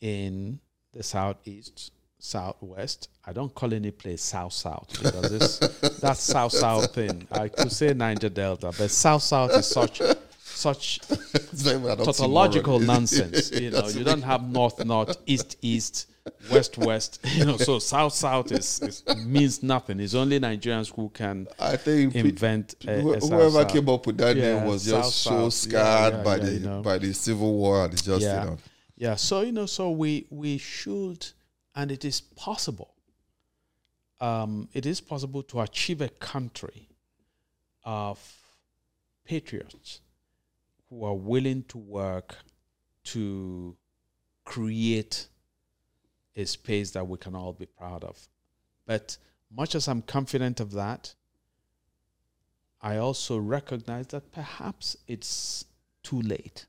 in 0.00 0.60
the 0.92 1.02
southeast, 1.02 1.92
southwest. 2.18 3.08
I 3.24 3.32
don't 3.32 3.54
call 3.54 3.72
any 3.74 3.90
place 3.90 4.22
south 4.22 4.52
south 4.52 4.88
because 5.02 5.32
it's 5.32 5.58
that 6.00 6.16
south 6.16 6.52
south 6.52 6.94
thing. 6.94 7.26
I 7.30 7.48
could 7.48 7.72
say 7.72 7.92
Niger 7.94 8.28
Delta, 8.28 8.72
but 8.78 8.90
south 8.90 9.22
south 9.22 9.52
is 9.52 9.66
such 9.66 10.00
such 10.74 11.00
tautological 12.04 12.78
nonsense. 12.92 13.50
You 13.52 13.70
know, 13.70 13.88
you 13.88 14.04
don't 14.04 14.22
have 14.22 14.42
north 14.48 14.84
north, 14.84 15.16
east 15.26 15.56
east, 15.62 15.96
west 16.50 16.76
west. 16.78 17.12
You 17.38 17.44
know, 17.48 17.56
so 17.56 17.78
south 17.78 18.14
south 18.14 18.50
is, 18.52 18.80
is 18.80 18.96
means 19.34 19.62
nothing. 19.62 20.00
It's 20.00 20.14
only 20.14 20.38
Nigerians 20.40 20.88
who 20.94 21.08
can 21.10 21.46
I 21.58 21.76
think 21.76 22.12
pe- 22.14 22.20
invent 22.20 22.74
a, 22.86 22.90
a 22.90 23.02
whoever 23.02 23.20
south-south. 23.20 23.72
came 23.72 23.88
up 23.88 24.06
with 24.06 24.18
that 24.18 24.36
Yeah, 24.36 24.54
name 24.58 24.64
was 24.72 24.84
just 24.84 25.12
so 25.22 25.30
South-South. 25.30 25.72
Yeah, 25.72 25.78
scarred 25.82 26.14
yeah, 26.14 26.22
by 26.28 26.36
the 26.44 26.52
you 26.52 26.60
know. 26.68 26.82
by 26.82 26.98
the 26.98 27.12
civil 27.12 27.52
war 27.54 27.84
and 27.84 27.92
it's 27.94 28.02
just 28.02 28.22
Yeah. 28.22 28.40
you 28.44 28.50
know 28.50 28.58
Yeah, 29.04 29.16
so 29.16 29.34
you 29.46 29.52
know, 29.52 29.66
so 29.66 29.84
we 30.02 30.10
we 30.42 30.52
should, 30.58 31.20
and 31.78 31.90
it 31.96 32.04
is 32.04 32.18
possible. 32.46 32.90
Um, 34.28 34.68
it 34.72 34.84
is 34.86 34.98
possible 35.12 35.42
to 35.50 35.60
achieve 35.60 36.00
a 36.00 36.08
country 36.32 36.88
of 37.84 38.18
patriots 39.30 40.00
who 40.98 41.04
are 41.04 41.14
willing 41.14 41.62
to 41.64 41.78
work 41.78 42.36
to 43.04 43.76
create 44.44 45.26
a 46.34 46.44
space 46.44 46.90
that 46.92 47.06
we 47.06 47.18
can 47.18 47.34
all 47.34 47.52
be 47.52 47.66
proud 47.66 48.02
of. 48.04 48.28
But 48.86 49.16
much 49.54 49.74
as 49.74 49.88
I'm 49.88 50.02
confident 50.02 50.60
of 50.60 50.72
that, 50.72 51.14
I 52.80 52.96
also 52.98 53.36
recognize 53.38 54.06
that 54.08 54.32
perhaps 54.32 54.96
it's 55.06 55.64
too 56.02 56.20
late. 56.22 56.66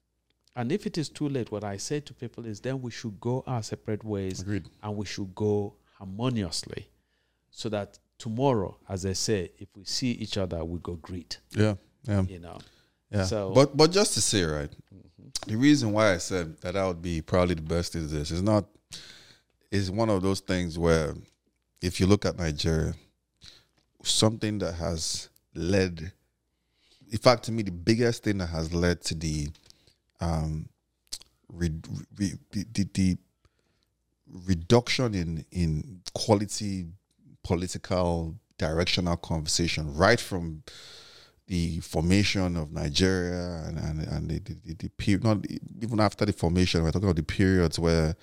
And 0.55 0.71
if 0.71 0.85
it 0.87 0.97
is 0.97 1.09
too 1.09 1.29
late, 1.29 1.51
what 1.51 1.63
I 1.63 1.77
say 1.77 1.99
to 2.01 2.13
people 2.13 2.45
is 2.45 2.59
then 2.61 2.81
we 2.81 2.91
should 2.91 3.19
go 3.21 3.43
our 3.45 3.61
separate 3.61 4.03
ways 4.03 4.41
agreed. 4.41 4.65
and 4.81 4.95
we 4.97 5.05
should 5.05 5.33
go 5.35 5.75
harmoniously 5.97 6.89
so 7.51 7.69
that 7.69 7.99
tomorrow, 8.17 8.77
as 8.89 9.05
I 9.05 9.13
say, 9.13 9.51
if 9.59 9.69
we 9.75 9.83
see 9.85 10.11
each 10.11 10.37
other, 10.37 10.63
we 10.65 10.79
go 10.79 10.95
greet, 10.95 11.37
Yeah. 11.51 11.75
Yeah. 12.03 12.23
you 12.23 12.39
know. 12.39 12.57
Yeah. 13.11 13.23
So- 13.25 13.51
but 13.53 13.75
but 13.77 13.91
just 13.91 14.13
to 14.15 14.21
say, 14.21 14.43
right, 14.43 14.69
the 15.47 15.55
reason 15.55 15.91
why 15.91 16.13
I 16.13 16.17
said 16.17 16.57
that 16.61 16.75
I 16.75 16.87
would 16.87 17.01
be 17.01 17.21
probably 17.21 17.55
the 17.55 17.61
best 17.61 17.95
is 17.95 18.11
this. 18.11 18.31
It's 18.31 18.41
not 18.41 18.65
is 19.71 19.91
one 19.91 20.09
of 20.09 20.21
those 20.21 20.39
things 20.39 20.77
where 20.79 21.13
if 21.81 21.99
you 21.99 22.07
look 22.07 22.25
at 22.25 22.37
Nigeria, 22.37 22.93
something 24.03 24.57
that 24.59 24.73
has 24.75 25.29
led 25.53 26.11
in 27.11 27.17
fact 27.17 27.43
to 27.43 27.51
me 27.51 27.63
the 27.63 27.71
biggest 27.71 28.23
thing 28.23 28.37
that 28.39 28.47
has 28.47 28.73
led 28.73 29.01
to 29.01 29.15
the 29.15 29.47
um 30.19 30.67
re, 31.51 31.71
re, 32.17 32.33
the, 32.51 32.65
the, 32.73 32.83
the 32.93 33.17
reduction 34.45 35.13
in 35.15 35.45
in 35.51 36.01
quality 36.13 36.85
political 37.43 38.35
directional 38.57 39.15
conversation 39.17 39.93
right 39.95 40.19
from 40.19 40.63
the 41.47 41.79
formation 41.79 42.57
of 42.57 42.71
Nigeria 42.71 43.63
and 43.65 43.77
and, 43.79 44.01
and 44.01 44.29
the, 44.29 44.39
the, 44.39 44.53
the, 44.65 44.73
the 44.75 44.89
period, 44.89 45.23
not 45.23 45.45
even 45.81 45.99
after 45.99 46.25
the 46.25 46.33
formation, 46.33 46.83
we're 46.83 46.91
talking 46.91 47.07
about 47.07 47.15
the 47.15 47.23
periods 47.23 47.79
where 47.79 48.15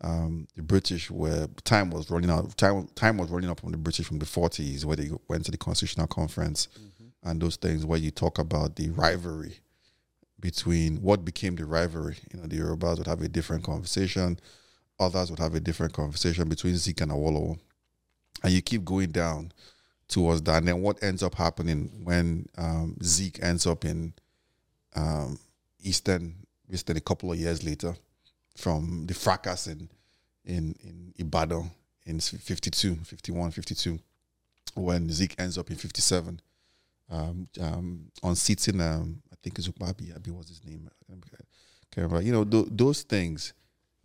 um, 0.00 0.48
the 0.56 0.62
British 0.62 1.10
were 1.10 1.48
time 1.64 1.90
was 1.90 2.10
running 2.10 2.30
out. 2.30 2.56
Time 2.56 2.88
time 2.94 3.18
was 3.18 3.30
running 3.30 3.50
up 3.50 3.62
on 3.64 3.72
the 3.72 3.78
British 3.78 4.06
from 4.06 4.18
the 4.18 4.26
forties, 4.26 4.84
where 4.84 4.96
they 4.96 5.10
went 5.28 5.44
to 5.44 5.50
the 5.50 5.58
Constitutional 5.58 6.06
Conference 6.06 6.68
and 7.22 7.40
those 7.40 7.56
things, 7.56 7.86
where 7.86 7.98
you 7.98 8.10
talk 8.10 8.38
about 8.38 8.74
the 8.76 8.88
rivalry 8.90 9.60
between 10.40 10.96
what 10.96 11.24
became 11.24 11.54
the 11.54 11.64
rivalry. 11.64 12.16
You 12.32 12.40
know, 12.40 12.46
the 12.46 12.58
Yorubas 12.58 12.98
would 12.98 13.06
have 13.06 13.22
a 13.22 13.28
different 13.28 13.64
conversation, 13.64 14.40
others 14.98 15.30
would 15.30 15.38
have 15.38 15.54
a 15.54 15.60
different 15.60 15.92
conversation 15.92 16.48
between 16.48 16.76
Zik 16.76 17.00
and 17.02 17.12
Awolowo, 17.12 17.58
and 18.42 18.52
you 18.52 18.62
keep 18.62 18.84
going 18.84 19.12
down 19.12 19.52
towards 20.12 20.42
that. 20.42 20.58
And 20.58 20.68
then 20.68 20.82
what 20.82 21.02
ends 21.02 21.22
up 21.22 21.34
happening 21.34 21.90
when 22.04 22.46
um, 22.58 22.96
Zik 23.02 23.42
ends 23.42 23.66
up 23.66 23.84
in 23.84 24.12
um, 24.94 25.38
Eastern, 25.82 26.34
Eastern 26.70 26.96
a 26.96 27.00
couple 27.00 27.32
of 27.32 27.38
years 27.38 27.64
later, 27.64 27.96
from 28.56 29.06
the 29.06 29.14
fracas 29.14 29.66
in 29.66 29.88
in, 30.44 30.74
in 30.82 31.14
Ibadan 31.18 31.70
in 32.04 32.18
52, 32.18 32.96
51, 32.96 33.52
52, 33.52 33.98
when 34.74 35.08
Zik 35.08 35.36
ends 35.38 35.56
up 35.56 35.70
in 35.70 35.76
57, 35.76 36.40
um, 37.10 37.48
um, 37.60 38.06
on 38.24 38.34
seating, 38.34 38.80
um, 38.80 39.22
I 39.32 39.36
think 39.40 39.56
it's 39.58 39.68
Ubabi, 39.68 40.14
Abi 40.14 40.30
was 40.32 40.48
his 40.48 40.64
name. 40.64 40.90
I 41.08 41.14
can't 41.94 42.10
remember. 42.10 42.22
You 42.22 42.32
know, 42.32 42.44
th- 42.44 42.66
those 42.70 43.02
things 43.02 43.52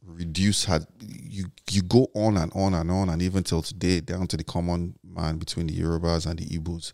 reduce 0.08 0.66
had 0.66 0.88
you 1.02 1.46
you 1.70 1.82
go 1.82 2.08
on 2.16 2.38
and 2.38 2.52
on 2.56 2.74
and 2.74 2.90
on 2.90 3.10
and 3.10 3.22
even 3.22 3.44
till 3.44 3.62
today 3.62 4.00
down 4.00 4.26
to 4.28 4.38
the 4.38 4.44
common 4.44 4.96
man 5.04 5.38
between 5.38 5.68
the 5.68 5.78
Yorubas 5.78 6.26
and 6.26 6.40
the 6.40 6.46
Igbos. 6.46 6.94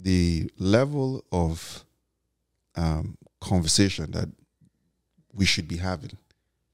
The 0.00 0.50
level 0.58 1.24
of 1.32 1.84
um, 2.76 3.16
conversation 3.40 4.10
that 4.12 4.28
we 5.32 5.44
should 5.44 5.68
be 5.68 5.76
having 5.76 6.16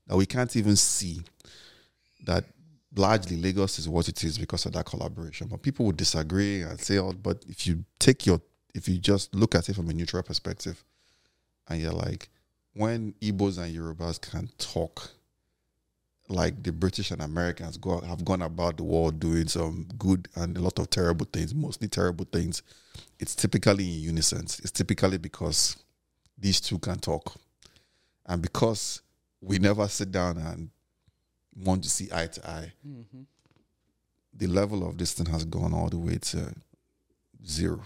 that 0.07 0.17
we 0.17 0.27
can't 0.27 0.55
even 0.57 0.77
see 0.77 1.23
that 2.27 2.45
largely 2.97 3.37
Lagos 3.37 3.79
is 3.79 3.89
what 3.89 4.09
it 4.09 4.23
is 4.25 4.39
because 4.39 4.67
of 4.67 4.73
that 4.73 4.87
collaboration. 4.87 5.49
But 5.49 5.63
people 5.63 5.87
would 5.87 5.97
disagree 5.97 6.63
and 6.63 6.79
say, 6.81 6.99
oh, 6.99 7.13
but 7.13 7.45
if 7.49 7.67
you 7.67 7.85
take 7.99 8.27
your 8.27 8.41
if 8.75 8.89
you 8.89 8.99
just 8.99 9.35
look 9.35 9.55
at 9.55 9.69
it 9.69 9.77
from 9.77 9.89
a 9.89 9.93
neutral 9.93 10.23
perspective 10.23 10.83
and 11.69 11.81
you're 11.81 11.93
like, 11.93 12.29
when 12.73 13.15
Igbos 13.21 13.59
and 13.59 13.75
Yorubas 13.75 14.21
can 14.21 14.49
talk 14.59 15.11
like 16.29 16.63
the 16.63 16.73
British 16.73 17.11
and 17.11 17.21
Americans 17.21 17.77
go 17.77 18.01
have 18.01 18.25
gone 18.25 18.43
about 18.43 18.77
the 18.79 18.85
world 18.85 19.21
doing 19.21 19.47
some 19.47 19.87
good 19.99 20.29
and 20.37 20.57
a 20.57 20.61
lot 20.61 20.79
of 20.79 20.89
terrible 20.91 21.27
things, 21.33 21.55
mostly 21.55 21.89
terrible 21.89 22.27
things. 22.33 22.63
It's 23.19 23.35
typically 23.35 23.85
in 23.85 24.01
unison. 24.01 24.41
It's 24.41 24.71
typically 24.71 25.19
because 25.19 25.77
these 26.39 26.61
two 26.61 26.79
can 26.79 26.99
talk, 26.99 27.35
and 28.27 28.41
because 28.43 29.03
we 29.41 29.59
never 29.59 29.87
sit 29.89 30.11
down 30.11 30.39
and 30.39 30.71
want 31.57 31.85
to 31.85 31.91
see 31.91 32.09
eye 32.13 32.27
to 32.27 32.49
eye, 32.51 32.73
mm-hmm. 32.87 33.23
the 34.33 34.47
level 34.47 34.89
of 34.89 34.99
this 34.99 35.13
thing 35.13 35.27
has 35.27 35.45
gone 35.45 35.75
all 35.75 35.89
the 35.89 35.99
way 35.99 36.17
to 36.19 36.55
zero. 37.47 37.83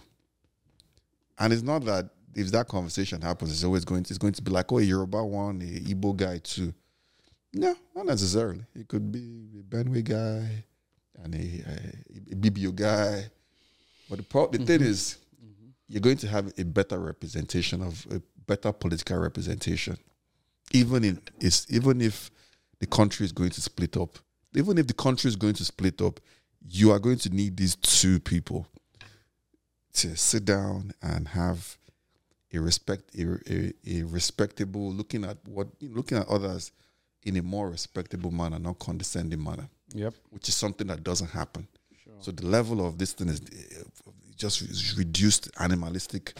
And 1.39 1.53
it's 1.53 1.63
not 1.63 1.85
that 1.85 2.09
if 2.35 2.51
that 2.53 2.69
conversation 2.69 3.21
happens, 3.21 3.51
it's 3.51 3.65
always 3.65 3.85
going 3.85 4.05
to 4.05 4.11
it's 4.11 4.19
going 4.19 4.33
to 4.33 4.43
be 4.43 4.51
like, 4.51 4.71
oh, 4.73 4.79
a 4.79 4.83
Yoruba 4.83 5.25
one, 5.25 5.61
a 5.61 5.81
Igbo 5.95 6.17
guy 6.17 6.39
too. 6.39 6.73
No, 7.53 7.75
not 7.95 8.07
necessarily. 8.07 8.65
It 8.75 8.89
could 8.89 9.11
be 9.11 9.49
a 9.59 9.63
Benue 9.63 10.05
guy 10.05 10.65
and 11.23 11.35
a, 11.35 11.39
a, 11.39 12.33
a 12.33 12.37
BBO 12.37 12.75
guy. 12.75 13.25
But 14.09 14.19
the 14.19 14.25
pro- 14.25 14.49
the 14.49 14.59
thing 14.59 14.81
mm-hmm. 14.81 14.91
is, 14.91 15.19
you're 15.89 16.01
going 16.01 16.17
to 16.19 16.29
have 16.29 16.53
a 16.59 16.65
better 16.65 16.99
representation 16.99 17.83
of 17.83 18.07
a 18.11 18.21
better 18.47 18.73
political 18.73 19.19
representation, 19.19 19.97
even 20.73 21.05
in 21.05 21.21
it's 21.41 21.67
even 21.71 22.01
if 22.01 22.31
the 22.79 22.87
country 22.87 23.25
is 23.25 23.33
going 23.33 23.51
to 23.51 23.61
split 23.61 23.97
up. 23.97 24.19
Even 24.55 24.79
if 24.79 24.87
the 24.87 24.95
country 24.95 25.29
is 25.29 25.37
going 25.37 25.55
to 25.55 25.65
split 25.65 26.01
up, 26.01 26.21
you 26.67 26.91
are 26.91 26.99
going 26.99 27.19
to 27.19 27.31
need 27.31 27.57
these 27.57 27.77
two 27.77 28.19
people 28.21 28.67
to 29.95 30.17
sit 30.17 30.45
down 30.45 30.93
and 31.03 31.29
have 31.29 31.77
a 32.53 32.59
respect 32.59 33.15
a, 33.19 33.39
a, 33.51 33.73
a 33.87 34.03
respectable 34.05 34.91
looking 34.93 35.25
at 35.25 35.37
what 35.47 35.69
looking 35.83 36.19
at 36.19 36.29
others 36.29 36.73
in 37.29 37.37
a 37.37 37.43
more 37.43 37.69
respectable 37.71 38.31
manner, 38.31 38.59
not 38.59 38.79
condescending 38.79 39.43
manner, 39.43 39.69
Yep. 39.95 40.15
which 40.31 40.49
is 40.49 40.55
something 40.57 40.87
that 40.89 41.03
doesn't 41.05 41.31
happen. 41.31 41.69
So 42.21 42.33
the 42.33 42.47
level 42.47 42.85
of 42.85 42.99
this 42.99 43.13
thing 43.13 43.29
is 43.29 43.41
uh, 43.41 44.11
just 44.37 44.97
reduced 44.99 45.51
animalistic 45.61 46.35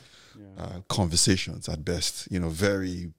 uh, 0.59 0.81
conversations 0.89 1.69
at 1.69 1.85
best. 1.85 2.27
You 2.33 2.41
know, 2.41 2.49
very. 2.49 3.13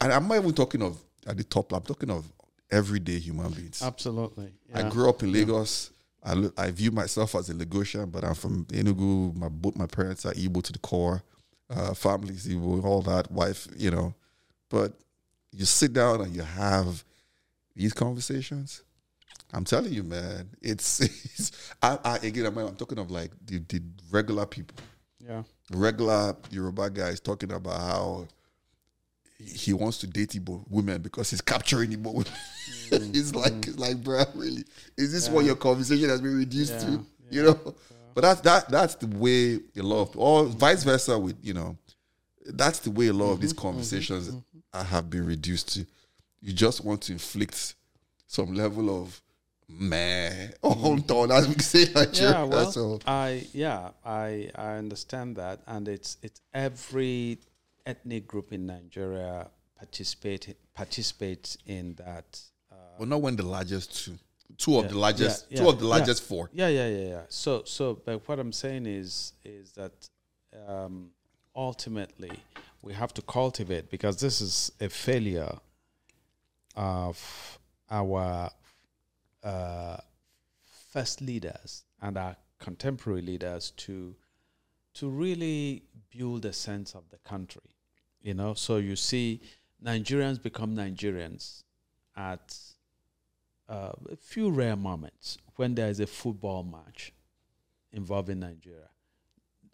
And 0.00 0.12
I'm 0.12 0.26
not 0.26 0.38
even 0.38 0.52
talking 0.54 0.82
of 0.82 0.98
at 1.26 1.36
the 1.36 1.44
top. 1.44 1.72
I'm 1.72 1.82
talking 1.82 2.10
of 2.10 2.24
everyday 2.70 3.18
human 3.20 3.52
beings. 3.52 3.80
Absolutely. 3.80 4.52
I 4.74 4.88
grew 4.88 5.08
up 5.08 5.22
in 5.22 5.32
Lagos. 5.32 5.90
I, 6.24 6.32
lo- 6.34 6.52
I 6.56 6.70
view 6.72 6.90
myself 6.90 7.34
as 7.36 7.48
a 7.50 7.54
Lagosian, 7.54 8.10
but 8.10 8.24
I'm 8.24 8.34
from 8.34 8.64
Enugu. 8.66 9.34
My 9.36 9.48
both 9.48 9.76
my 9.76 9.86
parents 9.86 10.26
are 10.26 10.32
Igbo 10.34 10.62
to 10.64 10.72
the 10.72 10.78
core. 10.80 11.22
Uh, 11.70 11.94
families 11.94 12.46
Igbo, 12.48 12.82
all 12.84 13.02
that. 13.02 13.30
Wife, 13.30 13.68
you 13.76 13.90
know. 13.92 14.14
But 14.68 14.94
you 15.52 15.64
sit 15.64 15.92
down 15.92 16.20
and 16.22 16.34
you 16.34 16.42
have 16.42 17.04
these 17.76 17.92
conversations. 17.92 18.82
I'm 19.52 19.64
telling 19.64 19.92
you, 19.92 20.02
man. 20.02 20.48
It's, 20.60 21.00
it's 21.00 21.52
I, 21.82 21.98
I 22.04 22.16
again. 22.18 22.46
I'm, 22.46 22.56
I'm 22.58 22.74
talking 22.76 22.98
of 22.98 23.10
like 23.10 23.30
the, 23.44 23.58
the 23.68 23.82
regular 24.10 24.46
people 24.46 24.76
Yeah. 25.20 25.42
regular 25.72 26.36
Yoruba 26.50 26.90
guys 26.90 27.20
talking 27.20 27.52
about 27.52 27.80
how 27.80 28.28
he 29.38 29.72
wants 29.72 29.98
to 29.98 30.06
date 30.06 30.30
Igbo 30.30 30.64
women 30.70 31.02
because 31.02 31.30
he's 31.30 31.40
capturing 31.40 31.90
Igbo 31.90 32.12
women. 32.14 32.32
Mm-hmm. 32.90 33.10
it's 33.14 33.34
like, 33.34 33.52
it's 33.66 33.78
like, 33.78 34.02
bro, 34.02 34.24
really? 34.34 34.64
Is 34.96 35.12
this 35.12 35.28
what 35.28 35.44
your 35.44 35.56
conversation 35.56 36.08
has 36.08 36.20
been 36.20 36.38
reduced 36.38 36.72
Yeah, 36.74 36.78
to? 36.86 37.06
You 37.30 37.42
know? 37.44 37.74
But 38.14 38.20
that's 38.22 38.40
that 38.42 38.68
that's 38.68 38.94
the 38.96 39.06
way 39.06 39.54
a 39.76 39.82
lot 39.82 40.02
of 40.02 40.16
or 40.18 40.44
vice 40.44 40.84
versa 40.84 41.18
with, 41.18 41.36
you 41.42 41.54
know, 41.54 41.76
that's 42.46 42.80
the 42.80 42.90
way 42.90 43.08
a 43.08 43.12
lot 43.12 43.32
of 43.32 43.40
these 43.40 43.52
mm-hmm. 43.52 43.58
Mm-hmm. 43.60 43.68
conversations 43.68 44.32
I 44.72 44.82
have 44.84 45.10
been 45.10 45.26
reduced 45.26 45.74
to. 45.74 45.86
You 46.40 46.52
just 46.52 46.84
want 46.84 47.02
to 47.02 47.12
inflict 47.12 47.74
some 48.26 48.54
level 48.54 49.02
of 49.02 49.20
meh 49.68 50.48
on 50.62 51.02
Don, 51.02 51.30
as 51.30 51.48
we 51.48 51.54
say 51.54 51.90
Nigeria. 51.94 52.32
yeah 52.32 52.42
well 52.44 52.70
so, 52.70 52.98
i 53.06 53.46
yeah 53.52 53.90
i 54.04 54.50
i 54.54 54.72
understand 54.74 55.36
that 55.36 55.60
and 55.66 55.88
it's 55.88 56.18
it's 56.22 56.40
every 56.52 57.38
ethnic 57.86 58.26
group 58.26 58.52
in 58.52 58.66
nigeria 58.66 59.48
participate 59.76 60.56
participates 60.74 61.56
in 61.66 61.94
that 61.94 62.40
uh, 62.70 62.74
but 62.98 63.08
not 63.08 63.20
when 63.22 63.34
the 63.36 63.42
largest 63.42 64.04
two, 64.04 64.18
two 64.58 64.78
of 64.78 64.88
the 64.88 64.98
largest, 64.98 65.46
yeah, 65.48 65.60
two 65.60 65.68
of 65.68 65.78
the 65.78 65.84
yeah. 65.84 65.90
largest 65.90 66.22
four. 66.22 66.50
yeah 66.52 66.68
yeah 66.68 66.88
yeah 66.88 67.08
yeah 67.08 67.22
so 67.28 67.62
so 67.64 67.98
but 68.04 68.26
what 68.28 68.38
i'm 68.38 68.52
saying 68.52 68.86
is 68.86 69.32
is 69.44 69.72
that 69.72 69.92
um 70.68 71.10
ultimately 71.56 72.32
we 72.82 72.92
have 72.92 73.14
to 73.14 73.22
cultivate 73.22 73.90
because 73.90 74.20
this 74.20 74.40
is 74.40 74.72
a 74.80 74.88
failure 74.88 75.56
of 76.76 77.58
our 77.90 78.50
uh, 79.44 79.96
first 80.90 81.20
leaders 81.20 81.84
and 82.00 82.18
our 82.18 82.36
contemporary 82.58 83.22
leaders 83.22 83.70
to 83.76 84.14
to 84.94 85.08
really 85.08 85.82
build 86.14 86.44
a 86.44 86.52
sense 86.52 86.94
of 86.94 87.02
the 87.10 87.16
country. 87.18 87.62
You 88.20 88.34
know, 88.34 88.52
so 88.52 88.76
you 88.76 88.94
see 88.94 89.40
Nigerians 89.82 90.42
become 90.42 90.76
Nigerians 90.76 91.62
at 92.14 92.54
uh, 93.68 93.92
a 94.10 94.16
few 94.16 94.50
rare 94.50 94.76
moments 94.76 95.38
when 95.56 95.74
there 95.74 95.88
is 95.88 95.98
a 96.00 96.06
football 96.06 96.62
match 96.62 97.12
involving 97.92 98.40
Nigeria. 98.40 98.90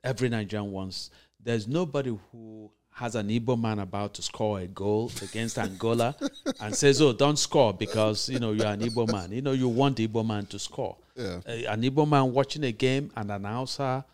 Every 0.04 0.28
Nigerian 0.28 0.70
wants. 0.70 1.10
There's 1.42 1.66
nobody 1.66 2.16
who 2.30 2.70
has 2.98 3.14
an 3.14 3.28
Igbo 3.28 3.60
man 3.60 3.78
about 3.78 4.14
to 4.14 4.22
score 4.22 4.58
a 4.60 4.66
goal 4.66 5.10
against 5.22 5.56
Angola 5.58 6.16
and 6.60 6.74
says, 6.74 7.00
"Oh, 7.00 7.12
don't 7.12 7.38
score 7.38 7.72
because 7.72 8.28
you 8.28 8.38
know 8.40 8.52
you're 8.52 8.66
an 8.66 8.80
Igbo 8.80 9.10
man. 9.10 9.30
You 9.32 9.40
know 9.42 9.52
you 9.52 9.68
want 9.68 9.96
the 9.96 10.08
Igbo 10.08 10.26
man 10.26 10.46
to 10.46 10.58
score." 10.58 10.96
Yeah. 11.14 11.40
A- 11.46 11.66
an 11.66 11.82
Igbo 11.82 12.08
man 12.08 12.32
watching 12.32 12.64
a 12.64 12.72
game 12.72 13.10
and 13.16 13.30
an 13.30 13.36
announcer, 13.44 14.04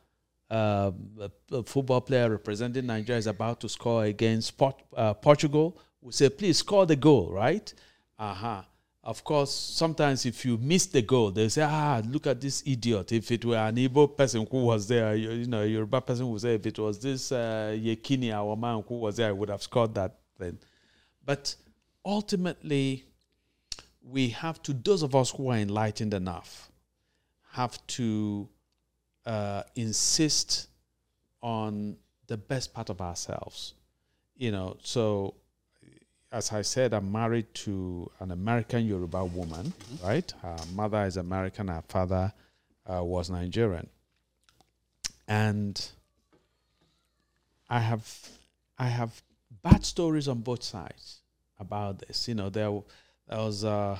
uh, 0.50 0.90
football 1.64 2.02
player 2.02 2.28
representing 2.30 2.86
Nigeria 2.86 3.18
is 3.18 3.26
about 3.26 3.60
to 3.60 3.68
score 3.68 4.04
against 4.04 4.56
Port, 4.58 4.76
uh, 4.96 5.14
Portugal. 5.14 5.78
We 6.02 6.12
say, 6.12 6.28
"Please 6.28 6.58
score 6.58 6.84
the 6.86 6.96
goal," 6.96 7.30
right? 7.32 7.72
Uh 8.18 8.34
huh. 8.34 8.62
Of 9.04 9.22
course, 9.22 9.52
sometimes 9.54 10.24
if 10.24 10.46
you 10.46 10.56
miss 10.56 10.86
the 10.86 11.02
goal, 11.02 11.30
they 11.30 11.50
say, 11.50 11.60
"Ah, 11.62 12.00
look 12.06 12.26
at 12.26 12.40
this 12.40 12.62
idiot." 12.64 13.12
If 13.12 13.30
it 13.30 13.44
were 13.44 13.58
an 13.58 13.76
Igbo 13.76 14.16
person 14.16 14.46
who 14.50 14.64
was 14.64 14.88
there, 14.88 15.14
you, 15.14 15.30
you 15.30 15.46
know, 15.46 15.60
a 15.62 15.66
Yoruba 15.66 16.00
person 16.00 16.30
would 16.30 16.40
say, 16.40 16.54
"If 16.54 16.64
it 16.66 16.78
was 16.78 16.98
this 17.00 17.30
uh, 17.30 17.76
Yekini, 17.78 18.32
our 18.32 18.56
man 18.56 18.82
who 18.88 18.94
was 18.94 19.16
there, 19.18 19.28
I 19.28 19.32
would 19.32 19.50
have 19.50 19.62
scored 19.62 19.94
that 19.96 20.16
thing." 20.38 20.58
But 21.22 21.54
ultimately, 22.02 23.04
we 24.02 24.30
have 24.30 24.62
to, 24.62 24.72
those 24.72 25.02
of 25.02 25.14
us 25.14 25.30
who 25.32 25.50
are 25.50 25.58
enlightened 25.58 26.14
enough, 26.14 26.70
have 27.52 27.86
to 27.88 28.48
uh, 29.26 29.64
insist 29.76 30.68
on 31.42 31.98
the 32.26 32.38
best 32.38 32.72
part 32.72 32.88
of 32.88 33.02
ourselves. 33.02 33.74
You 34.34 34.50
know, 34.50 34.78
so 34.82 35.34
as 36.34 36.52
I 36.52 36.62
said, 36.62 36.92
I'm 36.92 37.12
married 37.12 37.46
to 37.64 38.10
an 38.18 38.32
American 38.32 38.84
Yoruba 38.84 39.24
woman, 39.24 39.72
right? 40.02 40.28
Her 40.42 40.56
mother 40.74 41.04
is 41.04 41.16
American, 41.16 41.68
her 41.68 41.84
father 41.88 42.32
uh, 42.92 43.04
was 43.04 43.30
Nigerian. 43.30 43.88
And 45.28 45.74
I 47.70 47.78
have 47.78 48.28
I 48.76 48.88
have 48.88 49.22
bad 49.62 49.84
stories 49.84 50.26
on 50.26 50.40
both 50.40 50.64
sides 50.64 51.20
about 51.60 52.00
this. 52.00 52.26
You 52.26 52.34
know, 52.34 52.50
there, 52.50 52.82
there 53.28 53.38
was 53.38 53.64
uh, 53.64 53.96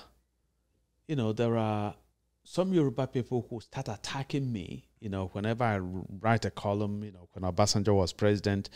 you 1.07 1.15
know, 1.15 1.33
there 1.33 1.57
are 1.57 1.95
some 2.43 2.75
Yoruba 2.75 3.07
people 3.07 3.47
who 3.49 3.61
start 3.61 3.87
attacking 3.89 4.53
me. 4.53 4.89
You 4.99 5.09
know, 5.09 5.31
whenever 5.33 5.63
I 5.63 5.79
write 5.79 6.45
a 6.45 6.51
column, 6.51 7.05
you 7.05 7.13
know, 7.13 7.29
when 7.33 7.51
Obasanjo 7.51 7.95
was 7.95 8.13
president, 8.13 8.71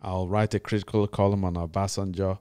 I'll 0.00 0.28
write 0.28 0.54
a 0.54 0.60
critical 0.60 1.06
column 1.06 1.44
on 1.44 1.54
Obasanjo, 1.54 2.38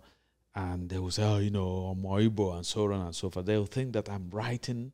and 0.56 0.90
they 0.90 1.00
will 1.00 1.12
say, 1.12 1.24
oh, 1.24 1.38
you 1.38 1.50
know, 1.50 1.96
Omoibo 1.96 2.56
and 2.56 2.66
so 2.66 2.92
on 2.92 3.02
and 3.02 3.16
so 3.16 3.30
forth. 3.30 3.46
They'll 3.46 3.66
think 3.66 3.94
that 3.94 4.10
I'm 4.10 4.30
writing, 4.32 4.92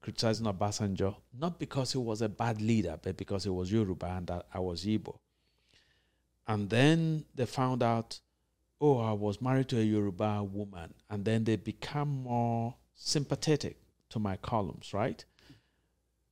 criticizing 0.00 0.46
Obasanjo, 0.46 1.16
not 1.38 1.58
because 1.58 1.92
he 1.92 1.98
was 1.98 2.22
a 2.22 2.28
bad 2.28 2.60
leader, 2.60 2.98
but 3.00 3.16
because 3.16 3.44
he 3.44 3.50
was 3.50 3.70
Yoruba 3.70 4.06
and 4.06 4.26
that 4.26 4.46
I 4.52 4.58
was 4.58 4.84
Igbo. 4.84 5.18
And 6.48 6.70
then 6.70 7.24
they 7.34 7.46
found 7.46 7.82
out, 7.82 8.20
oh, 8.80 8.98
I 8.98 9.12
was 9.12 9.40
married 9.40 9.68
to 9.68 9.80
a 9.80 9.82
Yoruba 9.82 10.42
woman. 10.42 10.94
And 11.08 11.24
then 11.24 11.44
they 11.44 11.56
become 11.56 12.08
more 12.08 12.74
sympathetic 12.94 13.78
to 14.10 14.18
my 14.18 14.36
columns, 14.36 14.92
right? 14.92 15.24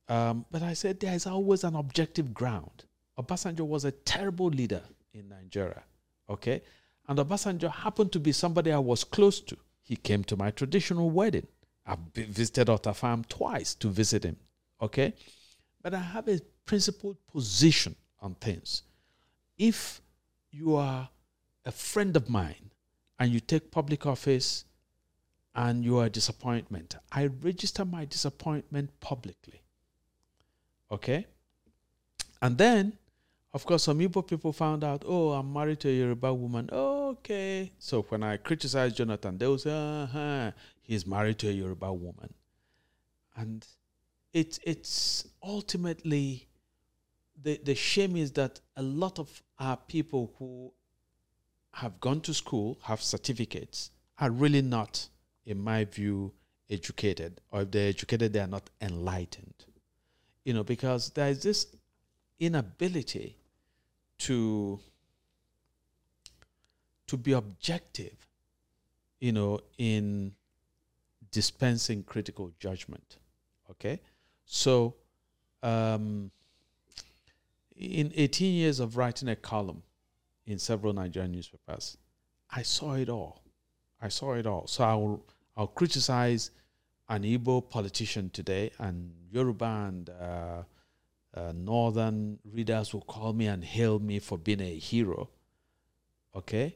Um, 0.07 0.45
but 0.51 0.61
I 0.61 0.73
said 0.73 0.99
there 0.99 1.13
is 1.15 1.25
always 1.25 1.63
an 1.63 1.75
objective 1.75 2.33
ground. 2.33 2.85
Obasanjo 3.17 3.65
was 3.65 3.85
a 3.85 3.91
terrible 3.91 4.47
leader 4.47 4.83
in 5.13 5.29
Nigeria, 5.29 5.83
okay? 6.29 6.61
And 7.07 7.19
Obasanjo 7.19 7.71
happened 7.71 8.11
to 8.13 8.19
be 8.19 8.31
somebody 8.31 8.71
I 8.71 8.79
was 8.79 9.03
close 9.03 9.39
to. 9.41 9.57
He 9.83 9.95
came 9.95 10.23
to 10.25 10.35
my 10.35 10.51
traditional 10.51 11.09
wedding. 11.11 11.47
I've 11.85 11.99
visited 12.13 12.69
Otta 12.69 12.93
Farm 12.93 13.23
twice 13.29 13.75
to 13.75 13.89
visit 13.89 14.23
him, 14.23 14.37
okay? 14.81 15.13
But 15.83 15.93
I 15.93 15.99
have 15.99 16.27
a 16.27 16.39
principled 16.65 17.17
position 17.31 17.95
on 18.19 18.33
things. 18.35 18.81
If 19.57 20.01
you 20.51 20.75
are 20.75 21.09
a 21.63 21.71
friend 21.71 22.15
of 22.17 22.27
mine 22.27 22.71
and 23.19 23.31
you 23.31 23.39
take 23.39 23.69
public 23.69 24.07
office 24.07 24.65
and 25.53 25.85
you 25.85 25.99
are 25.99 26.05
a 26.05 26.09
disappointment, 26.09 26.95
I 27.11 27.27
register 27.27 27.85
my 27.85 28.05
disappointment 28.05 28.99
publicly. 28.99 29.61
Okay? 30.91 31.27
And 32.41 32.57
then, 32.57 32.97
of 33.53 33.63
course, 33.65 33.83
some 33.83 33.99
Igbo 33.99 34.27
people 34.27 34.51
found 34.53 34.83
out, 34.83 35.03
oh, 35.05 35.31
I'm 35.33 35.53
married 35.53 35.79
to 35.81 35.89
a 35.89 35.93
Yoruba 35.93 36.33
woman. 36.33 36.69
Oh, 36.71 36.94
okay. 37.11 37.71
So 37.79 38.03
when 38.03 38.23
I 38.23 38.37
criticize 38.37 38.93
Jonathan, 38.93 39.37
they 39.37 39.47
will 39.47 39.57
say, 39.57 39.71
uh-huh, 39.71 40.51
he's 40.81 41.05
married 41.05 41.39
to 41.39 41.49
a 41.49 41.51
Yoruba 41.51 41.91
woman. 41.93 42.33
And 43.35 43.65
it, 44.33 44.59
it's 44.63 45.27
ultimately, 45.43 46.47
the, 47.41 47.59
the 47.63 47.75
shame 47.75 48.15
is 48.15 48.31
that 48.33 48.59
a 48.77 48.81
lot 48.83 49.19
of 49.19 49.43
our 49.59 49.77
people 49.77 50.33
who 50.39 50.71
have 51.71 51.99
gone 51.99 52.21
to 52.21 52.33
school, 52.33 52.77
have 52.83 53.01
certificates, 53.01 53.91
are 54.19 54.29
really 54.29 54.61
not, 54.61 55.09
in 55.45 55.59
my 55.59 55.83
view, 55.85 56.31
educated. 56.69 57.41
Or 57.51 57.61
if 57.61 57.71
they're 57.71 57.89
educated, 57.89 58.33
they 58.33 58.39
are 58.39 58.47
not 58.47 58.69
enlightened. 58.81 59.65
You 60.45 60.53
know, 60.53 60.63
because 60.63 61.09
there 61.09 61.29
is 61.29 61.43
this 61.43 61.67
inability 62.39 63.37
to 64.19 64.79
to 67.15 67.21
be 67.21 67.31
objective, 67.31 68.15
you 69.19 69.31
know, 69.31 69.59
in 69.77 70.33
dispensing 71.31 72.03
critical 72.03 72.51
judgment. 72.59 73.17
Okay, 73.71 73.99
so 74.45 74.95
um, 75.63 76.29
in 77.75 78.11
18 78.15 78.53
years 78.53 78.79
of 78.79 78.97
writing 78.97 79.29
a 79.29 79.35
column 79.35 79.81
in 80.45 80.59
several 80.59 80.93
Nigerian 80.93 81.31
newspapers, 81.31 81.97
I 82.51 82.61
saw 82.61 82.93
it 82.93 83.09
all. 83.09 83.41
I 84.01 84.09
saw 84.09 84.33
it 84.33 84.45
all. 84.45 84.67
So 84.67 84.83
I'll 84.83 85.23
I'll 85.57 85.67
criticize 85.67 86.51
an 87.09 87.23
Igbo 87.23 87.69
politician 87.69 88.29
today, 88.31 88.71
and 88.79 89.11
Yoruba 89.31 89.85
and 89.87 90.09
uh, 90.09 90.63
uh, 91.33 91.51
northern 91.55 92.39
readers 92.53 92.93
will 92.93 93.01
call 93.01 93.33
me 93.33 93.47
and 93.47 93.63
hail 93.63 93.99
me 93.99 94.19
for 94.19 94.37
being 94.37 94.61
a 94.61 94.77
hero. 94.77 95.29
Okay. 96.35 96.75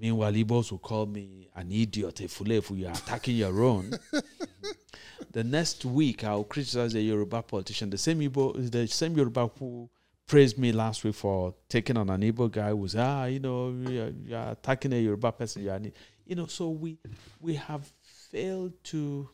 Meanwhile, 0.00 0.32
Igbos 0.32 0.70
will 0.70 0.78
call 0.78 1.06
me 1.06 1.48
an 1.54 1.70
idiot, 1.70 2.20
a 2.20 2.24
fulefu, 2.24 2.78
you're 2.78 2.90
attacking 2.90 3.36
your 3.36 3.62
own. 3.62 3.92
the 5.32 5.44
next 5.44 5.84
week, 5.84 6.24
I'll 6.24 6.44
criticize 6.44 6.94
a 6.94 7.00
Yoruba 7.00 7.42
politician, 7.42 7.90
the 7.90 7.98
same 7.98 8.20
Igbo, 8.20 8.70
the 8.70 8.86
same 8.86 9.16
Yoruba 9.16 9.50
who 9.58 9.88
praised 10.26 10.58
me 10.58 10.72
last 10.72 11.04
week 11.04 11.14
for 11.14 11.54
taking 11.68 11.96
on 11.96 12.10
an 12.10 12.20
Igbo 12.20 12.50
guy 12.50 12.70
who 12.70 12.76
was, 12.76 12.96
ah, 12.96 13.24
you 13.24 13.40
know, 13.40 13.70
you're, 13.88 14.10
you're 14.24 14.48
attacking 14.50 14.92
a 14.92 14.96
Yoruba 14.96 15.32
person. 15.32 15.62
You're 15.62 15.74
an, 15.74 15.92
you 16.26 16.34
know, 16.34 16.46
so 16.46 16.70
we 16.70 16.98
we 17.40 17.54
have 17.54 17.90
failed 18.02 18.72
to 18.84 19.28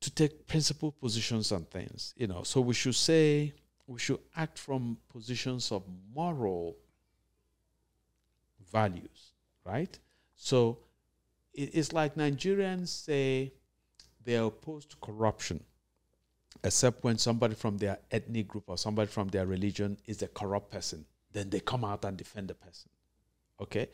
to 0.00 0.10
take 0.10 0.46
principled 0.46 0.98
positions 0.98 1.52
on 1.52 1.64
things. 1.66 2.14
You 2.16 2.26
know, 2.26 2.42
so 2.42 2.60
we 2.60 2.74
should 2.74 2.94
say 2.94 3.52
we 3.86 3.98
should 3.98 4.20
act 4.36 4.58
from 4.58 4.96
positions 5.12 5.70
of 5.72 5.82
moral 6.14 6.76
values, 8.70 9.32
right? 9.64 9.98
So 10.36 10.78
it's 11.54 11.92
like 11.92 12.14
Nigerians 12.14 12.88
say 12.88 13.52
they're 14.24 14.44
opposed 14.44 14.90
to 14.90 14.96
corruption, 14.98 15.64
except 16.64 17.04
when 17.04 17.18
somebody 17.18 17.54
from 17.54 17.78
their 17.78 17.98
ethnic 18.10 18.48
group 18.48 18.64
or 18.66 18.78
somebody 18.78 19.08
from 19.08 19.28
their 19.28 19.46
religion 19.46 19.98
is 20.06 20.22
a 20.22 20.28
corrupt 20.28 20.70
person. 20.70 21.04
then 21.32 21.50
they 21.50 21.60
come 21.60 21.84
out 21.84 22.04
and 22.04 22.16
defend 22.16 22.48
the 22.48 22.54
person. 22.54 22.90
Okay? 23.60 23.88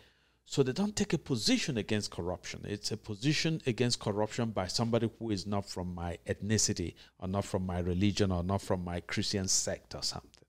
So 0.44 0.62
they 0.62 0.72
don't 0.72 0.94
take 0.94 1.12
a 1.12 1.18
position 1.18 1.76
against 1.76 2.10
corruption. 2.10 2.60
It's 2.64 2.92
a 2.92 2.96
position 2.96 3.60
against 3.66 3.98
corruption 3.98 4.50
by 4.50 4.68
somebody 4.68 5.10
who 5.18 5.30
is 5.30 5.46
not 5.46 5.68
from 5.68 5.94
my 5.94 6.18
ethnicity 6.26 6.94
or 7.18 7.26
not 7.26 7.44
from 7.44 7.66
my 7.66 7.80
religion 7.80 8.30
or 8.30 8.44
not 8.44 8.62
from 8.62 8.84
my 8.84 9.00
Christian 9.00 9.48
sect 9.48 9.94
or 9.94 10.02
something. 10.02 10.44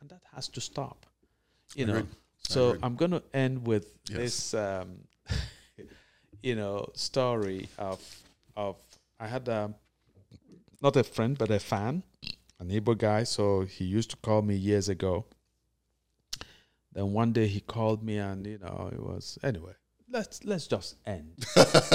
And 0.00 0.08
that 0.10 0.22
has 0.34 0.48
to 0.48 0.60
stop. 0.60 1.06
You 1.74 1.86
know. 1.86 2.06
So 2.48 2.76
I'm 2.82 2.96
going 2.96 3.10
to 3.12 3.22
end 3.32 3.66
with 3.66 3.86
Yes. 4.08 4.16
this 4.18 4.54
um, 4.54 4.98
you 6.42 6.54
know, 6.54 6.88
story 6.94 7.68
of 7.78 8.00
of 8.56 8.76
I 9.18 9.26
had 9.28 9.48
a 9.48 9.74
not 10.82 10.96
a 10.96 11.04
friend 11.04 11.38
but 11.38 11.50
a 11.50 11.58
fan, 11.58 12.02
an 12.60 12.68
Igbo 12.68 12.96
guy. 12.98 13.24
So 13.24 13.62
he 13.62 13.84
used 13.84 14.10
to 14.10 14.16
call 14.16 14.42
me 14.42 14.54
years 14.56 14.88
ago. 14.88 15.24
Then 16.92 17.12
one 17.12 17.32
day 17.32 17.48
he 17.48 17.60
called 17.60 18.02
me 18.02 18.18
and 18.18 18.46
you 18.46 18.58
know 18.58 18.90
it 18.92 19.00
was 19.00 19.38
anyway. 19.42 19.74
Let's 20.14 20.44
let's 20.44 20.66
just 20.68 20.94
end. 21.04 21.32
let's, 21.56 21.92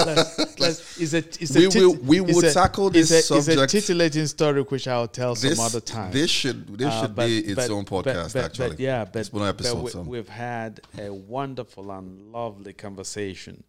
let's, 0.60 1.02
it's 1.02 1.14
a, 1.14 1.18
it's 1.20 1.56
a 1.56 1.60
We 1.60 1.68
tit- 1.70 1.82
will- 1.82 1.96
we 2.12 2.20
will 2.20 2.44
a- 2.46 2.52
tackle 2.54 2.88
it's 2.94 3.08
this 3.10 3.32
a, 3.32 3.38
It's 3.38 3.48
a 3.48 3.66
titillating 3.66 4.28
story 4.28 4.62
which 4.62 4.90
I'll 4.90 5.08
tell 5.08 5.36
This, 5.36 5.56
some 5.56 5.66
other 5.66 5.80
time. 5.80 6.12
this 6.12 6.30
should 6.30 6.68
this 6.78 6.88
Uh, 6.94 7.02
should 7.02 7.16
but- 7.16 7.28
be 7.28 7.38
its 7.40 7.56
but- 7.56 7.70
own 7.72 7.86
podcast. 7.86 8.34
but- 8.34 8.44
actually, 8.44 8.76
yeah, 8.84 9.06
but, 9.06 9.20
It's 9.22 9.32
one 9.32 9.48
episode. 9.48 9.84
we, 9.84 9.90
so. 9.92 10.02
we've 10.02 10.28
had 10.28 10.82
a 10.98 11.10
wonderful 11.14 11.90
and 11.92 12.30
lovely 12.34 12.74
conversation, 12.74 13.64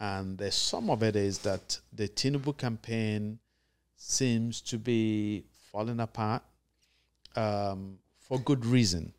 and 0.00 0.38
the 0.38 0.50
sum 0.50 0.88
of 0.88 1.02
it 1.02 1.14
is 1.14 1.38
that 1.40 1.78
the 1.92 2.08
Tinubu 2.08 2.56
campaign 2.56 3.38
seems 3.98 4.62
to 4.62 4.78
be 4.78 5.44
falling 5.70 6.00
apart 6.00 6.42
um, 7.36 7.98
for 8.18 8.38
good 8.40 8.64
reason, 8.64 9.12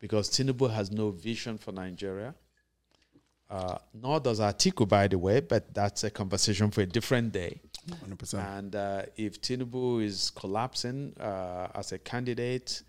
because 0.00 0.30
Tinubu 0.30 0.72
has 0.72 0.90
no 0.90 1.10
vision 1.10 1.58
for 1.58 1.72
Nigeria. 1.72 2.34
Uh, 3.54 3.78
nor 4.02 4.18
does 4.18 4.40
Atiku, 4.40 4.88
by 4.88 5.06
the 5.06 5.16
way, 5.16 5.38
but 5.38 5.72
that's 5.72 6.02
a 6.02 6.10
conversation 6.10 6.72
for 6.72 6.80
a 6.80 6.86
different 6.86 7.32
day. 7.32 7.60
100%. 7.88 8.58
And 8.58 8.74
uh, 8.74 9.02
if 9.16 9.40
Tinubu 9.40 10.02
is 10.02 10.30
collapsing 10.30 11.14
uh, 11.20 11.68
as 11.72 11.92
a 11.92 11.98
candidate, 11.98 12.82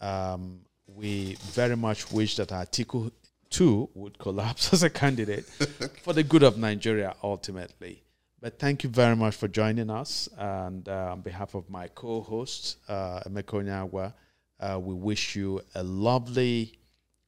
um, 0.00 0.60
we 0.86 1.36
very 1.52 1.76
much 1.76 2.10
wish 2.10 2.36
that 2.36 2.48
Atiku 2.48 3.12
too 3.50 3.90
would 3.94 4.18
collapse 4.18 4.72
as 4.72 4.82
a 4.82 4.88
candidate 4.88 5.44
for 6.02 6.14
the 6.14 6.22
good 6.22 6.42
of 6.42 6.56
Nigeria 6.56 7.14
ultimately. 7.22 8.02
But 8.40 8.58
thank 8.58 8.84
you 8.84 8.88
very 8.88 9.16
much 9.16 9.34
for 9.34 9.46
joining 9.46 9.90
us. 9.90 10.26
And 10.38 10.88
uh, 10.88 11.12
on 11.12 11.20
behalf 11.20 11.54
of 11.54 11.68
my 11.68 11.88
co 11.88 12.22
host, 12.22 12.78
uh, 12.88 13.20
Emeka 13.28 13.62
Onyeagwa, 13.62 14.14
uh, 14.58 14.80
we 14.80 14.94
wish 14.94 15.36
you 15.36 15.60
a 15.74 15.82
lovely 15.82 16.72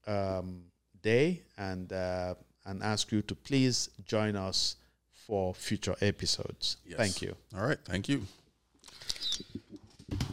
um, 0.06 0.62
day 1.02 1.42
and, 1.58 1.92
uh, 1.92 2.34
and 2.70 2.82
ask 2.82 3.10
you 3.10 3.20
to 3.22 3.34
please 3.34 3.90
join 4.06 4.36
us 4.36 4.76
for 5.12 5.52
future 5.52 5.96
episodes. 6.00 6.76
Yes. 6.86 6.98
Thank 6.98 7.20
you. 7.20 7.34
All 7.56 7.66
right. 7.66 7.78
Thank 7.84 8.08
you. 8.08 8.22